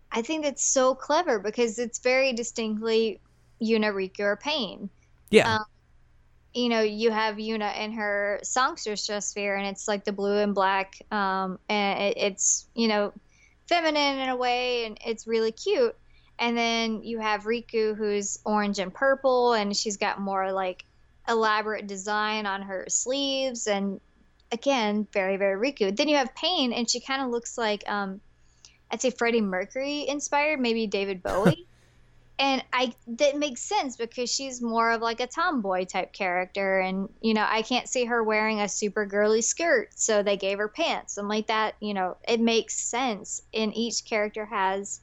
I 0.09 0.21
think 0.21 0.45
that's 0.45 0.63
so 0.63 0.95
clever 0.95 1.37
because 1.37 1.79
it's 1.79 1.99
very 1.99 2.31
distinctly 2.31 3.19
Yuna, 3.61 4.19
or 4.21 4.37
Paine. 4.37 4.89
Yeah, 5.29 5.57
Um, 5.57 5.65
you 6.53 6.69
know, 6.69 6.81
you 6.81 7.11
have 7.11 7.35
Yuna 7.35 7.77
in 7.77 7.91
her 7.91 8.39
songstress 8.41 9.05
dress 9.05 9.27
sphere, 9.27 9.57
and 9.57 9.67
it's 9.67 9.85
like 9.85 10.05
the 10.05 10.13
blue 10.13 10.37
and 10.37 10.55
black, 10.55 10.95
um, 11.11 11.59
and 11.67 11.99
it, 11.99 12.17
it's 12.17 12.67
you 12.73 12.87
know, 12.87 13.11
feminine 13.67 14.17
in 14.17 14.29
a 14.29 14.35
way, 14.35 14.85
and 14.85 14.97
it's 15.05 15.27
really 15.27 15.51
cute. 15.51 15.95
And 16.39 16.57
then 16.57 17.03
you 17.03 17.19
have 17.19 17.43
Rikku, 17.43 17.95
who's 17.95 18.39
orange 18.45 18.79
and 18.79 18.93
purple, 18.93 19.53
and 19.53 19.75
she's 19.75 19.97
got 19.97 20.19
more 20.19 20.51
like 20.51 20.85
elaborate 21.27 21.87
design 21.87 22.45
on 22.45 22.61
her 22.61 22.85
sleeves, 22.87 23.67
and 23.67 23.99
again, 24.51 25.07
very 25.11 25.37
very 25.37 25.71
Rikku. 25.71 25.95
Then 25.95 26.07
you 26.07 26.17
have 26.17 26.33
Paine, 26.35 26.73
and 26.73 26.89
she 26.89 26.99
kind 26.99 27.21
of 27.21 27.29
looks 27.29 27.57
like 27.57 27.87
um, 27.89 28.21
I'd 28.89 29.01
say 29.01 29.09
Freddie 29.11 29.41
Mercury 29.41 30.07
inspired, 30.07 30.59
maybe 30.59 30.87
David 30.87 31.21
Bowie 31.23 31.67
and 32.39 32.63
I 32.71 32.93
that 33.07 33.37
makes 33.37 33.61
sense 33.61 33.97
because 33.97 34.31
she's 34.31 34.61
more 34.61 34.91
of 34.91 35.01
like 35.01 35.19
a 35.19 35.27
tomboy 35.27 35.85
type 35.85 36.13
character, 36.13 36.79
and 36.79 37.09
you 37.21 37.33
know 37.33 37.45
I 37.47 37.61
can't 37.61 37.87
see 37.87 38.05
her 38.05 38.23
wearing 38.23 38.61
a 38.61 38.69
super 38.69 39.05
girly 39.05 39.41
skirt, 39.41 39.89
so 39.95 40.23
they 40.23 40.37
gave 40.37 40.57
her 40.57 40.69
pants. 40.69 41.17
I'm 41.17 41.27
like 41.27 41.47
that, 41.47 41.75
you 41.81 41.93
know, 41.93 42.15
it 42.27 42.39
makes 42.39 42.75
sense. 42.75 43.41
And 43.53 43.75
each 43.75 44.05
character 44.05 44.45
has 44.45 45.01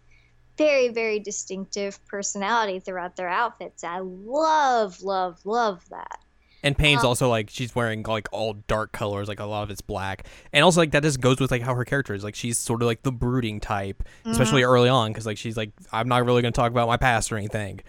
very 0.57 0.89
very 0.89 1.19
distinctive 1.19 2.05
personality 2.07 2.79
throughout 2.81 3.17
their 3.17 3.29
outfits. 3.29 3.85
I 3.85 3.99
love 4.01 5.03
love 5.03 5.39
love 5.45 5.89
that. 5.91 6.19
and 6.63 6.77
Paine's 6.77 7.03
um, 7.03 7.09
also 7.09 7.29
like 7.29 7.51
she's 7.51 7.75
wearing 7.75 8.03
like 8.03 8.29
all 8.33 8.55
dark 8.67 8.93
colors, 8.93 9.29
like 9.29 9.41
a 9.41 9.45
lot 9.45 9.63
of 9.63 9.71
it's 9.71 9.81
black, 9.81 10.27
and 10.53 10.65
also 10.65 10.81
like 10.81 10.91
that 10.93 11.03
just 11.03 11.21
goes 11.21 11.39
with 11.39 11.51
like 11.51 11.63
how 11.63 11.75
her 11.75 11.85
character 11.85 12.15
is. 12.15 12.25
Like 12.25 12.35
she's 12.35 12.59
sort 12.59 12.83
of 12.83 12.87
like 12.87 13.03
the 13.03 13.13
brooding 13.13 13.61
type, 13.61 14.03
especially 14.25 14.63
Mm-hmm. 14.63 14.71
early 14.71 14.89
on, 14.89 15.13
because 15.13 15.27
like 15.27 15.39
she's 15.39 15.57
like 15.57 15.71
I'm 15.93 16.09
not 16.09 16.25
really 16.25 16.43
going 16.43 16.53
to 16.53 16.57
talk 16.57 16.71
about 16.73 16.89
my 16.89 16.97
past 16.97 17.31
or 17.31 17.37
anything. 17.37 17.81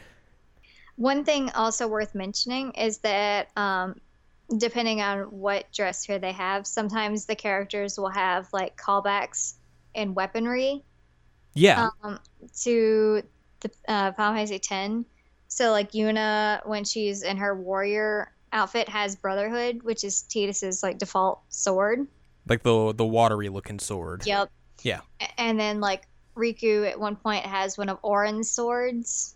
One 0.96 1.24
thing 1.24 1.50
also 1.52 1.88
worth 1.88 2.16
mentioning 2.16 2.72
is 2.74 2.98
that 3.00 3.50
um, 3.56 4.02
depending 4.58 5.02
on 5.02 5.20
what 5.26 5.72
dress 5.72 6.00
sphere 6.00 6.18
they 6.20 6.32
have, 6.32 6.66
sometimes 6.66 7.26
the 7.26 7.36
characters 7.36 7.98
will 8.00 8.10
have 8.10 8.48
like 8.52 8.76
callbacks 8.78 9.54
and 9.94 10.16
weaponry 10.16 10.84
Yeah, 11.58 11.90
um, 12.04 12.20
to 12.62 13.24
the 13.62 13.72
uh, 13.88 14.12
Final 14.14 14.36
Fantasy 14.36 14.56
X. 14.56 15.06
So 15.48 15.72
like 15.72 15.92
Yuna, 15.92 16.66
when 16.68 16.84
she's 16.84 17.24
in 17.24 17.38
her 17.38 17.56
warrior 17.56 18.32
outfit, 18.54 18.90
has 18.90 19.16
Brotherhood, 19.16 19.84
which 19.84 20.04
is 20.04 20.24
Tidus's 20.24 20.84
like 20.84 20.98
default 20.98 21.42
sword. 21.50 22.08
like 22.48 22.64
the 22.64 22.94
the 22.94 23.06
watery 23.06 23.50
looking 23.50 23.80
sword. 23.80 24.26
Yep. 24.26 24.52
Yeah. 24.84 25.02
And 25.38 25.60
then 25.60 25.80
like 25.80 26.08
Rikku 26.36 26.90
at 26.90 27.00
one 27.00 27.16
point 27.16 27.46
has 27.46 27.78
one 27.78 27.90
of 27.90 27.98
Auron's 28.04 28.50
swords. 28.50 29.36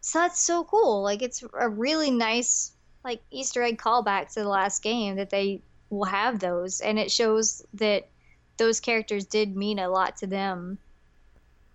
So 0.00 0.20
that's 0.20 0.40
so 0.40 0.64
cool. 0.64 1.02
Like 1.02 1.22
it's 1.22 1.44
a 1.58 1.68
really 1.68 2.10
nice 2.10 2.72
like 3.04 3.20
Easter 3.30 3.62
egg 3.62 3.78
callback 3.78 4.32
to 4.34 4.40
the 4.40 4.48
last 4.48 4.82
game 4.82 5.16
that 5.16 5.30
they 5.30 5.62
will 5.90 6.04
have 6.04 6.38
those 6.40 6.80
and 6.80 6.98
it 6.98 7.10
shows 7.10 7.64
that 7.74 8.08
those 8.56 8.80
characters 8.80 9.24
did 9.24 9.56
mean 9.56 9.78
a 9.78 9.88
lot 9.88 10.16
to 10.18 10.26
them 10.26 10.78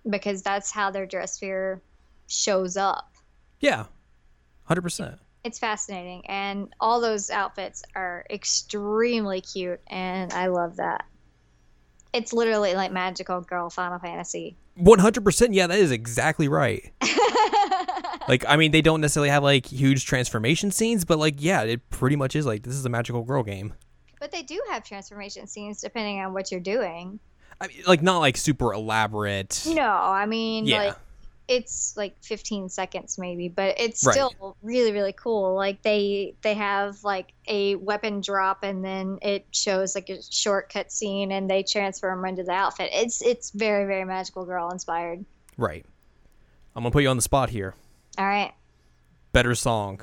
because 0.09 0.41
that's 0.41 0.71
how 0.71 0.91
their 0.91 1.05
dress 1.05 1.34
sphere 1.34 1.82
shows 2.27 2.77
up. 2.77 3.13
Yeah, 3.59 3.86
hundred 4.63 4.82
percent. 4.82 5.19
It's 5.43 5.59
fascinating 5.59 6.25
and 6.27 6.73
all 6.80 6.99
those 6.99 7.30
outfits 7.30 7.84
are 7.95 8.25
extremely 8.30 9.41
cute 9.41 9.80
and 9.88 10.34
I 10.34 10.47
love 10.47 10.77
that. 10.77 11.05
It's 12.11 12.34
literally 12.34 12.73
like 12.73 12.91
magical 12.91 13.41
girl 13.41 13.69
Final 13.69 13.99
Fantasy. 13.99 14.57
One 14.75 14.99
hundred 14.99 15.23
percent. 15.23 15.53
Yeah, 15.53 15.67
that 15.67 15.80
is 15.80 15.91
exactly 15.91 16.47
right. 16.47 16.91
Like, 18.30 18.45
I 18.47 18.57
mean, 18.57 18.69
they 18.69 18.84
don't 18.84 19.01
necessarily 19.01 19.30
have 19.30 19.41
like 19.41 19.65
huge 19.65 20.05
transformation 20.05 20.69
scenes, 20.69 21.03
but 21.03 21.17
like, 21.17 21.36
yeah, 21.39 21.63
it 21.63 21.89
pretty 21.89 22.15
much 22.15 22.36
is 22.36 22.45
like 22.45 22.61
this 22.61 22.75
is 22.75 22.86
a 22.86 22.89
magical 22.89 23.23
girl 23.23 23.41
game. 23.41 23.73
But 24.20 24.32
they 24.32 24.41
do 24.43 24.61
have 24.70 24.84
transformation 24.84 25.47
scenes 25.47 25.82
depending 25.82 26.20
on 26.20 26.34
what 26.34 26.51
you're 26.51 26.59
doing. 26.59 27.20
I 27.61 27.67
mean, 27.67 27.84
like 27.88 28.01
not 28.01 28.20
like 28.20 28.38
super 28.38 28.74
elaborate. 28.74 29.63
No, 29.67 29.89
I 29.89 30.26
mean 30.26 30.65
Yeah. 30.65 30.78
like 30.78 30.95
it's 31.47 31.97
like 31.97 32.15
15 32.24 32.70
seconds 32.70 33.17
maybe, 33.17 33.49
but 33.49 33.80
it's 33.80 34.05
Right. 34.05 34.13
still 34.13 34.55
really 34.61 34.91
really 34.91 35.13
cool. 35.13 35.55
Like 35.55 35.82
they 35.82 36.36
they 36.41 36.53
have 36.53 37.03
like 37.03 37.34
a 37.47 37.76
weapon 37.76 38.22
drop 38.22 38.63
and 38.63 38.86
then 38.86 39.17
it 39.24 39.47
shows 39.51 39.95
like 39.95 40.09
a 40.09 40.22
shortcut 40.22 40.91
scene 40.91 41.32
and 41.32 41.49
they 41.49 41.63
transform 41.63 42.24
into 42.26 42.43
the 42.43 42.51
outfit. 42.51 42.91
It's 42.93 43.22
it's 43.24 43.49
very 43.49 43.86
very 43.86 44.05
magical 44.05 44.45
girl 44.45 44.70
inspired. 44.70 45.26
Right. 45.57 45.86
I'm 46.76 46.84
gonna 46.84 46.91
put 46.91 47.01
you 47.03 47.09
on 47.09 47.15
the 47.17 47.24
spot 47.24 47.49
here. 47.49 47.74
All 48.17 48.26
right. 48.28 48.53
Better 49.34 49.55
song. 49.55 50.01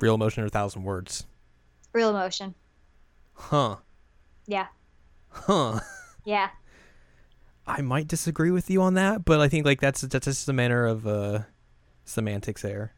Real 0.00 0.14
emotion 0.14 0.42
or 0.42 0.46
a 0.46 0.50
thousand 0.50 0.84
words. 0.84 1.26
Real 1.94 2.10
emotion. 2.10 2.54
Huh. 3.32 3.76
Yeah. 4.46 4.66
Huh. 5.30 5.80
Yeah. 6.26 6.50
I 7.66 7.80
might 7.80 8.08
disagree 8.08 8.50
with 8.50 8.68
you 8.68 8.82
on 8.82 8.94
that, 8.94 9.24
but 9.24 9.40
I 9.40 9.48
think 9.48 9.64
like 9.64 9.80
that's 9.80 10.02
that's 10.02 10.26
just 10.26 10.48
a 10.48 10.52
manner 10.52 10.84
of 10.84 11.06
uh 11.06 11.40
semantics 12.04 12.60
there. 12.62 12.92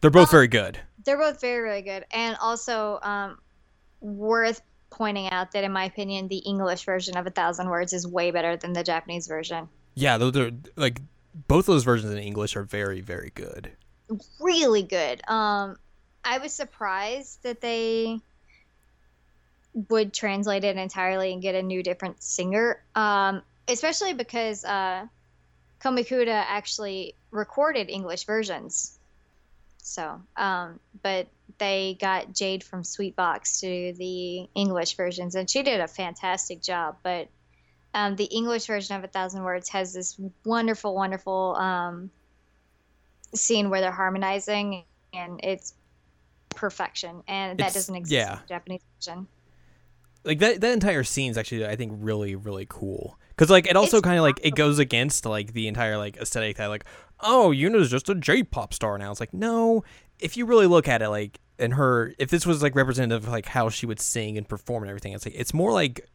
They're 0.00 0.10
both 0.10 0.28
Um, 0.28 0.32
very 0.32 0.48
good. 0.48 0.78
They're 1.04 1.16
both 1.16 1.40
very, 1.40 1.62
really 1.62 1.82
good. 1.82 2.04
And 2.10 2.36
also, 2.40 2.98
um, 3.02 3.38
worth 4.00 4.60
pointing 4.90 5.30
out 5.30 5.52
that, 5.52 5.64
in 5.64 5.72
my 5.72 5.84
opinion, 5.84 6.28
the 6.28 6.38
English 6.38 6.84
version 6.84 7.16
of 7.16 7.26
A 7.26 7.30
Thousand 7.30 7.68
Words 7.68 7.92
is 7.92 8.06
way 8.06 8.30
better 8.30 8.56
than 8.56 8.72
the 8.72 8.82
Japanese 8.82 9.26
version. 9.26 9.68
Yeah, 9.94 10.18
those 10.18 10.36
are 10.36 10.50
like 10.76 11.00
both 11.48 11.66
those 11.66 11.84
versions 11.84 12.12
in 12.12 12.18
English 12.18 12.56
are 12.56 12.64
very 12.64 13.00
very 13.00 13.32
good. 13.34 13.72
Really 14.40 14.82
good. 14.82 15.22
Um, 15.28 15.76
I 16.24 16.38
was 16.38 16.52
surprised 16.52 17.42
that 17.42 17.60
they 17.60 18.20
would 19.90 20.12
translate 20.12 20.64
it 20.64 20.76
entirely 20.76 21.32
and 21.32 21.42
get 21.42 21.54
a 21.54 21.62
new, 21.62 21.82
different 21.82 22.22
singer. 22.22 22.82
Um, 22.94 23.42
especially 23.68 24.14
because 24.14 24.64
uh, 24.64 25.06
Komikuta 25.80 26.44
actually 26.46 27.14
recorded 27.30 27.90
English 27.90 28.24
versions. 28.24 28.98
So, 29.78 30.20
um, 30.36 30.80
but 31.02 31.26
they 31.58 31.98
got 32.00 32.32
Jade 32.32 32.64
from 32.64 32.82
Sweetbox 32.82 33.60
to 33.60 33.92
do 33.92 33.98
the 33.98 34.48
English 34.54 34.96
versions, 34.96 35.34
and 35.34 35.48
she 35.48 35.62
did 35.62 35.80
a 35.80 35.88
fantastic 35.88 36.62
job. 36.62 36.96
But 37.02 37.28
um, 37.92 38.16
the 38.16 38.24
English 38.24 38.66
version 38.66 38.96
of 38.96 39.04
A 39.04 39.08
Thousand 39.08 39.44
Words 39.44 39.68
has 39.68 39.92
this 39.92 40.18
wonderful, 40.44 40.94
wonderful 40.94 41.54
um, 41.56 42.10
scene 43.34 43.68
where 43.68 43.82
they're 43.82 43.92
harmonizing, 43.92 44.84
and 45.12 45.40
it's 45.42 45.74
perfection. 46.54 47.22
And 47.28 47.58
that 47.58 47.68
It's- 47.68 47.74
doesn't 47.74 47.94
exist 47.94 48.12
yeah. 48.12 48.32
in 48.34 48.38
the 48.42 48.48
Japanese 48.48 48.80
version. 48.98 49.26
Like 50.24 50.38
that 50.38 50.60
that 50.62 50.72
entire 50.72 51.04
scene's 51.04 51.36
actually 51.36 51.66
I 51.66 51.76
think 51.76 51.92
really 51.96 52.34
really 52.34 52.66
cool. 52.68 53.18
Cuz 53.36 53.50
like 53.50 53.66
it 53.66 53.76
also 53.76 54.00
kind 54.00 54.16
of 54.16 54.22
like 54.22 54.40
it 54.42 54.54
goes 54.54 54.78
against 54.78 55.26
like 55.26 55.52
the 55.52 55.68
entire 55.68 55.98
like 55.98 56.16
aesthetic 56.16 56.56
that 56.56 56.66
like 56.68 56.84
oh, 57.20 57.50
Yuna's 57.50 57.90
just 57.90 58.08
a 58.08 58.14
J-pop 58.14 58.72
star 58.74 58.96
now. 58.96 59.10
It's 59.10 59.20
like 59.20 59.34
no, 59.34 59.84
if 60.18 60.36
you 60.36 60.46
really 60.46 60.66
look 60.66 60.88
at 60.88 61.02
it 61.02 61.10
like 61.10 61.40
and 61.58 61.74
her 61.74 62.14
if 62.18 62.30
this 62.30 62.46
was 62.46 62.62
like 62.62 62.74
representative 62.74 63.24
of 63.24 63.32
like 63.32 63.46
how 63.46 63.68
she 63.68 63.84
would 63.84 64.00
sing 64.00 64.38
and 64.38 64.48
perform 64.48 64.82
and 64.82 64.88
everything, 64.90 65.12
it's 65.12 65.26
like 65.26 65.34
it's 65.36 65.52
more 65.52 65.72
like 65.72 66.08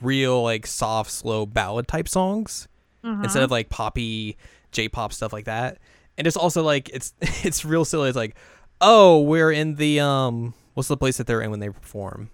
real 0.00 0.42
like 0.42 0.64
soft 0.66 1.10
slow 1.10 1.44
ballad 1.44 1.88
type 1.88 2.08
songs. 2.08 2.68
Mm-hmm. 3.04 3.22
instead 3.22 3.42
of 3.44 3.52
like 3.52 3.68
poppy 3.68 4.36
J-pop 4.72 5.12
stuff 5.12 5.32
like 5.32 5.44
that. 5.44 5.78
And 6.18 6.26
it's 6.26 6.36
also 6.36 6.62
like 6.62 6.88
it's 6.88 7.14
it's 7.20 7.64
real 7.64 7.84
silly. 7.84 8.08
It's 8.08 8.16
like, 8.16 8.36
oh, 8.80 9.20
we're 9.22 9.50
in 9.52 9.76
the 9.76 10.00
um, 10.00 10.54
what's 10.74 10.88
the 10.88 10.96
place 10.96 11.16
that 11.18 11.26
they're 11.26 11.40
in 11.42 11.50
when 11.50 11.60
they 11.60 11.68
perform? 11.70 12.30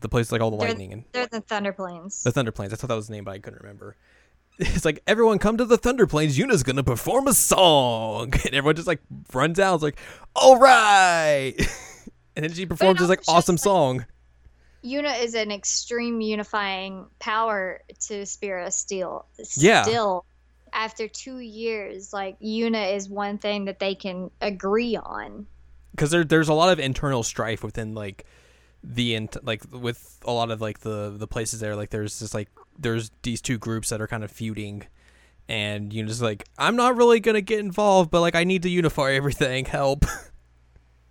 The 0.00 0.08
place 0.08 0.30
like 0.30 0.40
all 0.40 0.50
the 0.50 0.56
They're- 0.58 0.68
lightning 0.68 0.92
and 0.92 1.04
They're 1.12 1.26
the 1.26 1.40
Thunder 1.40 1.72
Plains. 1.72 2.22
the 2.22 2.30
Thunder 2.30 2.52
Plains. 2.52 2.72
I 2.72 2.76
thought 2.76 2.86
that 2.88 2.94
was 2.94 3.08
the 3.08 3.14
name, 3.14 3.24
but 3.24 3.32
I 3.32 3.38
couldn't 3.38 3.60
remember. 3.62 3.96
It's 4.60 4.84
like 4.84 5.00
everyone 5.06 5.38
come 5.38 5.56
to 5.58 5.64
the 5.64 5.76
Thunder 5.78 6.04
Plains. 6.04 6.36
Yuna's 6.36 6.64
gonna 6.64 6.82
perform 6.82 7.28
a 7.28 7.32
song, 7.32 8.32
and 8.44 8.54
everyone 8.54 8.74
just 8.74 8.88
like 8.88 9.00
runs 9.32 9.60
out. 9.60 9.74
It's 9.74 9.82
like, 9.84 9.98
all 10.34 10.58
right, 10.58 11.54
and 12.36 12.44
then 12.44 12.52
she 12.52 12.66
performs 12.66 12.98
this 12.98 13.08
like 13.08 13.22
awesome 13.28 13.54
like- 13.54 13.60
song. 13.60 14.06
Yuna 14.84 15.20
is 15.22 15.34
an 15.34 15.50
extreme 15.52 16.20
unifying 16.20 17.06
power 17.20 17.82
to 18.08 18.24
Spirit 18.26 18.66
of 18.66 18.72
Steel. 18.72 19.26
Yeah. 19.56 19.82
Still, 19.82 20.24
after 20.72 21.08
two 21.08 21.38
years, 21.38 22.12
like 22.12 22.38
Yuna 22.40 22.94
is 22.94 23.08
one 23.08 23.38
thing 23.38 23.66
that 23.66 23.78
they 23.78 23.94
can 23.94 24.30
agree 24.40 24.96
on. 24.96 25.46
because 25.92 26.10
there 26.10 26.24
there's 26.24 26.48
a 26.48 26.54
lot 26.54 26.70
of 26.70 26.78
internal 26.78 27.22
strife 27.22 27.62
within 27.64 27.94
like 27.94 28.24
the 28.84 29.14
int- 29.14 29.44
like 29.44 29.62
with 29.72 30.18
a 30.24 30.32
lot 30.32 30.50
of 30.50 30.60
like 30.60 30.80
the 30.80 31.14
the 31.16 31.26
places 31.26 31.60
there. 31.60 31.74
Like 31.76 31.90
there's 31.90 32.18
just 32.20 32.34
like 32.34 32.48
there's 32.78 33.10
these 33.22 33.40
two 33.40 33.58
groups 33.58 33.88
that 33.90 34.00
are 34.00 34.06
kind 34.06 34.24
of 34.24 34.30
feuding. 34.30 34.86
And 35.48 35.92
you 35.92 36.02
know 36.02 36.08
just 36.08 36.22
like 36.22 36.44
I'm 36.58 36.76
not 36.76 36.96
really 36.96 37.20
gonna 37.20 37.40
get 37.40 37.58
involved 37.60 38.10
but 38.10 38.20
like 38.20 38.34
I 38.34 38.44
need 38.44 38.62
to 38.64 38.68
unify 38.70 39.12
everything. 39.12 39.64
Help. 39.78 40.04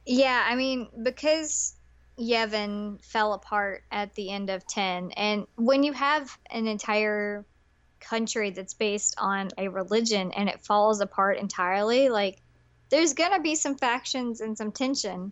Yeah, 0.05 0.45
I 0.47 0.55
mean, 0.55 0.88
because 1.03 1.76
Yevon 2.18 3.03
fell 3.03 3.34
apart 3.34 3.84
at 3.91 4.14
the 4.16 4.30
end 4.32 4.49
of 4.49 4.66
10, 4.66 5.12
and 5.12 5.45
when 5.55 5.84
you 5.84 5.91
have 5.91 6.38
an 6.49 6.66
entire 6.66 7.45
country 8.00 8.50
that's 8.50 8.74
based 8.74 9.16
on 9.18 9.50
a 9.58 9.68
religion 9.68 10.32
and 10.32 10.50
it 10.50 10.62
falls 10.62 11.02
apart 11.02 11.38
entirely, 11.38 12.10
like, 12.10 12.41
there's 12.89 13.14
gonna 13.14 13.41
be 13.41 13.56
some 13.56 13.76
factions 13.76 14.41
and 14.41 14.58
some 14.58 14.72
tension. 14.72 15.32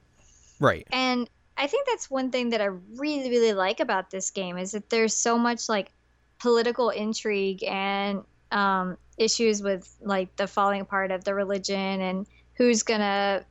right 0.60 0.88
And 0.92 1.30
I 1.58 1.68
think 1.68 1.88
that's 1.88 2.10
one 2.10 2.32
thing 2.32 2.50
that 2.50 2.62
I 2.62 2.70
really, 2.96 3.30
really 3.30 3.54
like 3.54 3.80
about 3.80 4.10
this 4.10 4.30
game 4.30 4.58
is 4.58 4.72
that 4.72 4.90
there's 4.90 5.14
so 5.14 5.38
much 5.38 5.70
like 5.70 5.92
political 6.40 6.90
intrigue 6.90 7.64
and 7.64 8.24
um, 8.52 8.98
issues 9.18 9.62
with 9.62 9.96
like 10.02 10.36
the 10.36 10.48
falling 10.48 10.82
apart 10.82 11.12
of 11.12 11.24
the 11.24 11.34
religion 11.34 12.02
and 12.02 12.28
who's 12.56 12.84
gonna 12.84 13.46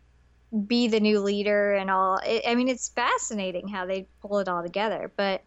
be 0.67 0.87
the 0.87 1.01
new 1.01 1.21
leader 1.21 1.75
and 1.75 1.91
all. 1.91 2.19
It, 2.25 2.45
I 2.47 2.55
mean, 2.55 2.69
it's 2.69 2.89
fascinating 2.91 3.69
how 3.69 3.87
they 3.87 4.07
pull 4.21 4.39
it 4.39 4.49
all 4.49 4.63
together, 4.63 5.11
but 5.17 5.43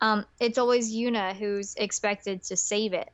um, 0.00 0.24
it's 0.40 0.58
always 0.58 0.94
Yuna 0.94 1.34
who's 1.34 1.74
expected 1.74 2.42
to 2.44 2.56
save 2.56 2.92
it. 2.92 3.10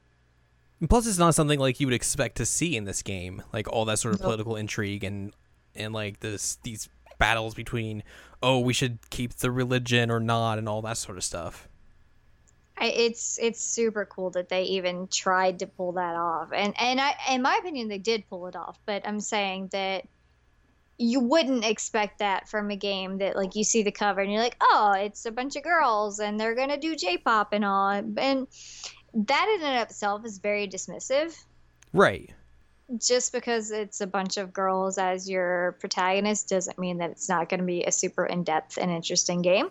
and 0.80 0.88
plus 0.90 1.06
it's 1.06 1.18
not 1.18 1.34
something 1.34 1.58
like 1.58 1.80
you 1.80 1.86
would 1.86 1.94
expect 1.94 2.36
to 2.36 2.46
see 2.46 2.76
in 2.76 2.84
this 2.84 3.02
game 3.02 3.42
like 3.52 3.66
all 3.72 3.84
that 3.86 3.98
sort 3.98 4.14
of 4.14 4.20
Nope. 4.20 4.26
political 4.26 4.56
intrigue 4.56 5.04
and 5.04 5.32
and 5.74 5.92
like 5.94 6.20
this 6.20 6.56
these 6.62 6.88
battles 7.18 7.54
between 7.54 8.02
oh 8.42 8.58
we 8.58 8.72
should 8.72 8.98
keep 9.10 9.34
the 9.34 9.50
religion 9.50 10.10
or 10.10 10.20
not 10.20 10.58
and 10.58 10.68
all 10.68 10.82
that 10.82 10.96
sort 10.98 11.16
of 11.16 11.24
stuff 11.24 11.68
I, 12.76 12.86
it's 12.86 13.38
it's 13.40 13.60
super 13.60 14.04
cool 14.04 14.30
that 14.30 14.48
they 14.48 14.64
even 14.64 15.06
tried 15.06 15.60
to 15.60 15.66
pull 15.68 15.92
that 15.92 16.16
off, 16.16 16.48
and 16.52 16.74
and 16.80 17.00
I, 17.00 17.14
in 17.30 17.40
my 17.40 17.56
opinion, 17.60 17.86
they 17.86 17.98
did 17.98 18.28
pull 18.28 18.48
it 18.48 18.56
off. 18.56 18.80
But 18.84 19.06
I'm 19.06 19.20
saying 19.20 19.68
that 19.70 20.06
you 20.98 21.20
wouldn't 21.20 21.64
expect 21.64 22.20
that 22.20 22.48
from 22.48 22.70
a 22.70 22.76
game 22.76 23.18
that 23.18 23.36
like 23.36 23.54
you 23.54 23.64
see 23.64 23.82
the 23.82 23.90
cover 23.90 24.20
and 24.20 24.30
you're 24.32 24.42
like, 24.42 24.56
oh, 24.60 24.94
it's 24.96 25.26
a 25.26 25.32
bunch 25.32 25.56
of 25.56 25.62
girls 25.62 26.20
and 26.20 26.38
they're 26.38 26.54
gonna 26.54 26.78
do 26.78 26.94
J-pop 26.94 27.52
and 27.52 27.64
all, 27.64 27.90
and 27.90 28.16
that 28.16 29.56
in 29.56 29.66
and 29.66 29.82
of 29.82 29.88
itself 29.88 30.24
is 30.24 30.38
very 30.38 30.66
dismissive. 30.68 31.36
right 31.92 32.30
Just 32.98 33.32
because 33.32 33.70
it's 33.70 34.00
a 34.00 34.06
bunch 34.06 34.36
of 34.36 34.52
girls 34.52 34.98
as 34.98 35.28
your 35.28 35.76
protagonist 35.80 36.48
doesn't 36.48 36.78
mean 36.78 36.98
that 36.98 37.10
it's 37.10 37.28
not 37.28 37.48
going 37.48 37.60
to 37.60 37.66
be 37.66 37.82
a 37.84 37.92
super 37.92 38.26
in-depth 38.26 38.76
and 38.76 38.90
interesting 38.90 39.40
game. 39.40 39.70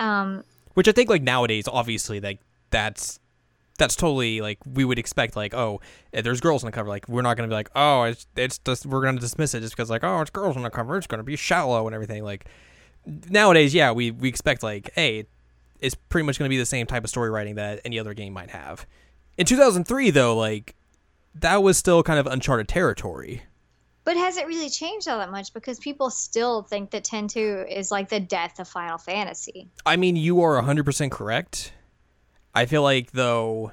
Um, 0.00 0.44
which 0.74 0.88
I 0.88 0.92
think 0.92 1.10
like 1.10 1.22
nowadays, 1.22 1.68
obviously, 1.68 2.20
like 2.20 2.40
that's 2.70 3.20
that's 3.78 3.96
totally 3.96 4.40
like 4.40 4.58
we 4.74 4.84
would 4.84 4.98
expect 4.98 5.36
like 5.36 5.54
oh 5.54 5.80
eh, 6.12 6.20
there's 6.20 6.40
girls 6.40 6.62
on 6.62 6.68
the 6.68 6.72
cover 6.72 6.88
like 6.88 7.08
we're 7.08 7.22
not 7.22 7.36
gonna 7.36 7.48
be 7.48 7.54
like 7.54 7.70
oh 7.74 8.02
it's 8.02 8.26
it's 8.36 8.58
just 8.58 8.84
we're 8.84 9.02
gonna 9.02 9.20
dismiss 9.20 9.54
it 9.54 9.60
just 9.60 9.74
because 9.74 9.88
like 9.88 10.04
oh 10.04 10.20
it's 10.20 10.30
girls 10.30 10.56
on 10.56 10.62
the 10.62 10.70
cover 10.70 10.96
it's 10.96 11.06
gonna 11.06 11.22
be 11.22 11.36
shallow 11.36 11.86
and 11.86 11.94
everything 11.94 12.22
like 12.22 12.44
nowadays 13.30 13.72
yeah 13.72 13.90
we 13.90 14.10
we 14.10 14.28
expect 14.28 14.62
like 14.62 14.90
hey 14.94 15.24
it's 15.80 15.94
pretty 15.94 16.26
much 16.26 16.38
gonna 16.38 16.48
be 16.48 16.58
the 16.58 16.66
same 16.66 16.86
type 16.86 17.04
of 17.04 17.10
story 17.10 17.30
writing 17.30 17.54
that 17.54 17.80
any 17.84 17.98
other 17.98 18.12
game 18.14 18.32
might 18.32 18.50
have 18.50 18.86
in 19.38 19.46
2003 19.46 20.10
though 20.10 20.36
like 20.36 20.74
that 21.34 21.62
was 21.62 21.78
still 21.78 22.02
kind 22.02 22.18
of 22.18 22.26
uncharted 22.26 22.68
territory 22.68 23.42
But 24.04 24.16
has 24.16 24.38
it 24.38 24.46
really 24.46 24.70
changed 24.70 25.06
all 25.06 25.18
that 25.18 25.30
much? 25.30 25.52
Because 25.52 25.78
people 25.78 26.08
still 26.08 26.62
think 26.62 26.90
that 26.92 27.04
10-2 27.04 27.70
is 27.70 27.90
like 27.90 28.08
the 28.08 28.18
death 28.18 28.58
of 28.58 28.66
Final 28.66 28.96
Fantasy. 28.96 29.68
I 29.84 29.96
mean, 29.96 30.16
you 30.16 30.40
are 30.40 30.60
100% 30.62 31.10
correct. 31.10 31.72
I 32.58 32.66
feel 32.66 32.82
like, 32.82 33.12
though, 33.12 33.70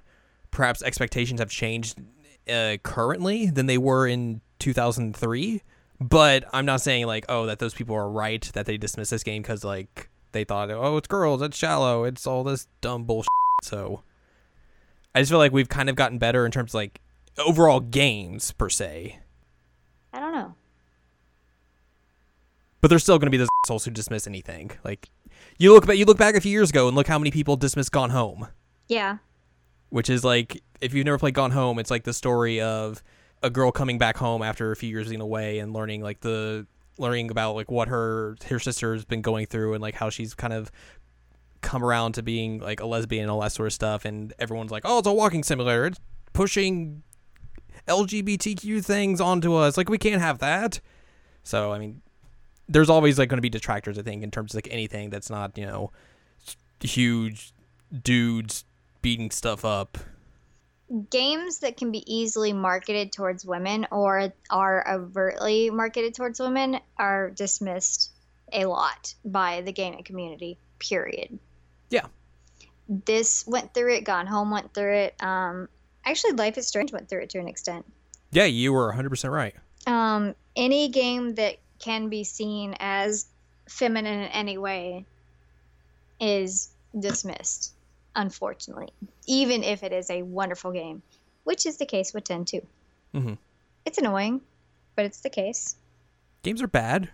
perhaps 0.51 0.83
expectations 0.83 1.39
have 1.39 1.49
changed 1.49 1.99
uh, 2.47 2.77
currently 2.83 3.47
than 3.47 3.65
they 3.65 3.79
were 3.79 4.05
in 4.05 4.41
2003. 4.59 5.63
But 5.99 6.45
I'm 6.53 6.67
not 6.67 6.81
saying, 6.81 7.07
like, 7.07 7.25
oh, 7.27 7.47
that 7.47 7.57
those 7.57 7.73
people 7.73 7.95
are 7.95 8.07
right, 8.07 8.43
that 8.53 8.67
they 8.67 8.77
dismiss 8.77 9.09
this 9.09 9.23
game 9.23 9.41
because, 9.41 9.63
like, 9.63 10.11
they 10.33 10.43
thought, 10.43 10.69
oh, 10.69 10.97
it's 10.97 11.07
girls, 11.07 11.41
it's 11.41 11.57
shallow, 11.57 12.03
it's 12.03 12.27
all 12.27 12.43
this 12.43 12.67
dumb 12.81 13.05
bullshit. 13.05 13.27
So 13.63 14.03
I 15.15 15.21
just 15.21 15.31
feel 15.31 15.39
like 15.39 15.51
we've 15.51 15.67
kind 15.67 15.89
of 15.89 15.95
gotten 15.95 16.19
better 16.19 16.45
in 16.45 16.51
terms 16.51 16.71
of, 16.71 16.75
like, 16.75 17.01
overall 17.39 17.79
games, 17.79 18.51
per 18.51 18.69
se. 18.69 19.17
I 20.13 20.19
don't 20.19 20.33
know. 20.33 20.53
But 22.81 22.89
there's 22.89 23.01
still 23.01 23.17
going 23.17 23.27
to 23.27 23.31
be 23.31 23.37
those 23.37 23.49
assholes 23.65 23.85
who 23.85 23.89
dismiss 23.89 24.27
anything. 24.27 24.69
Like, 24.83 25.09
you 25.57 25.73
look 25.73 25.87
back, 25.87 25.97
you 25.97 26.05
look 26.05 26.19
back 26.19 26.35
a 26.35 26.41
few 26.41 26.51
years 26.51 26.69
ago 26.69 26.87
and 26.87 26.95
look 26.95 27.07
how 27.07 27.17
many 27.17 27.31
people 27.31 27.55
dismissed 27.55 27.91
Gone 27.91 28.11
Home. 28.11 28.49
Yeah. 28.87 29.17
which 29.89 30.09
is 30.09 30.23
like 30.23 30.61
if 30.81 30.93
you've 30.93 31.05
never 31.05 31.17
played 31.17 31.33
Gone 31.33 31.51
Home, 31.51 31.79
it's 31.79 31.89
like 31.91 32.03
the 32.03 32.13
story 32.13 32.61
of 32.61 33.01
a 33.41 33.49
girl 33.49 33.71
coming 33.71 33.97
back 33.97 34.17
home 34.17 34.41
after 34.41 34.71
a 34.71 34.75
few 34.75 34.89
years 34.89 35.07
being 35.09 35.21
away 35.21 35.59
and 35.59 35.73
learning 35.73 36.01
like 36.01 36.21
the 36.21 36.65
learning 36.97 37.29
about 37.29 37.55
like 37.55 37.69
what 37.69 37.87
her 37.87 38.35
her 38.47 38.59
sister's 38.59 39.05
been 39.05 39.21
going 39.21 39.45
through 39.45 39.73
and 39.73 39.81
like 39.81 39.95
how 39.95 40.09
she's 40.09 40.33
kind 40.33 40.53
of 40.53 40.71
come 41.61 41.83
around 41.83 42.13
to 42.13 42.21
being 42.23 42.59
like 42.59 42.79
a 42.79 42.85
lesbian 42.85 43.23
and 43.23 43.31
all 43.31 43.41
that 43.41 43.51
sort 43.51 43.67
of 43.67 43.73
stuff 43.73 44.05
and 44.05 44.33
everyone's 44.39 44.71
like, 44.71 44.83
"Oh, 44.85 44.99
it's 44.99 45.07
a 45.07 45.13
walking 45.13 45.43
simulator. 45.43 45.87
It's 45.87 45.99
pushing 46.33 47.03
LGBTQ 47.87 48.83
things 48.83 49.19
onto 49.21 49.53
us. 49.53 49.77
Like 49.77 49.89
we 49.89 49.97
can't 49.97 50.21
have 50.21 50.39
that." 50.39 50.79
So, 51.43 51.71
I 51.71 51.79
mean, 51.79 52.01
there's 52.67 52.89
always 52.89 53.19
like 53.19 53.29
going 53.29 53.37
to 53.37 53.41
be 53.41 53.49
detractors 53.49 53.97
I 53.99 54.01
think 54.01 54.23
in 54.23 54.31
terms 54.31 54.53
of 54.53 54.57
like 54.57 54.67
anything 54.71 55.09
that's 55.09 55.29
not, 55.29 55.57
you 55.57 55.65
know, 55.65 55.91
huge 56.81 57.53
dudes 58.03 58.65
beating 59.05 59.29
stuff 59.29 59.63
up. 59.63 59.99
games 61.11 61.59
that 61.59 61.77
can 61.77 61.91
be 61.91 62.01
easily 62.11 62.53
marketed 62.53 63.11
towards 63.11 63.45
women 63.45 63.85
or 63.91 64.33
are 64.49 64.83
overtly 64.91 65.69
marketed 65.69 66.15
towards 66.15 66.39
women 66.39 66.79
are 66.97 67.29
dismissed 67.29 68.09
a 68.51 68.65
lot 68.65 69.13
by 69.23 69.61
the 69.61 69.71
gaming 69.71 70.03
community 70.03 70.57
period 70.79 71.37
Yeah. 71.91 72.07
this 72.87 73.45
went 73.45 73.75
through 73.75 73.93
it 73.93 74.05
gone 74.05 74.25
home 74.25 74.49
went 74.49 74.73
through 74.73 74.95
it 74.95 75.15
um 75.21 75.69
actually 76.03 76.33
life 76.33 76.57
is 76.57 76.65
strange 76.67 76.91
went 76.91 77.07
through 77.07 77.21
it 77.21 77.29
to 77.29 77.37
an 77.39 77.47
extent 77.47 77.85
Yeah, 78.31 78.45
you 78.45 78.73
were 78.73 78.91
100% 78.91 79.31
right. 79.31 79.53
um 79.85 80.33
any 80.55 80.89
game 80.89 81.35
that 81.35 81.57
can 81.77 82.09
be 82.09 82.23
seen 82.23 82.75
as 82.79 83.27
feminine 83.69 84.21
in 84.21 84.29
any 84.29 84.57
way 84.57 85.05
is 86.19 86.69
dismissed 86.97 87.73
unfortunately 88.15 88.89
even 89.27 89.63
if 89.63 89.83
it 89.83 89.91
is 89.91 90.09
a 90.09 90.21
wonderful 90.21 90.71
game 90.71 91.01
which 91.43 91.65
is 91.65 91.77
the 91.77 91.85
case 91.85 92.13
with 92.13 92.23
10 92.23 92.45
2 92.45 92.61
Mhm. 93.13 93.37
it's 93.85 93.97
annoying 93.97 94.41
but 94.95 95.05
it's 95.05 95.21
the 95.21 95.29
case 95.29 95.75
Games 96.43 96.61
are 96.61 96.67
bad. 96.67 97.09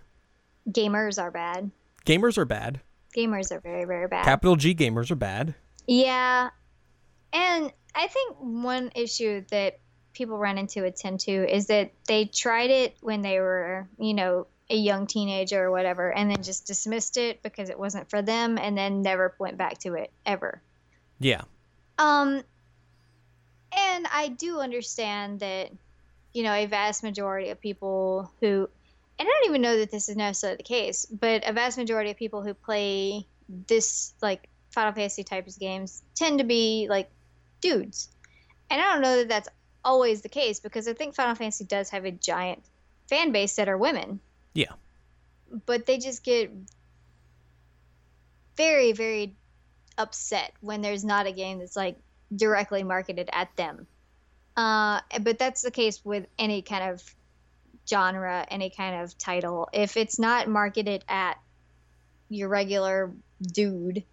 gamers 0.68 1.20
are 1.20 1.30
bad 1.30 1.70
Gamers 2.04 2.36
are 2.38 2.44
bad. 2.44 2.80
gamers 3.16 3.50
are 3.52 3.60
very 3.60 3.84
very 3.84 4.08
bad 4.08 4.24
Capital 4.24 4.56
G 4.56 4.74
gamers 4.74 5.10
are 5.10 5.16
bad. 5.16 5.54
yeah 5.86 6.50
and 7.32 7.72
i 7.94 8.06
think 8.08 8.36
one 8.38 8.90
issue 8.94 9.42
that 9.50 9.78
people 10.12 10.36
run 10.36 10.58
into 10.58 10.82
with 10.82 10.94
10 10.96 11.18
2 11.18 11.46
is 11.48 11.66
that 11.66 11.92
they 12.06 12.26
tried 12.26 12.70
it 12.70 12.96
when 13.00 13.22
they 13.22 13.40
were 13.40 13.88
you 13.98 14.14
know 14.14 14.46
a 14.70 14.76
young 14.76 15.06
teenager 15.06 15.64
or 15.64 15.70
whatever 15.70 16.10
and 16.12 16.30
then 16.30 16.42
just 16.42 16.66
dismissed 16.66 17.16
it 17.16 17.42
because 17.42 17.68
it 17.68 17.78
wasn't 17.78 18.08
for 18.08 18.22
them 18.22 18.56
and 18.58 18.76
then 18.78 19.02
never 19.02 19.34
went 19.38 19.56
back 19.58 19.76
to 19.78 19.94
it 19.94 20.10
ever 20.24 20.62
Yeah. 21.22 21.42
Um, 21.98 22.42
and 23.72 24.06
I 24.12 24.28
do 24.28 24.58
understand 24.58 25.40
that, 25.40 25.70
you 26.34 26.42
know, 26.42 26.52
a 26.52 26.66
vast 26.66 27.02
majority 27.02 27.50
of 27.50 27.60
people 27.60 28.30
who, 28.40 28.68
and 29.18 29.28
I 29.28 29.30
don't 29.30 29.48
even 29.48 29.62
know 29.62 29.78
that 29.78 29.90
this 29.90 30.08
is 30.08 30.16
necessarily 30.16 30.56
the 30.56 30.64
case, 30.64 31.06
but 31.06 31.48
a 31.48 31.52
vast 31.52 31.78
majority 31.78 32.10
of 32.10 32.16
people 32.16 32.42
who 32.42 32.54
play 32.54 33.26
this, 33.68 34.14
like, 34.20 34.48
Final 34.70 34.92
Fantasy 34.92 35.22
types 35.22 35.54
of 35.54 35.60
games 35.60 36.02
tend 36.14 36.38
to 36.38 36.44
be, 36.44 36.86
like, 36.90 37.08
dudes. 37.60 38.08
And 38.68 38.80
I 38.80 38.92
don't 38.92 39.02
know 39.02 39.18
that 39.18 39.28
that's 39.28 39.48
always 39.84 40.22
the 40.22 40.28
case 40.28 40.60
because 40.60 40.88
I 40.88 40.94
think 40.94 41.14
Final 41.14 41.34
Fantasy 41.34 41.64
does 41.64 41.90
have 41.90 42.04
a 42.04 42.10
giant 42.10 42.62
fan 43.08 43.30
base 43.30 43.56
that 43.56 43.68
are 43.68 43.78
women. 43.78 44.18
Yeah. 44.54 44.72
But 45.66 45.86
they 45.86 45.98
just 45.98 46.24
get 46.24 46.50
very, 48.56 48.92
very 48.92 49.34
upset 49.98 50.52
when 50.60 50.82
there's 50.82 51.04
not 51.04 51.26
a 51.26 51.32
game 51.32 51.58
that's 51.58 51.76
like 51.76 51.96
directly 52.34 52.82
marketed 52.82 53.28
at 53.32 53.54
them. 53.56 53.86
Uh, 54.56 55.00
but 55.22 55.38
that's 55.38 55.62
the 55.62 55.70
case 55.70 56.04
with 56.04 56.26
any 56.38 56.62
kind 56.62 56.90
of 56.90 57.02
genre, 57.88 58.46
any 58.50 58.70
kind 58.70 59.02
of 59.02 59.16
title. 59.18 59.68
If 59.72 59.96
it's 59.96 60.18
not 60.18 60.48
marketed 60.48 61.04
at 61.08 61.38
your 62.28 62.48
regular 62.48 63.12
dude, 63.40 64.04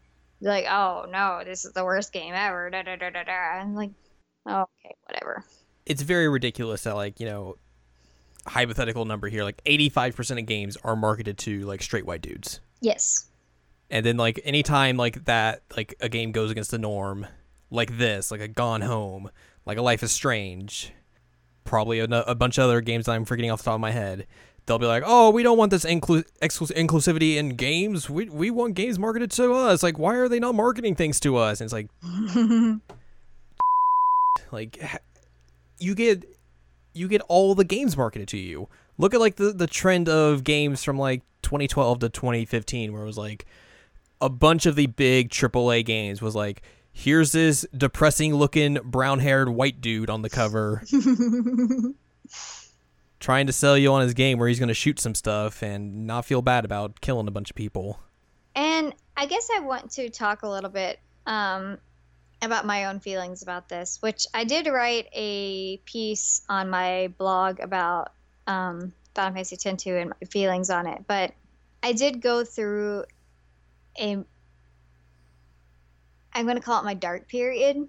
like, 0.41 0.65
oh 0.69 1.05
no, 1.09 1.41
this 1.43 1.65
is 1.65 1.73
the 1.73 1.83
worst 1.83 2.13
game 2.13 2.33
ever. 2.33 2.69
Da, 2.69 2.83
da, 2.83 2.95
da, 2.95 3.09
da, 3.09 3.23
da. 3.23 3.31
I'm 3.31 3.75
like, 3.75 3.91
oh, 4.45 4.65
okay, 4.85 4.95
whatever. 5.05 5.43
It's 5.85 6.01
very 6.01 6.29
ridiculous 6.29 6.83
that 6.83 6.95
like, 6.95 7.19
you 7.19 7.25
know, 7.25 7.57
hypothetical 8.45 9.05
number 9.05 9.27
here, 9.27 9.43
like 9.43 9.61
85% 9.65 10.39
of 10.39 10.45
games 10.45 10.77
are 10.83 10.95
marketed 10.95 11.37
to 11.39 11.61
like 11.61 11.81
straight 11.81 12.05
white 12.05 12.21
dudes. 12.21 12.61
Yes. 12.81 13.28
And 13.89 14.05
then 14.05 14.17
like 14.17 14.39
anytime 14.43 14.97
like 14.97 15.25
that 15.25 15.63
like 15.75 15.95
a 15.99 16.09
game 16.09 16.31
goes 16.31 16.51
against 16.51 16.71
the 16.71 16.77
norm, 16.77 17.27
like 17.71 17.97
this, 17.97 18.31
like 18.31 18.41
a 18.41 18.47
Gone 18.47 18.81
Home, 18.81 19.29
like 19.65 19.77
a 19.77 19.81
Life 19.81 20.03
is 20.03 20.11
Strange, 20.11 20.93
probably 21.63 21.99
a, 21.99 22.05
a 22.05 22.35
bunch 22.35 22.57
of 22.57 22.65
other 22.65 22.81
games 22.81 23.05
that 23.05 23.13
I'm 23.13 23.25
forgetting 23.25 23.51
off 23.51 23.59
the 23.59 23.65
top 23.65 23.75
of 23.75 23.81
my 23.81 23.91
head. 23.91 24.27
They'll 24.65 24.77
be 24.77 24.85
like, 24.85 25.03
"Oh, 25.05 25.31
we 25.31 25.41
don't 25.41 25.57
want 25.57 25.71
this 25.71 25.83
inclu- 25.83 26.25
exclus- 26.43 26.71
inclusivity 26.73 27.37
in 27.37 27.55
games. 27.55 28.07
We 28.07 28.29
we 28.29 28.51
want 28.51 28.75
games 28.75 28.99
marketed 28.99 29.31
to 29.31 29.53
us. 29.53 29.81
Like, 29.81 29.97
why 29.97 30.15
are 30.15 30.29
they 30.29 30.39
not 30.39 30.53
marketing 30.53 30.93
things 30.93 31.19
to 31.21 31.37
us?" 31.37 31.59
And 31.59 31.65
it's 31.65 31.73
like, 31.73 31.89
like 34.51 34.79
you 35.79 35.95
get 35.95 36.23
you 36.93 37.07
get 37.07 37.21
all 37.27 37.55
the 37.55 37.63
games 37.63 37.97
marketed 37.97 38.27
to 38.27 38.37
you. 38.37 38.69
Look 38.99 39.15
at 39.15 39.19
like 39.19 39.37
the 39.37 39.53
the 39.53 39.65
trend 39.65 40.07
of 40.07 40.43
games 40.43 40.83
from 40.83 40.99
like 40.99 41.23
2012 41.41 41.99
to 41.99 42.09
2015 42.09 42.93
where 42.93 43.01
it 43.01 43.05
was 43.05 43.17
like 43.17 43.47
a 44.21 44.29
bunch 44.29 44.65
of 44.65 44.75
the 44.75 44.87
big 44.87 45.29
AAA 45.29 45.85
games 45.85 46.21
was 46.21 46.35
like 46.35 46.61
here's 46.91 47.31
this 47.31 47.65
depressing 47.75 48.33
looking 48.33 48.75
brown-haired 48.83 49.49
white 49.49 49.79
dude 49.79 50.09
on 50.09 50.21
the 50.21 50.29
cover 50.29 50.83
trying 53.19 53.47
to 53.47 53.53
sell 53.53 53.77
you 53.77 53.91
on 53.91 54.01
his 54.01 54.13
game 54.13 54.39
where 54.39 54.47
he's 54.47 54.59
going 54.59 54.69
to 54.69 54.73
shoot 54.73 54.99
some 54.99 55.15
stuff 55.15 55.61
and 55.61 56.07
not 56.07 56.25
feel 56.25 56.41
bad 56.41 56.65
about 56.65 57.01
killing 57.01 57.27
a 57.27 57.31
bunch 57.31 57.49
of 57.49 57.55
people. 57.55 57.99
And 58.55 58.93
I 59.15 59.25
guess 59.25 59.49
I 59.55 59.59
want 59.59 59.91
to 59.91 60.09
talk 60.09 60.43
a 60.43 60.49
little 60.49 60.69
bit 60.69 60.99
um, 61.25 61.77
about 62.41 62.65
my 62.65 62.85
own 62.85 62.99
feelings 62.99 63.41
about 63.41 63.69
this, 63.69 64.01
which 64.01 64.25
I 64.33 64.43
did 64.45 64.67
write 64.67 65.07
a 65.13 65.77
piece 65.85 66.41
on 66.49 66.69
my 66.69 67.13
blog 67.17 67.59
about 67.59 68.13
um, 68.47 68.93
Final 69.15 69.33
Fantasy 69.33 69.57
X 69.69 69.83
2 69.83 69.95
and 69.95 70.09
my 70.09 70.27
feelings 70.27 70.69
on 70.69 70.87
it. 70.87 71.03
But 71.07 71.33
I 71.83 71.93
did 71.93 72.21
go 72.21 72.43
through 72.43 73.05
a, 73.99 74.23
I'm 76.33 76.45
going 76.45 76.57
to 76.57 76.63
call 76.63 76.79
it 76.79 76.85
my 76.85 76.93
dark 76.93 77.27
period, 77.27 77.87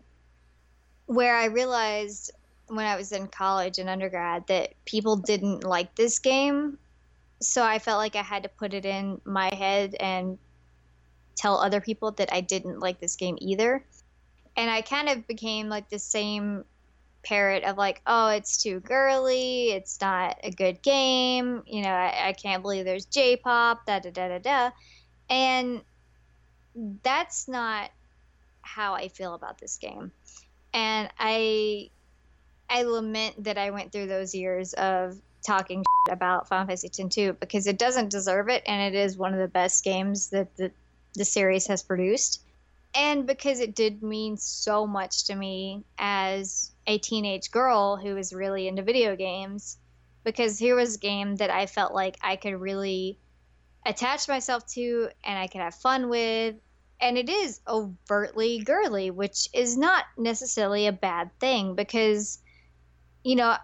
where 1.06 1.36
I 1.36 1.46
realized 1.46 2.32
when 2.68 2.86
I 2.86 2.96
was 2.96 3.12
in 3.12 3.26
college 3.26 3.78
and 3.78 3.88
undergrad 3.88 4.46
that 4.46 4.74
people 4.84 5.16
didn't 5.16 5.64
like 5.64 5.94
this 5.94 6.18
game. 6.18 6.78
So 7.40 7.64
I 7.64 7.78
felt 7.78 7.98
like 7.98 8.16
I 8.16 8.22
had 8.22 8.42
to 8.44 8.48
put 8.48 8.74
it 8.74 8.84
in 8.84 9.20
my 9.24 9.52
head 9.54 9.96
and 9.98 10.38
tell 11.36 11.58
other 11.58 11.80
people 11.80 12.12
that 12.12 12.32
I 12.32 12.42
didn't 12.42 12.80
like 12.80 13.00
this 13.00 13.16
game 13.16 13.38
either. 13.40 13.84
And 14.56 14.70
I 14.70 14.82
kind 14.82 15.08
of 15.08 15.26
became 15.26 15.68
like 15.68 15.88
the 15.88 15.98
same 15.98 16.64
parrot 17.22 17.64
of 17.64 17.76
like, 17.76 18.02
oh, 18.06 18.28
it's 18.28 18.62
too 18.62 18.80
girly, 18.80 19.70
it's 19.70 20.00
not 20.00 20.38
a 20.42 20.50
good 20.50 20.82
game, 20.82 21.62
you 21.66 21.82
know, 21.82 21.90
I, 21.90 22.28
I 22.28 22.32
can't 22.32 22.62
believe 22.62 22.84
there's 22.84 23.06
J 23.06 23.36
pop, 23.36 23.86
da 23.86 23.98
da 24.00 24.11
da 24.11 24.28
da 24.28 24.38
da. 24.38 24.70
And 25.28 25.82
that's 26.74 27.48
not 27.48 27.90
how 28.62 28.94
I 28.94 29.08
feel 29.08 29.34
about 29.34 29.58
this 29.58 29.76
game. 29.76 30.12
And 30.72 31.08
I 31.18 31.90
I 32.68 32.82
lament 32.82 33.44
that 33.44 33.58
I 33.58 33.70
went 33.70 33.90
through 33.90 34.06
those 34.06 34.34
years 34.34 34.72
of 34.74 35.16
talking 35.44 35.84
about 36.08 36.48
Final 36.48 36.66
Fantasy 36.66 36.86
X 36.86 37.14
2 37.14 37.32
because 37.34 37.66
it 37.66 37.78
doesn't 37.78 38.10
deserve 38.10 38.48
it 38.48 38.62
and 38.66 38.94
it 38.94 38.98
is 38.98 39.16
one 39.16 39.32
of 39.32 39.40
the 39.40 39.48
best 39.48 39.82
games 39.82 40.30
that 40.30 40.54
the, 40.56 40.70
the 41.14 41.24
series 41.24 41.66
has 41.66 41.82
produced. 41.82 42.42
And 42.94 43.26
because 43.26 43.60
it 43.60 43.74
did 43.74 44.02
mean 44.02 44.36
so 44.36 44.86
much 44.86 45.24
to 45.24 45.34
me 45.34 45.84
as 45.98 46.72
a 46.86 46.98
teenage 46.98 47.50
girl 47.50 47.96
who 47.96 48.14
was 48.14 48.32
really 48.32 48.68
into 48.68 48.82
video 48.82 49.16
games, 49.16 49.78
because 50.24 50.58
here 50.58 50.74
was 50.74 50.96
a 50.96 50.98
game 50.98 51.36
that 51.36 51.50
I 51.50 51.66
felt 51.66 51.94
like 51.94 52.16
I 52.20 52.36
could 52.36 52.60
really 52.60 53.18
attach 53.85 54.28
myself 54.28 54.66
to 54.74 55.09
and 55.24 55.39
I 55.39 55.47
can 55.47 55.61
have 55.61 55.74
fun 55.74 56.09
with. 56.09 56.57
And 57.01 57.16
it 57.16 57.31
is 57.31 57.61
overtly 57.66 58.59
girly, 58.59 59.11
which 59.11 59.49
is 59.55 59.78
not 59.78 60.05
necessarily 60.18 60.87
a 60.87 60.93
bad 60.93 61.31
thing 61.41 61.74
because 61.74 62.41
you 63.22 63.37
know, 63.37 63.57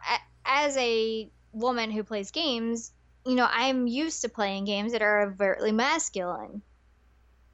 as 0.45 0.77
a 0.77 1.31
woman 1.53 1.91
who 1.91 2.05
plays 2.05 2.31
games, 2.31 2.93
you 3.25 3.35
know, 3.35 3.49
I'm 3.51 3.87
used 3.87 4.23
to 4.23 4.29
playing 4.29 4.65
games 4.65 4.93
that 4.93 5.03
are 5.03 5.23
overtly 5.23 5.73
masculine. 5.73 6.63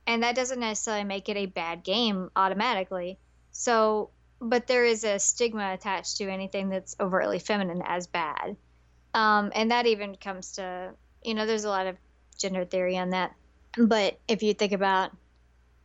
And 0.06 0.22
that 0.24 0.34
doesn't 0.34 0.58
necessarily 0.58 1.04
make 1.04 1.28
it 1.28 1.36
a 1.36 1.46
bad 1.46 1.84
game 1.84 2.30
automatically. 2.34 3.18
So, 3.52 4.10
but 4.40 4.66
there 4.66 4.84
is 4.84 5.04
a 5.04 5.18
stigma 5.18 5.72
attached 5.72 6.16
to 6.16 6.28
anything 6.28 6.68
that's 6.68 6.96
overtly 6.98 7.38
feminine 7.38 7.82
as 7.86 8.08
bad. 8.08 8.56
Um, 9.14 9.52
and 9.54 9.70
that 9.70 9.86
even 9.86 10.16
comes 10.16 10.52
to, 10.52 10.92
you 11.22 11.34
know, 11.34 11.46
there's 11.46 11.64
a 11.64 11.68
lot 11.68 11.86
of 11.86 11.96
gender 12.42 12.64
theory 12.64 12.98
on 12.98 13.10
that. 13.10 13.34
But 13.78 14.18
if 14.28 14.42
you 14.42 14.52
think 14.52 14.72
about 14.72 15.12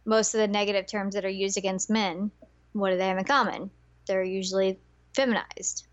most 0.06 0.34
of 0.34 0.40
the 0.40 0.48
negative 0.48 0.88
terms 0.88 1.16
that 1.16 1.26
are 1.26 1.30
used 1.30 1.58
against 1.58 1.90
men, 1.90 2.32
what 2.74 2.92
do 2.92 2.98
they 2.98 3.08
have 3.08 3.18
in 3.18 3.24
common? 3.24 3.70
They're 4.06 4.24
usually 4.24 4.80
feminized. 5.16 5.88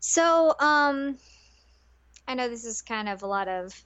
So, 0.00 0.54
um, 0.58 1.18
I 2.26 2.34
know 2.34 2.48
this 2.48 2.64
is 2.64 2.82
kind 2.82 3.08
of 3.08 3.22
a 3.22 3.26
lot 3.26 3.48
of 3.48 3.80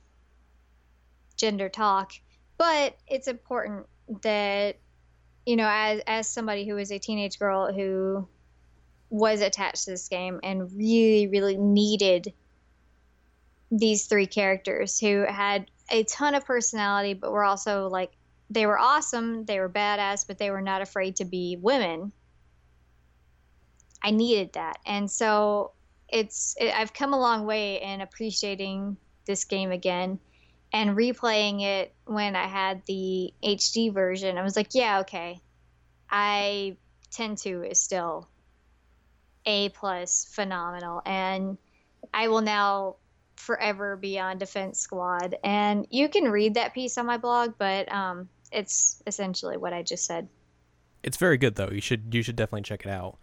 gender 1.36 1.68
talk, 1.68 2.12
but 2.58 2.96
it's 3.06 3.28
important 3.28 3.86
that, 4.22 4.76
you 5.44 5.56
know, 5.56 5.68
as, 5.70 6.00
as 6.06 6.28
somebody 6.28 6.66
who 6.66 6.78
is 6.78 6.90
a 6.90 6.98
teenage 6.98 7.38
girl 7.38 7.72
who 7.72 8.26
was 9.10 9.40
attached 9.40 9.84
to 9.84 9.90
this 9.90 10.08
game 10.08 10.40
and 10.42 10.72
really, 10.76 11.26
really 11.28 11.56
needed 11.56 12.32
these 13.70 14.06
three 14.06 14.26
characters 14.26 14.98
who 14.98 15.24
had 15.28 15.70
a 15.90 16.04
ton 16.04 16.34
of 16.34 16.44
personality, 16.44 17.14
but 17.14 17.32
were 17.32 17.44
also 17.44 17.88
like 17.88 18.12
they 18.50 18.66
were 18.66 18.78
awesome, 18.78 19.44
they 19.44 19.58
were 19.58 19.68
badass, 19.68 20.26
but 20.26 20.38
they 20.38 20.50
were 20.50 20.62
not 20.62 20.82
afraid 20.82 21.16
to 21.16 21.24
be 21.24 21.58
women. 21.60 22.12
I 24.02 24.10
needed 24.10 24.52
that. 24.52 24.78
And 24.86 25.10
so 25.10 25.72
it's 26.08 26.54
it, 26.60 26.72
I've 26.72 26.94
come 26.94 27.12
a 27.12 27.18
long 27.18 27.46
way 27.46 27.82
in 27.82 28.00
appreciating 28.00 28.96
this 29.26 29.44
game 29.44 29.72
again 29.72 30.20
and 30.72 30.96
replaying 30.96 31.62
it 31.62 31.94
when 32.04 32.36
I 32.36 32.46
had 32.46 32.82
the 32.86 33.32
HD 33.42 33.92
version. 33.92 34.38
I 34.38 34.42
was 34.42 34.56
like, 34.56 34.68
yeah, 34.74 35.00
okay. 35.00 35.40
I 36.10 36.76
tend 37.10 37.38
to 37.38 37.62
is 37.62 37.80
still 37.80 38.28
a 39.44 39.70
plus 39.70 40.28
phenomenal 40.30 41.02
and 41.04 41.56
I 42.12 42.28
will 42.28 42.42
now 42.42 42.96
forever 43.36 43.96
be 43.96 44.18
on 44.18 44.38
Defense 44.38 44.80
Squad. 44.80 45.36
And 45.44 45.86
you 45.90 46.08
can 46.08 46.24
read 46.24 46.54
that 46.54 46.74
piece 46.74 46.98
on 46.98 47.06
my 47.06 47.18
blog, 47.18 47.54
but 47.58 47.90
um, 47.92 48.28
it's 48.52 49.02
essentially 49.06 49.56
what 49.56 49.72
I 49.72 49.82
just 49.82 50.04
said. 50.04 50.28
It's 51.02 51.16
very 51.16 51.38
good 51.38 51.54
though. 51.54 51.68
You 51.70 51.80
should 51.80 52.12
you 52.12 52.22
should 52.22 52.36
definitely 52.36 52.62
check 52.62 52.84
it 52.84 52.90
out. 52.90 53.18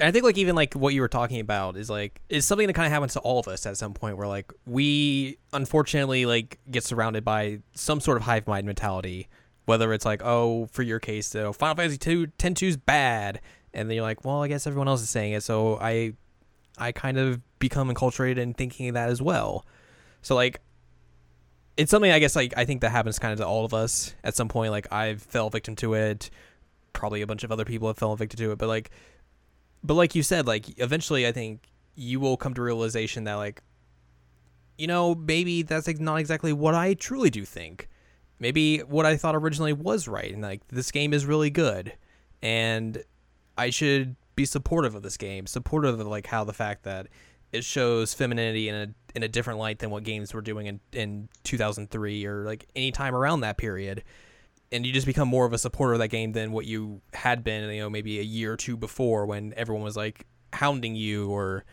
And 0.00 0.08
I 0.08 0.12
think 0.12 0.24
like 0.24 0.38
even 0.38 0.54
like 0.56 0.74
what 0.74 0.92
you 0.92 1.00
were 1.00 1.08
talking 1.08 1.40
about 1.40 1.76
is 1.76 1.88
like 1.88 2.20
is 2.28 2.44
something 2.44 2.66
that 2.66 2.72
kind 2.72 2.86
of 2.86 2.92
happens 2.92 3.12
to 3.12 3.20
all 3.20 3.38
of 3.38 3.46
us 3.46 3.64
at 3.66 3.76
some 3.76 3.94
point 3.94 4.16
where 4.16 4.26
like 4.26 4.52
we 4.66 5.38
unfortunately 5.52 6.26
like 6.26 6.58
get 6.70 6.84
surrounded 6.84 7.24
by 7.24 7.60
some 7.74 8.00
sort 8.00 8.16
of 8.16 8.24
hive 8.24 8.46
mind 8.46 8.66
mentality 8.66 9.28
whether 9.66 9.92
it's 9.92 10.04
like 10.04 10.20
oh 10.24 10.66
for 10.72 10.82
your 10.82 10.98
case 10.98 11.28
though 11.30 11.52
Final 11.52 11.76
Fantasy 11.76 11.98
2 11.98 12.26
10 12.26 12.54
2 12.54 12.66
is 12.66 12.76
bad 12.76 13.40
and 13.72 13.88
then 13.88 13.94
you're 13.94 14.04
like 14.04 14.24
well 14.24 14.42
I 14.42 14.48
guess 14.48 14.66
everyone 14.66 14.88
else 14.88 15.02
is 15.02 15.10
saying 15.10 15.32
it 15.32 15.42
so 15.42 15.78
I 15.80 16.14
I 16.76 16.90
kind 16.90 17.18
of 17.18 17.40
become 17.64 17.88
enculturated 17.90 18.36
in 18.36 18.52
thinking 18.52 18.92
that 18.92 19.08
as 19.08 19.22
well. 19.22 19.64
So 20.20 20.34
like 20.34 20.60
it's 21.78 21.90
something 21.90 22.10
I 22.10 22.18
guess 22.18 22.36
like 22.36 22.52
I 22.58 22.66
think 22.66 22.82
that 22.82 22.90
happens 22.90 23.18
kind 23.18 23.32
of 23.32 23.38
to 23.38 23.46
all 23.46 23.64
of 23.64 23.72
us 23.72 24.14
at 24.22 24.36
some 24.36 24.48
point. 24.48 24.70
Like 24.70 24.92
I've 24.92 25.22
fell 25.22 25.48
victim 25.48 25.74
to 25.76 25.94
it. 25.94 26.28
Probably 26.92 27.22
a 27.22 27.26
bunch 27.26 27.42
of 27.42 27.50
other 27.50 27.64
people 27.64 27.88
have 27.88 27.96
fallen 27.96 28.18
victim 28.18 28.36
to 28.38 28.52
it. 28.52 28.58
But 28.58 28.68
like 28.68 28.90
but 29.82 29.94
like 29.94 30.14
you 30.14 30.22
said, 30.22 30.46
like 30.46 30.78
eventually 30.78 31.26
I 31.26 31.32
think 31.32 31.62
you 31.94 32.20
will 32.20 32.36
come 32.36 32.52
to 32.54 32.62
realization 32.62 33.24
that 33.24 33.34
like 33.34 33.62
you 34.76 34.86
know, 34.86 35.14
maybe 35.14 35.62
that's 35.62 35.86
like 35.86 36.00
not 36.00 36.16
exactly 36.16 36.52
what 36.52 36.74
I 36.74 36.94
truly 36.94 37.30
do 37.30 37.44
think. 37.44 37.88
Maybe 38.40 38.80
what 38.80 39.06
I 39.06 39.16
thought 39.16 39.34
originally 39.34 39.72
was 39.72 40.06
right 40.06 40.32
and 40.32 40.42
like 40.42 40.68
this 40.68 40.90
game 40.90 41.14
is 41.14 41.24
really 41.24 41.50
good 41.50 41.94
and 42.42 43.02
I 43.56 43.70
should 43.70 44.16
be 44.36 44.44
supportive 44.44 44.94
of 44.94 45.02
this 45.02 45.16
game, 45.16 45.46
supportive 45.46 45.98
of 45.98 46.06
like 46.06 46.26
how 46.26 46.44
the 46.44 46.52
fact 46.52 46.84
that 46.84 47.06
it 47.54 47.64
shows 47.64 48.12
femininity 48.12 48.68
in 48.68 48.74
a 48.74 48.88
in 49.14 49.22
a 49.22 49.28
different 49.28 49.60
light 49.60 49.78
than 49.78 49.90
what 49.90 50.02
games 50.02 50.34
were 50.34 50.42
doing 50.42 50.66
in 50.66 50.80
in 50.92 51.28
2003 51.44 52.26
or 52.26 52.44
like 52.44 52.66
any 52.74 52.90
time 52.90 53.14
around 53.14 53.40
that 53.40 53.56
period. 53.56 54.02
And 54.72 54.84
you 54.84 54.92
just 54.92 55.06
become 55.06 55.28
more 55.28 55.46
of 55.46 55.52
a 55.52 55.58
supporter 55.58 55.92
of 55.92 56.00
that 56.00 56.08
game 56.08 56.32
than 56.32 56.50
what 56.50 56.66
you 56.66 57.00
had 57.12 57.44
been, 57.44 57.70
you 57.70 57.80
know, 57.80 57.88
maybe 57.88 58.18
a 58.18 58.22
year 58.22 58.54
or 58.54 58.56
two 58.56 58.76
before 58.76 59.24
when 59.24 59.54
everyone 59.56 59.84
was 59.84 59.96
like 59.96 60.26
hounding 60.52 60.96
you 60.96 61.30
or 61.30 61.64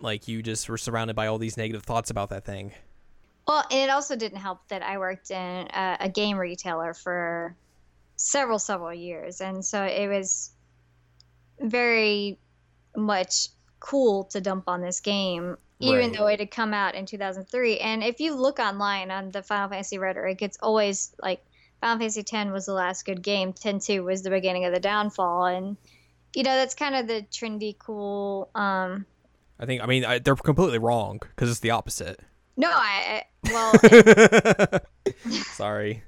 like 0.00 0.28
you 0.28 0.42
just 0.42 0.68
were 0.68 0.76
surrounded 0.76 1.16
by 1.16 1.28
all 1.28 1.38
these 1.38 1.56
negative 1.56 1.82
thoughts 1.82 2.10
about 2.10 2.28
that 2.28 2.44
thing. 2.44 2.72
Well, 3.48 3.64
and 3.70 3.80
it 3.80 3.90
also 3.90 4.16
didn't 4.16 4.38
help 4.38 4.68
that 4.68 4.82
I 4.82 4.98
worked 4.98 5.30
in 5.30 5.36
a, 5.36 5.96
a 6.00 6.08
game 6.10 6.36
retailer 6.36 6.92
for 6.92 7.56
several 8.16 8.58
several 8.58 8.92
years, 8.92 9.40
and 9.40 9.64
so 9.64 9.82
it 9.82 10.08
was 10.08 10.50
very 11.60 12.38
much 12.94 13.48
cool 13.86 14.24
to 14.24 14.40
dump 14.40 14.64
on 14.66 14.80
this 14.80 15.00
game 15.00 15.56
even 15.78 15.98
right. 15.98 16.12
though 16.16 16.26
it 16.26 16.40
had 16.40 16.50
come 16.50 16.72
out 16.72 16.94
in 16.94 17.06
2003 17.06 17.78
and 17.78 18.02
if 18.02 18.18
you 18.18 18.34
look 18.34 18.58
online 18.58 19.10
on 19.10 19.30
the 19.30 19.42
final 19.42 19.68
fantasy 19.68 19.98
rhetoric 19.98 20.42
it's 20.42 20.58
always 20.60 21.14
like 21.22 21.44
final 21.80 21.98
fantasy 21.98 22.22
10 22.22 22.52
was 22.52 22.66
the 22.66 22.72
last 22.72 23.04
good 23.04 23.22
game 23.22 23.52
10-2 23.52 24.04
was 24.04 24.22
the 24.22 24.30
beginning 24.30 24.64
of 24.64 24.72
the 24.72 24.80
downfall. 24.80 25.44
And 25.44 25.76
you 26.34 26.42
know 26.42 26.54
that's 26.54 26.74
kind 26.74 26.94
of 26.94 27.06
the 27.06 27.24
trendy 27.32 27.76
cool 27.78 28.50
um 28.54 29.06
i 29.58 29.64
think 29.64 29.82
i 29.82 29.86
mean 29.86 30.04
I, 30.04 30.18
they're 30.18 30.36
completely 30.36 30.78
wrong 30.78 31.18
because 31.20 31.50
it's 31.50 31.60
the 31.60 31.70
opposite. 31.70 32.20
No 32.58 32.68
i, 32.70 33.24
I 33.46 33.50
well 33.50 34.80
sorry. 35.44 36.02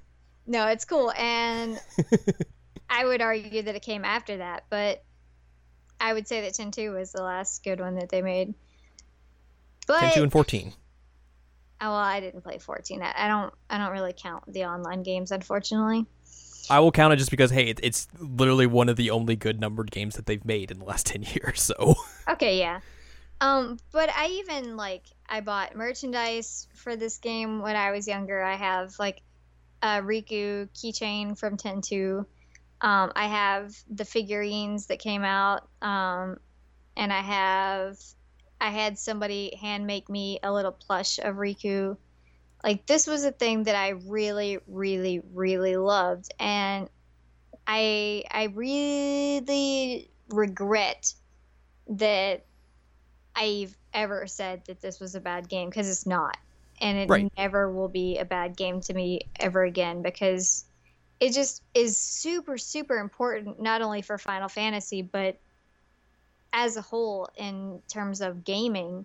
No 0.47 0.67
it's 0.67 0.85
cool. 0.85 1.13
And 1.13 1.81
i 2.91 3.05
would 3.05 3.23
argue 3.23 3.63
that 3.63 3.75
it 3.75 3.83
came 3.83 4.05
after 4.05 4.39
that 4.39 4.65
but 4.71 5.03
I 6.01 6.13
would 6.13 6.29
say 6.29 6.43
that 6.43 6.55
10 6.55 6.71
2 6.71 6.93
was 6.93 7.13
the 7.13 7.23
last 7.23 7.65
good 7.65 7.81
one 7.81 7.97
that 7.97 8.09
they 8.09 8.23
made. 8.23 8.55
But 9.87 10.01
10 10.01 10.15
2 10.15 10.23
and 10.25 10.33
14. 10.33 10.73
Oh, 11.81 11.87
well, 11.91 11.95
I 11.95 12.21
didn't 12.21 12.43
play 12.43 12.59
14. 12.59 13.03
I, 13.03 13.13
I 13.17 13.29
don't 13.29 13.55
I 13.71 13.79
don't 13.79 13.93
really 13.93 14.15
count 14.17 14.45
the 14.53 14.65
online 14.65 15.03
games 15.03 15.31
unfortunately. 15.31 16.07
I 16.71 16.81
will 16.81 16.93
count 16.93 17.15
it 17.15 17.17
just 17.17 17.31
because 17.31 17.51
hey, 17.51 17.69
it, 17.69 17.81
it's 17.83 18.09
literally 18.19 18.67
one 18.67 18.89
of 18.89 18.97
the 18.97 19.11
only 19.11 19.37
good 19.37 19.61
numbered 19.61 19.91
games 19.91 20.17
that 20.17 20.27
they've 20.27 20.45
made 20.45 20.71
in 20.71 20.79
the 20.79 20.85
last 20.85 21.07
10 21.13 21.23
years, 21.23 21.63
so. 21.63 21.95
Okay, 22.29 22.59
yeah. 22.59 22.81
Um, 23.41 23.79
but 23.93 24.11
I 24.11 24.27
even 24.27 24.77
like 24.77 25.05
I 25.29 25.41
bought 25.41 25.77
merchandise 25.77 26.67
for 26.75 26.97
this 26.97 27.19
game 27.19 27.61
when 27.61 27.77
I 27.77 27.93
was 27.93 28.09
younger. 28.09 28.43
I 28.43 28.57
have 28.57 28.99
like 28.99 29.23
a 29.83 30.01
Rikku 30.03 30.69
keychain 30.75 31.39
from 31.39 31.57
10-2. 31.57 32.27
Um, 32.81 33.13
I 33.17 33.27
have 33.27 33.75
the 33.91 34.05
figurines 34.05 34.87
that 34.87 35.01
came 35.01 35.25
out, 35.25 35.69
um, 35.83 36.39
and 36.97 37.13
I 37.13 37.21
have 37.21 37.99
I 38.61 38.71
had 38.71 38.99
somebody 38.99 39.57
hand 39.57 39.87
make 39.87 40.09
me 40.09 40.39
a 40.43 40.53
little 40.53 40.73
plush 40.73 41.19
of 41.19 41.37
Rikku. 41.37 41.97
Like 42.63 42.87
this 42.87 43.07
was 43.07 43.25
a 43.25 43.33
thing 43.33 43.65
that 43.65 43.75
I 43.75 43.91
really, 43.91 44.59
really, 44.67 45.21
really 45.33 45.77
loved, 45.77 46.33
and 46.39 46.89
I 47.67 48.25
I 48.31 48.45
really 48.55 50.11
regret 50.29 51.13
that 51.89 52.45
I've 53.35 53.77
ever 53.93 54.27
said 54.27 54.63
that 54.67 54.81
this 54.81 55.01
was 55.01 55.15
a 55.17 55.21
bad 55.21 55.49
game 55.49 55.69
because 55.69 55.89
it's 55.89 56.07
not, 56.07 56.37
and 56.81 56.97
it 56.97 57.11
right. 57.11 57.33
never 57.37 57.73
will 57.73 57.89
be 57.89 58.19
a 58.19 58.25
bad 58.25 58.57
game 58.57 58.81
to 58.83 58.95
me 58.95 59.23
ever 59.41 59.65
again 59.65 60.03
because 60.03 60.65
it 61.21 61.33
just 61.33 61.63
is 61.75 61.97
super 61.97 62.59
super 62.59 62.99
important 62.99 63.61
not 63.61 63.83
only 63.83 64.03
for 64.03 64.19
Final 64.19 64.49
Fantasy 64.49 65.03
but 65.03 65.39
as 66.53 66.77
a 66.77 66.83
whole 66.83 67.29
in 67.37 67.81
terms 67.89 68.21
of 68.21 68.45
gaming. 68.45 69.05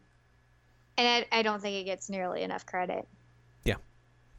And 0.97 1.25
I, 1.31 1.39
I 1.39 1.41
don't 1.41 1.61
think 1.61 1.75
it 1.75 1.83
gets 1.85 2.09
nearly 2.09 2.41
enough 2.43 2.65
credit. 2.65 3.07
Yeah. 3.65 3.75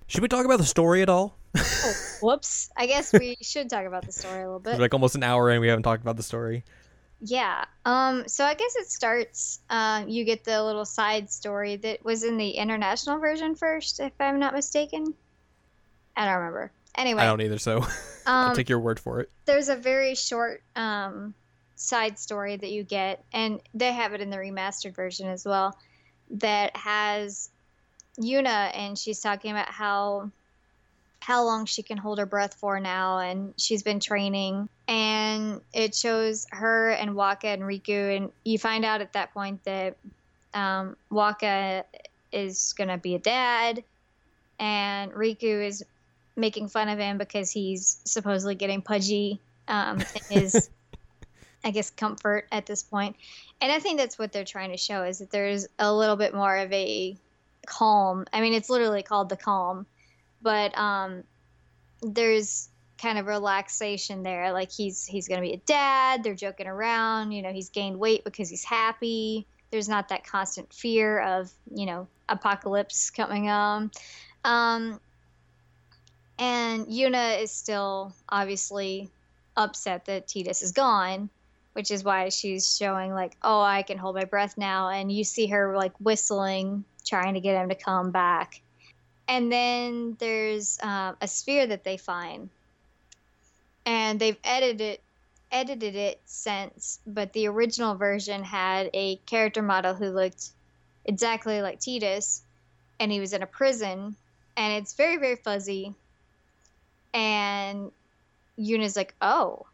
Should 0.06 0.22
we 0.22 0.28
talk 0.28 0.44
about 0.44 0.58
the 0.58 0.64
story 0.64 1.02
at 1.02 1.08
all? 1.08 1.36
oh, 1.56 1.94
whoops. 2.22 2.70
I 2.76 2.86
guess 2.86 3.12
we 3.12 3.36
should 3.42 3.68
talk 3.68 3.86
about 3.86 4.06
the 4.06 4.12
story 4.12 4.42
a 4.42 4.46
little 4.46 4.60
bit. 4.60 4.78
like 4.78 4.94
almost 4.94 5.14
an 5.14 5.22
hour 5.22 5.50
in, 5.50 5.60
we 5.60 5.68
haven't 5.68 5.82
talked 5.82 6.02
about 6.02 6.16
the 6.16 6.22
story. 6.22 6.64
Yeah. 7.20 7.64
Um. 7.84 8.24
So 8.26 8.44
I 8.44 8.54
guess 8.54 8.76
it 8.76 8.90
starts. 8.90 9.60
Uh, 9.70 10.04
you 10.06 10.24
get 10.24 10.44
the 10.44 10.62
little 10.62 10.84
side 10.84 11.30
story 11.30 11.76
that 11.76 12.04
was 12.04 12.22
in 12.22 12.36
the 12.36 12.50
international 12.50 13.18
version 13.18 13.54
first, 13.54 14.00
if 14.00 14.12
I'm 14.20 14.38
not 14.38 14.52
mistaken. 14.52 15.14
I 16.16 16.26
don't 16.26 16.36
remember. 16.36 16.70
Anyway, 16.96 17.22
I 17.22 17.26
don't 17.26 17.40
either, 17.40 17.58
so 17.58 17.78
um, 17.78 17.86
I'll 18.26 18.54
take 18.54 18.68
your 18.68 18.80
word 18.80 19.00
for 19.00 19.20
it. 19.20 19.30
There's 19.46 19.68
a 19.68 19.76
very 19.76 20.14
short 20.14 20.62
um, 20.76 21.34
side 21.76 22.18
story 22.18 22.56
that 22.56 22.70
you 22.70 22.84
get, 22.84 23.24
and 23.32 23.60
they 23.74 23.92
have 23.92 24.12
it 24.12 24.20
in 24.20 24.30
the 24.30 24.36
remastered 24.36 24.94
version 24.94 25.28
as 25.28 25.44
well, 25.44 25.76
that 26.30 26.76
has 26.76 27.50
Yuna, 28.20 28.76
and 28.76 28.98
she's 28.98 29.20
talking 29.20 29.50
about 29.50 29.68
how 29.68 30.30
how 31.20 31.42
long 31.42 31.64
she 31.64 31.82
can 31.82 31.96
hold 31.96 32.18
her 32.18 32.26
breath 32.26 32.54
for 32.54 32.78
now, 32.78 33.18
and 33.18 33.54
she's 33.56 33.82
been 33.82 33.98
training, 33.98 34.68
and 34.86 35.60
it 35.72 35.94
shows 35.94 36.46
her 36.50 36.90
and 36.90 37.12
Wakka 37.12 37.54
and 37.54 37.62
Rikku, 37.62 38.16
and 38.16 38.30
you 38.44 38.58
find 38.58 38.84
out 38.84 39.00
at 39.00 39.14
that 39.14 39.32
point 39.32 39.64
that 39.64 39.96
um, 40.52 40.96
Wakka 41.10 41.84
is 42.30 42.74
gonna 42.76 42.98
be 42.98 43.14
a 43.14 43.18
dad, 43.18 43.82
and 44.60 45.12
Rikku 45.12 45.66
is 45.66 45.84
making 46.36 46.68
fun 46.68 46.88
of 46.88 46.98
him 46.98 47.18
because 47.18 47.50
he's 47.50 47.98
supposedly 48.04 48.54
getting 48.54 48.82
pudgy 48.82 49.40
um, 49.68 50.00
in 50.30 50.40
his, 50.40 50.70
I 51.64 51.70
guess, 51.70 51.90
comfort 51.90 52.46
at 52.50 52.66
this 52.66 52.82
point. 52.82 53.16
And 53.60 53.72
I 53.72 53.78
think 53.78 53.98
that's 53.98 54.18
what 54.18 54.32
they're 54.32 54.44
trying 54.44 54.70
to 54.70 54.76
show 54.76 55.04
is 55.04 55.18
that 55.18 55.30
there's 55.30 55.68
a 55.78 55.92
little 55.92 56.16
bit 56.16 56.34
more 56.34 56.56
of 56.56 56.72
a 56.72 57.16
calm. 57.66 58.26
I 58.32 58.40
mean, 58.40 58.52
it's 58.52 58.68
literally 58.68 59.02
called 59.02 59.28
the 59.28 59.36
calm, 59.36 59.86
but 60.42 60.76
um, 60.76 61.24
there's 62.02 62.68
kind 62.98 63.18
of 63.18 63.26
relaxation 63.26 64.22
there. 64.22 64.52
Like 64.52 64.70
he's 64.70 65.04
he's 65.04 65.28
gonna 65.28 65.40
be 65.40 65.52
a 65.52 65.58
dad. 65.58 66.22
They're 66.22 66.34
joking 66.34 66.66
around. 66.66 67.32
You 67.32 67.42
know, 67.42 67.52
he's 67.52 67.70
gained 67.70 67.98
weight 67.98 68.24
because 68.24 68.48
he's 68.48 68.64
happy. 68.64 69.46
There's 69.70 69.88
not 69.88 70.08
that 70.08 70.24
constant 70.24 70.72
fear 70.72 71.20
of 71.20 71.50
you 71.72 71.86
know 71.86 72.08
apocalypse 72.28 73.10
coming 73.10 73.48
on. 73.48 73.90
Um, 74.44 75.00
and 76.38 76.86
Yuna 76.86 77.40
is 77.42 77.50
still 77.52 78.14
obviously 78.28 79.10
upset 79.56 80.06
that 80.06 80.26
Tidus 80.26 80.62
is 80.62 80.72
gone, 80.72 81.30
which 81.74 81.90
is 81.90 82.04
why 82.04 82.28
she's 82.30 82.76
showing 82.76 83.12
like, 83.12 83.36
"Oh, 83.42 83.60
I 83.60 83.82
can 83.82 83.98
hold 83.98 84.16
my 84.16 84.24
breath 84.24 84.56
now." 84.58 84.88
And 84.88 85.10
you 85.12 85.24
see 85.24 85.46
her 85.48 85.76
like 85.76 85.92
whistling, 86.00 86.84
trying 87.04 87.34
to 87.34 87.40
get 87.40 87.60
him 87.62 87.68
to 87.68 87.74
come 87.74 88.10
back. 88.10 88.60
and 89.28 89.50
then 89.50 90.16
there's 90.18 90.78
uh, 90.82 91.14
a 91.20 91.26
sphere 91.28 91.66
that 91.66 91.84
they 91.84 91.96
find, 91.96 92.50
and 93.86 94.20
they've 94.20 94.38
edited 94.44 94.80
it, 94.80 95.02
edited 95.52 95.94
it 95.96 96.20
since, 96.26 97.00
but 97.06 97.32
the 97.32 97.48
original 97.48 97.94
version 97.94 98.42
had 98.44 98.90
a 98.92 99.16
character 99.26 99.62
model 99.62 99.94
who 99.94 100.06
looked 100.10 100.50
exactly 101.06 101.62
like 101.62 101.80
Tidus, 101.80 102.42
and 103.00 103.10
he 103.12 103.20
was 103.20 103.32
in 103.32 103.42
a 103.42 103.46
prison, 103.46 104.16
and 104.56 104.72
it's 104.74 104.94
very 104.94 105.16
very 105.16 105.36
fuzzy, 105.36 105.94
and 107.14 107.90
Yuna's 108.58 108.96
like, 108.96 109.14
oh, 109.22 109.64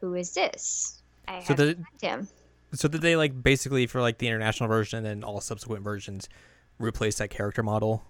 who 0.00 0.14
is 0.14 0.32
this? 0.32 1.00
I 1.26 1.42
So 1.42 1.54
the- 1.54 1.76
him. 2.00 2.28
So 2.74 2.86
did 2.88 3.00
they 3.00 3.16
like 3.16 3.42
basically 3.42 3.86
for 3.86 4.00
like 4.00 4.18
the 4.18 4.26
international 4.28 4.68
version 4.68 5.06
and 5.06 5.24
all 5.24 5.40
subsequent 5.40 5.82
versions 5.82 6.28
replace 6.78 7.16
that 7.18 7.28
character 7.30 7.62
model? 7.62 8.04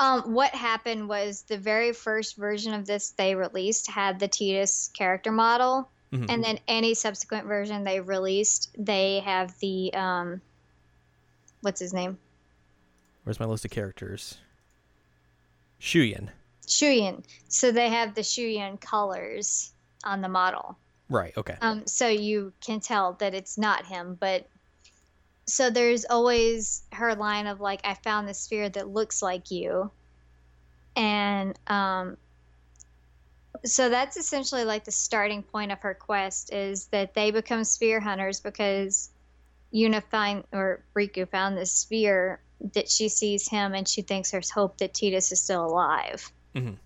Um, 0.00 0.32
what 0.32 0.50
happened 0.54 1.08
was 1.08 1.42
the 1.42 1.58
very 1.58 1.92
first 1.92 2.36
version 2.36 2.72
of 2.72 2.86
this 2.86 3.10
they 3.10 3.34
released 3.34 3.90
had 3.90 4.18
the 4.18 4.28
Tidus 4.28 4.92
character 4.94 5.32
model, 5.32 5.90
Mhm. 6.12 6.26
and 6.30 6.42
then 6.42 6.58
any 6.68 6.94
subsequent 6.94 7.46
version 7.46 7.84
they 7.84 8.00
released, 8.00 8.70
they 8.78 9.20
have 9.20 9.58
the 9.58 9.92
um, 9.94 10.40
what's 11.60 11.80
his 11.80 11.92
name, 11.92 12.18
Where's 13.24 13.40
my 13.40 13.46
list 13.46 13.64
of 13.66 13.70
characters? 13.72 14.38
Shuyin. 15.80 16.28
Shuyin. 16.68 17.24
So 17.48 17.72
they 17.72 17.88
have 17.88 18.14
the 18.14 18.22
Shuyin 18.22 18.80
colors 18.80 19.72
on 20.04 20.20
the 20.20 20.28
model. 20.28 20.78
Right. 21.08 21.36
Okay. 21.36 21.56
Um, 21.60 21.86
so 21.86 22.08
you 22.08 22.52
can 22.64 22.80
tell 22.80 23.14
that 23.14 23.34
it's 23.34 23.56
not 23.58 23.86
him, 23.86 24.16
but 24.18 24.46
so 25.46 25.70
there's 25.70 26.04
always 26.04 26.82
her 26.92 27.14
line 27.14 27.46
of 27.46 27.60
like, 27.60 27.80
I 27.84 27.94
found 27.94 28.28
this 28.28 28.40
sphere 28.40 28.68
that 28.68 28.88
looks 28.88 29.22
like 29.22 29.50
you. 29.50 29.90
And 30.94 31.58
um, 31.66 32.16
so 33.64 33.88
that's 33.88 34.16
essentially 34.16 34.64
like 34.64 34.84
the 34.84 34.92
starting 34.92 35.42
point 35.42 35.72
of 35.72 35.80
her 35.80 35.94
quest 35.94 36.52
is 36.52 36.86
that 36.86 37.14
they 37.14 37.30
become 37.30 37.64
sphere 37.64 38.00
hunters 38.00 38.40
because 38.40 39.10
Yuna 39.72 40.02
find 40.02 40.44
or 40.52 40.82
Rikku 40.94 41.28
found 41.28 41.56
this 41.56 41.72
sphere 41.72 42.40
that 42.74 42.90
she 42.90 43.08
sees 43.08 43.48
him 43.48 43.74
and 43.74 43.86
she 43.86 44.02
thinks 44.02 44.30
there's 44.30 44.50
hope 44.50 44.78
that 44.78 44.92
Tidus 44.92 45.32
is 45.32 45.40
still 45.40 45.64
alive. 45.64 46.30
Mhm. 46.58 46.76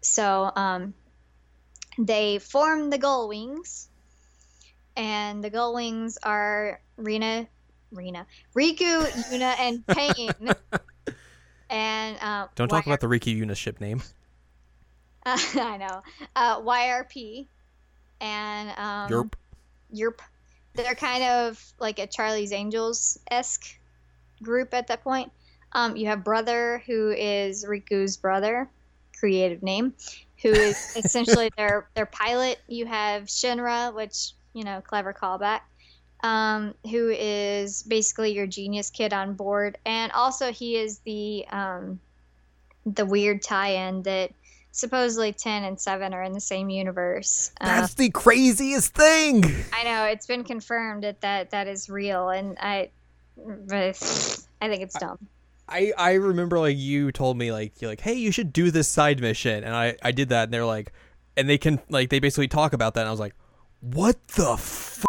So 0.00 0.50
um, 0.54 0.94
they 1.98 2.38
form 2.38 2.90
the 2.90 2.98
Gull 2.98 3.28
Wings, 3.28 3.88
and 4.96 5.42
the 5.42 5.50
Gull 5.50 5.74
Wings 5.74 6.18
are 6.22 6.80
Rena, 6.96 7.46
Rena, 7.90 8.26
Rikku, 8.56 9.06
Yuna, 9.30 9.54
and 9.58 9.86
Paine. 9.86 10.54
and 11.70 12.18
uh, 12.20 12.46
Don't 12.54 12.68
talk 12.68 12.86
about 12.86 13.00
the 13.00 13.08
Riki 13.08 13.40
Yuna 13.40 13.56
ship 13.56 13.80
name. 13.80 14.02
I 15.24 15.76
know 15.78 16.02
uh, 16.34 16.60
YRP 16.60 17.46
and 18.20 18.70
um, 18.70 19.10
Yerp. 19.10 19.34
Yerp. 19.94 20.18
They're 20.74 20.94
kind 20.94 21.22
of 21.22 21.62
like 21.78 21.98
a 21.98 22.06
Charlie's 22.06 22.52
Angels 22.52 23.18
esque 23.30 23.78
group 24.42 24.74
at 24.74 24.88
that 24.88 25.04
point. 25.04 25.30
Um, 25.72 25.96
you 25.96 26.06
have 26.06 26.22
Brother, 26.22 26.82
who 26.86 27.10
is 27.10 27.64
Rikku's 27.64 28.16
brother, 28.16 28.68
creative 29.18 29.62
name, 29.62 29.94
who 30.42 30.50
is 30.50 30.96
essentially 30.96 31.50
their 31.56 31.88
their 31.94 32.06
pilot. 32.06 32.60
You 32.68 32.86
have 32.86 33.24
Shinra, 33.24 33.94
which 33.94 34.32
you 34.52 34.64
know, 34.64 34.82
clever 34.82 35.12
callback, 35.12 35.60
um, 36.22 36.74
who 36.90 37.10
is 37.10 37.82
basically 37.82 38.32
your 38.32 38.46
genius 38.46 38.90
kid 38.90 39.12
on 39.12 39.34
board, 39.34 39.78
and 39.84 40.12
also 40.12 40.52
he 40.52 40.76
is 40.76 40.98
the 41.00 41.46
um, 41.50 42.00
the 42.86 43.06
weird 43.06 43.42
tie-in 43.42 44.02
that 44.02 44.32
supposedly 44.72 45.32
ten 45.32 45.64
and 45.64 45.80
seven 45.80 46.14
are 46.14 46.22
in 46.22 46.32
the 46.32 46.40
same 46.40 46.70
universe. 46.70 47.52
Uh, 47.60 47.80
That's 47.80 47.94
the 47.94 48.10
craziest 48.10 48.94
thing. 48.94 49.44
I 49.72 49.84
know 49.84 50.04
it's 50.04 50.26
been 50.26 50.44
confirmed 50.44 51.04
that 51.04 51.20
that, 51.22 51.50
that 51.50 51.66
is 51.66 51.88
real, 51.88 52.28
and 52.28 52.58
I, 52.60 52.90
but 53.36 54.46
I 54.60 54.68
think 54.68 54.82
it's 54.82 54.98
dumb. 54.98 55.18
I 55.72 55.92
I 55.96 56.12
remember 56.14 56.58
like 56.58 56.76
you 56.76 57.10
told 57.12 57.38
me 57.38 57.50
like 57.50 57.80
you're 57.80 57.90
like 57.90 58.00
hey 58.00 58.14
you 58.14 58.30
should 58.30 58.52
do 58.52 58.70
this 58.70 58.88
side 58.88 59.20
mission 59.20 59.64
and 59.64 59.74
I 59.74 59.96
I 60.02 60.12
did 60.12 60.28
that 60.28 60.44
and 60.44 60.52
they're 60.52 60.66
like 60.66 60.92
and 61.36 61.48
they 61.48 61.58
can 61.58 61.80
like 61.88 62.10
they 62.10 62.20
basically 62.20 62.48
talk 62.48 62.72
about 62.74 62.94
that 62.94 63.00
and 63.00 63.08
I 63.08 63.10
was 63.10 63.20
like 63.20 63.34
what 63.80 64.22
the 64.28 64.52
f- 64.52 65.04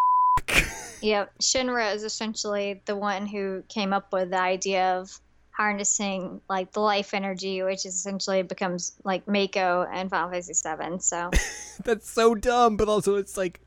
Yep, 1.02 1.38
Shinra 1.40 1.94
is 1.94 2.04
essentially 2.04 2.82
the 2.86 2.96
one 2.96 3.28
who 3.28 3.62
came 3.68 3.92
up 3.92 4.14
with 4.14 4.30
the 4.30 4.40
idea 4.40 4.98
of 4.98 5.20
harnessing 5.52 6.40
like 6.50 6.72
the 6.72 6.80
life 6.80 7.14
energy, 7.14 7.62
which 7.62 7.86
is 7.86 7.94
essentially 7.94 8.42
becomes 8.42 8.94
like 9.04 9.28
Mako 9.28 9.86
and 9.92 10.10
Final 10.10 10.30
Fantasy 10.30 10.54
Seven. 10.54 11.02
So 11.02 11.30
that's 11.84 12.10
so 12.10 12.36
dumb 12.36 12.78
but 12.78 12.88
also 12.88 13.16
it's 13.16 13.36
like 13.36 13.60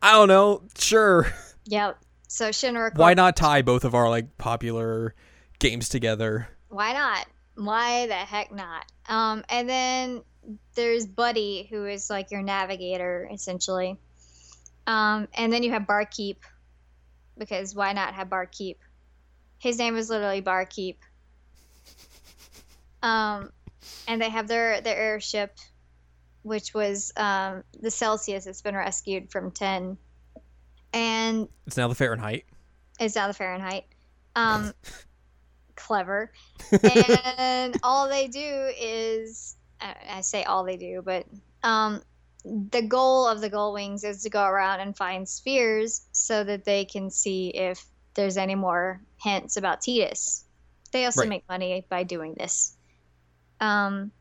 I 0.00 0.12
don't 0.12 0.28
know 0.28 0.62
sure 0.78 1.32
yep. 1.66 1.98
So 2.28 2.48
Shinra. 2.48 2.96
why 2.96 3.12
not 3.12 3.36
tie 3.36 3.60
both 3.60 3.84
of 3.84 3.94
our 3.94 4.08
like 4.08 4.38
popular 4.38 5.14
games 5.62 5.88
together 5.88 6.48
Why 6.68 6.92
not? 6.92 7.26
Why 7.54 8.06
the 8.06 8.14
heck 8.14 8.52
not? 8.52 8.84
Um, 9.08 9.44
and 9.48 9.68
then 9.68 10.22
there's 10.74 11.06
Buddy, 11.06 11.68
who 11.70 11.86
is 11.86 12.10
like 12.10 12.30
your 12.30 12.42
navigator, 12.42 13.28
essentially. 13.32 13.98
Um, 14.86 15.28
and 15.34 15.52
then 15.52 15.62
you 15.62 15.70
have 15.72 15.86
Barkeep, 15.86 16.38
because 17.38 17.74
why 17.74 17.92
not 17.92 18.14
have 18.14 18.28
Barkeep? 18.28 18.78
His 19.58 19.78
name 19.78 19.96
is 19.96 20.10
literally 20.10 20.40
Barkeep. 20.40 20.98
Um, 23.02 23.52
and 24.08 24.20
they 24.20 24.30
have 24.30 24.48
their 24.48 24.80
their 24.80 24.96
airship, 24.96 25.56
which 26.42 26.72
was 26.72 27.12
um, 27.16 27.62
the 27.80 27.90
Celsius. 27.90 28.46
It's 28.46 28.62
been 28.62 28.74
rescued 28.76 29.30
from 29.30 29.50
ten, 29.50 29.98
and 30.92 31.48
it's 31.66 31.76
now 31.76 31.88
the 31.88 31.94
Fahrenheit 31.94 32.44
it's 33.02 33.16
now 33.16 33.26
the 33.26 33.34
Fahrenheit. 33.34 33.84
Um, 34.36 34.72
clever. 35.82 36.32
and 36.82 37.78
all 37.82 38.08
they 38.08 38.28
do 38.28 38.70
is, 38.80 39.56
I 39.80 40.20
say 40.20 40.44
all 40.44 40.64
they 40.64 40.76
do, 40.76 41.02
but 41.04 41.26
um, 41.62 42.02
the 42.44 42.82
goal 42.82 43.26
of 43.26 43.40
the 43.40 43.48
Gull 43.48 43.72
Wings 43.72 44.04
is 44.04 44.22
to 44.22 44.30
go 44.30 44.44
around 44.44 44.80
and 44.80 44.96
find 44.96 45.28
spheres 45.28 46.06
so 46.12 46.44
that 46.44 46.64
they 46.64 46.84
can 46.84 47.10
see 47.10 47.48
if 47.48 47.84
there's 48.14 48.36
any 48.36 48.54
more 48.54 49.00
hints 49.22 49.56
about 49.56 49.80
Tidus. 49.80 50.44
They 50.92 51.04
also 51.04 51.22
Right. 51.22 51.28
make 51.28 51.48
money 51.48 51.86
by 51.88 52.02
doing 52.02 52.34
this. 52.34 52.76
Um, 53.60 54.12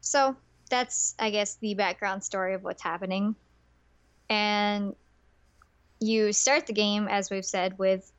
so 0.00 0.36
that's, 0.70 1.14
I 1.18 1.30
guess, 1.30 1.56
the 1.56 1.74
background 1.74 2.24
story 2.24 2.54
of 2.54 2.64
what's 2.64 2.82
happening. 2.82 3.36
And 4.28 4.96
you 6.00 6.32
start 6.32 6.66
the 6.66 6.72
game, 6.72 7.06
as 7.08 7.30
we've 7.30 7.44
said, 7.44 7.78
with 7.78 8.10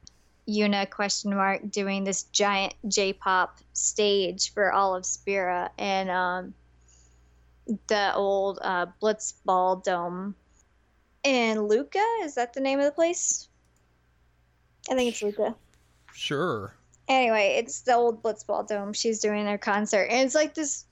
Yuna 0.47 0.89
question 0.89 1.35
mark 1.35 1.69
doing 1.69 2.03
this 2.03 2.23
giant 2.23 2.73
J-pop 2.87 3.57
stage 3.73 4.53
for 4.53 4.71
all 4.71 4.95
of 4.95 5.05
Spira 5.05 5.71
and 5.77 6.09
um, 6.09 6.53
the 7.87 8.13
old 8.13 8.59
uh, 8.61 8.87
Blitzball 9.01 9.83
Dome. 9.83 10.35
And 11.23 11.67
Luca, 11.67 12.03
is 12.21 12.35
that 12.35 12.53
the 12.53 12.61
name 12.61 12.79
of 12.79 12.85
the 12.85 12.91
place? 12.91 13.49
I 14.89 14.95
think 14.95 15.11
it's 15.11 15.21
Luca. 15.21 15.55
sure 16.13 16.73
Anyway, 17.07 17.55
it's 17.57 17.81
the 17.81 17.95
old 17.95 18.21
Blitzball 18.21 18.67
Dome. 18.67 18.91
She's 18.91 19.19
doing 19.19 19.45
their 19.45 19.57
concert, 19.57 20.07
and 20.09 20.25
it's 20.25 20.35
like 20.35 20.53
this 20.53 20.83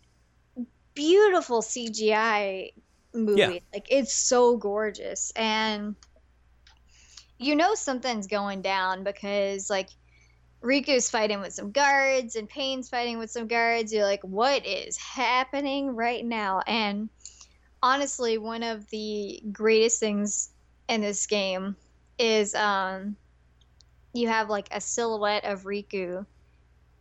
beautiful 0.94 1.62
CGI 1.62 2.72
movie. 3.14 3.40
Yeah. 3.40 3.60
Like 3.74 3.88
it's 3.90 4.14
so 4.14 4.56
gorgeous, 4.56 5.32
and 5.36 5.96
you 7.38 7.56
know 7.56 7.76
something's 7.76 8.28
going 8.28 8.62
down 8.62 9.04
because 9.04 9.70
like 9.70 9.90
Rikku's 10.64 11.10
fighting 11.10 11.42
with 11.42 11.54
some 11.54 11.72
guards 11.72 12.36
and 12.36 12.50
Paine's 12.50 12.90
fighting 12.90 13.20
with 13.20 13.30
some 13.30 13.48
guards. 13.48 13.94
You're 13.94 14.06
like, 14.06 14.24
what 14.24 14.66
is 14.66 14.98
happening 14.98 15.96
right 15.96 16.26
now? 16.26 16.62
And 16.66 17.10
honestly, 17.84 18.38
one 18.38 18.64
of 18.64 18.90
the 18.90 19.42
greatest 19.52 20.00
things 20.00 20.50
in 20.88 21.02
this 21.02 21.26
game 21.28 21.76
is 22.18 22.56
um 22.56 23.16
you 24.14 24.28
have 24.30 24.50
like 24.50 24.68
a 24.72 24.80
silhouette 24.80 25.44
of 25.44 25.64
Rikku 25.64 26.26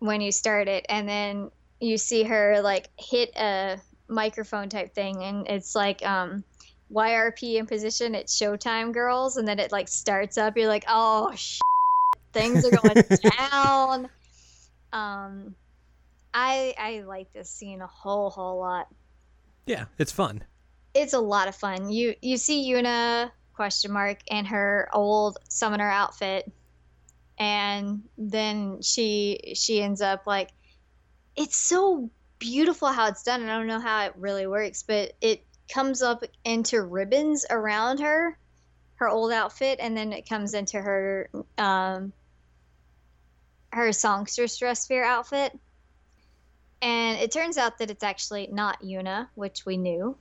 when 0.01 0.21
you 0.21 0.33
start 0.33 0.69
it, 0.69 0.85
and 0.89 1.09
then 1.09 1.51
you 1.81 1.97
see 1.97 2.25
her 2.25 2.61
like 2.61 2.91
hit 2.99 3.31
a 3.37 3.79
microphone 4.09 4.69
type 4.69 4.95
thing, 4.95 5.23
and 5.23 5.49
it's 5.49 5.75
like 5.75 6.05
um 6.05 6.45
YRP 6.93 7.57
in 7.57 7.67
position. 7.67 8.15
It's 8.15 8.39
Showtime 8.39 8.93
Girls, 8.93 9.37
and 9.37 9.47
then 9.47 9.59
it 9.59 9.73
like 9.73 9.89
starts 9.89 10.39
up. 10.39 10.57
You're 10.57 10.69
like, 10.69 10.85
oh, 10.89 11.33
sh- 11.35 11.61
things 12.33 12.65
are 12.65 12.71
going 12.71 13.05
down. 13.51 14.09
Um, 14.93 15.55
I 16.33 16.75
I 16.79 17.03
like 17.07 17.33
this 17.33 17.51
scene 17.51 17.81
a 17.81 17.87
whole 17.87 18.31
whole 18.31 18.59
lot. 18.59 18.89
yeah 19.67 19.87
it's 19.99 20.13
fun 20.13 20.43
It's 20.95 21.13
a 21.15 21.19
lot 21.21 21.49
of 21.49 21.55
fun. 21.57 21.91
You 21.91 22.15
you 22.23 22.37
see 22.37 22.71
Yuna 22.71 23.31
question 23.55 23.93
mark 23.93 24.19
in 24.27 24.45
her 24.47 24.89
old 24.93 25.39
summoner 25.49 25.89
outfit, 25.89 26.51
and 27.39 28.03
then 28.19 28.83
she 28.83 29.55
she 29.57 29.83
ends 29.83 30.01
up 30.01 30.27
like 30.27 30.51
it's 31.37 31.57
so 31.57 32.11
beautiful 32.39 32.89
how 32.89 33.09
it's 33.09 33.23
done. 33.25 33.43
I 33.43 33.57
don't 33.57 33.67
know 33.67 33.81
how 33.81 34.07
it 34.07 34.13
really 34.17 34.47
works, 34.47 34.83
but 34.83 35.13
it 35.21 35.45
comes 35.73 36.03
up 36.03 36.25
into 36.45 36.83
ribbons 36.83 37.47
around 37.49 38.01
her, 38.01 38.39
her 38.97 39.09
old 39.09 39.33
outfit, 39.33 39.79
and 39.81 39.97
then 39.97 40.13
it 40.13 40.29
comes 40.29 40.55
into 40.55 40.81
her 40.81 41.31
um, 41.59 42.13
her 43.73 43.93
songstress 43.93 44.57
dress 44.59 44.85
sphere 44.85 45.05
outfit. 45.05 45.59
And 46.81 47.19
it 47.19 47.33
turns 47.33 47.57
out 47.57 47.79
that 47.79 47.91
it's 47.91 48.05
actually 48.05 48.49
not 48.53 48.83
Yuna, 48.83 49.29
which 49.35 49.65
we 49.65 49.77
knew. 49.77 50.17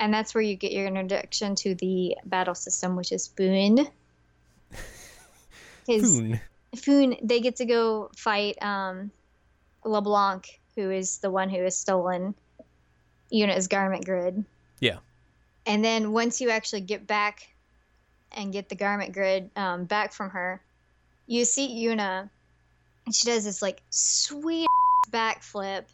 And 0.00 0.14
that's 0.14 0.34
where 0.34 0.42
you 0.42 0.54
get 0.54 0.72
your 0.72 0.86
introduction 0.86 1.56
to 1.56 1.74
the 1.74 2.16
battle 2.24 2.54
system, 2.54 2.94
which 2.94 3.10
is 3.10 3.26
Foon. 3.26 3.88
Foon. 5.84 6.40
Foon, 6.76 7.16
they 7.22 7.40
get 7.40 7.56
to 7.56 7.64
go 7.64 8.10
fight 8.16 8.62
um, 8.62 9.10
LeBlanc, 9.84 10.60
who 10.76 10.90
is 10.90 11.18
the 11.18 11.30
one 11.30 11.48
who 11.48 11.62
has 11.64 11.76
stolen 11.76 12.34
Yuna's 13.32 13.68
garment 13.68 14.04
grid. 14.04 14.44
Yeah. 14.80 14.98
And 15.66 15.84
then 15.84 16.12
once 16.12 16.40
you 16.40 16.50
actually 16.50 16.80
get 16.82 17.06
back 17.06 17.48
and 18.32 18.52
get 18.52 18.68
the 18.68 18.74
garment 18.74 19.12
grid 19.12 19.50
um, 19.56 19.84
back 19.84 20.12
from 20.12 20.30
her, 20.30 20.60
you 21.26 21.44
see 21.44 21.84
Yuna, 21.84 22.28
and 23.04 23.14
she 23.14 23.26
does 23.26 23.44
this 23.44 23.60
like 23.60 23.82
sweet 23.90 24.66
backflip 25.10 25.84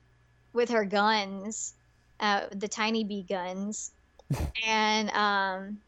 with 0.53 0.71
her 0.71 0.85
guns, 0.85 1.75
uh, 2.21 2.43
the 2.53 2.69
tiny 2.69 3.05
bee 3.05 3.27
guns, 3.29 3.91
and 4.67 5.11
um, 5.11 5.79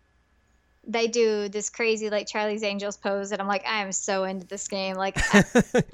they 0.87 1.07
do 1.07 1.49
this 1.49 1.71
crazy 1.71 2.11
like 2.11 2.27
Charlie's 2.27 2.65
Angels 2.65 2.97
pose, 2.97 3.33
and 3.33 3.41
I'm 3.41 3.49
like, 3.49 3.67
I 3.67 3.83
am 3.83 3.93
so 3.93 4.25
into 4.25 4.47
this 4.47 4.67
game, 4.69 4.97
like 4.97 5.17
a 5.17 5.43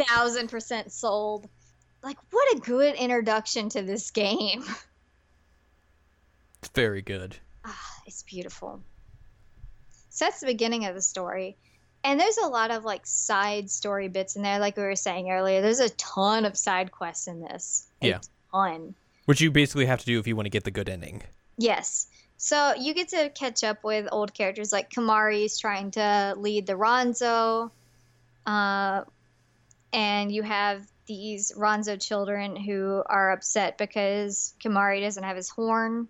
thousand 0.09 0.49
percent 0.49 0.93
sold. 0.93 1.49
Like, 2.03 2.17
what 2.31 2.57
a 2.57 2.61
good 2.61 2.97
introduction 2.97 3.69
to 3.71 3.83
this 3.83 4.11
game. 4.11 4.65
It's 6.63 6.71
very 6.75 7.03
good. 7.03 7.37
Ah, 7.65 7.91
it's 8.07 8.23
beautiful. 8.23 8.81
So 10.11 10.25
that's 10.27 10.41
the 10.41 10.47
beginning 10.47 10.87
of 10.87 10.95
the 10.95 11.03
story. 11.03 11.57
And 12.05 12.19
there's 12.19 12.39
a 12.39 12.47
lot 12.47 12.71
of 12.71 12.85
like 12.85 13.05
side 13.07 13.69
story 13.71 14.09
bits 14.09 14.37
in 14.37 14.43
there, 14.43 14.59
like 14.59 14.77
we 14.77 14.83
were 14.85 14.97
saying 14.97 15.31
earlier. 15.31 15.61
There's 15.61 15.81
a 15.81 15.89
ton 15.91 16.45
of 16.45 16.57
side 16.57 16.93
quests 16.93 17.27
in 17.27 17.41
this. 17.41 17.87
A 18.03 18.09
Yeah. 18.09 18.21
ton. 18.53 18.95
Which 19.25 19.41
you 19.41 19.51
basically 19.51 19.87
have 19.87 20.01
to 20.01 20.07
do 20.07 20.19
if 20.21 20.27
you 20.27 20.37
want 20.37 20.47
to 20.47 20.51
get 20.51 20.65
the 20.65 20.71
good 20.71 20.89
ending. 20.89 21.23
Yes. 21.59 22.07
So 22.37 22.75
you 22.75 22.95
get 22.95 23.09
to 23.09 23.31
catch 23.31 23.63
up 23.65 23.83
with 23.85 24.09
old 24.13 24.35
characters 24.35 24.73
like 24.73 24.91
Kimahri's 24.91 25.59
trying 25.59 25.93
to 25.93 26.35
lead 26.37 26.67
the 26.67 26.75
Ronso. 26.75 27.71
Uh, 28.47 29.03
and 29.93 30.31
you 30.33 30.43
have 30.43 30.85
these 31.07 31.53
Ronso 31.57 32.01
children 32.01 32.57
who 32.57 33.03
are 33.07 33.33
upset 33.33 33.79
because 33.79 34.55
Kimahri 34.63 35.01
doesn't 35.01 35.23
have 35.23 35.37
his 35.37 35.49
horn. 35.49 36.09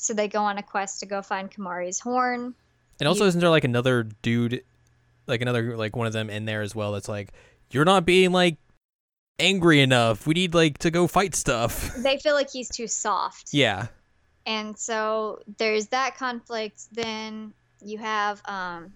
So 0.00 0.14
they 0.14 0.28
go 0.28 0.40
on 0.42 0.56
a 0.58 0.62
quest 0.62 1.00
to 1.00 1.06
go 1.06 1.20
find 1.22 1.50
Kimahri's 1.50 2.00
horn. 2.00 2.54
And 2.98 3.08
also, 3.08 3.26
isn't 3.26 3.40
there 3.40 3.50
like 3.50 3.64
another 3.64 4.04
dude, 4.22 4.62
like 5.26 5.40
another 5.42 5.76
like 5.76 5.94
one 5.96 6.06
of 6.06 6.12
them 6.12 6.30
in 6.30 6.44
there 6.44 6.62
as 6.62 6.74
well? 6.74 6.92
That's 6.92 7.08
like, 7.08 7.32
you're 7.70 7.84
not 7.84 8.04
being 8.04 8.32
like 8.32 8.56
angry 9.38 9.80
enough. 9.80 10.26
We 10.26 10.34
need 10.34 10.54
like 10.54 10.78
to 10.78 10.90
go 10.90 11.06
fight 11.06 11.34
stuff. 11.34 11.94
They 12.02 12.18
feel 12.18 12.34
like 12.34 12.50
he's 12.50 12.68
too 12.68 12.86
soft. 12.86 13.52
yeah. 13.52 13.88
and 14.46 14.78
so 14.78 15.40
there's 15.58 15.88
that 15.88 16.16
conflict 16.16 16.84
then 16.92 17.52
you 17.82 17.98
have 17.98 18.40
um, 18.46 18.92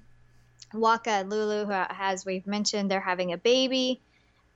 Wakka 0.72 1.20
and 1.20 1.30
lulu 1.30 1.66
who 1.66 1.72
as 1.72 2.24
we've 2.24 2.46
mentioned 2.46 2.90
they're 2.90 3.00
having 3.00 3.32
a 3.32 3.38
baby 3.38 4.00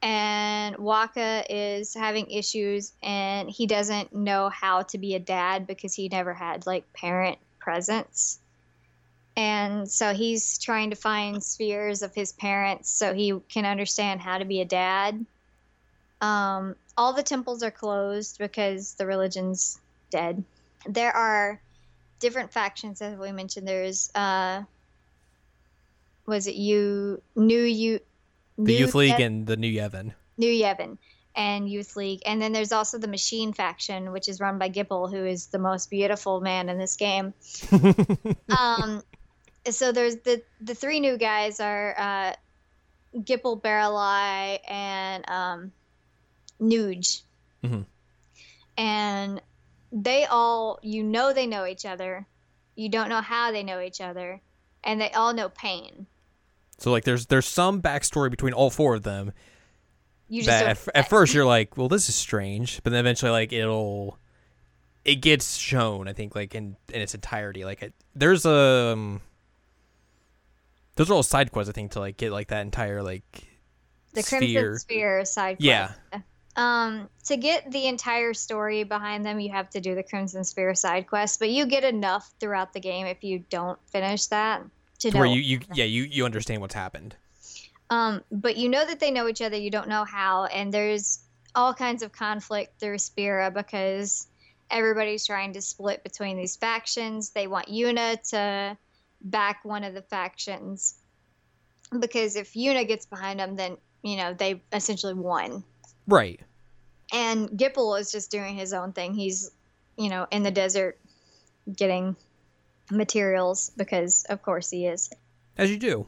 and 0.03 0.77
Wakka 0.77 1.45
is 1.49 1.95
having 1.95 2.31
issues 2.31 2.93
and 3.03 3.51
he 3.51 3.67
doesn't 3.67 4.15
know 4.15 4.49
how 4.49 4.83
to 4.83 4.99
be 4.99 5.15
a 5.15 5.19
dad 5.19 5.67
because 5.67 5.95
he 5.95 6.09
never 6.09 6.33
had 6.33 6.67
like 6.67 6.93
parent 6.93 7.39
presence. 7.59 8.39
And 9.37 9.89
so 9.89 10.15
he's 10.15 10.59
trying 10.59 10.91
to 10.91 10.97
find 10.97 11.43
spheres 11.43 12.03
of 12.03 12.15
his 12.15 12.33
parents 12.33 12.91
so 12.91 13.15
he 13.15 13.35
can 13.49 13.65
understand 13.65 14.21
how 14.21 14.39
to 14.39 14.45
be 14.45 14.61
a 14.61 14.65
dad. 14.65 15.25
Um, 16.21 16.75
all 16.97 17.13
the 17.13 17.23
temples 17.23 17.63
are 17.63 17.71
closed 17.71 18.39
because 18.39 18.95
the 18.95 19.07
religion's 19.07 19.81
dead. 20.11 20.43
There 20.87 21.15
are 21.15 21.61
different 22.19 22.53
factions 22.53 23.01
as 23.01 23.17
we 23.19 23.33
mentioned. 23.33 23.67
There's 23.67 24.13
uh 24.15 24.63
was 26.27 26.47
it 26.47 26.57
you 26.57 27.23
new 27.37 27.63
you 27.63 28.01
The 28.59 28.75
Youth 28.75 28.95
League 28.95 29.21
and 29.21 29.47
the 29.47 29.57
New 29.57 29.73
Yevon. 29.73 30.13
new 30.37 30.51
yevon 30.53 30.99
and 31.37 31.69
youth 31.71 31.95
league. 31.97 32.21
And 32.27 32.43
then 32.43 32.53
there's 32.53 32.73
also 32.73 32.99
the 32.99 33.07
machine 33.09 33.53
faction 33.53 34.11
which 34.13 34.29
is 34.29 34.41
run 34.41 34.59
by 34.59 34.69
Gippal 34.71 35.11
who 35.11 35.25
is 35.25 35.47
the 35.47 35.59
most 35.59 35.91
beautiful 35.91 36.41
man 36.41 36.69
in 36.69 36.79
this 36.79 36.97
game. 36.97 37.35
Um 38.51 39.03
so 39.71 39.93
there's 39.93 40.17
the 40.17 40.43
the 40.61 40.75
three 40.75 40.99
new 41.01 41.17
guys 41.19 41.61
are 41.61 41.95
uh 41.99 42.33
Gippal 43.21 43.61
Baralai 43.61 44.59
and 44.69 45.25
um 45.31 45.73
Nooj. 46.61 47.23
Mhm. 47.65 47.85
and 48.77 49.41
they 49.93 50.25
all 50.27 50.79
you 50.83 51.03
know 51.05 51.33
they 51.33 51.47
know 51.47 51.65
each 51.67 51.85
other. 51.87 52.27
You 52.75 52.89
don't 52.89 53.09
know 53.09 53.21
how 53.21 53.51
they 53.53 53.63
know 53.63 53.81
each 53.81 54.01
other. 54.01 54.41
And 54.85 55.01
they 55.01 55.11
all 55.11 55.35
know 55.35 55.49
Paine 55.49 56.07
So 56.79 56.91
like, 56.91 57.05
there's 57.05 57.27
there's 57.27 57.47
some 57.47 57.83
backstory 57.83 58.31
between 58.31 58.53
all 58.53 58.71
four 58.71 58.95
of 58.95 59.03
them. 59.03 59.33
you 60.29 60.43
just 60.43 60.63
at, 60.63 60.69
f- 60.71 60.89
at 60.95 61.09
first 61.09 61.35
you're 61.35 61.45
like, 61.47 61.77
well, 61.77 61.89
this 61.89 62.09
is 62.09 62.15
strange, 62.15 62.81
but 62.83 62.91
then 62.91 63.01
eventually 63.01 63.31
like 63.33 63.53
it'll, 63.53 64.19
it 65.05 65.17
gets 65.17 65.57
shown. 65.57 66.07
I 66.09 66.13
think 66.13 66.35
like 66.37 66.55
in 66.55 66.77
in 66.93 67.01
its 67.03 67.15
entirety. 67.15 67.65
Like 67.65 67.83
it, 67.83 67.95
there's 68.15 68.47
a. 68.47 68.93
Um, 68.93 69.21
those 70.97 71.11
are 71.11 71.15
all 71.15 71.23
side 71.23 71.53
quests, 71.53 71.69
I 71.71 71.73
think, 71.73 71.93
to 71.93 72.01
like 72.01 72.17
get 72.17 72.33
like 72.33 72.49
that 72.49 72.63
entire 72.63 73.03
like 73.03 73.47
the 74.15 74.23
sphere. 74.23 74.39
crimson 74.41 74.79
sphere 74.79 75.25
side 75.25 75.57
Yeah. 75.61 75.93
quest. 76.11 76.25
um 76.57 77.09
to 77.27 77.37
get 77.37 77.71
the 77.71 77.87
entire 77.87 78.35
story 78.35 78.83
behind 78.83 79.25
them 79.25 79.39
you 79.39 79.53
have 79.53 79.69
to 79.71 79.81
do 79.81 79.95
the 79.95 80.03
crimson 80.03 80.43
sphere 80.43 80.75
side 80.75 81.07
quest 81.07 81.39
but 81.39 81.51
you 81.51 81.67
get 81.67 81.85
enough 81.85 82.33
throughout 82.41 82.73
the 82.73 82.81
game 82.81 83.07
if 83.07 83.23
you 83.23 83.45
don't 83.51 83.79
finish 83.91 84.27
that 84.27 84.63
to 85.01 85.11
know 85.11 85.19
where 85.21 85.29
you, 85.29 85.41
you 85.41 85.61
yeah 85.75 85.85
you 85.85 86.03
you 86.05 86.25
understand 86.25 86.61
what's 86.61 86.75
happened. 86.75 87.15
um 87.91 88.23
but 88.31 88.57
you 88.57 88.69
know 88.69 88.85
that 88.85 89.01
they 89.01 89.11
know 89.11 89.29
each 89.29 89.41
other 89.43 89.57
you 89.57 89.71
don't 89.71 89.89
know 89.89 90.05
how 90.05 90.45
and 90.47 90.73
there's 90.73 91.21
all 91.55 91.73
kinds 91.75 92.03
of 92.03 92.13
conflict 92.13 92.79
through 92.81 92.99
spira 92.99 93.51
because 93.51 94.27
everybody's 94.71 95.27
trying 95.27 95.53
to 95.53 95.61
split 95.63 96.03
between 96.03 96.37
these 96.37 96.57
factions 96.57 97.31
they 97.31 97.47
want 97.47 97.67
yuna 97.69 98.21
to 98.31 98.77
back 99.23 99.65
one 99.65 99.83
of 99.85 99.95
the 99.95 100.03
factions 100.03 100.97
because 102.01 102.37
if 102.37 102.53
yuna 102.53 102.87
gets 102.87 103.07
behind 103.07 103.41
them 103.41 103.57
then 103.57 103.77
you 104.03 104.17
know 104.17 104.35
they 104.35 104.61
essentially 104.73 105.15
won 105.15 105.65
Right. 106.07 106.41
and 107.13 107.49
Gippal 107.51 107.99
is 108.01 108.11
just 108.13 108.31
doing 108.31 108.55
his 108.57 108.73
own 108.73 108.93
thing. 108.93 109.13
He's, 109.13 109.51
you 109.99 110.09
know, 110.09 110.27
in 110.31 110.43
the 110.43 110.51
desert 110.51 110.99
getting 111.77 112.17
materials 112.91 113.71
because, 113.77 114.25
of 114.29 114.43
course, 114.43 114.71
he 114.71 114.87
is. 114.87 115.11
As 115.57 115.71
you 115.71 115.77
do. 115.77 116.07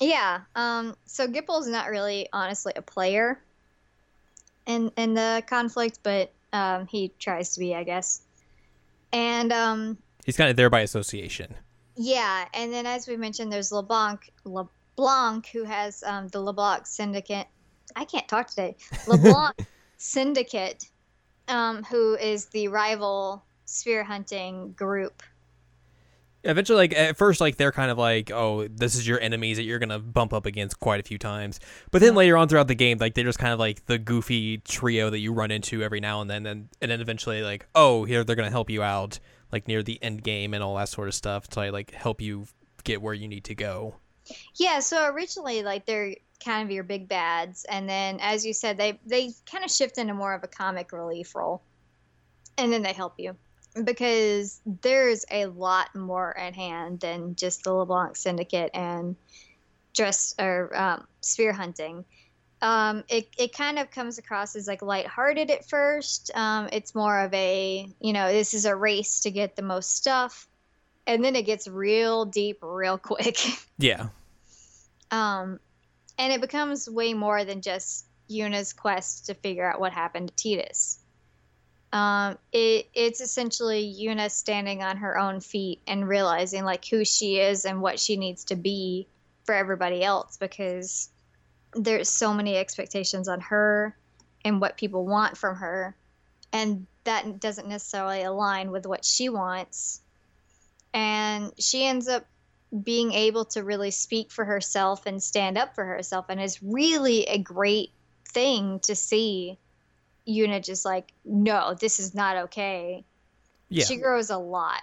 Yeah. 0.00 0.40
Um. 0.54 0.96
So 1.06 1.26
Gippal's 1.26 1.66
not 1.68 1.88
really, 1.90 2.28
honestly, 2.32 2.72
a 2.76 2.82
player 2.82 3.40
in 4.66 4.90
in 4.96 5.14
the 5.14 5.42
conflict, 5.46 6.00
but 6.02 6.32
um, 6.52 6.86
he 6.86 7.12
tries 7.18 7.54
to 7.54 7.60
be, 7.60 7.74
I 7.74 7.84
guess. 7.84 8.22
And 9.12 9.52
um, 9.52 9.98
He's 10.24 10.36
kind 10.36 10.50
of 10.50 10.56
there 10.56 10.70
by 10.70 10.80
association. 10.80 11.54
yeah, 11.96 12.46
and 12.54 12.72
then 12.72 12.86
as 12.86 13.08
we 13.08 13.16
mentioned, 13.16 13.50
there's 13.52 13.72
LeBlanc, 13.72 14.30
LeBlanc, 14.44 15.46
who 15.48 15.64
has 15.64 16.02
um, 16.04 16.28
the 16.28 16.40
LeBlanc 16.40 16.86
Syndicate. 16.86 17.46
I 17.96 18.04
can't 18.04 18.28
talk 18.28 18.48
today. 18.48 18.76
LeBlanc 19.06 19.54
Syndicate, 19.96 20.84
um, 21.48 21.82
who 21.84 22.14
is 22.16 22.46
the 22.46 22.68
rival 22.68 23.42
sphere 23.64 24.04
hunting 24.04 24.72
group. 24.72 25.22
Eventually, 26.44 26.76
like 26.76 26.96
at 26.96 27.16
first, 27.16 27.40
like 27.40 27.56
they're 27.56 27.72
kind 27.72 27.90
of 27.90 27.98
like, 27.98 28.30
oh, 28.30 28.68
this 28.68 28.94
is 28.94 29.06
your 29.06 29.20
enemies 29.20 29.56
that 29.56 29.64
you're 29.64 29.80
gonna 29.80 29.98
bump 29.98 30.32
up 30.32 30.46
against 30.46 30.78
quite 30.78 31.00
a 31.00 31.02
few 31.02 31.18
times. 31.18 31.58
But 31.90 32.00
then 32.00 32.14
later 32.14 32.36
on 32.36 32.48
throughout 32.48 32.68
the 32.68 32.76
game, 32.76 32.98
like 32.98 33.14
they're 33.14 33.24
just 33.24 33.40
kind 33.40 33.52
of 33.52 33.58
like 33.58 33.86
the 33.86 33.98
goofy 33.98 34.58
trio 34.58 35.10
that 35.10 35.18
you 35.18 35.32
run 35.32 35.50
into 35.50 35.82
every 35.82 36.00
now 36.00 36.20
and 36.20 36.30
then, 36.30 36.46
and 36.46 36.68
and 36.80 36.90
then 36.90 37.00
eventually, 37.00 37.42
like, 37.42 37.66
oh, 37.74 38.04
here 38.04 38.22
they're 38.22 38.36
gonna 38.36 38.50
help 38.50 38.70
you 38.70 38.82
out, 38.82 39.18
like 39.52 39.66
near 39.66 39.82
the 39.82 40.00
end 40.02 40.22
game 40.22 40.54
and 40.54 40.62
all 40.62 40.76
that 40.76 40.88
sort 40.88 41.08
of 41.08 41.14
stuff 41.14 41.48
to 41.48 41.72
like 41.72 41.90
help 41.90 42.20
you 42.20 42.46
get 42.84 43.02
where 43.02 43.14
you 43.14 43.26
need 43.26 43.44
to 43.44 43.54
go. 43.54 43.96
Yeah, 44.54 44.78
so 44.78 45.06
originally, 45.06 45.62
like 45.62 45.86
they're 45.86 46.14
kind 46.44 46.62
of 46.62 46.70
your 46.70 46.84
big 46.84 47.08
bads, 47.08 47.64
and 47.64 47.88
then 47.88 48.18
as 48.20 48.46
you 48.46 48.52
said, 48.54 48.78
they 48.78 49.00
they 49.04 49.32
kind 49.50 49.64
of 49.64 49.70
shift 49.70 49.98
into 49.98 50.14
more 50.14 50.34
of 50.34 50.44
a 50.44 50.48
comic 50.48 50.92
relief 50.92 51.34
role, 51.34 51.62
and 52.56 52.72
then 52.72 52.82
they 52.82 52.92
help 52.92 53.14
you 53.18 53.36
because 53.84 54.60
there's 54.64 55.24
a 55.30 55.46
lot 55.46 55.94
more 55.94 56.36
at 56.36 56.54
hand 56.54 57.00
than 57.00 57.34
just 57.36 57.64
the 57.64 57.72
LeBlanc 57.72 58.16
Syndicate 58.16 58.70
and 58.74 59.16
dress 59.94 60.34
or 60.38 60.76
um, 60.76 61.06
sphere 61.20 61.52
hunting. 61.52 62.04
Um, 62.60 63.04
it 63.08 63.28
it 63.38 63.52
kind 63.56 63.78
of 63.78 63.90
comes 63.90 64.18
across 64.18 64.56
as 64.56 64.66
like 64.66 64.82
lighthearted 64.82 65.50
at 65.50 65.68
first. 65.68 66.30
Um, 66.34 66.68
it's 66.72 66.94
more 66.94 67.20
of 67.20 67.32
a 67.32 67.88
you 68.00 68.12
know 68.12 68.32
this 68.32 68.52
is 68.54 68.64
a 68.64 68.74
race 68.74 69.20
to 69.20 69.30
get 69.30 69.54
the 69.54 69.62
most 69.62 69.94
stuff, 69.94 70.48
and 71.06 71.24
then 71.24 71.36
it 71.36 71.42
gets 71.46 71.68
real 71.68 72.24
deep 72.24 72.58
real 72.62 72.98
quick. 72.98 73.38
Yeah. 73.80 74.08
um, 75.12 75.60
and 76.18 76.32
it 76.32 76.40
becomes 76.40 76.90
way 76.90 77.14
more 77.14 77.44
than 77.44 77.62
just 77.62 78.06
Yuna's 78.28 78.72
quest 78.72 79.26
to 79.26 79.34
figure 79.34 79.64
out 79.70 79.78
what 79.78 79.92
happened 79.92 80.32
to 80.36 80.48
Tidus. 80.48 80.98
Um, 81.92 82.36
it 82.52 82.88
it's 82.92 83.20
essentially 83.20 83.96
Yuna 83.98 84.30
standing 84.30 84.82
on 84.82 84.98
her 84.98 85.16
own 85.16 85.40
feet 85.40 85.80
and 85.86 86.06
realizing 86.06 86.64
like 86.64 86.84
who 86.84 87.04
she 87.04 87.38
is 87.38 87.64
and 87.64 87.80
what 87.80 87.98
she 87.98 88.16
needs 88.16 88.44
to 88.44 88.56
be 88.56 89.06
for 89.44 89.54
everybody 89.54 90.04
else 90.04 90.36
because 90.36 91.08
there's 91.74 92.10
so 92.10 92.34
many 92.34 92.56
expectations 92.56 93.28
on 93.28 93.40
her 93.40 93.96
and 94.44 94.60
what 94.60 94.76
people 94.76 95.06
want 95.06 95.36
from 95.36 95.56
her. 95.56 95.96
And 96.52 96.86
that 97.04 97.40
doesn't 97.40 97.68
necessarily 97.68 98.22
align 98.22 98.70
with 98.70 98.86
what 98.86 99.04
she 99.04 99.30
wants. 99.30 100.02
And 100.92 101.52
she 101.58 101.86
ends 101.86 102.08
up 102.08 102.26
being 102.82 103.12
able 103.12 103.46
to 103.46 103.64
really 103.64 103.90
speak 103.90 104.30
for 104.30 104.44
herself 104.44 105.06
and 105.06 105.22
stand 105.22 105.56
up 105.56 105.74
for 105.74 105.84
herself. 105.84 106.26
And 106.28 106.40
it's 106.40 106.62
really 106.62 107.24
a 107.24 107.38
great 107.38 107.92
thing 108.26 108.80
to 108.80 108.94
see 108.94 109.58
Yuna 110.28 110.62
just 110.64 110.84
like 110.84 111.12
no 111.24 111.74
this 111.80 111.98
is 111.98 112.14
not 112.14 112.36
okay 112.36 113.04
Yeah. 113.68 113.84
she 113.84 113.96
grows 113.96 114.30
a 114.30 114.38
lot 114.38 114.82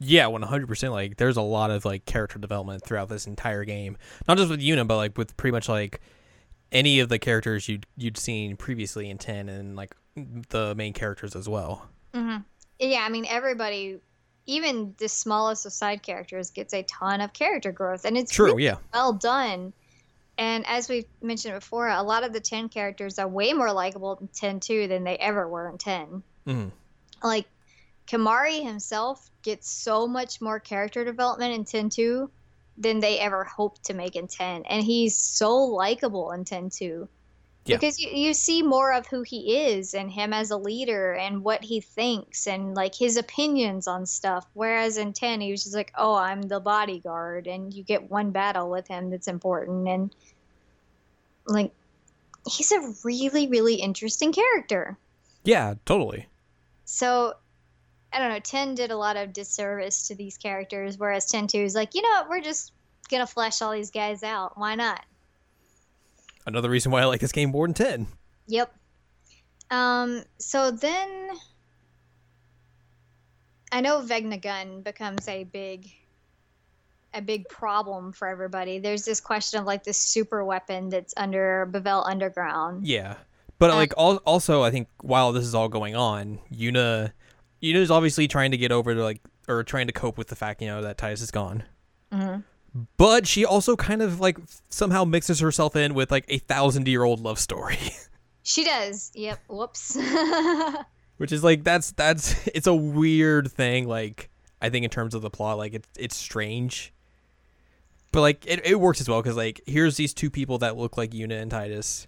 Yeah, 0.00 0.28
one 0.28 0.42
hundred 0.42 0.68
percent. 0.68 0.92
Like, 0.92 1.16
there's 1.16 1.36
a 1.36 1.42
lot 1.42 1.70
of 1.72 1.84
like 1.84 2.04
character 2.04 2.38
development 2.38 2.84
throughout 2.84 3.08
this 3.08 3.26
entire 3.26 3.64
game. 3.64 3.96
Not 4.28 4.38
just 4.38 4.48
with 4.50 4.60
Yuna, 4.60 4.86
but 4.86 4.96
like 4.96 5.18
with 5.18 5.36
pretty 5.36 5.50
much 5.52 5.68
like 5.68 6.00
any 6.70 7.00
of 7.00 7.08
the 7.08 7.18
characters 7.18 7.68
you'd 7.68 7.84
you'd 7.96 8.16
seen 8.16 8.56
previously 8.56 9.10
in 9.10 9.18
ten, 9.18 9.48
and 9.48 9.74
like 9.74 9.96
the 10.50 10.74
main 10.76 10.92
characters 10.92 11.34
as 11.34 11.48
well. 11.48 11.88
hmm 12.14 12.36
Yeah, 12.78 13.00
I 13.04 13.08
mean 13.08 13.26
everybody, 13.28 13.98
even 14.46 14.94
the 14.98 15.08
smallest 15.08 15.66
of 15.66 15.72
side 15.72 16.02
characters, 16.04 16.50
gets 16.50 16.72
a 16.74 16.84
ton 16.84 17.20
of 17.20 17.32
character 17.32 17.72
growth, 17.72 18.04
and 18.04 18.16
it's 18.16 18.30
True. 18.32 18.46
really 18.46 18.64
Yeah. 18.66 18.76
well 18.94 19.12
done. 19.14 19.72
And 20.38 20.64
as 20.68 20.88
we've 20.88 21.04
mentioned 21.20 21.54
before, 21.54 21.88
a 21.88 22.02
lot 22.02 22.24
of 22.24 22.32
the 22.32 22.40
ten 22.40 22.68
characters 22.68 23.18
are 23.18 23.26
way 23.28 23.52
more 23.52 23.72
likable 23.72 24.16
in 24.20 24.28
ten 24.28 24.60
two 24.60 24.86
than 24.86 25.04
they 25.04 25.16
ever 25.16 25.48
were 25.48 25.68
in 25.68 25.78
ten. 25.78 26.22
hmm 26.46 26.68
Like 27.22 27.46
Kamari 28.06 28.62
himself 28.62 29.30
gets 29.42 29.68
so 29.68 30.06
much 30.06 30.40
more 30.40 30.60
character 30.60 31.04
development 31.04 31.54
in 31.54 31.64
ten 31.64 31.90
two 31.90 32.30
than 32.76 33.00
they 33.00 33.18
ever 33.18 33.42
hoped 33.42 33.84
to 33.86 33.94
make 33.94 34.14
in 34.14 34.28
ten, 34.28 34.62
and 34.66 34.84
he's 34.84 35.16
so 35.16 35.56
likable 35.56 36.30
in 36.30 36.44
ten 36.44 36.70
two 36.70 37.08
Yeah. 37.68 37.76
because 37.76 38.00
you, 38.00 38.10
you 38.10 38.34
see 38.34 38.62
more 38.62 38.92
of 38.92 39.06
who 39.06 39.22
he 39.22 39.66
is 39.68 39.94
and 39.94 40.10
him 40.10 40.32
as 40.32 40.50
a 40.50 40.56
leader 40.56 41.12
and 41.12 41.44
what 41.44 41.62
he 41.62 41.80
thinks 41.80 42.46
and 42.46 42.74
like 42.74 42.94
his 42.94 43.16
opinions 43.16 43.86
on 43.86 44.06
stuff 44.06 44.46
whereas 44.54 44.96
in 44.96 45.12
10 45.12 45.40
he 45.40 45.50
was 45.50 45.64
just 45.64 45.76
like 45.76 45.92
oh 45.96 46.14
i'm 46.14 46.42
the 46.42 46.60
bodyguard 46.60 47.46
and 47.46 47.74
you 47.74 47.82
get 47.84 48.10
one 48.10 48.30
battle 48.30 48.70
with 48.70 48.88
him 48.88 49.10
that's 49.10 49.28
important 49.28 49.86
and 49.88 50.14
like 51.46 51.72
he's 52.50 52.72
a 52.72 52.94
really 53.04 53.48
really 53.48 53.74
interesting 53.74 54.32
character 54.32 54.96
Yeah. 55.44 55.74
Totally. 55.84 56.26
so 56.84 57.34
i 58.12 58.18
don't 58.18 58.30
know 58.30 58.40
10 58.40 58.74
did 58.76 58.90
a 58.90 58.96
lot 58.96 59.16
of 59.16 59.32
disservice 59.32 60.08
to 60.08 60.14
these 60.14 60.36
characters 60.38 60.96
whereas 60.98 61.26
10 61.26 61.48
2 61.48 61.58
is 61.58 61.74
like 61.74 61.94
you 61.94 62.02
know 62.02 62.08
what 62.08 62.28
we're 62.30 62.40
just 62.40 62.72
gonna 63.10 63.26
flesh 63.26 63.60
all 63.62 63.72
these 63.72 63.90
guys 63.90 64.22
out 64.22 64.56
why 64.56 64.74
not 64.74 65.04
Another 66.48 66.70
reason 66.70 66.90
why 66.92 67.02
I 67.02 67.04
like 67.04 67.20
this 67.20 67.32
game 67.32 67.50
more 67.50 67.66
than 67.66 67.74
ten. 67.74 68.06
Yep. 68.48 68.74
Um, 69.70 70.24
so 70.38 70.70
then 70.70 71.30
I 73.70 73.80
know 73.80 74.00
Vegnagun 74.00 74.82
becomes 74.82 75.28
a 75.28 75.44
big 75.44 75.90
a 77.14 77.22
big 77.22 77.48
problem 77.48 78.12
for 78.12 78.28
everybody. 78.28 78.78
There's 78.78 79.04
this 79.04 79.20
question 79.20 79.60
of 79.60 79.66
like 79.66 79.82
this 79.84 79.98
super 79.98 80.44
weapon 80.44 80.88
that's 80.90 81.14
under 81.16 81.68
Bevelle 81.70 82.06
Underground. 82.06 82.86
Yeah. 82.86 83.16
But 83.58 83.70
Uh, 83.70 83.76
like 83.76 83.94
al- 83.98 84.18
also, 84.18 84.62
I 84.62 84.70
think 84.70 84.88
while 85.00 85.32
this 85.32 85.44
is 85.44 85.54
all 85.54 85.68
going 85.68 85.96
on, 85.96 86.38
Yuna, 86.52 87.12
Yuna's 87.62 87.90
obviously 87.90 88.28
trying 88.28 88.50
to 88.52 88.56
get 88.56 88.72
over 88.72 88.94
to 88.94 89.02
like 89.02 89.20
or 89.48 89.64
trying 89.64 89.86
to 89.86 89.92
cope 89.92 90.18
with 90.18 90.28
the 90.28 90.36
fact 90.36 90.60
you 90.62 90.68
know 90.68 90.82
that 90.82 90.96
Tidus 90.98 91.22
is 91.22 91.30
gone. 91.30 91.64
Mhm. 92.12 92.44
But 92.96 93.26
she 93.26 93.44
also 93.44 93.76
kind 93.76 94.02
of 94.02 94.20
like 94.20 94.38
somehow 94.68 95.04
mixes 95.04 95.40
herself 95.40 95.74
in 95.76 95.94
with 95.94 96.10
like 96.10 96.24
a 96.28 96.38
thousand 96.38 96.86
year 96.88 97.02
old 97.04 97.20
love 97.20 97.38
story. 97.38 97.78
She 98.44 98.64
does. 98.64 99.10
Yep. 99.14 99.40
Whoops. 99.48 99.98
which 101.18 101.32
is 101.32 101.44
like 101.44 101.64
that's 101.64 101.90
that's 101.92 102.46
it's 102.54 102.66
a 102.66 102.74
weird 102.74 103.52
thing 103.52 103.86
like 103.86 104.30
i 104.62 104.70
think 104.70 104.84
in 104.84 104.90
terms 104.90 105.14
of 105.14 105.20
the 105.20 105.28
plot 105.28 105.58
like 105.58 105.74
it's 105.74 105.88
it's 105.98 106.16
strange 106.16 106.92
but 108.12 108.22
like 108.22 108.46
it, 108.46 108.64
it 108.64 108.80
works 108.80 109.00
as 109.02 109.08
well 109.08 109.20
because 109.20 109.36
like 109.36 109.60
here's 109.66 109.96
these 109.96 110.14
two 110.14 110.30
people 110.30 110.56
that 110.58 110.76
look 110.76 110.96
like 110.96 111.10
Yuna 111.10 111.42
and 111.42 111.50
Tidus 111.50 112.06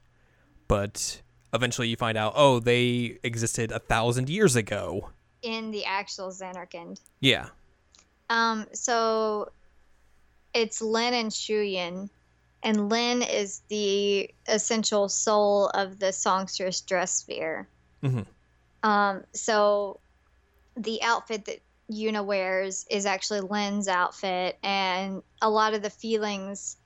but 0.66 1.20
eventually 1.52 1.88
you 1.88 1.96
find 1.96 2.16
out 2.16 2.32
oh 2.36 2.58
they 2.60 3.18
existed 3.22 3.70
a 3.70 3.78
thousand 3.80 4.30
years 4.30 4.56
ago 4.56 5.10
In 5.42 5.70
the 5.72 5.84
actual 5.84 6.28
Zanarkand. 6.30 7.00
yeah 7.20 7.48
Um, 8.30 8.66
so 8.72 9.50
it's 10.54 10.80
Lin 10.80 11.14
and 11.14 11.30
Shuyin, 11.30 12.08
and 12.62 12.88
Lin 12.88 13.22
is 13.22 13.62
the 13.68 14.30
essential 14.46 15.08
soul 15.08 15.68
of 15.68 15.98
the 15.98 16.12
songstress 16.12 16.80
dress 16.80 17.12
sphere. 17.14 17.68
Mhm. 18.02 18.26
Um, 18.82 19.24
so 19.32 20.00
the 20.76 21.02
outfit 21.02 21.44
that 21.46 21.60
Yuna 21.90 22.24
wears 22.24 22.86
is 22.90 23.06
actually 23.06 23.40
Lin's 23.40 23.88
outfit, 23.88 24.58
and 24.62 25.22
a 25.42 25.50
lot 25.50 25.74
of 25.74 25.82
the 25.82 25.90
feelings. 25.90 26.76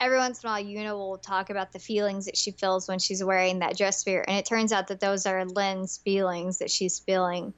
Every 0.00 0.18
once 0.18 0.42
in 0.42 0.48
a 0.48 0.52
while, 0.52 0.64
Yuna 0.64 0.92
will 0.94 1.18
talk 1.18 1.50
about 1.50 1.72
the 1.72 1.78
feelings 1.78 2.26
that 2.26 2.36
she 2.36 2.50
feels 2.50 2.88
when 2.88 2.98
she's 2.98 3.22
wearing 3.22 3.60
that 3.60 3.76
dress 3.76 3.98
sphere, 3.98 4.24
and 4.26 4.36
it 4.36 4.46
turns 4.46 4.72
out 4.72 4.88
that 4.88 5.00
those 5.00 5.26
are 5.26 5.44
Lin's 5.44 5.98
feelings 5.98 6.58
that 6.58 6.70
she's 6.70 6.98
feeling 6.98 7.54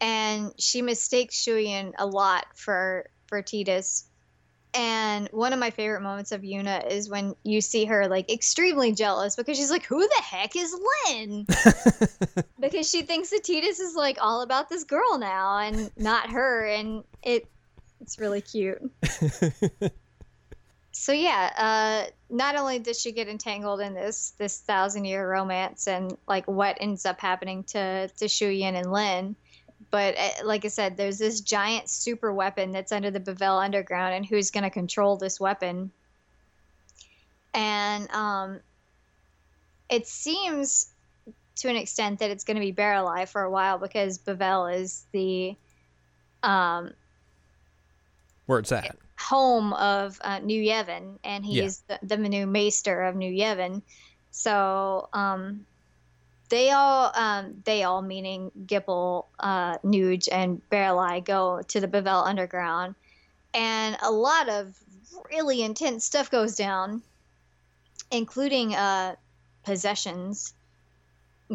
and 0.00 0.52
she 0.58 0.82
mistakes 0.82 1.36
Shuyin 1.36 1.92
a 1.98 2.06
lot 2.06 2.46
for 2.54 3.08
for 3.26 3.42
Tidus. 3.42 4.04
And 4.72 5.28
one 5.32 5.52
of 5.52 5.58
my 5.58 5.70
favorite 5.70 6.02
moments 6.02 6.30
of 6.30 6.42
Yuna 6.42 6.88
is 6.90 7.08
when 7.08 7.34
you 7.42 7.60
see 7.60 7.86
her 7.86 8.06
like 8.06 8.30
extremely 8.30 8.92
jealous 8.92 9.34
because 9.34 9.56
she's 9.56 9.70
like, 9.70 9.84
"Who 9.84 9.98
the 10.00 10.22
heck 10.22 10.54
is 10.54 10.72
Lin?" 11.08 11.46
because 12.60 12.88
she 12.88 13.02
thinks 13.02 13.30
that 13.30 13.42
Tidus 13.42 13.80
is 13.80 13.96
like 13.96 14.18
all 14.20 14.42
about 14.42 14.68
this 14.68 14.84
girl 14.84 15.18
now 15.18 15.58
and 15.58 15.90
not 15.96 16.30
her, 16.30 16.66
and 16.66 17.02
it 17.22 17.48
it's 18.00 18.18
really 18.20 18.40
cute. 18.40 18.78
so 20.92 21.12
yeah, 21.12 21.52
uh, 21.56 22.10
not 22.28 22.54
only 22.54 22.78
does 22.78 23.00
she 23.00 23.10
get 23.10 23.28
entangled 23.28 23.80
in 23.80 23.94
this 23.94 24.34
this 24.38 24.60
thousand 24.60 25.04
year 25.04 25.28
romance 25.28 25.88
and 25.88 26.16
like 26.28 26.46
what 26.46 26.76
ends 26.80 27.04
up 27.06 27.20
happening 27.20 27.64
to 27.64 28.06
to 28.06 28.26
Shuyin 28.26 28.74
and 28.74 28.92
Lin, 28.92 29.34
but 29.90 30.16
uh, 30.16 30.30
like 30.44 30.64
I 30.64 30.68
said, 30.68 30.96
there's 30.96 31.18
this 31.18 31.40
giant 31.40 31.88
super 31.90 32.32
weapon 32.32 32.72
that's 32.72 32.92
under 32.92 33.10
the 33.10 33.20
Bevelle 33.20 33.62
Underground, 33.62 34.14
and 34.14 34.26
who's 34.26 34.50
going 34.50 34.64
to 34.64 34.70
control 34.70 35.16
this 35.16 35.40
weapon? 35.40 35.90
And 37.52 38.10
um, 38.10 38.60
it 39.90 40.06
seems 40.06 40.92
to 41.56 41.68
an 41.68 41.76
extent 41.76 42.20
that 42.20 42.30
it's 42.30 42.44
going 42.44 42.56
to 42.56 42.60
be 42.60 42.72
Baralai 42.72 43.28
for 43.28 43.42
a 43.42 43.50
while 43.50 43.78
because 43.78 44.18
Bevelle 44.18 44.74
is 44.74 45.04
the 45.12 45.56
um, 46.42 46.92
where 48.46 48.60
it's 48.60 48.72
at 48.72 48.96
home 49.18 49.72
of 49.74 50.18
uh, 50.22 50.38
New 50.38 50.62
Yevon, 50.62 51.18
and 51.24 51.44
Yeah. 51.44 51.62
he's 51.62 51.82
the, 51.88 51.98
the 52.02 52.16
new 52.16 52.46
maester 52.46 53.02
of 53.02 53.14
New 53.16 53.30
Yevon. 53.30 53.82
So 54.30 55.08
um, 55.12 55.66
they 56.50 56.70
all, 56.72 57.12
um, 57.14 57.62
they 57.64 57.84
all 57.84 58.02
meaning 58.02 58.50
Gippal, 58.66 59.26
uh, 59.38 59.78
Nooj, 59.78 60.28
and 60.30 60.60
Baralai 60.70 61.24
go 61.24 61.62
to 61.68 61.80
the 61.80 61.88
Bevelle 61.88 62.26
Underground, 62.26 62.94
and 63.54 63.96
a 64.02 64.10
lot 64.10 64.48
of 64.48 64.76
really 65.32 65.62
intense 65.62 66.04
stuff 66.04 66.30
goes 66.30 66.56
down, 66.56 67.02
including 68.10 68.74
uh, 68.74 69.14
possessions. 69.64 70.52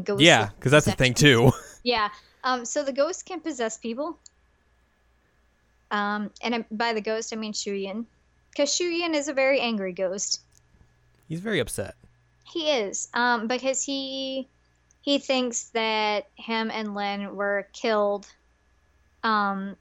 Ghost 0.03 0.21
yeah 0.21 0.49
because 0.57 0.73
that's 0.73 0.85
the 0.85 0.91
thing 0.91 1.13
too 1.13 1.53
yeah. 1.83 2.09
Um, 2.43 2.65
so 2.65 2.83
the 2.83 2.91
ghost 2.91 3.25
can 3.25 3.39
possess 3.39 3.77
people. 3.77 4.17
Um, 5.89 6.31
and 6.41 6.65
by 6.69 6.91
the 6.91 6.99
ghost, 6.99 7.31
I 7.31 7.37
mean 7.37 7.53
Shuyin. 7.53 8.05
Because 8.51 8.69
Shuyin 8.69 9.13
is 9.13 9.29
a 9.29 9.33
very 9.33 9.61
angry 9.61 9.93
ghost. 9.93 10.41
he's 11.29 11.39
very 11.39 11.59
upset 11.59 11.95
He 12.45 12.69
is. 12.69 13.07
Um, 13.13 13.47
because 13.47 13.83
he 13.83 14.49
he 15.05 15.19
thinks 15.19 15.65
that 15.65 16.27
him 16.35 16.71
and 16.71 16.95
Lynn 16.95 17.35
were 17.35 17.67
killed. 17.71 18.27
Um, 19.23 19.75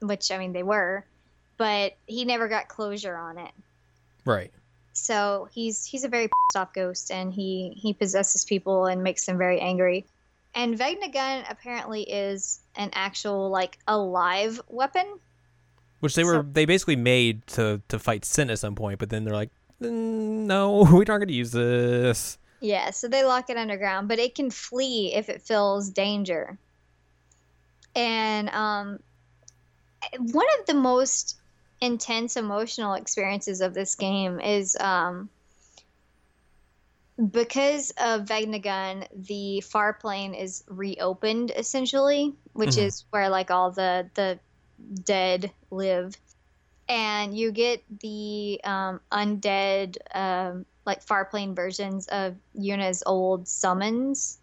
which 0.00 0.30
I 0.30 0.38
mean 0.38 0.52
they 0.52 0.62
were, 0.62 1.04
but 1.58 1.94
he 2.06 2.24
never 2.24 2.48
got 2.48 2.68
closure 2.68 3.16
on 3.16 3.38
it. 3.38 3.52
right 4.24 4.50
So 4.92 5.48
he's 5.52 5.84
he's 5.84 6.04
a 6.04 6.08
very 6.08 6.24
pissed 6.24 6.56
off 6.56 6.72
ghost, 6.72 7.10
and 7.10 7.32
he 7.32 7.74
he 7.76 7.92
possesses 7.92 8.44
people 8.44 8.86
and 8.86 9.02
makes 9.02 9.24
them 9.26 9.38
very 9.38 9.60
angry. 9.60 10.06
And 10.54 10.78
Vegnagun 10.78 11.50
apparently 11.50 12.02
is 12.02 12.60
an 12.76 12.90
actual 12.92 13.50
like 13.50 13.78
alive 13.86 14.60
weapon. 14.68 15.06
Which 16.00 16.14
they 16.14 16.24
were 16.24 16.42
they 16.42 16.64
basically 16.64 16.96
made 16.96 17.46
to 17.48 17.80
to 17.88 17.98
fight 17.98 18.24
Sin 18.24 18.50
at 18.50 18.58
some 18.58 18.74
point, 18.74 18.98
but 18.98 19.08
then 19.08 19.24
they're 19.24 19.34
like, 19.34 19.50
"Mm, 19.80 20.46
no, 20.46 20.82
we 20.92 20.98
aren't 20.98 21.06
going 21.06 21.28
to 21.28 21.34
use 21.34 21.52
this. 21.52 22.38
Yeah, 22.62 22.90
so 22.92 23.08
they 23.08 23.24
lock 23.24 23.50
it 23.50 23.58
underground, 23.58 24.08
but 24.08 24.18
it 24.18 24.34
can 24.34 24.50
flee 24.50 25.12
if 25.14 25.28
it 25.28 25.42
feels 25.42 25.90
danger. 25.90 26.58
And 27.94 28.48
um, 28.50 28.98
one 30.18 30.46
of 30.60 30.66
the 30.66 30.74
most 30.74 31.40
intense 31.80 32.36
emotional 32.36 32.94
experiences 32.94 33.60
of 33.60 33.74
this 33.74 33.94
game 33.96 34.40
is 34.40 34.76
um, 34.80 35.30
because 37.30 37.90
of 37.98 38.22
Vegnagun, 38.22 39.06
the 39.14 39.60
far 39.60 39.94
plane 39.94 40.34
is 40.34 40.64
reopened 40.68 41.52
essentially, 41.54 42.34
which 42.52 42.76
Mhm. 42.76 42.78
is 42.78 43.04
where 43.10 43.28
like 43.28 43.50
all 43.50 43.70
the 43.70 44.10
the 44.14 44.40
dead 45.04 45.52
live, 45.70 46.14
and 46.88 47.36
you 47.36 47.52
get 47.52 47.82
the 48.00 48.60
um, 48.64 49.00
undead 49.12 49.96
um, 50.14 50.66
like 50.84 51.02
far 51.02 51.24
plane 51.24 51.54
versions 51.54 52.08
of 52.08 52.36
Yuna's 52.58 53.02
old 53.06 53.46
summons 53.48 54.38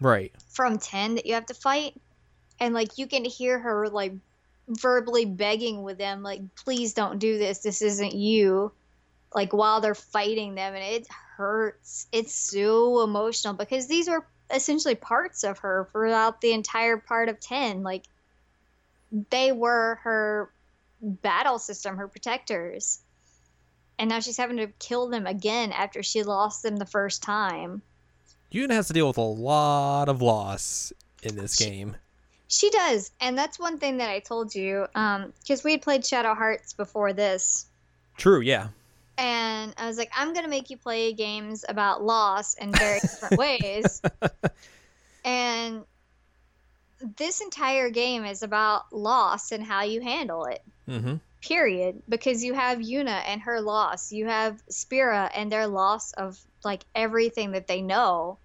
Right. 0.00 0.32
from 0.48 0.78
10 0.78 1.14
that 1.16 1.26
you 1.26 1.34
have 1.34 1.46
to 1.46 1.54
fight. 1.54 1.94
And 2.60 2.74
like 2.74 2.98
you 2.98 3.06
can 3.06 3.24
hear 3.24 3.58
her 3.58 3.88
like 3.88 4.12
verbally 4.68 5.24
begging 5.24 5.82
with 5.82 5.96
them 5.96 6.22
like 6.22 6.40
please 6.56 6.92
don't 6.92 7.18
do 7.18 7.38
this. 7.38 7.60
This 7.60 7.82
isn't 7.82 8.14
you. 8.14 8.72
Like 9.34 9.52
while 9.52 9.80
they're 9.80 9.94
fighting 9.94 10.54
them 10.54 10.74
and 10.74 10.84
it 10.84 11.06
hurts. 11.36 12.06
It's 12.12 12.34
so 12.34 13.02
emotional 13.02 13.54
because 13.54 13.86
these 13.86 14.08
were 14.08 14.26
essentially 14.50 14.94
parts 14.94 15.44
of 15.44 15.58
her 15.58 15.88
throughout 15.92 16.40
the 16.40 16.52
entire 16.52 16.96
part 16.98 17.28
of 17.28 17.40
10 17.40 17.82
like 17.82 18.04
they 19.30 19.52
were 19.52 19.98
her 20.02 20.50
battle 21.00 21.58
system 21.58 21.96
her 21.96 22.08
protectors 22.08 23.00
and 23.98 24.08
now 24.10 24.20
she's 24.20 24.36
having 24.36 24.56
to 24.58 24.66
kill 24.78 25.08
them 25.08 25.26
again 25.26 25.72
after 25.72 26.02
she 26.02 26.22
lost 26.22 26.62
them 26.62 26.76
the 26.76 26.86
first 26.86 27.22
time 27.22 27.82
Yuna 28.52 28.70
has 28.70 28.86
to 28.86 28.92
deal 28.92 29.08
with 29.08 29.18
a 29.18 29.20
lot 29.20 30.08
of 30.08 30.22
loss 30.22 30.92
in 31.22 31.36
this 31.36 31.56
game. 31.56 31.96
She 32.48 32.70
does, 32.70 33.10
and 33.20 33.36
that's 33.36 33.58
one 33.58 33.78
thing 33.78 33.96
that 33.98 34.08
I 34.08 34.20
told 34.20 34.54
you, 34.54 34.86
because 34.94 35.64
we 35.64 35.72
had 35.72 35.82
played 35.82 36.06
Shadow 36.06 36.34
Hearts 36.34 36.72
before 36.72 37.12
this, 37.12 37.66
True, 38.16 38.40
yeah. 38.40 38.68
and 39.18 39.74
I 39.76 39.88
was 39.88 39.98
like, 39.98 40.10
I'm 40.16 40.32
gonna 40.32 40.48
make 40.48 40.70
you 40.70 40.76
play 40.76 41.12
games 41.12 41.64
about 41.68 42.04
loss 42.04 42.54
in 42.54 42.72
very 42.72 43.00
different 43.00 43.38
ways, 43.38 44.00
and 45.24 45.82
this 47.16 47.40
entire 47.40 47.90
game 47.90 48.24
is 48.24 48.44
about 48.44 48.92
loss 48.92 49.50
and 49.50 49.64
how 49.64 49.82
you 49.82 50.00
handle 50.00 50.44
it. 50.44 50.62
Mm-hmm. 50.88 51.16
Period. 51.42 52.02
Because 52.08 52.42
you 52.42 52.54
have 52.54 52.78
Yuna 52.78 53.22
and 53.26 53.40
her 53.42 53.60
loss, 53.60 54.12
you 54.12 54.26
have 54.26 54.62
Spira 54.68 55.30
and 55.34 55.50
their 55.50 55.66
loss 55.66 56.12
of 56.12 56.38
like 56.64 56.84
everything 56.94 57.52
that 57.52 57.66
they 57.66 57.82
know. 57.82 58.38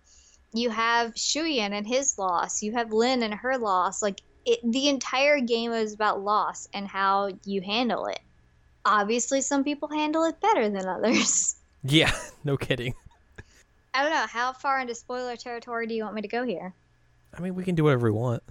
You 0.53 0.69
have 0.69 1.13
Shuyin 1.13 1.71
and 1.71 1.87
his 1.87 2.17
loss. 2.17 2.61
You 2.61 2.73
have 2.73 2.91
Lin 2.91 3.23
and 3.23 3.33
her 3.33 3.57
loss. 3.57 4.01
Like 4.01 4.21
it, 4.45 4.59
the 4.63 4.89
entire 4.89 5.39
game 5.39 5.71
is 5.71 5.93
about 5.93 6.21
loss 6.21 6.67
and 6.73 6.87
how 6.87 7.31
you 7.45 7.61
handle 7.61 8.05
it. 8.05 8.19
Obviously, 8.83 9.41
some 9.41 9.63
people 9.63 9.87
handle 9.89 10.23
it 10.23 10.41
better 10.41 10.69
than 10.69 10.87
others. 10.87 11.55
Yeah, 11.83 12.11
no 12.43 12.57
kidding. 12.57 12.93
I 13.95 14.03
don't 14.03 14.11
know. 14.11 14.27
How 14.27 14.53
far 14.53 14.79
into 14.79 14.93
spoiler 14.93 15.35
territory 15.35 15.87
do 15.87 15.95
you 15.95 16.03
want 16.03 16.13
me 16.15 16.21
to 16.21 16.27
go 16.27 16.45
here? 16.45 16.75
I 17.35 17.41
mean, 17.41 17.55
we 17.55 17.63
can 17.63 17.73
do 17.73 17.85
whatever 17.85 18.11
we 18.11 18.17
want. 18.17 18.43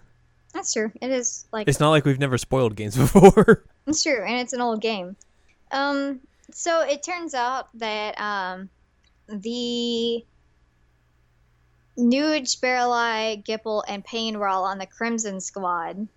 That's 0.53 0.73
true. 0.73 0.91
It 1.01 1.11
is 1.11 1.47
like 1.53 1.69
It's 1.69 1.79
not 1.79 1.91
like 1.91 2.05
we've 2.05 2.19
never 2.19 2.39
spoiled 2.39 2.75
games 2.75 2.97
before. 2.97 3.65
It's 3.91 4.03
true, 4.03 4.23
and 4.25 4.39
it's 4.39 4.53
an 4.53 4.61
old 4.61 4.81
game. 4.81 5.17
Um, 5.73 6.21
so 6.53 6.83
it 6.83 7.03
turns 7.03 7.35
out 7.35 7.69
that 7.75 8.21
um, 8.21 8.69
the 9.29 10.25
Nooj, 11.99 12.61
Baralai, 12.61 13.45
Gippal, 13.45 13.83
and 13.89 14.05
Paine 14.05 14.39
were 14.39 14.49
all 14.49 14.65
on 14.65 14.79
the 14.79 14.87
Crimson 14.87 15.41
Squad. 15.41 16.09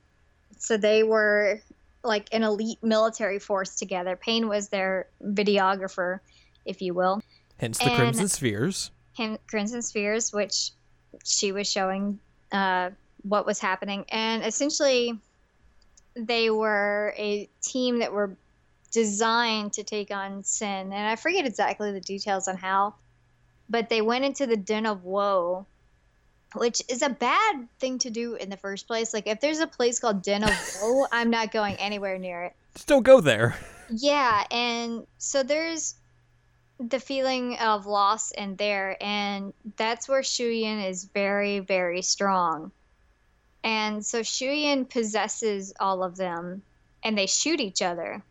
So 0.57 0.77
they 0.77 1.03
were 1.03 1.59
like 2.03 2.29
an 2.31 2.43
elite 2.43 2.81
military 2.83 3.39
force 3.39 3.75
together. 3.75 4.15
Paine 4.15 4.47
was 4.47 4.69
their 4.69 5.07
videographer, 5.23 6.19
if 6.65 6.81
you 6.81 6.93
will. 6.93 7.21
Hence 7.57 7.77
the 7.77 7.85
And- 7.85 7.95
Crimson 7.95 8.27
Spheres. 8.27 8.91
Him, 9.13 9.37
Crimson 9.47 9.81
Spheres, 9.81 10.33
which 10.33 10.71
she 11.23 11.51
was 11.51 11.69
showing 11.69 12.19
uh, 12.51 12.89
what 13.21 13.45
was 13.45 13.59
happening. 13.59 14.05
And 14.09 14.43
essentially, 14.43 15.19
they 16.15 16.49
were 16.49 17.13
a 17.17 17.49
team 17.61 17.99
that 17.99 18.13
were 18.13 18.35
designed 18.91 19.73
to 19.73 19.83
take 19.83 20.11
on 20.11 20.43
Sin. 20.43 20.93
And 20.93 21.07
I 21.07 21.15
forget 21.15 21.45
exactly 21.45 21.91
the 21.91 21.99
details 21.99 22.47
on 22.47 22.55
how, 22.55 22.93
but 23.69 23.89
they 23.89 24.01
went 24.01 24.25
into 24.25 24.45
the 24.45 24.57
Den 24.57 24.85
of 24.85 25.03
Woe, 25.03 25.65
which 26.53 26.81
is 26.87 27.01
a 27.01 27.09
bad 27.09 27.67
thing 27.79 27.97
to 27.99 28.09
do 28.09 28.35
in 28.35 28.49
the 28.49 28.57
first 28.57 28.87
place. 28.87 29.13
Like, 29.13 29.27
if 29.27 29.41
there's 29.41 29.59
a 29.59 29.67
place 29.67 29.99
called 29.99 30.21
Den 30.21 30.43
of 30.43 30.77
Woe, 30.81 31.07
I'm 31.11 31.29
not 31.29 31.51
going 31.51 31.75
anywhere 31.75 32.17
near 32.17 32.43
it. 32.43 32.53
Just 32.75 32.87
don't 32.87 33.03
go 33.03 33.19
there. 33.19 33.55
Yeah, 33.89 34.43
and 34.51 35.05
so 35.17 35.43
there's 35.43 35.95
the 36.79 36.99
feeling 36.99 37.57
of 37.57 37.85
loss 37.85 38.31
in 38.31 38.55
there, 38.55 38.97
and 39.01 39.53
that's 39.77 40.07
where 40.07 40.21
Shuyin 40.21 40.87
is 40.87 41.05
very, 41.05 41.59
very 41.59 42.01
strong. 42.01 42.71
And 43.63 44.05
so 44.05 44.21
Shuyin 44.21 44.89
possesses 44.89 45.73
all 45.79 46.03
of 46.03 46.17
them, 46.17 46.61
and 47.03 47.17
they 47.17 47.27
shoot 47.27 47.59
each 47.59 47.81
other. 47.81 48.21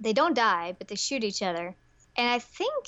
They 0.00 0.12
don't 0.12 0.34
die, 0.34 0.74
but 0.78 0.88
they 0.88 0.94
shoot 0.94 1.24
each 1.24 1.42
other. 1.42 1.74
And 2.16 2.28
I 2.28 2.38
think, 2.38 2.86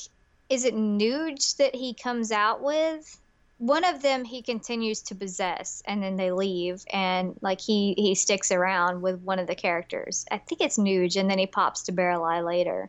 is 0.49 0.65
it 0.65 0.75
Nooj 0.75 1.57
that 1.57 1.75
he 1.75 1.93
comes 1.95 2.33
out 2.33 2.63
with? 2.63 3.21
One 3.59 3.85
of 3.85 4.03
them 4.03 4.25
he 4.25 4.41
continues 4.41 5.03
to 5.03 5.15
possess, 5.15 5.83
and 5.85 6.03
then 6.03 6.17
they 6.17 6.31
leave, 6.31 6.85
and 6.93 7.37
like 7.41 7.61
he 7.61 7.95
he 7.99 8.15
sticks 8.15 8.53
around 8.53 9.03
with 9.03 9.21
one 9.23 9.41
of 9.41 9.49
the 9.49 9.57
characters. 9.57 10.25
I 10.31 10.39
think 10.39 10.61
it's 10.61 10.79
Nooj, 10.79 11.19
and 11.19 11.29
then 11.29 11.39
he 11.39 11.47
pops 11.47 11.83
to 11.85 11.93
Baralai 11.93 12.45
later. 12.45 12.89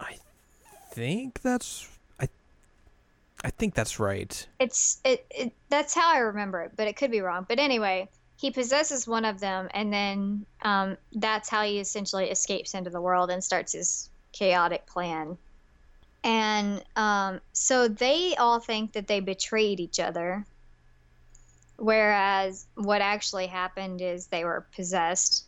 I 0.00 0.16
think 0.90 1.40
that's 1.42 1.88
I 3.44 3.50
think 3.50 3.74
that's 3.74 3.98
right. 3.98 4.46
It's 4.58 5.00
it, 5.04 5.26
it 5.30 5.52
that's 5.68 5.94
how 5.94 6.12
I 6.12 6.18
remember 6.18 6.62
it, 6.62 6.72
but 6.76 6.86
it 6.86 6.96
could 6.96 7.10
be 7.10 7.20
wrong. 7.20 7.44
But 7.48 7.58
anyway, 7.58 8.08
he 8.36 8.50
possesses 8.50 9.06
one 9.06 9.24
of 9.24 9.40
them, 9.40 9.68
and 9.74 9.92
then 9.92 10.46
um, 10.62 10.96
that's 11.12 11.48
how 11.48 11.62
he 11.62 11.78
essentially 11.78 12.30
escapes 12.30 12.74
into 12.74 12.90
the 12.90 13.00
world 13.00 13.30
and 13.30 13.42
starts 13.42 13.72
his 13.72 14.10
chaotic 14.32 14.86
plan. 14.86 15.36
And 16.24 16.82
um, 16.94 17.40
so 17.52 17.88
they 17.88 18.34
all 18.36 18.60
think 18.60 18.92
that 18.92 19.08
they 19.08 19.20
betrayed 19.20 19.80
each 19.80 19.98
other, 19.98 20.44
whereas 21.76 22.66
what 22.74 23.00
actually 23.00 23.46
happened 23.48 24.00
is 24.00 24.26
they 24.26 24.44
were 24.44 24.66
possessed. 24.74 25.46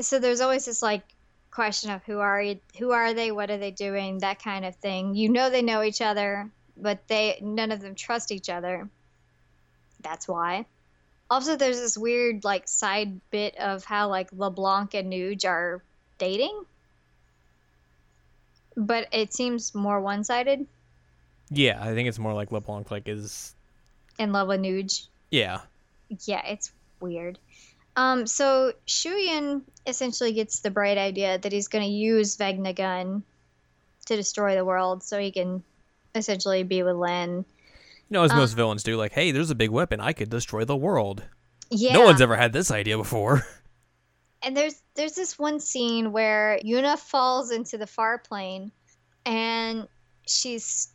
So 0.00 0.18
there's 0.18 0.40
always 0.40 0.64
this 0.64 0.82
like 0.82 1.02
question 1.50 1.90
of 1.90 2.02
who 2.04 2.18
are 2.18 2.40
you, 2.40 2.60
who 2.78 2.92
are 2.92 3.12
they, 3.14 3.30
what 3.30 3.50
are 3.50 3.58
they 3.58 3.70
doing, 3.70 4.18
that 4.18 4.42
kind 4.42 4.64
of 4.64 4.76
thing. 4.76 5.14
You 5.14 5.28
know 5.28 5.50
they 5.50 5.62
know 5.62 5.82
each 5.82 6.00
other, 6.00 6.50
but 6.76 7.06
they 7.08 7.38
none 7.42 7.72
of 7.72 7.80
them 7.80 7.94
trust 7.94 8.30
each 8.32 8.48
other. 8.48 8.88
That's 10.00 10.28
why. 10.28 10.66
Also, 11.28 11.56
there's 11.56 11.80
this 11.80 11.98
weird 11.98 12.44
like 12.44 12.68
side 12.68 13.20
bit 13.30 13.56
of 13.56 13.84
how 13.84 14.08
like 14.08 14.28
LeBlanc 14.32 14.94
and 14.94 15.12
Nooj 15.12 15.44
are 15.44 15.82
dating, 16.18 16.64
but 18.76 19.08
it 19.12 19.32
seems 19.34 19.74
more 19.74 20.00
one-sided 20.00 20.66
Yeah, 21.50 21.78
I 21.80 21.94
think 21.94 22.08
it's 22.08 22.18
more 22.18 22.32
like 22.34 22.52
LeBlanc 22.52 22.90
like 22.90 23.08
is 23.08 23.54
in 24.18 24.32
love 24.32 24.48
with 24.48 24.60
Nooj. 24.60 25.06
yeah. 25.30 25.60
Yeah, 26.24 26.46
it's 26.46 26.70
weird. 27.00 27.38
Um, 27.96 28.26
so 28.28 28.72
Shuyin 28.86 29.62
essentially 29.86 30.32
gets 30.32 30.60
the 30.60 30.70
bright 30.70 30.98
idea 30.98 31.38
that 31.38 31.50
he's 31.50 31.66
going 31.66 31.84
to 31.84 31.90
use 31.90 32.36
Vegnagun 32.36 33.22
to 34.04 34.16
destroy 34.16 34.54
the 34.54 34.64
world, 34.64 35.02
so 35.02 35.18
he 35.18 35.32
can 35.32 35.64
essentially 36.16 36.62
be 36.62 36.82
with 36.82 36.96
Len. 36.96 37.44
You 38.08 38.14
know, 38.14 38.22
as 38.22 38.32
most 38.32 38.52
villains 38.52 38.82
do, 38.82 38.96
like, 38.96 39.12
hey, 39.12 39.32
there's 39.32 39.50
a 39.50 39.54
big 39.54 39.70
weapon, 39.70 40.00
I 40.00 40.12
could 40.12 40.30
destroy 40.30 40.64
the 40.64 40.76
world. 40.76 41.24
Yeah. 41.70 41.94
No 41.94 42.04
one's 42.04 42.20
ever 42.20 42.36
had 42.36 42.52
this 42.52 42.70
idea 42.70 42.96
before. 42.96 43.42
and 44.42 44.56
there's 44.56 44.80
there's 44.94 45.14
this 45.14 45.38
one 45.38 45.58
scene 45.58 46.12
where 46.12 46.60
Yuna 46.64 46.98
falls 46.98 47.50
into 47.50 47.78
the 47.78 47.86
far 47.86 48.18
plane 48.18 48.70
and 49.24 49.88
she's 50.26 50.88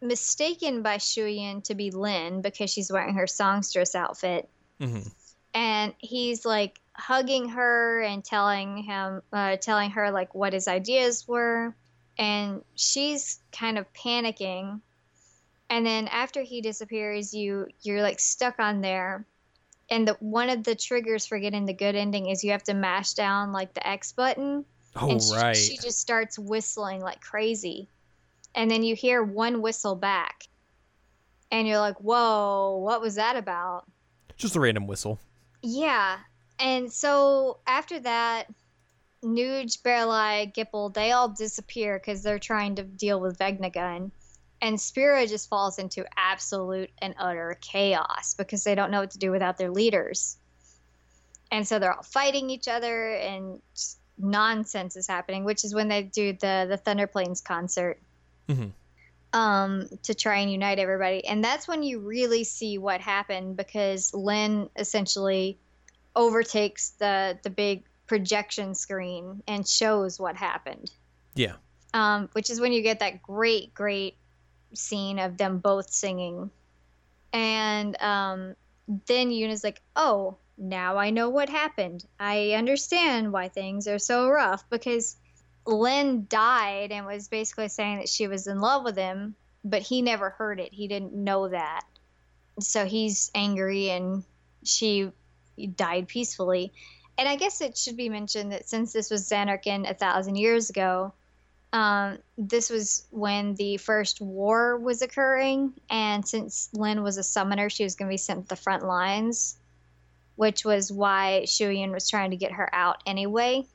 mistaken 0.00 0.82
by 0.82 0.96
Shuyin 0.98 1.64
to 1.64 1.74
be 1.74 1.90
Lin 1.90 2.42
because 2.42 2.70
she's 2.70 2.92
wearing 2.92 3.14
her 3.14 3.26
songstress 3.26 3.94
outfit 3.94 4.48
hmm 4.80 5.00
and 5.54 5.94
he's 5.98 6.44
like 6.44 6.80
hugging 6.94 7.48
her 7.50 8.00
and 8.00 8.24
telling 8.24 8.78
him 8.78 9.22
uh, 9.32 9.56
telling 9.56 9.90
her 9.90 10.10
like 10.10 10.34
what 10.34 10.52
his 10.52 10.68
ideas 10.68 11.26
were 11.26 11.74
and 12.18 12.62
she's 12.74 13.40
kind 13.52 13.78
of 13.78 13.92
panicking. 13.92 14.80
And 15.70 15.86
then 15.86 16.08
after 16.08 16.42
he 16.42 16.60
disappears, 16.60 17.32
you 17.32 17.68
you're 17.82 18.02
like 18.02 18.20
stuck 18.20 18.58
on 18.58 18.80
there. 18.80 19.24
And 19.90 20.08
the 20.08 20.14
one 20.20 20.50
of 20.50 20.64
the 20.64 20.74
triggers 20.74 21.26
for 21.26 21.38
getting 21.38 21.66
the 21.66 21.72
good 21.72 21.94
ending 21.94 22.28
is 22.28 22.44
you 22.44 22.52
have 22.52 22.62
to 22.64 22.74
mash 22.74 23.14
down 23.14 23.52
like 23.52 23.74
the 23.74 23.86
X 23.86 24.12
button. 24.12 24.64
Oh 24.96 25.10
and 25.10 25.22
she, 25.22 25.34
right. 25.34 25.56
she 25.56 25.76
just 25.78 26.00
starts 26.00 26.38
whistling 26.38 27.00
like 27.00 27.20
crazy. 27.20 27.88
And 28.54 28.70
then 28.70 28.82
you 28.82 28.94
hear 28.94 29.22
one 29.22 29.62
whistle 29.62 29.94
back. 29.94 30.46
And 31.50 31.66
you're 31.68 31.78
like, 31.78 32.00
whoa, 32.00 32.78
what 32.82 33.00
was 33.00 33.14
that 33.16 33.36
about? 33.36 33.84
Just 34.36 34.56
a 34.56 34.60
random 34.60 34.86
whistle. 34.86 35.20
Yeah. 35.62 36.18
And 36.58 36.90
so 36.92 37.58
after 37.66 38.00
that, 38.00 38.46
Nooj, 39.24 39.80
Baralai, 39.82 40.52
Gippal, 40.52 40.92
they 40.92 41.12
all 41.12 41.28
disappear 41.28 41.98
because 41.98 42.22
they're 42.22 42.38
trying 42.38 42.76
to 42.76 42.82
deal 42.82 43.20
with 43.20 43.38
Vegnagun. 43.38 44.10
And 44.60 44.80
Spira 44.80 45.26
just 45.26 45.48
falls 45.48 45.78
into 45.78 46.04
absolute 46.16 46.90
and 46.98 47.14
utter 47.18 47.58
chaos 47.60 48.34
because 48.34 48.64
they 48.64 48.74
don't 48.74 48.90
know 48.90 49.00
what 49.00 49.10
to 49.12 49.18
do 49.18 49.30
without 49.30 49.58
their 49.58 49.70
leaders. 49.70 50.36
And 51.50 51.66
so 51.66 51.78
they're 51.78 51.92
all 51.92 52.02
fighting 52.02 52.48
each 52.50 52.68
other 52.68 53.14
and 53.14 53.60
nonsense 54.18 54.96
is 54.96 55.06
happening, 55.06 55.44
which 55.44 55.64
is 55.64 55.74
when 55.74 55.88
they 55.88 56.02
do 56.02 56.32
the, 56.32 56.66
the 56.68 56.76
Thunder 56.76 57.06
Plains 57.06 57.40
concert 57.40 57.98
hmm 58.48 58.68
um, 59.32 59.88
to 60.02 60.14
try 60.14 60.38
and 60.38 60.52
unite 60.52 60.78
everybody. 60.78 61.24
And 61.26 61.42
that's 61.42 61.66
when 61.66 61.82
you 61.82 62.00
really 62.00 62.44
see 62.44 62.78
what 62.78 63.00
happened 63.00 63.56
because 63.56 64.12
Lynn 64.12 64.68
essentially 64.76 65.58
overtakes 66.14 66.90
the 66.98 67.38
the 67.42 67.50
big 67.50 67.84
projection 68.12 68.74
screen 68.74 69.42
and 69.48 69.66
shows 69.66 70.20
what 70.20 70.36
happened. 70.36 70.90
Yeah. 71.34 71.54
Um, 71.94 72.28
which 72.34 72.50
is 72.50 72.60
when 72.60 72.74
you 72.74 72.82
get 72.82 73.00
that 73.00 73.22
great, 73.22 73.72
great 73.72 74.18
scene 74.74 75.18
of 75.18 75.38
them 75.38 75.60
both 75.60 75.90
singing. 75.90 76.50
And 77.32 77.96
um, 78.02 78.54
then 79.06 79.30
Yuna's 79.30 79.64
like, 79.64 79.80
oh, 79.96 80.36
now 80.58 80.98
I 80.98 81.08
know 81.08 81.30
what 81.30 81.48
happened. 81.48 82.04
I 82.20 82.50
understand 82.50 83.32
why 83.32 83.48
things 83.48 83.88
are 83.88 83.98
so 83.98 84.28
rough 84.28 84.68
because 84.68 85.16
Lynn 85.66 86.26
died 86.28 86.92
and 86.92 87.06
was 87.06 87.28
basically 87.28 87.68
saying 87.68 87.96
that 88.00 88.10
she 88.10 88.28
was 88.28 88.46
in 88.46 88.60
love 88.60 88.84
with 88.84 88.98
him, 88.98 89.36
but 89.64 89.80
he 89.80 90.02
never 90.02 90.28
heard 90.28 90.60
it. 90.60 90.74
He 90.74 90.86
didn't 90.86 91.14
know 91.14 91.48
that. 91.48 91.84
So 92.60 92.84
he's 92.84 93.30
angry 93.34 93.88
and 93.88 94.22
she 94.64 95.12
died 95.76 96.08
peacefully. 96.08 96.74
And 97.22 97.28
I 97.28 97.36
guess 97.36 97.60
it 97.60 97.78
should 97.78 97.96
be 97.96 98.08
mentioned 98.08 98.50
that 98.50 98.68
since 98.68 98.92
this 98.92 99.08
was 99.08 99.28
Zanarkand 99.28 99.88
a 99.88 99.94
thousand 99.94 100.34
years 100.34 100.70
ago, 100.70 101.12
um, 101.72 102.18
this 102.36 102.68
was 102.68 103.06
when 103.12 103.54
the 103.54 103.76
first 103.76 104.20
war 104.20 104.76
was 104.76 105.02
occurring. 105.02 105.72
And 105.88 106.26
since 106.26 106.68
Lynn 106.72 107.04
was 107.04 107.18
a 107.18 107.22
summoner, 107.22 107.70
she 107.70 107.84
was 107.84 107.94
going 107.94 108.08
to 108.08 108.12
be 108.12 108.16
sent 108.16 108.42
to 108.42 108.48
the 108.48 108.56
front 108.56 108.84
lines, 108.84 109.56
which 110.34 110.64
was 110.64 110.90
why 110.90 111.44
Shuyin 111.46 111.92
was 111.92 112.10
trying 112.10 112.32
to 112.32 112.36
get 112.36 112.50
her 112.50 112.68
out 112.74 113.04
anyway 113.06 113.66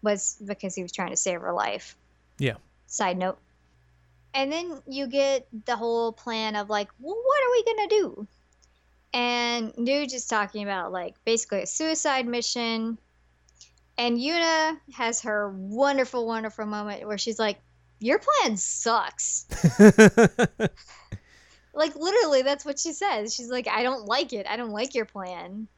was 0.00 0.38
because 0.42 0.74
he 0.74 0.80
was 0.80 0.90
trying 0.90 1.10
to 1.10 1.18
save 1.18 1.42
her 1.42 1.52
life. 1.52 1.98
Yeah. 2.38 2.54
Side 2.86 3.18
note. 3.18 3.36
And 4.32 4.50
then 4.50 4.80
you 4.88 5.06
get 5.06 5.46
the 5.66 5.76
whole 5.76 6.12
plan 6.12 6.56
of 6.56 6.70
like, 6.70 6.88
well, 6.98 7.14
what 7.14 7.42
are 7.44 7.50
we 7.50 7.64
gonna 7.64 7.88
do? 7.88 8.26
And 9.14 9.72
Nooj 9.74 10.12
is 10.12 10.26
talking 10.26 10.64
about 10.64 10.90
like 10.90 11.14
basically 11.24 11.62
a 11.62 11.66
suicide 11.66 12.26
mission. 12.26 12.98
And 13.96 14.18
Yuna 14.18 14.76
has 14.92 15.22
her 15.22 15.54
wonderful, 15.56 16.26
wonderful 16.26 16.66
moment 16.66 17.06
where 17.06 17.16
she's 17.16 17.38
like, 17.38 17.60
Your 18.00 18.18
plan 18.18 18.56
sucks. 18.56 19.46
like 21.74 21.94
literally 21.94 22.42
that's 22.42 22.64
what 22.64 22.80
she 22.80 22.92
says. 22.92 23.32
She's 23.32 23.48
like, 23.48 23.68
I 23.68 23.84
don't 23.84 24.04
like 24.04 24.32
it. 24.32 24.48
I 24.48 24.56
don't 24.56 24.72
like 24.72 24.96
your 24.96 25.04
plan. 25.04 25.68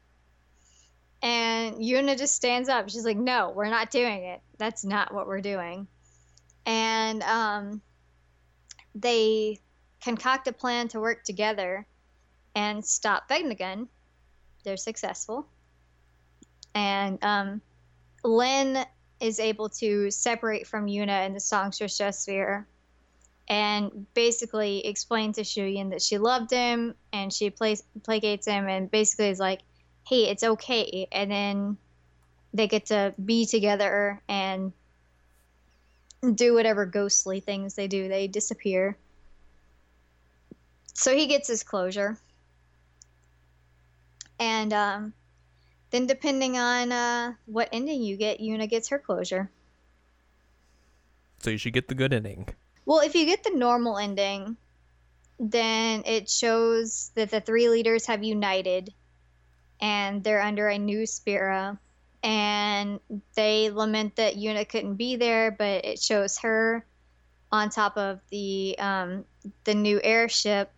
And 1.20 1.76
Yuna 1.76 2.16
just 2.16 2.34
stands 2.34 2.70
up. 2.70 2.88
She's 2.88 3.04
like, 3.04 3.16
"No, 3.16 3.50
we're 3.56 3.70
not 3.70 3.90
doing 3.90 4.24
it. 4.24 4.40
That's 4.58 4.84
not 4.84 5.14
what 5.14 5.26
we're 5.26 5.40
doing." 5.40 5.88
And 6.66 7.22
um, 7.22 7.80
they 8.94 9.60
concoct 10.02 10.46
a 10.46 10.52
plan 10.52 10.88
to 10.88 11.00
work 11.00 11.24
together 11.24 11.86
and 12.56 12.84
stop 12.84 13.28
Vegnagun. 13.28 13.86
They're 14.64 14.76
successful, 14.76 15.46
and 16.74 17.22
um, 17.22 17.60
Lynn 18.24 18.84
is 19.20 19.38
able 19.38 19.68
to 19.68 20.10
separate 20.10 20.66
from 20.66 20.86
Yuna 20.86 21.26
in 21.26 21.34
the 21.34 21.40
Songstress 21.40 22.18
sphere 22.18 22.66
and 23.48 24.06
basically 24.14 24.84
explain 24.86 25.32
to 25.32 25.42
Shuyin 25.42 25.90
that 25.90 26.02
she 26.02 26.18
loved 26.18 26.50
him 26.50 26.94
and 27.12 27.32
she 27.32 27.50
plays, 27.50 27.82
placates 28.02 28.46
him 28.46 28.68
and 28.68 28.90
basically 28.90 29.28
is 29.28 29.38
like, 29.38 29.60
hey, 30.06 30.24
it's 30.28 30.42
okay. 30.42 31.06
And 31.12 31.30
then 31.30 31.76
they 32.52 32.66
get 32.66 32.86
to 32.86 33.14
be 33.24 33.46
together 33.46 34.20
and 34.28 34.72
do 36.34 36.54
whatever 36.54 36.86
ghostly 36.86 37.40
things 37.40 37.74
they 37.74 37.86
do. 37.86 38.08
They 38.08 38.26
disappear. 38.26 38.96
So 40.94 41.14
he 41.14 41.26
gets 41.26 41.48
his 41.48 41.62
closure. 41.62 42.18
And 44.38 44.72
um, 44.72 45.14
then, 45.90 46.06
depending 46.06 46.58
on 46.58 46.92
uh, 46.92 47.34
what 47.46 47.68
ending 47.72 48.02
you 48.02 48.16
get, 48.16 48.40
Yuna 48.40 48.68
gets 48.68 48.88
her 48.88 48.98
closure. 48.98 49.50
so 51.38 51.50
you 51.50 51.58
should 51.58 51.72
get 51.72 51.88
the 51.88 51.94
good 51.94 52.12
ending. 52.12 52.48
Well, 52.84 53.00
if 53.00 53.14
you 53.14 53.26
get 53.26 53.44
the 53.44 53.50
normal 53.50 53.98
ending, 53.98 54.56
then 55.38 56.02
it 56.06 56.28
shows 56.30 57.10
that 57.14 57.30
the 57.30 57.40
three 57.40 57.68
leaders 57.68 58.06
have 58.06 58.22
united 58.24 58.92
and 59.80 60.24
they're 60.24 60.42
under 60.42 60.68
a 60.68 60.78
new 60.78 61.06
Spira. 61.06 61.78
And 62.22 63.00
they 63.34 63.70
lament 63.70 64.16
that 64.16 64.34
Yuna 64.34 64.68
couldn't 64.68 64.96
be 64.96 65.16
there, 65.16 65.50
but 65.50 65.84
it 65.84 66.00
shows 66.00 66.38
her 66.38 66.84
on 67.52 67.70
top 67.70 67.96
of 67.96 68.20
the 68.30 68.76
um, 68.78 69.24
the 69.64 69.74
new 69.74 70.00
airship, 70.02 70.72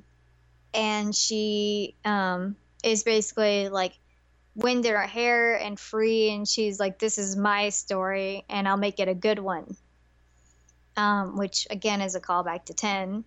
and 0.75 1.15
she 1.15 1.95
um, 2.05 2.57
is 2.83 3.03
basically 3.05 3.69
like 3.69 3.99
wind 4.55 4.87
in 4.87 4.95
her 4.95 5.07
hair 5.07 5.55
and 5.55 5.79
free, 5.79 6.31
and 6.31 6.47
she's 6.47 6.81
like, 6.81 6.99
"This 6.99 7.19
is 7.19 7.37
my 7.37 7.69
story, 7.71 8.45
and 8.49 8.67
I'll 8.69 8.77
make 8.77 9.01
it 9.01 9.09
a 9.09 9.15
good 9.15 9.39
one." 9.39 9.77
Um, 10.97 11.37
which 11.37 11.67
again 11.71 12.01
is 12.01 12.15
a 12.15 12.21
callback 12.21 12.65
to 12.67 12.75
ten, 12.75 13.25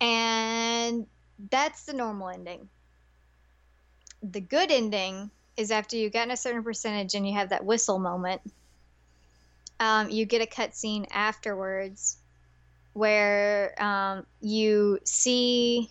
and 0.00 1.06
that's 1.50 1.84
the 1.84 1.92
normal 1.92 2.28
ending 2.28 2.68
the 4.22 4.40
good 4.40 4.70
ending 4.70 5.30
is 5.56 5.70
after 5.70 5.96
you've 5.96 6.12
gotten 6.12 6.30
a 6.30 6.36
certain 6.36 6.62
percentage 6.62 7.14
and 7.14 7.26
you 7.26 7.34
have 7.34 7.50
that 7.50 7.64
whistle 7.64 7.98
moment. 7.98 8.40
Um, 9.78 10.10
you 10.10 10.26
get 10.26 10.42
a 10.42 10.46
cutscene 10.46 11.06
afterwards 11.10 12.18
where 12.92 13.82
um, 13.82 14.26
you 14.40 14.98
see 15.04 15.90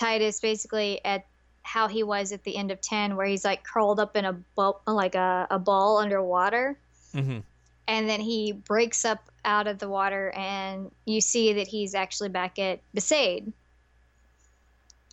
Tidus 0.00 0.40
basically 0.40 1.04
at 1.04 1.26
how 1.62 1.88
he 1.88 2.02
was 2.02 2.32
at 2.32 2.42
the 2.44 2.56
end 2.56 2.70
of 2.70 2.80
10 2.80 3.16
where 3.16 3.26
he's 3.26 3.44
like 3.44 3.64
curled 3.64 4.00
up 4.00 4.16
in 4.16 4.24
a 4.24 4.32
bu- 4.32 4.72
like 4.86 5.14
a, 5.14 5.46
a 5.50 5.58
ball 5.58 5.98
underwater 5.98 6.78
Mm-hmm. 7.14 7.40
and 7.86 8.08
then 8.08 8.20
he 8.20 8.52
breaks 8.52 9.04
up 9.04 9.28
out 9.44 9.66
of 9.66 9.78
the 9.78 9.88
water 9.88 10.30
and 10.34 10.90
you 11.04 11.20
see 11.20 11.52
that 11.54 11.68
he's 11.68 11.94
actually 11.94 12.30
back 12.30 12.58
at 12.58 12.80
Besaid. 12.96 13.52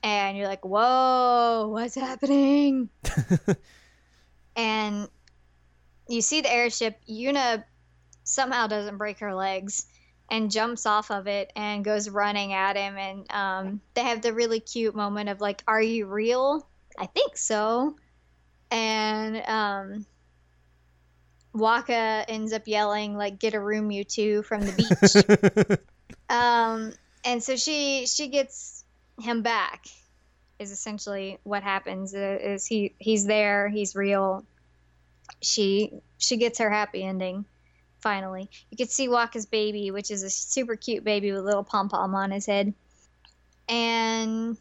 And 0.02 0.38
you're 0.38 0.48
like, 0.48 0.64
whoa, 0.64 1.68
what's 1.74 1.96
happening? 1.96 2.88
and 4.56 5.10
you 6.08 6.22
see 6.22 6.40
the 6.40 6.50
airship. 6.52 6.98
Yuna 7.10 7.66
somehow 8.24 8.68
doesn't 8.68 8.98
break 8.98 9.20
her 9.20 9.34
legs 9.34 9.86
and 10.30 10.52
jumps 10.52 10.86
off 10.86 11.12
of 11.12 11.28
it 11.28 11.52
and 11.56 11.84
goes 11.84 12.10
running 12.10 12.54
at 12.54 12.76
him. 12.78 12.98
And 12.98 13.32
um, 13.32 13.82
they 13.94 14.04
have 14.04 14.22
the 14.22 14.34
really 14.34 14.60
cute 14.60 14.96
moment 14.96 15.30
of 15.30 15.42
like, 15.42 15.64
"Are 15.68 15.82
you 15.82 16.06
real?" 16.06 16.68
I 16.98 17.06
think 17.08 17.38
so. 17.38 17.96
And 18.72 19.38
um, 19.48 20.06
Wakka 21.56 22.26
ends 22.28 22.54
up 22.54 22.68
yelling 22.68 23.16
like, 23.18 23.40
"Get 23.40 23.54
a 23.54 23.60
room, 23.60 23.92
you 23.92 24.04
two!" 24.04 24.44
from 24.44 24.62
the 24.62 24.72
beach. 25.70 25.80
um, 26.30 26.94
and 27.26 27.44
so 27.44 27.56
she 27.56 28.06
she 28.06 28.28
gets 28.28 28.84
him 29.20 29.42
back. 29.42 29.86
Is 30.60 30.72
essentially 30.72 31.40
what 31.44 31.64
happens. 31.64 32.14
uh, 32.14 32.38
Is 32.42 32.66
he 32.66 32.94
he's 33.00 33.26
there? 33.26 33.70
He's 33.70 33.96
real. 33.96 34.46
She 35.42 35.94
she 36.18 36.38
gets 36.38 36.60
her 36.60 36.70
happy 36.70 37.04
ending. 37.04 37.46
Finally, 38.02 38.50
you 38.72 38.78
can 38.78 38.88
see 38.88 39.08
Wakka's 39.08 39.46
baby, 39.46 39.92
which 39.92 40.10
is 40.10 40.24
a 40.24 40.30
super 40.30 40.76
cute 40.76 41.04
baby 41.04 41.32
with 41.32 41.42
a 41.42 41.44
little 41.44 41.64
pom 41.64 41.90
pom 41.90 42.16
on 42.16 42.32
his 42.32 42.46
head, 42.46 42.74
and 43.68 44.58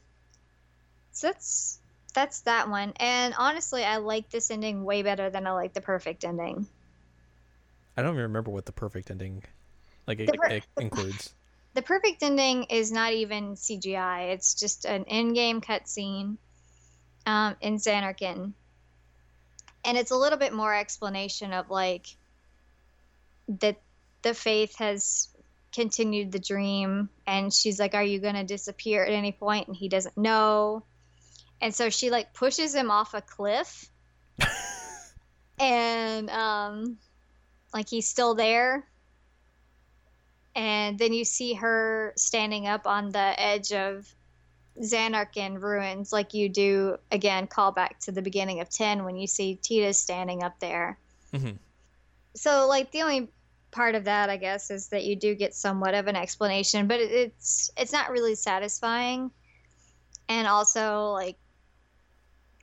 so 1.13 1.29
that's 1.29 1.79
that's 2.15 2.41
that 2.43 2.69
one. 2.69 2.93
And 2.97 3.35
honestly, 3.39 3.85
I 3.85 3.99
like 3.99 4.31
this 4.31 4.51
ending 4.51 4.85
way 4.85 5.03
better 5.03 5.31
than 5.31 5.47
I 5.47 5.53
like 5.53 5.73
the 5.73 5.81
perfect 5.81 6.25
ending. 6.25 6.67
I 7.97 8.03
don't 8.03 8.13
even 8.13 8.23
remember 8.23 8.51
what 8.51 8.67
the 8.67 8.73
perfect 8.73 9.11
ending 9.11 9.43
like 10.07 10.21
it, 10.21 10.33
per- 10.37 10.49
it 10.49 10.65
includes. 10.81 11.35
the 11.75 11.83
perfect 11.83 12.23
ending 12.23 12.65
is 12.65 12.91
not 12.91 13.13
even 13.13 13.55
CGI. 13.55 14.33
It's 14.33 14.55
just 14.55 14.85
an 14.85 15.05
in-game 15.05 15.61
cutscene 15.61 16.39
um, 17.27 17.57
in 17.61 17.77
Zanarkand, 17.77 18.53
and 19.85 19.99
it's 19.99 20.11
a 20.11 20.17
little 20.17 20.39
bit 20.39 20.53
more 20.53 20.75
explanation 20.75 21.53
of 21.53 21.71
like 21.71 22.07
that 23.49 23.81
the 24.23 24.31
fayth 24.31 24.77
has 24.77 25.29
continued 25.73 26.33
the 26.33 26.39
dream, 26.39 27.09
and 27.27 27.53
she's 27.53 27.79
like, 27.79 27.95
"Are 27.95 28.03
you 28.03 28.19
gonna 28.19 28.45
disappear 28.45 29.05
at 29.05 29.13
any 29.13 29.33
point?" 29.33 29.69
And 29.69 29.77
he 29.77 29.89
doesn't 29.89 30.17
know, 30.17 30.85
and 31.61 31.75
so 31.75 31.91
she 31.91 32.11
like 32.11 32.35
pushes 32.35 32.75
him 32.75 32.91
off 32.91 33.15
a 33.15 33.21
cliff, 33.21 33.91
and 35.59 36.31
um, 36.31 36.99
like 37.73 37.89
he's 37.89 38.09
still 38.09 38.35
there 38.35 38.87
and 40.59 40.99
then 40.99 41.13
you 41.13 41.25
see 41.25 41.55
her 41.55 42.13
standing 42.17 42.67
up 42.67 42.89
on 42.89 43.11
the 43.11 43.41
edge 43.41 43.73
of 43.73 44.13
Zanarkand 44.83 45.63
ruins, 45.63 46.13
like 46.13 46.35
you 46.35 46.49
do 46.49 46.97
again. 47.13 47.47
Call 47.47 47.71
back 47.71 48.01
to 48.01 48.13
the 48.13 48.23
beginning 48.23 48.61
of 48.61 48.69
ten 48.69 49.05
when 49.05 49.17
you 49.17 49.29
see 49.29 49.61
Tidus 49.63 49.95
standing 49.95 50.43
up 50.43 50.59
there. 50.59 50.99
hmm 51.33 51.51
So, 52.35 52.67
like 52.67 52.91
the 52.91 53.03
only 53.03 53.29
part 53.71 53.95
of 53.95 54.05
that, 54.05 54.31
I 54.31 54.37
guess, 54.37 54.71
is 54.71 54.89
that 54.89 55.05
you 55.05 55.17
do 55.17 55.35
get 55.35 55.55
somewhat 55.55 55.95
of 55.95 56.07
an 56.07 56.17
explanation, 56.17 56.87
but 56.87 57.01
it, 57.01 57.11
it's 57.11 57.71
it's 57.77 57.93
not 57.93 58.11
really 58.11 58.35
satisfying, 58.35 59.31
and 60.29 60.47
also 60.47 61.11
like 61.13 61.37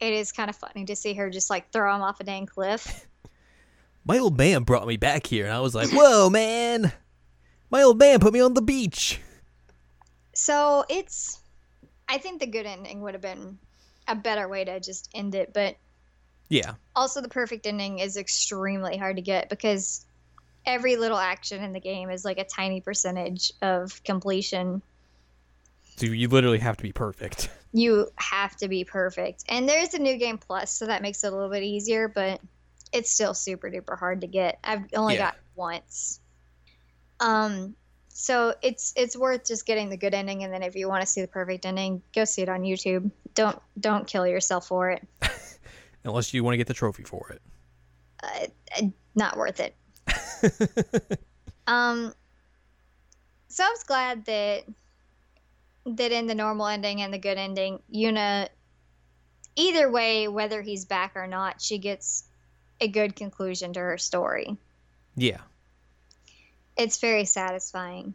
it 0.01 0.13
is 0.13 0.31
kind 0.31 0.49
of 0.49 0.55
funny 0.55 0.85
to 0.85 0.95
see 0.95 1.13
her 1.13 1.29
just 1.29 1.49
like 1.49 1.71
throw 1.71 1.93
him 1.95 2.01
off 2.01 2.19
a 2.19 2.23
dang 2.23 2.45
cliff. 2.45 3.07
My 4.07 4.19
old 4.19 4.37
man 4.37 4.63
brought 4.63 4.87
me 4.87 4.97
back 4.97 5.25
here, 5.25 5.45
and 5.45 5.53
I 5.53 5.61
was 5.61 5.73
like, 5.73 5.89
"Whoa, 5.89 6.29
man! 6.29 6.91
My 7.71 7.81
old 7.81 7.97
man 7.97 8.19
put 8.19 8.33
me 8.33 8.39
on 8.39 8.53
the 8.53 8.61
beach." 8.61 9.19
So 10.33 10.83
it's, 10.89 11.41
I 12.07 12.17
think 12.17 12.39
the 12.39 12.45
good 12.45 12.65
ending 12.65 13.01
would 13.01 13.13
have 13.13 13.21
been 13.21 13.57
a 14.07 14.15
better 14.15 14.47
way 14.47 14.65
to 14.65 14.79
just 14.79 15.09
end 15.15 15.33
it, 15.33 15.53
but 15.53 15.77
Yeah, 16.49 16.73
also 16.95 17.21
the 17.21 17.29
perfect 17.29 17.65
ending 17.65 17.99
is 17.99 18.17
extremely 18.17 18.97
hard 18.97 19.15
to 19.15 19.21
get 19.21 19.49
because 19.49 20.05
every 20.65 20.95
little 20.97 21.17
action 21.17 21.63
in 21.63 21.73
the 21.73 21.79
game 21.79 22.09
is 22.09 22.25
like 22.25 22.37
a 22.37 22.43
tiny 22.43 22.81
percentage 22.81 23.51
of 23.61 24.03
completion. 24.03 24.81
so 25.97 26.05
you 26.07 26.27
literally 26.27 26.59
have 26.59 26.77
to 26.77 26.83
be 26.83 26.91
perfect. 26.91 27.49
You 27.77 28.07
have 28.15 28.55
to 28.57 28.69
be 28.69 28.85
perfect. 28.85 29.43
And 29.49 29.67
there's 29.67 29.93
a 29.93 29.99
new 29.99 30.15
game 30.15 30.37
plus, 30.37 30.71
so 30.71 30.85
that 30.85 31.01
makes 31.01 31.25
it 31.25 31.33
a 31.33 31.35
little 31.35 31.49
bit 31.49 31.61
easier, 31.63 32.07
but 32.07 32.39
it's 32.93 33.11
still 33.11 33.33
super 33.33 33.69
duper 33.69 33.99
hard 33.99 34.21
to 34.21 34.27
get. 34.27 34.59
I've 34.63 34.85
only 34.93 35.15
Yeah. 35.15 35.23
got 35.23 35.35
once. 35.55 36.21
Um 37.19 37.75
so 38.07 38.53
it's 38.61 38.93
it's 38.95 39.17
worth 39.17 39.45
just 39.45 39.65
getting 39.65 39.89
the 39.89 39.97
good 39.97 40.13
ending 40.13 40.43
and 40.45 40.53
then 40.53 40.63
if 40.63 40.77
you 40.77 40.87
want 40.87 41.01
to 41.01 41.05
see 41.05 41.19
the 41.19 41.27
perfect 41.27 41.65
ending, 41.65 42.01
go 42.13 42.23
see 42.23 42.43
it 42.43 42.47
on 42.47 42.61
YouTube. 42.61 43.11
Don't 43.33 43.59
don't 43.77 44.07
kill 44.07 44.25
yourself 44.25 44.67
for 44.69 44.91
it. 44.91 45.05
Unless 46.05 46.33
you 46.33 46.45
want 46.45 46.53
to 46.53 46.57
get 46.57 46.67
the 46.67 46.73
trophy 46.73 47.03
for 47.03 47.29
it. 47.31 47.41
uh, 48.23 48.47
uh, 48.77 48.87
not 49.15 49.35
worth 49.35 49.59
it. 49.59 49.75
um, 51.67 52.13
so 53.47 53.63
I 53.63 53.69
was 53.69 53.83
glad 53.83 54.25
that 54.25 54.63
that 55.85 56.11
in 56.11 56.25
the 56.27 56.35
normal 56.35 56.67
ending 56.67 57.01
and 57.01 57.13
the 57.13 57.17
good 57.17 57.37
ending, 57.37 57.79
Yuna, 57.93 58.49
either 59.55 59.89
way, 59.89 60.27
whether 60.27 60.61
he's 60.61 60.85
back 60.85 61.15
or 61.15 61.27
not, 61.27 61.61
she 61.61 61.77
gets 61.77 62.23
a 62.81 62.87
good 62.87 63.15
conclusion 63.15 63.73
to 63.73 63.79
her 63.79 63.97
story. 63.97 64.57
Yeah, 65.15 65.41
It's 66.75 66.99
very 66.99 67.25
satisfying, 67.25 68.13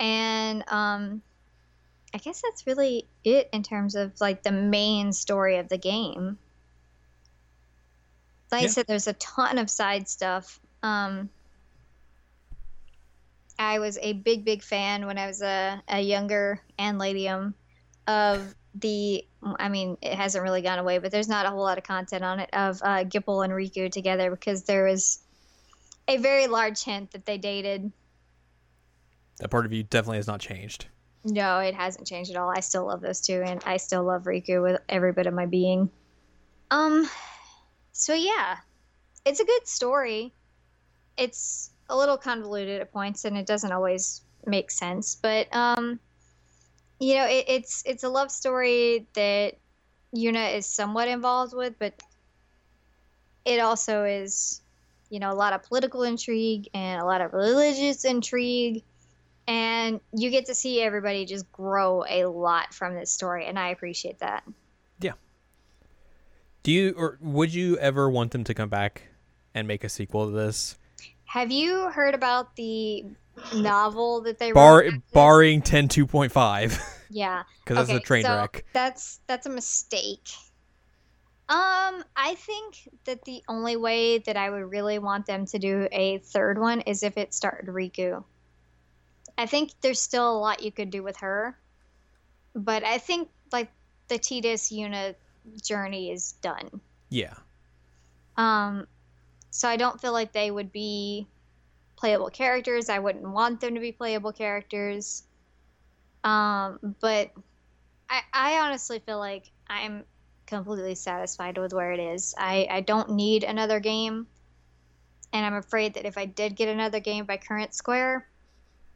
and 0.00 0.64
um, 0.68 1.22
I 2.14 2.18
guess 2.18 2.40
that's 2.40 2.66
really 2.66 3.06
it 3.24 3.50
in 3.52 3.62
terms 3.62 3.94
of 3.94 4.18
like 4.20 4.42
the 4.42 4.52
main 4.52 5.12
story 5.12 5.58
of 5.58 5.68
the 5.68 5.78
game. 5.78 6.38
Like 8.50 8.64
I 8.64 8.66
said, 8.66 8.86
there's 8.86 9.06
a 9.06 9.14
ton 9.14 9.58
of 9.58 9.70
side 9.70 10.08
stuff. 10.08 10.60
Um, 10.82 11.30
I 13.62 13.78
was 13.78 13.98
a 14.02 14.12
big, 14.12 14.44
big 14.44 14.62
fan 14.62 15.06
when 15.06 15.18
I 15.18 15.26
was 15.26 15.42
a, 15.42 15.82
a 15.88 16.00
younger 16.00 16.60
Anladium 16.78 17.54
of 18.06 18.54
the. 18.74 19.24
I 19.42 19.68
mean, 19.68 19.96
it 20.02 20.14
hasn't 20.14 20.42
really 20.44 20.62
gone 20.62 20.78
away, 20.78 20.98
but 20.98 21.10
there's 21.10 21.28
not 21.28 21.46
a 21.46 21.50
whole 21.50 21.62
lot 21.62 21.78
of 21.78 21.84
content 21.84 22.24
on 22.24 22.40
it 22.40 22.50
of 22.52 22.80
uh, 22.82 23.04
Gippal 23.04 23.44
and 23.44 23.52
Rikku 23.52 23.90
together 23.90 24.30
because 24.30 24.64
there 24.64 24.84
was 24.84 25.20
a 26.06 26.16
very 26.16 26.46
large 26.46 26.82
hint 26.82 27.10
that 27.12 27.26
they 27.26 27.38
dated. 27.38 27.90
that 29.38 29.50
part 29.50 29.66
of 29.66 29.72
you 29.72 29.82
definitely 29.82 30.18
has 30.18 30.26
not 30.26 30.40
changed. 30.40 30.86
No, 31.24 31.58
it 31.58 31.74
hasn't 31.74 32.06
changed 32.06 32.30
at 32.30 32.36
all. 32.36 32.50
I 32.50 32.60
still 32.60 32.86
love 32.86 33.00
those 33.00 33.20
two, 33.20 33.42
and 33.44 33.62
I 33.64 33.76
still 33.76 34.04
love 34.04 34.24
Rikku 34.24 34.62
with 34.62 34.80
every 34.88 35.12
bit 35.12 35.26
of 35.26 35.34
my 35.34 35.46
being. 35.46 35.90
Um, 36.70 37.08
so 37.92 38.14
yeah, 38.14 38.56
it's 39.24 39.40
a 39.40 39.44
good 39.44 39.66
story. 39.66 40.32
It's 41.16 41.71
a 41.92 41.96
little 41.96 42.16
convoluted 42.16 42.80
at 42.80 42.92
points, 42.92 43.24
and 43.24 43.36
it 43.36 43.46
doesn't 43.46 43.72
always 43.72 44.22
make 44.46 44.70
sense. 44.70 45.16
But 45.16 45.54
um, 45.54 46.00
you 46.98 47.14
know, 47.14 47.26
it, 47.26 47.44
it's 47.48 47.82
it's 47.86 48.04
a 48.04 48.08
love 48.08 48.30
story 48.30 49.06
that 49.14 49.54
Yuna 50.14 50.56
is 50.56 50.66
somewhat 50.66 51.08
involved 51.08 51.54
with, 51.54 51.78
but 51.78 52.00
it 53.44 53.60
also 53.60 54.04
is, 54.04 54.60
you 55.10 55.18
know, 55.18 55.30
a 55.30 55.34
lot 55.34 55.52
of 55.52 55.62
political 55.62 56.02
intrigue 56.02 56.68
and 56.74 57.00
a 57.00 57.04
lot 57.04 57.20
of 57.20 57.32
religious 57.32 58.04
intrigue 58.04 58.84
and 59.48 60.00
you 60.12 60.30
get 60.30 60.46
to 60.46 60.54
see 60.54 60.80
everybody 60.80 61.24
just 61.24 61.50
grow 61.50 62.04
a 62.08 62.26
lot 62.26 62.72
from 62.72 62.94
this 62.94 63.10
story 63.10 63.46
and 63.46 63.58
i 63.58 63.70
appreciate 63.70 64.18
that 64.20 64.44
Yeah. 65.00 65.12
Do 66.62 66.70
you 66.70 66.94
or 66.96 67.18
would 67.20 67.52
you 67.52 67.76
ever 67.78 68.08
want 68.08 68.30
them 68.30 68.44
to 68.44 68.54
come 68.54 68.68
back 68.68 69.08
and 69.54 69.66
make 69.66 69.82
a 69.84 69.88
sequel 69.88 70.26
to 70.26 70.32
this? 70.32 70.76
Have 71.32 71.50
you 71.50 71.88
heard 71.88 72.14
about 72.14 72.56
the 72.56 73.06
novel 73.54 74.20
that 74.20 74.38
they 74.38 74.52
Bar 74.52 74.80
wrote 74.80 74.84
after 74.84 74.96
this? 74.98 75.10
barring 75.14 75.62
10 75.62 75.88
2.5 75.88 76.78
yeah 77.08 77.44
because 77.64 77.86
that's 77.86 77.98
a 77.98 78.00
train 78.00 78.24
so 78.24 78.36
wreck. 78.36 78.66
that's 78.74 79.20
that's 79.26 79.46
a 79.46 79.48
mistake 79.48 80.28
um 81.48 82.04
i 82.14 82.36
think 82.36 82.86
that 83.04 83.24
the 83.24 83.42
only 83.48 83.76
way 83.76 84.18
that 84.18 84.36
i 84.36 84.50
would 84.50 84.70
really 84.70 84.98
want 84.98 85.24
them 85.24 85.46
to 85.46 85.58
do 85.58 85.88
a 85.90 86.18
third 86.18 86.58
one 86.58 86.82
is 86.82 87.02
if 87.02 87.16
it 87.16 87.32
started 87.32 87.70
Rikku 87.70 88.22
i 89.38 89.46
think 89.46 89.72
there's 89.80 90.00
still 90.00 90.36
a 90.36 90.38
lot 90.38 90.62
you 90.62 90.70
could 90.70 90.90
do 90.90 91.02
with 91.02 91.16
her 91.16 91.58
but 92.54 92.84
i 92.84 92.98
think 92.98 93.30
like 93.52 93.70
the 94.08 94.18
Tidus 94.18 94.70
Yuna 94.70 95.14
journey 95.62 96.10
is 96.12 96.32
done 96.42 96.82
Yeah. 97.08 97.32
Um, 98.36 98.86
so 99.52 99.68
I 99.68 99.76
don't 99.76 100.00
feel 100.00 100.12
like 100.12 100.32
they 100.32 100.50
would 100.50 100.72
be 100.72 101.28
playable 101.94 102.30
characters. 102.30 102.88
I 102.88 102.98
wouldn't 102.98 103.28
want 103.28 103.60
them 103.60 103.74
to 103.74 103.80
be 103.80 103.92
playable 103.92 104.32
characters. 104.32 105.24
Um, 106.24 106.96
but 107.00 107.30
I, 108.08 108.22
I 108.32 108.58
honestly 108.60 108.98
feel 108.98 109.18
like 109.18 109.50
I'm 109.68 110.04
completely 110.46 110.94
satisfied 110.94 111.58
with 111.58 111.74
where 111.74 111.92
it 111.92 112.00
is. 112.00 112.34
I, 112.38 112.66
I 112.70 112.80
don't 112.80 113.10
need 113.10 113.44
another 113.44 113.78
game. 113.78 114.26
And 115.34 115.44
I'm 115.44 115.54
afraid 115.54 115.94
that 115.94 116.06
if 116.06 116.16
I 116.16 116.24
did 116.24 116.56
get 116.56 116.68
another 116.68 116.98
game 116.98 117.26
by 117.26 117.36
Current 117.36 117.74
Square, 117.74 118.26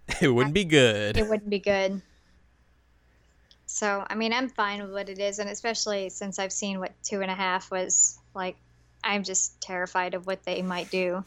It 0.22 0.28
wouldn't 0.28 0.54
be 0.54 0.64
good. 0.64 1.18
it 1.18 1.28
wouldn't 1.28 1.50
be 1.50 1.58
good. 1.58 2.00
So, 3.66 4.06
I 4.08 4.14
mean, 4.14 4.32
I'm 4.32 4.48
fine 4.48 4.80
with 4.80 4.92
what 4.92 5.10
it 5.10 5.18
is. 5.18 5.38
And 5.38 5.50
especially 5.50 6.08
since 6.08 6.38
I've 6.38 6.52
seen 6.52 6.80
what 6.80 6.92
two 7.02 7.20
and 7.20 7.30
a 7.30 7.34
half 7.34 7.70
was 7.70 8.18
like, 8.32 8.56
I'm 9.06 9.22
just 9.22 9.60
terrified 9.60 10.14
of 10.14 10.26
what 10.26 10.42
they 10.42 10.62
might 10.62 10.90
do. 10.90 11.24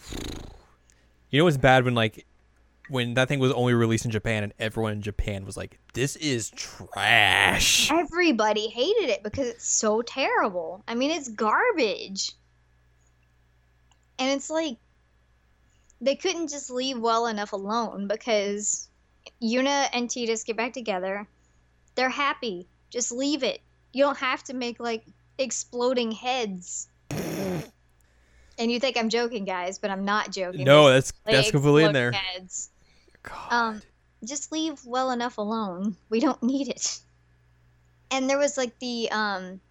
You 1.30 1.40
know 1.40 1.46
what's 1.46 1.58
bad 1.58 1.86
when 1.86 1.96
like 1.96 2.26
when 2.90 3.14
that 3.14 3.30
thing 3.30 3.40
was 3.40 3.54
only 3.54 3.74
released 3.74 4.04
in 4.04 4.12
Japan 4.12 4.44
and 4.44 4.54
everyone 4.60 4.92
in 4.94 5.02
Japan 5.02 5.46
was 5.46 5.56
like, 5.56 5.80
"This 5.94 6.18
is 6.18 6.50
trash." 6.52 7.90
Everybody 7.90 8.68
hated 8.68 9.10
it 9.10 9.24
because 9.24 9.48
it's 9.48 9.66
so 9.66 10.02
terrible. 10.02 10.84
I 10.88 10.96
mean, 10.96 11.12
it's 11.12 11.30
garbage. 11.30 12.34
And 14.18 14.30
it's 14.32 14.50
like 14.50 14.78
they 16.02 16.16
couldn't 16.18 16.50
just 16.50 16.70
leave 16.70 17.00
well 17.00 17.28
enough 17.28 17.54
alone 17.54 18.08
because 18.08 18.90
Yuna 19.42 19.88
and 19.94 20.10
Tidus 20.10 20.46
get 20.46 20.58
back 20.58 20.74
together. 20.74 21.28
They're 21.96 22.10
happy. 22.10 22.68
Just 22.90 23.14
leave 23.14 23.44
it. 23.44 23.62
You 23.94 24.04
don't 24.04 24.18
have 24.18 24.44
to 24.46 24.54
make 24.54 24.82
like 24.82 25.06
exploding 25.38 26.12
heads. 26.12 26.89
And 28.60 28.70
you 28.70 28.80
think 28.80 28.98
I'm 28.98 29.10
joking, 29.10 29.46
guys, 29.46 29.80
but 29.80 29.90
I'm 29.90 30.06
not 30.06 30.32
joking. 30.32 30.66
No, 30.66 30.90
There's 30.90 31.06
that's 31.06 31.14
that's 31.26 31.52
completely 31.52 31.86
in 31.86 31.94
there. 31.94 32.12
Heads. 32.12 32.70
God. 33.24 33.52
Um, 33.52 33.82
just 34.24 34.52
leave 34.52 34.80
well 34.86 35.12
enough 35.12 35.38
alone. 35.38 35.96
We 36.10 36.20
don't 36.20 36.44
need 36.44 36.68
it. 36.68 37.00
And 38.12 38.30
there 38.30 38.38
was 38.38 38.58
like 38.58 38.78
the 38.80 39.10
um, 39.12 39.62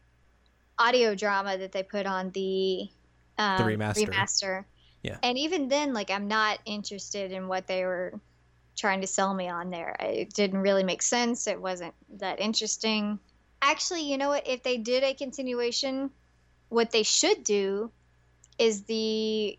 audio 0.78 1.14
drama 1.14 1.58
that 1.58 1.72
they 1.72 1.82
put 1.82 2.06
on 2.06 2.30
the, 2.30 2.88
um, 3.36 3.60
remaster. 3.60 4.08
remaster 4.08 4.64
Yeah. 5.02 5.18
And 5.22 5.36
even 5.36 5.68
then, 5.68 5.92
like 5.92 6.10
I'm 6.10 6.28
not 6.28 6.58
interested 6.64 7.30
in 7.30 7.46
what 7.46 7.66
they 7.66 7.84
were 7.84 8.18
trying 8.76 9.00
to 9.02 9.06
sell 9.06 9.34
me 9.34 9.48
on 9.48 9.70
there. 9.70 9.96
It 10.00 10.32
didn't 10.32 10.60
really 10.60 10.84
make 10.84 11.02
sense. 11.02 11.46
It 11.46 11.60
wasn't 11.60 11.94
that 12.18 12.40
interesting. 12.40 13.18
Actually, 13.60 14.02
you 14.02 14.16
know 14.16 14.28
what? 14.28 14.46
If 14.46 14.62
they 14.62 14.78
did 14.78 15.02
a 15.02 15.14
continuation, 15.14 16.10
what 16.68 16.90
they 16.90 17.02
should 17.02 17.42
do 17.44 17.90
is 18.58 18.82
the 18.84 19.58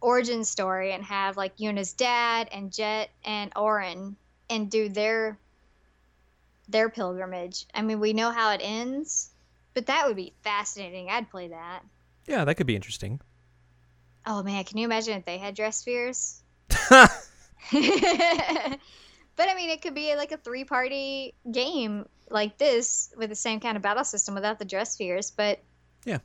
origin 0.00 0.44
story 0.44 0.92
and 0.92 1.04
have 1.04 1.36
like 1.36 1.56
Yuna's 1.56 1.92
dad 1.92 2.48
and 2.52 2.70
Jecht 2.70 3.08
and 3.24 3.52
Auron 3.56 4.16
and 4.50 4.70
do 4.70 4.88
their 4.88 5.38
their 6.68 6.88
pilgrimage. 6.88 7.66
I 7.74 7.82
mean, 7.82 8.00
we 8.00 8.12
know 8.12 8.30
how 8.30 8.52
it 8.52 8.60
ends, 8.62 9.30
but 9.74 9.86
that 9.86 10.06
would 10.06 10.16
be 10.16 10.32
fascinating. 10.42 11.08
I'd 11.10 11.30
play 11.30 11.48
that. 11.48 11.82
Yeah, 12.26 12.44
that 12.44 12.54
could 12.54 12.66
be 12.66 12.76
interesting. 12.76 13.20
Oh 14.26 14.42
man, 14.42 14.64
can 14.64 14.78
you 14.78 14.84
imagine 14.84 15.18
if 15.18 15.24
they 15.24 15.38
had 15.38 15.54
dress 15.54 15.78
spheres? 15.78 16.42
but 16.86 16.98
I 19.48 19.54
mean, 19.54 19.70
it 19.70 19.82
could 19.82 19.94
be 19.94 20.14
like 20.14 20.32
a 20.32 20.36
three 20.36 20.64
party 20.64 21.34
game 21.50 22.06
like 22.30 22.58
this 22.58 23.12
with 23.16 23.28
the 23.28 23.36
same 23.36 23.60
kind 23.60 23.76
of 23.76 23.82
battle 23.82 24.04
system 24.04 24.34
without 24.34 24.58
the 24.58 24.64
dress 24.64 24.92
spheres. 24.92 25.30
But 25.30 25.60
Yeah. 26.04 26.18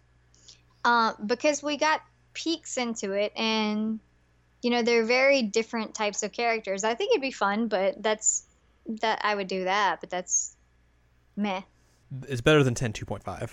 Uh, 0.88 1.14
because 1.26 1.62
we 1.62 1.78
got 1.78 2.02
peeks 2.34 2.78
into 2.78 3.12
it, 3.12 3.34
and 3.36 4.00
you 4.62 4.70
know 4.70 4.82
they're 4.82 5.04
very 5.06 5.42
different 5.42 5.94
types 5.94 6.24
of 6.24 6.32
characters. 6.32 6.84
I 6.84 6.94
think 6.96 7.12
it'd 7.12 7.22
be 7.22 7.32
fun, 7.32 7.68
but 7.68 8.02
that's 8.02 8.44
that 9.02 9.20
I 9.24 9.36
would 9.36 9.48
do 9.48 9.66
that. 9.66 10.00
But 10.00 10.10
that's 10.10 10.56
meh. 11.36 11.62
It's 12.30 12.40
better 12.42 12.64
than 12.64 12.74
10 12.74 12.94
2.5. 12.94 13.24
That's 13.26 13.52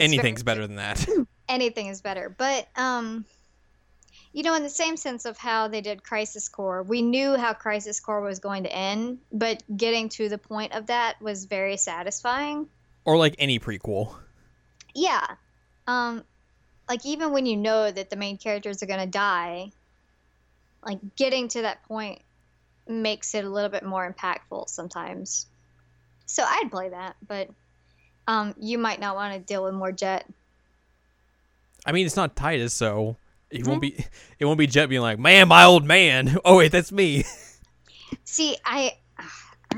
Anything's 0.00 0.42
very- 0.42 0.56
better 0.56 0.66
than 0.66 0.76
that. 0.76 1.06
anything 1.48 1.86
is 1.86 2.00
better. 2.00 2.28
But 2.28 2.66
um 2.76 3.24
you 4.32 4.42
know, 4.42 4.54
in 4.56 4.64
the 4.64 4.68
same 4.70 4.96
sense 4.96 5.26
of 5.26 5.38
how 5.38 5.68
they 5.68 5.80
did 5.80 6.02
Crisis 6.02 6.48
Core, 6.48 6.82
we 6.82 7.02
knew 7.02 7.36
how 7.36 7.52
Crisis 7.52 8.00
Core 8.00 8.20
was 8.20 8.40
going 8.40 8.64
to 8.64 8.74
end, 8.74 9.18
but 9.30 9.62
getting 9.76 10.08
to 10.08 10.28
the 10.28 10.38
point 10.38 10.72
of 10.72 10.86
that 10.86 11.22
was 11.22 11.44
very 11.44 11.76
satisfying. 11.76 12.66
or 13.04 13.16
like 13.16 13.36
any 13.38 13.60
prequel. 13.60 14.12
Yeah. 14.94 15.24
Um 15.86 16.24
like 16.88 17.04
even 17.06 17.32
when 17.32 17.46
you 17.46 17.56
know 17.56 17.90
that 17.90 18.10
the 18.10 18.16
main 18.16 18.36
characters 18.36 18.82
are 18.82 18.86
going 18.86 19.00
to 19.00 19.06
die, 19.06 19.70
like 20.84 20.98
getting 21.16 21.48
to 21.48 21.62
that 21.62 21.82
point 21.84 22.20
makes 22.86 23.34
it 23.34 23.44
a 23.44 23.48
little 23.48 23.70
bit 23.70 23.84
more 23.84 24.10
impactful 24.12 24.68
sometimes. 24.68 25.46
So 26.26 26.42
I'd 26.42 26.70
play 26.70 26.90
that, 26.90 27.16
but 27.26 27.48
um 28.26 28.54
you 28.58 28.78
might 28.78 29.00
not 29.00 29.14
want 29.14 29.34
to 29.34 29.40
deal 29.40 29.64
with 29.64 29.74
more 29.74 29.92
Jecht. 29.92 30.24
I 31.86 31.92
mean, 31.92 32.06
it's 32.06 32.16
not 32.16 32.34
Tidus, 32.34 32.70
so 32.70 33.16
it 33.50 33.66
won't 33.66 33.80
be 33.80 33.94
it 34.38 34.44
won't 34.44 34.58
be 34.58 34.66
Jecht 34.66 34.88
being 34.88 35.02
like, 35.02 35.18
"Man, 35.18 35.48
my 35.48 35.64
old 35.64 35.84
man." 35.84 36.38
Oh 36.44 36.58
wait, 36.58 36.72
that's 36.72 36.92
me. 36.92 37.24
See, 38.24 38.56
I 38.64 38.96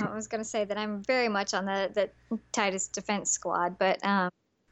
I 0.01 0.15
was 0.15 0.27
gonna 0.27 0.45
say 0.45 0.65
that 0.65 0.77
I'm 0.77 1.03
very 1.03 1.29
much 1.29 1.55
on 1.55 1.65
the 1.67 1.91
the 2.29 2.39
Tidus 2.53 2.91
Defense 2.91 3.31
Squad, 3.31 3.79
but 3.79 4.05
um, 4.05 4.31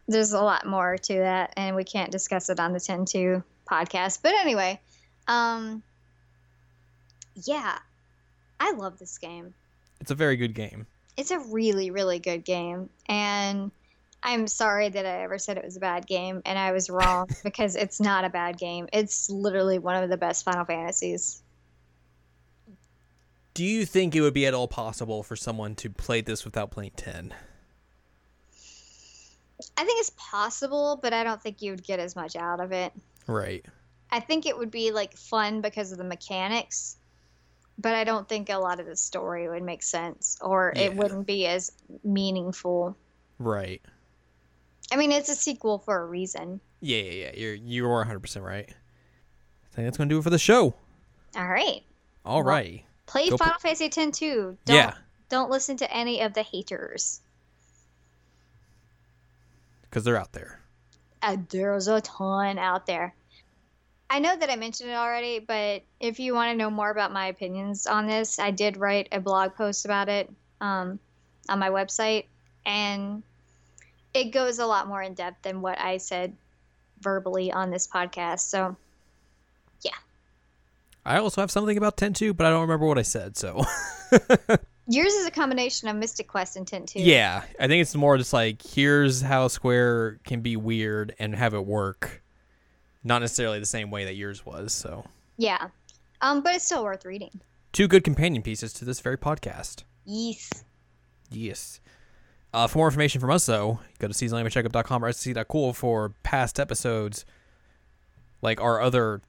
there's 0.09 0.33
a 0.33 0.41
lot 0.43 0.67
more 0.67 0.99
to 0.99 1.15
that, 1.15 1.53
and 1.57 1.77
we 1.77 1.85
can't 1.85 2.11
discuss 2.11 2.51
it 2.51 2.61
on 2.61 2.73
the 2.73 2.79
10-2 2.79 3.43
podcast. 3.71 4.21
But 4.23 4.35
anyway, 4.35 4.81
um, 5.29 5.83
yeah, 7.35 7.79
I 8.61 8.73
love 8.73 8.99
this 8.99 9.19
game. 9.19 9.55
It's 10.01 10.11
a 10.11 10.15
very 10.15 10.37
good 10.37 10.55
game. 10.55 10.87
It's 11.17 11.31
a 11.31 11.39
really 11.39 11.91
really 11.91 12.19
good 12.19 12.45
game, 12.45 12.91
and 13.07 13.71
I'm 14.23 14.47
sorry 14.47 14.89
that 14.89 15.07
I 15.07 15.23
ever 15.23 15.39
said 15.39 15.59
it 15.59 15.65
was 15.65 15.77
a 15.77 15.81
bad 15.81 16.07
game, 16.07 16.43
and 16.45 16.59
I 16.59 16.73
was 16.73 16.91
wrong 16.91 17.29
because 17.45 17.77
it's 17.77 18.01
not 18.01 18.25
a 18.25 18.31
bad 18.31 18.59
game. 18.59 18.89
It's 18.93 19.31
literally 19.31 19.79
one 19.79 20.03
of 20.03 20.11
the 20.11 20.17
best 20.17 20.45
Final 20.45 20.65
Fantasies. 20.65 21.43
Do 23.53 23.65
you 23.65 23.87
think 23.87 24.17
it 24.17 24.21
would 24.21 24.35
be 24.35 24.47
at 24.47 24.55
all 24.55 24.67
possible 24.67 25.23
for 25.23 25.37
someone 25.37 25.77
to 25.77 25.89
play 25.89 26.21
this 26.21 26.45
without 26.45 26.73
playing 26.73 26.93
10? 26.97 27.33
I 29.77 29.85
think 29.85 30.01
it's 30.01 30.13
possible, 30.17 30.99
but 31.03 31.13
I 31.13 31.25
don't 31.25 31.41
think 31.43 31.63
you 31.63 31.71
would 31.73 31.83
get 31.85 31.99
as 32.01 32.15
much 32.17 32.37
out 32.37 32.61
of 32.61 32.73
it. 32.73 32.93
Right. 33.27 33.65
I 34.11 34.21
think 34.21 34.47
it 34.47 34.57
would 34.57 34.71
be 34.71 34.91
like 34.93 35.17
fun 35.17 35.61
because 35.61 35.91
of 35.93 35.99
the 35.99 36.05
mechanics, 36.05 36.97
but 37.79 37.95
I 37.95 38.05
don't 38.05 38.29
think 38.29 38.51
a 38.51 38.57
lot 38.59 38.79
of 38.81 38.87
the 38.87 38.97
story 38.97 39.49
would 39.49 39.63
make 39.63 39.83
sense 39.83 40.37
or 40.41 40.73
Yeah. 40.77 40.83
it 40.83 40.97
wouldn't 40.97 41.27
be 41.27 41.47
as 41.47 41.73
meaningful. 42.05 42.97
Right. 43.39 43.83
I 44.93 44.97
mean, 44.97 45.11
it's 45.13 45.29
a 45.29 45.35
sequel 45.35 45.79
for 45.79 46.01
a 46.03 46.07
reason. 46.07 46.61
Yeah, 46.81 46.99
yeah, 46.99 47.11
yeah. 47.13 47.31
You're 47.35 47.55
you 47.55 47.87
are 47.91 48.05
100% 48.05 48.43
right. 48.45 48.69
I 48.69 49.75
think 49.75 49.87
that's 49.87 49.97
going 49.97 50.09
to 50.09 50.15
do 50.15 50.19
it 50.19 50.23
for 50.23 50.31
the 50.31 50.39
show. 50.39 50.75
All 51.37 51.49
right. 51.49 51.83
All 52.25 52.37
Well- 52.45 52.55
right. 52.55 52.85
Play 53.07 53.29
Go 53.29 53.37
Final 53.37 53.59
Fantasy 53.59 53.85
X-2. 53.87 54.57
Don't, 54.65 54.77
Yeah. 54.77 54.95
Don't 55.29 55.51
listen 55.51 55.77
to 55.79 55.93
any 55.93 56.21
of 56.23 56.33
the 56.35 56.43
haters. 56.43 57.21
Cuz 59.95 60.03
they're 60.03 60.19
out 60.19 60.33
there. 60.33 60.59
Uh, 61.23 61.37
there's 61.51 61.87
a 61.87 62.01
ton 62.01 62.59
out 62.59 62.85
there. 62.85 63.15
I 64.11 64.19
know 64.19 64.37
that 64.37 64.51
I 64.51 64.57
mentioned 64.57 64.91
it 64.91 64.95
already, 64.95 65.39
but 65.39 65.85
if 66.01 66.19
you 66.19 66.35
want 66.35 66.51
to 66.51 66.57
know 66.57 66.69
more 66.69 66.91
about 66.91 67.13
my 67.13 67.29
opinions 67.29 67.87
on 67.87 68.09
this, 68.09 68.41
I 68.41 68.51
did 68.51 68.77
write 68.77 69.07
a 69.13 69.21
blog 69.21 69.55
post 69.55 69.85
about 69.85 70.09
it 70.09 70.29
um, 70.61 70.99
on 71.49 71.61
my 71.61 71.71
website, 71.71 72.25
and 72.67 73.23
it 74.15 74.33
goes 74.33 74.59
a 74.59 74.67
lot 74.67 74.89
more 74.89 75.01
in 75.01 75.15
depth 75.15 75.43
than 75.43 75.63
what 75.63 75.81
I 75.81 75.99
said 75.99 76.37
verbally 77.01 77.53
on 77.53 77.71
this 77.71 77.87
podcast. 77.87 78.41
So, 78.41 78.77
yeah. 79.83 79.93
I 81.05 81.19
also 81.19 81.41
have 81.41 81.53
something 81.53 81.79
about 81.79 81.97
10 81.97 82.15
too, 82.15 82.35
but 82.35 82.47
I 82.47 82.51
don't 82.51 82.63
remember 82.63 82.87
what 82.87 82.99
I 82.99 83.03
said, 83.03 83.37
so. 83.37 83.65
yours 84.89 85.13
is 85.13 85.27
a 85.27 85.31
combination 85.31 85.89
of 85.89 85.97
Mystic 85.97 86.29
Quest 86.29 86.57
and 86.57 86.67
Tint 86.67 86.89
2. 86.89 87.01
yeah, 87.01 87.45
I 87.59 87.67
think 87.67 87.83
it's 87.83 87.95
more 87.95 88.17
just 88.19 88.33
like 88.33 88.63
here's 88.63 89.21
how 89.21 89.49
Square 89.49 90.19
can 90.25 90.41
be 90.41 90.57
weird 90.57 91.15
and 91.19 91.35
have 91.35 91.55
it 91.55 91.65
work. 91.65 92.23
Not 93.03 93.21
necessarily 93.21 93.61
the 93.61 93.67
same 93.67 93.91
way 93.91 94.05
that 94.07 94.15
yours 94.15 94.47
was, 94.47 94.73
so. 94.73 95.05
Yeah. 95.37 95.69
Um, 96.21 96.41
but 96.43 96.55
it's 96.55 96.65
still 96.65 96.85
worth 96.85 97.05
reading. 97.05 97.41
Two 97.73 97.87
good 97.87 98.05
companion 98.05 98.43
pieces 98.43 98.73
to 98.75 98.85
this 98.85 99.01
very 99.01 99.19
podcast. 99.19 99.83
Yes. 100.07 100.65
Yes. 101.31 101.81
Uh, 102.55 102.67
for 102.67 102.79
more 102.79 102.87
information 102.87 103.21
from 103.21 103.31
us, 103.31 103.45
though, 103.47 103.81
go 103.99 104.07
to 104.07 104.15
seasonlanguagecheckup.com 104.15 105.05
or 105.05 105.13
sc.cool 105.13 105.73
for 105.73 106.15
past 106.23 106.61
episodes, 106.61 107.25
like 108.41 108.61
our 108.61 108.81
other 108.81 109.21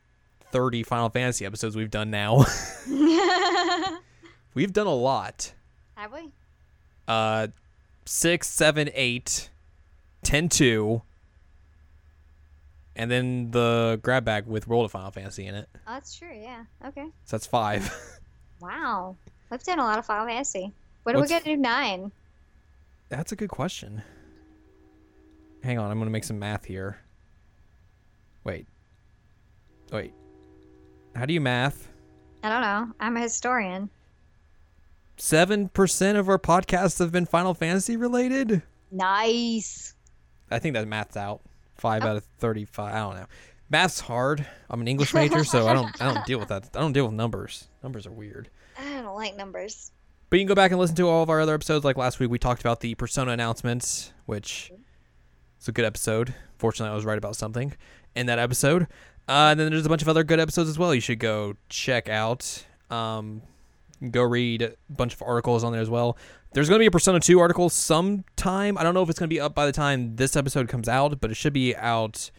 30 0.51 0.83
Final 0.83 1.09
Fantasy 1.09 1.45
episodes 1.45 1.75
we've 1.75 1.89
done 1.91 2.11
now. 2.11 2.45
We've 4.55 4.73
done 4.73 4.87
a 4.87 4.93
lot. 4.95 5.53
Have 5.95 6.11
we? 6.11 6.31
Uh, 7.07 7.47
6, 8.05 8.47
7, 8.49 8.89
8, 8.93 9.49
10, 10.23 10.49
2, 10.49 11.01
and 12.95 13.11
then 13.11 13.51
the 13.51 13.99
grab 14.01 14.25
bag 14.25 14.47
with 14.47 14.67
World 14.67 14.85
of 14.85 14.91
Final 14.91 15.11
Fantasy 15.11 15.45
in 15.45 15.53
it. 15.55 15.67
Oh, 15.87 15.93
that's 15.93 16.15
true. 16.17 16.33
Yeah. 16.33 16.63
Okay. 16.87 17.05
So 17.25 17.35
that's 17.37 17.45
five. 17.45 17.93
Wow. 18.61 19.17
We've 19.51 19.61
done 19.63 19.79
a 19.79 19.83
lot 19.83 19.99
of 19.99 20.05
Final 20.05 20.25
Fantasy. 20.25 20.71
What 21.03 21.13
are 21.13 21.19
What's- 21.19 21.29
we 21.31 21.37
to 21.39 21.43
do? 21.43 21.57
Nine. 21.57 22.11
That's 23.09 23.33
a 23.33 23.35
good 23.35 23.49
question. 23.49 24.01
Hang 25.61 25.77
on, 25.77 25.91
I'm 25.91 25.99
gonna 25.99 26.09
make 26.09 26.23
some 26.23 26.39
math 26.39 26.63
here. 26.65 26.97
Wait. 28.45 28.65
Wait. 29.91 30.13
How 31.15 31.25
do 31.25 31.33
you 31.33 31.41
math? 31.41 31.89
I 32.43 32.49
don't 32.49 32.61
know. 32.61 32.93
I'm 32.99 33.17
a 33.17 33.19
historian. 33.19 33.89
Seven 35.17 35.69
percent 35.69 36.17
of 36.17 36.27
our 36.29 36.39
podcasts 36.39 36.99
have 36.99 37.11
been 37.11 37.25
Final 37.25 37.53
Fantasy 37.53 37.95
related. 37.97 38.61
Nice. 38.91 39.93
I 40.51 40.59
think 40.59 40.73
that 40.73 40.87
math's 40.87 41.17
out. 41.17 41.41
Five 41.75 42.03
out 42.03 42.17
of 42.17 42.25
thirty-five. 42.39 42.93
I 42.93 42.99
don't 42.99 43.15
know. 43.15 43.25
Math's 43.69 43.99
hard. 43.99 44.45
I'm 44.69 44.81
an 44.81 44.87
English 44.87 45.13
major, 45.13 45.43
so 45.43 45.67
I 45.67 45.73
don't. 45.73 46.01
I 46.01 46.13
don't 46.13 46.25
deal 46.25 46.39
with 46.39 46.49
that. 46.49 46.69
I 46.75 46.79
don't 46.79 46.93
deal 46.93 47.05
with 47.05 47.13
numbers. 47.13 47.67
Numbers 47.81 48.05
are 48.05 48.11
weird. 48.11 48.49
I 48.79 49.01
don't 49.01 49.15
like 49.15 49.35
numbers. 49.35 49.91
But 50.29 50.37
you 50.37 50.43
can 50.43 50.47
go 50.47 50.55
back 50.55 50.71
and 50.71 50.79
listen 50.79 50.95
to 50.97 51.07
all 51.07 51.23
of 51.23 51.29
our 51.29 51.39
other 51.41 51.53
episodes. 51.53 51.85
Like 51.85 51.97
last 51.97 52.19
week, 52.19 52.29
we 52.29 52.39
talked 52.39 52.61
about 52.61 52.81
the 52.81 52.95
Persona 52.95 53.31
announcements, 53.31 54.11
which 54.25 54.71
is 55.59 55.67
a 55.67 55.71
good 55.71 55.85
episode. 55.85 56.33
Fortunately, 56.57 56.91
I 56.91 56.95
was 56.95 57.05
right 57.05 57.17
about 57.17 57.35
something 57.35 57.73
in 58.15 58.25
that 58.25 58.39
episode. 58.39 58.83
Uh, 59.27 59.49
and 59.51 59.59
then 59.59 59.71
there's 59.71 59.85
a 59.85 59.89
bunch 59.89 60.01
of 60.01 60.09
other 60.09 60.23
good 60.23 60.39
episodes 60.39 60.69
as 60.69 60.77
well. 60.77 60.93
You 60.93 61.01
should 61.01 61.19
go 61.19 61.55
check 61.69 62.09
out. 62.09 62.65
Um, 62.89 63.41
go 64.11 64.23
read 64.23 64.61
a 64.61 64.73
bunch 64.89 65.13
of 65.13 65.21
articles 65.21 65.63
on 65.63 65.71
there 65.71 65.81
as 65.81 65.89
well. 65.89 66.17
There's 66.53 66.69
going 66.69 66.79
to 66.79 66.83
be 66.83 66.87
a 66.87 66.91
Persona 66.91 67.19
2 67.19 67.39
article 67.39 67.69
sometime. 67.69 68.77
I 68.77 68.83
don't 68.83 68.93
know 68.93 69.03
if 69.03 69.09
it's 69.09 69.19
going 69.19 69.29
to 69.29 69.33
be 69.33 69.39
up 69.39 69.55
by 69.55 69.65
the 69.65 69.71
time 69.71 70.15
this 70.15 70.35
episode 70.35 70.69
comes 70.69 70.87
out, 70.87 71.19
but 71.19 71.31
it 71.31 71.35
should 71.35 71.53
be 71.53 71.75
out. 71.75 72.31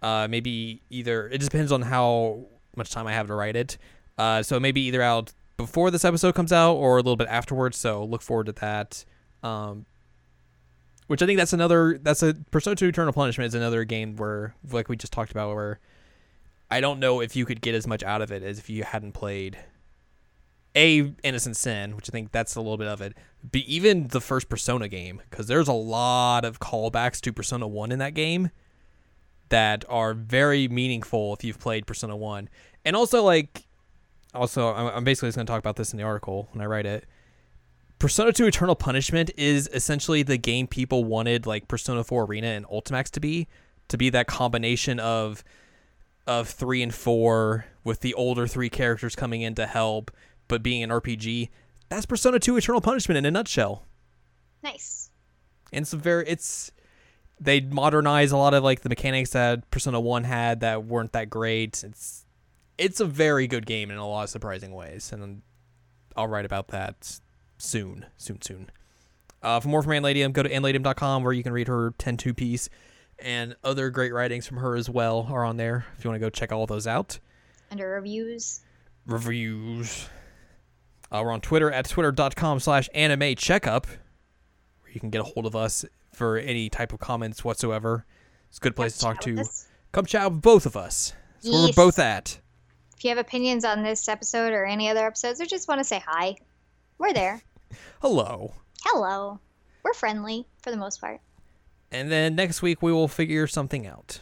Uh, 0.00 0.26
maybe 0.28 0.82
either 0.90 1.28
it 1.28 1.38
just 1.38 1.50
depends 1.50 1.70
on 1.70 1.82
how 1.82 2.46
much 2.76 2.90
time 2.90 3.06
I 3.06 3.12
have 3.12 3.26
to 3.28 3.34
write 3.34 3.56
it. 3.56 3.78
Uh, 4.18 4.42
so 4.42 4.58
maybe 4.58 4.80
either 4.82 5.02
out 5.02 5.32
before 5.56 5.90
this 5.90 6.04
episode 6.04 6.34
comes 6.34 6.52
out 6.52 6.74
or 6.74 6.94
a 6.94 7.02
little 7.02 7.16
bit 7.16 7.28
afterwards. 7.28 7.76
So 7.76 8.04
look 8.04 8.22
forward 8.22 8.46
to 8.46 8.52
that. 8.52 9.04
Um, 9.42 9.86
which 11.06 11.20
I 11.20 11.26
think 11.26 11.38
that's 11.38 11.52
another 11.52 11.98
that's 12.00 12.22
a 12.22 12.34
Persona 12.50 12.76
2 12.76 12.88
Eternal 12.88 13.12
Punishment 13.12 13.48
is 13.48 13.54
another 13.54 13.84
game 13.84 14.16
where 14.16 14.54
like 14.70 14.88
we 14.88 14.96
just 14.96 15.12
talked 15.12 15.30
about 15.30 15.54
where 15.54 15.78
I 16.70 16.80
don't 16.80 17.00
know 17.00 17.20
if 17.20 17.36
you 17.36 17.44
could 17.44 17.60
get 17.60 17.74
as 17.74 17.86
much 17.86 18.02
out 18.02 18.22
of 18.22 18.32
it 18.32 18.42
as 18.42 18.58
if 18.58 18.70
you 18.70 18.82
hadn't 18.82 19.12
played 19.12 19.58
a 20.74 21.12
Innocent 21.22 21.56
Sin, 21.56 21.96
which 21.96 22.08
I 22.08 22.12
think 22.12 22.32
that's 22.32 22.54
a 22.56 22.60
little 22.60 22.78
bit 22.78 22.88
of 22.88 23.00
it. 23.00 23.14
But 23.50 23.62
even 23.62 24.08
the 24.08 24.20
first 24.20 24.48
Persona 24.48 24.88
game, 24.88 25.20
because 25.30 25.46
there's 25.46 25.68
a 25.68 25.72
lot 25.72 26.44
of 26.44 26.60
callbacks 26.60 27.20
to 27.22 27.32
Persona 27.32 27.66
One 27.66 27.92
in 27.92 27.98
that 27.98 28.14
game 28.14 28.50
that 29.48 29.84
are 29.88 30.14
very 30.14 30.68
meaningful 30.68 31.34
if 31.34 31.44
you've 31.44 31.58
played 31.58 31.86
Persona 31.86 32.16
One, 32.16 32.48
and 32.84 32.96
also 32.96 33.22
like, 33.22 33.64
also 34.34 34.72
I'm 34.72 35.04
basically 35.04 35.28
just 35.28 35.36
gonna 35.36 35.46
talk 35.46 35.58
about 35.58 35.76
this 35.76 35.92
in 35.92 35.98
the 35.98 36.04
article 36.04 36.48
when 36.52 36.62
I 36.62 36.66
write 36.66 36.86
it. 36.86 37.04
Persona 37.98 38.32
2 38.32 38.46
Eternal 38.46 38.74
Punishment 38.74 39.30
is 39.36 39.68
essentially 39.72 40.24
the 40.24 40.36
game 40.36 40.66
people 40.66 41.04
wanted 41.04 41.46
like 41.46 41.68
Persona 41.68 42.02
4 42.02 42.24
Arena 42.24 42.48
and 42.48 42.66
Ultimax 42.66 43.10
to 43.12 43.20
be, 43.20 43.46
to 43.86 43.96
be 43.96 44.10
that 44.10 44.26
combination 44.26 44.98
of 44.98 45.44
of 46.26 46.48
3 46.48 46.82
and 46.82 46.94
4 46.94 47.64
with 47.84 48.00
the 48.00 48.14
older 48.14 48.46
3 48.46 48.68
characters 48.70 49.14
coming 49.14 49.42
in 49.42 49.54
to 49.56 49.66
help 49.66 50.10
but 50.52 50.62
being 50.62 50.82
an 50.82 50.90
RPG. 50.90 51.48
That's 51.88 52.04
Persona 52.04 52.38
2 52.38 52.58
Eternal 52.58 52.82
Punishment 52.82 53.16
in 53.16 53.24
a 53.24 53.30
nutshell. 53.30 53.86
Nice. 54.62 55.10
And 55.72 55.82
it's 55.82 55.94
a 55.94 55.96
very 55.96 56.28
it's 56.28 56.70
they 57.40 57.62
modernize 57.62 58.32
a 58.32 58.36
lot 58.36 58.52
of 58.52 58.62
like 58.62 58.82
the 58.82 58.90
mechanics 58.90 59.30
that 59.30 59.68
Persona 59.70 59.98
1 59.98 60.24
had 60.24 60.60
that 60.60 60.84
weren't 60.84 61.12
that 61.12 61.30
great. 61.30 61.82
It's 61.82 62.26
it's 62.76 63.00
a 63.00 63.06
very 63.06 63.46
good 63.46 63.64
game 63.64 63.90
in 63.90 63.96
a 63.96 64.06
lot 64.06 64.24
of 64.24 64.28
surprising 64.28 64.74
ways 64.74 65.10
and 65.10 65.40
I'll 66.18 66.28
write 66.28 66.44
about 66.44 66.68
that 66.68 67.18
soon, 67.56 68.04
soon, 68.18 68.42
soon. 68.42 68.70
Uh, 69.42 69.58
for 69.58 69.68
more 69.68 69.82
from 69.82 69.92
Ann 69.92 70.02
Ladium, 70.02 70.32
go 70.32 70.42
to 70.42 70.50
annladium.com 70.50 71.24
where 71.24 71.32
you 71.32 71.42
can 71.42 71.54
read 71.54 71.68
her 71.68 71.92
10-2 71.92 72.36
piece 72.36 72.68
and 73.18 73.56
other 73.64 73.88
great 73.88 74.12
writings 74.12 74.46
from 74.46 74.58
her 74.58 74.76
as 74.76 74.90
well 74.90 75.28
are 75.30 75.46
on 75.46 75.56
there 75.56 75.86
if 75.96 76.04
you 76.04 76.10
want 76.10 76.20
to 76.20 76.26
go 76.26 76.28
check 76.28 76.52
all 76.52 76.66
those 76.66 76.86
out. 76.86 77.18
Under 77.70 77.88
reviews. 77.88 78.60
Reviews. 79.06 80.10
Uh, 81.12 81.20
we're 81.22 81.30
on 81.30 81.42
Twitter 81.42 81.70
at 81.70 81.86
twitter.com 81.86 82.58
slash 82.58 82.88
anime 82.94 83.34
checkup 83.36 83.86
where 83.86 84.92
you 84.92 84.98
can 84.98 85.10
get 85.10 85.20
a 85.20 85.24
hold 85.24 85.44
of 85.44 85.54
us 85.54 85.84
for 86.10 86.38
any 86.38 86.70
type 86.70 86.94
of 86.94 87.00
comments 87.00 87.44
whatsoever. 87.44 88.06
It's 88.48 88.56
a 88.56 88.62
good 88.62 88.74
place 88.74 88.94
to 88.94 89.00
talk 89.00 89.20
to. 89.22 89.44
Come 89.92 90.06
chat 90.06 90.30
with 90.30 90.40
both 90.40 90.64
of 90.64 90.74
us. 90.74 91.12
That's 91.34 91.52
where 91.52 91.66
we're 91.66 91.72
both 91.72 91.98
at. 91.98 92.40
If 92.96 93.04
you 93.04 93.10
have 93.10 93.18
opinions 93.18 93.66
on 93.66 93.82
this 93.82 94.08
episode 94.08 94.54
or 94.54 94.64
any 94.64 94.88
other 94.88 95.06
episodes, 95.06 95.38
or 95.38 95.44
just 95.44 95.68
want 95.68 95.80
to 95.80 95.84
say 95.84 96.02
hi, 96.06 96.36
we're 96.96 97.12
there. 97.12 97.42
Hello. 98.00 98.54
Hello. 98.82 99.38
We're 99.82 99.92
friendly 99.92 100.46
for 100.62 100.70
the 100.70 100.78
most 100.78 100.98
part. 100.98 101.20
And 101.90 102.10
then 102.10 102.36
next 102.36 102.62
week 102.62 102.80
we 102.80 102.90
will 102.90 103.08
figure 103.08 103.46
something 103.46 103.86
out. 103.86 104.20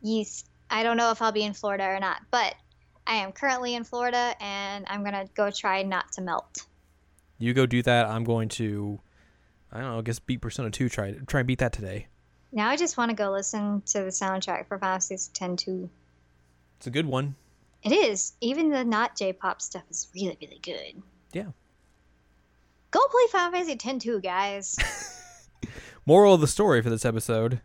Yes. 0.00 0.44
I 0.70 0.82
don't 0.82 0.96
know 0.96 1.10
if 1.10 1.20
I'll 1.20 1.32
be 1.32 1.44
in 1.44 1.52
Florida 1.52 1.84
or 1.84 2.00
not, 2.00 2.22
but 2.30 2.54
I 3.06 3.16
am 3.16 3.32
currently 3.32 3.74
in 3.74 3.84
Florida 3.84 4.34
and 4.40 4.84
I'm 4.88 5.02
going 5.02 5.14
to 5.14 5.28
go 5.34 5.50
try 5.50 5.82
not 5.82 6.12
to 6.12 6.22
melt. 6.22 6.66
You 7.38 7.54
go 7.54 7.66
do 7.66 7.82
that. 7.82 8.06
I'm 8.06 8.24
going 8.24 8.48
to, 8.50 9.00
I 9.72 9.80
don't 9.80 9.90
know, 9.90 9.98
I 9.98 10.02
guess 10.02 10.18
beat 10.18 10.40
Persona 10.40 10.70
2. 10.70 10.88
Try 10.88 11.12
try 11.26 11.40
and 11.40 11.46
beat 11.46 11.58
that 11.58 11.72
today. 11.72 12.06
Now 12.52 12.68
I 12.68 12.76
just 12.76 12.96
want 12.96 13.10
to 13.10 13.16
go 13.16 13.30
listen 13.30 13.82
to 13.86 14.00
the 14.00 14.10
soundtrack 14.10 14.68
for 14.68 14.78
Final 14.78 15.00
Fantasy 15.00 15.14
X 15.14 15.30
2. 15.64 15.90
It's 16.76 16.86
a 16.86 16.90
good 16.90 17.06
one. 17.06 17.34
It 17.82 17.92
is. 17.92 18.34
Even 18.40 18.70
the 18.70 18.84
not 18.84 19.16
J-pop 19.16 19.60
stuff 19.60 19.82
is 19.90 20.08
really, 20.14 20.36
really 20.40 20.60
good. 20.62 21.02
Yeah. 21.32 21.50
Go 22.90 23.00
play 23.10 23.22
Final 23.32 23.52
Fantasy 23.52 23.72
X 23.72 24.04
2, 24.04 24.20
guys. 24.20 24.76
Moral 26.06 26.34
of 26.34 26.40
the 26.40 26.46
story 26.46 26.82
for 26.82 26.90
this 26.90 27.04
episode 27.04 27.60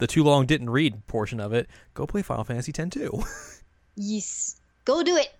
the 0.00 0.06
too 0.06 0.24
long 0.24 0.46
didn't 0.46 0.70
read 0.70 1.06
portion 1.06 1.38
of 1.38 1.52
it 1.52 1.68
go 1.94 2.06
play 2.06 2.22
Final 2.22 2.42
Fantasy 2.42 2.72
X 2.76 2.90
2. 2.90 3.22
yes. 3.96 4.59
Go 4.90 5.04
do 5.04 5.16
it. 5.16 5.39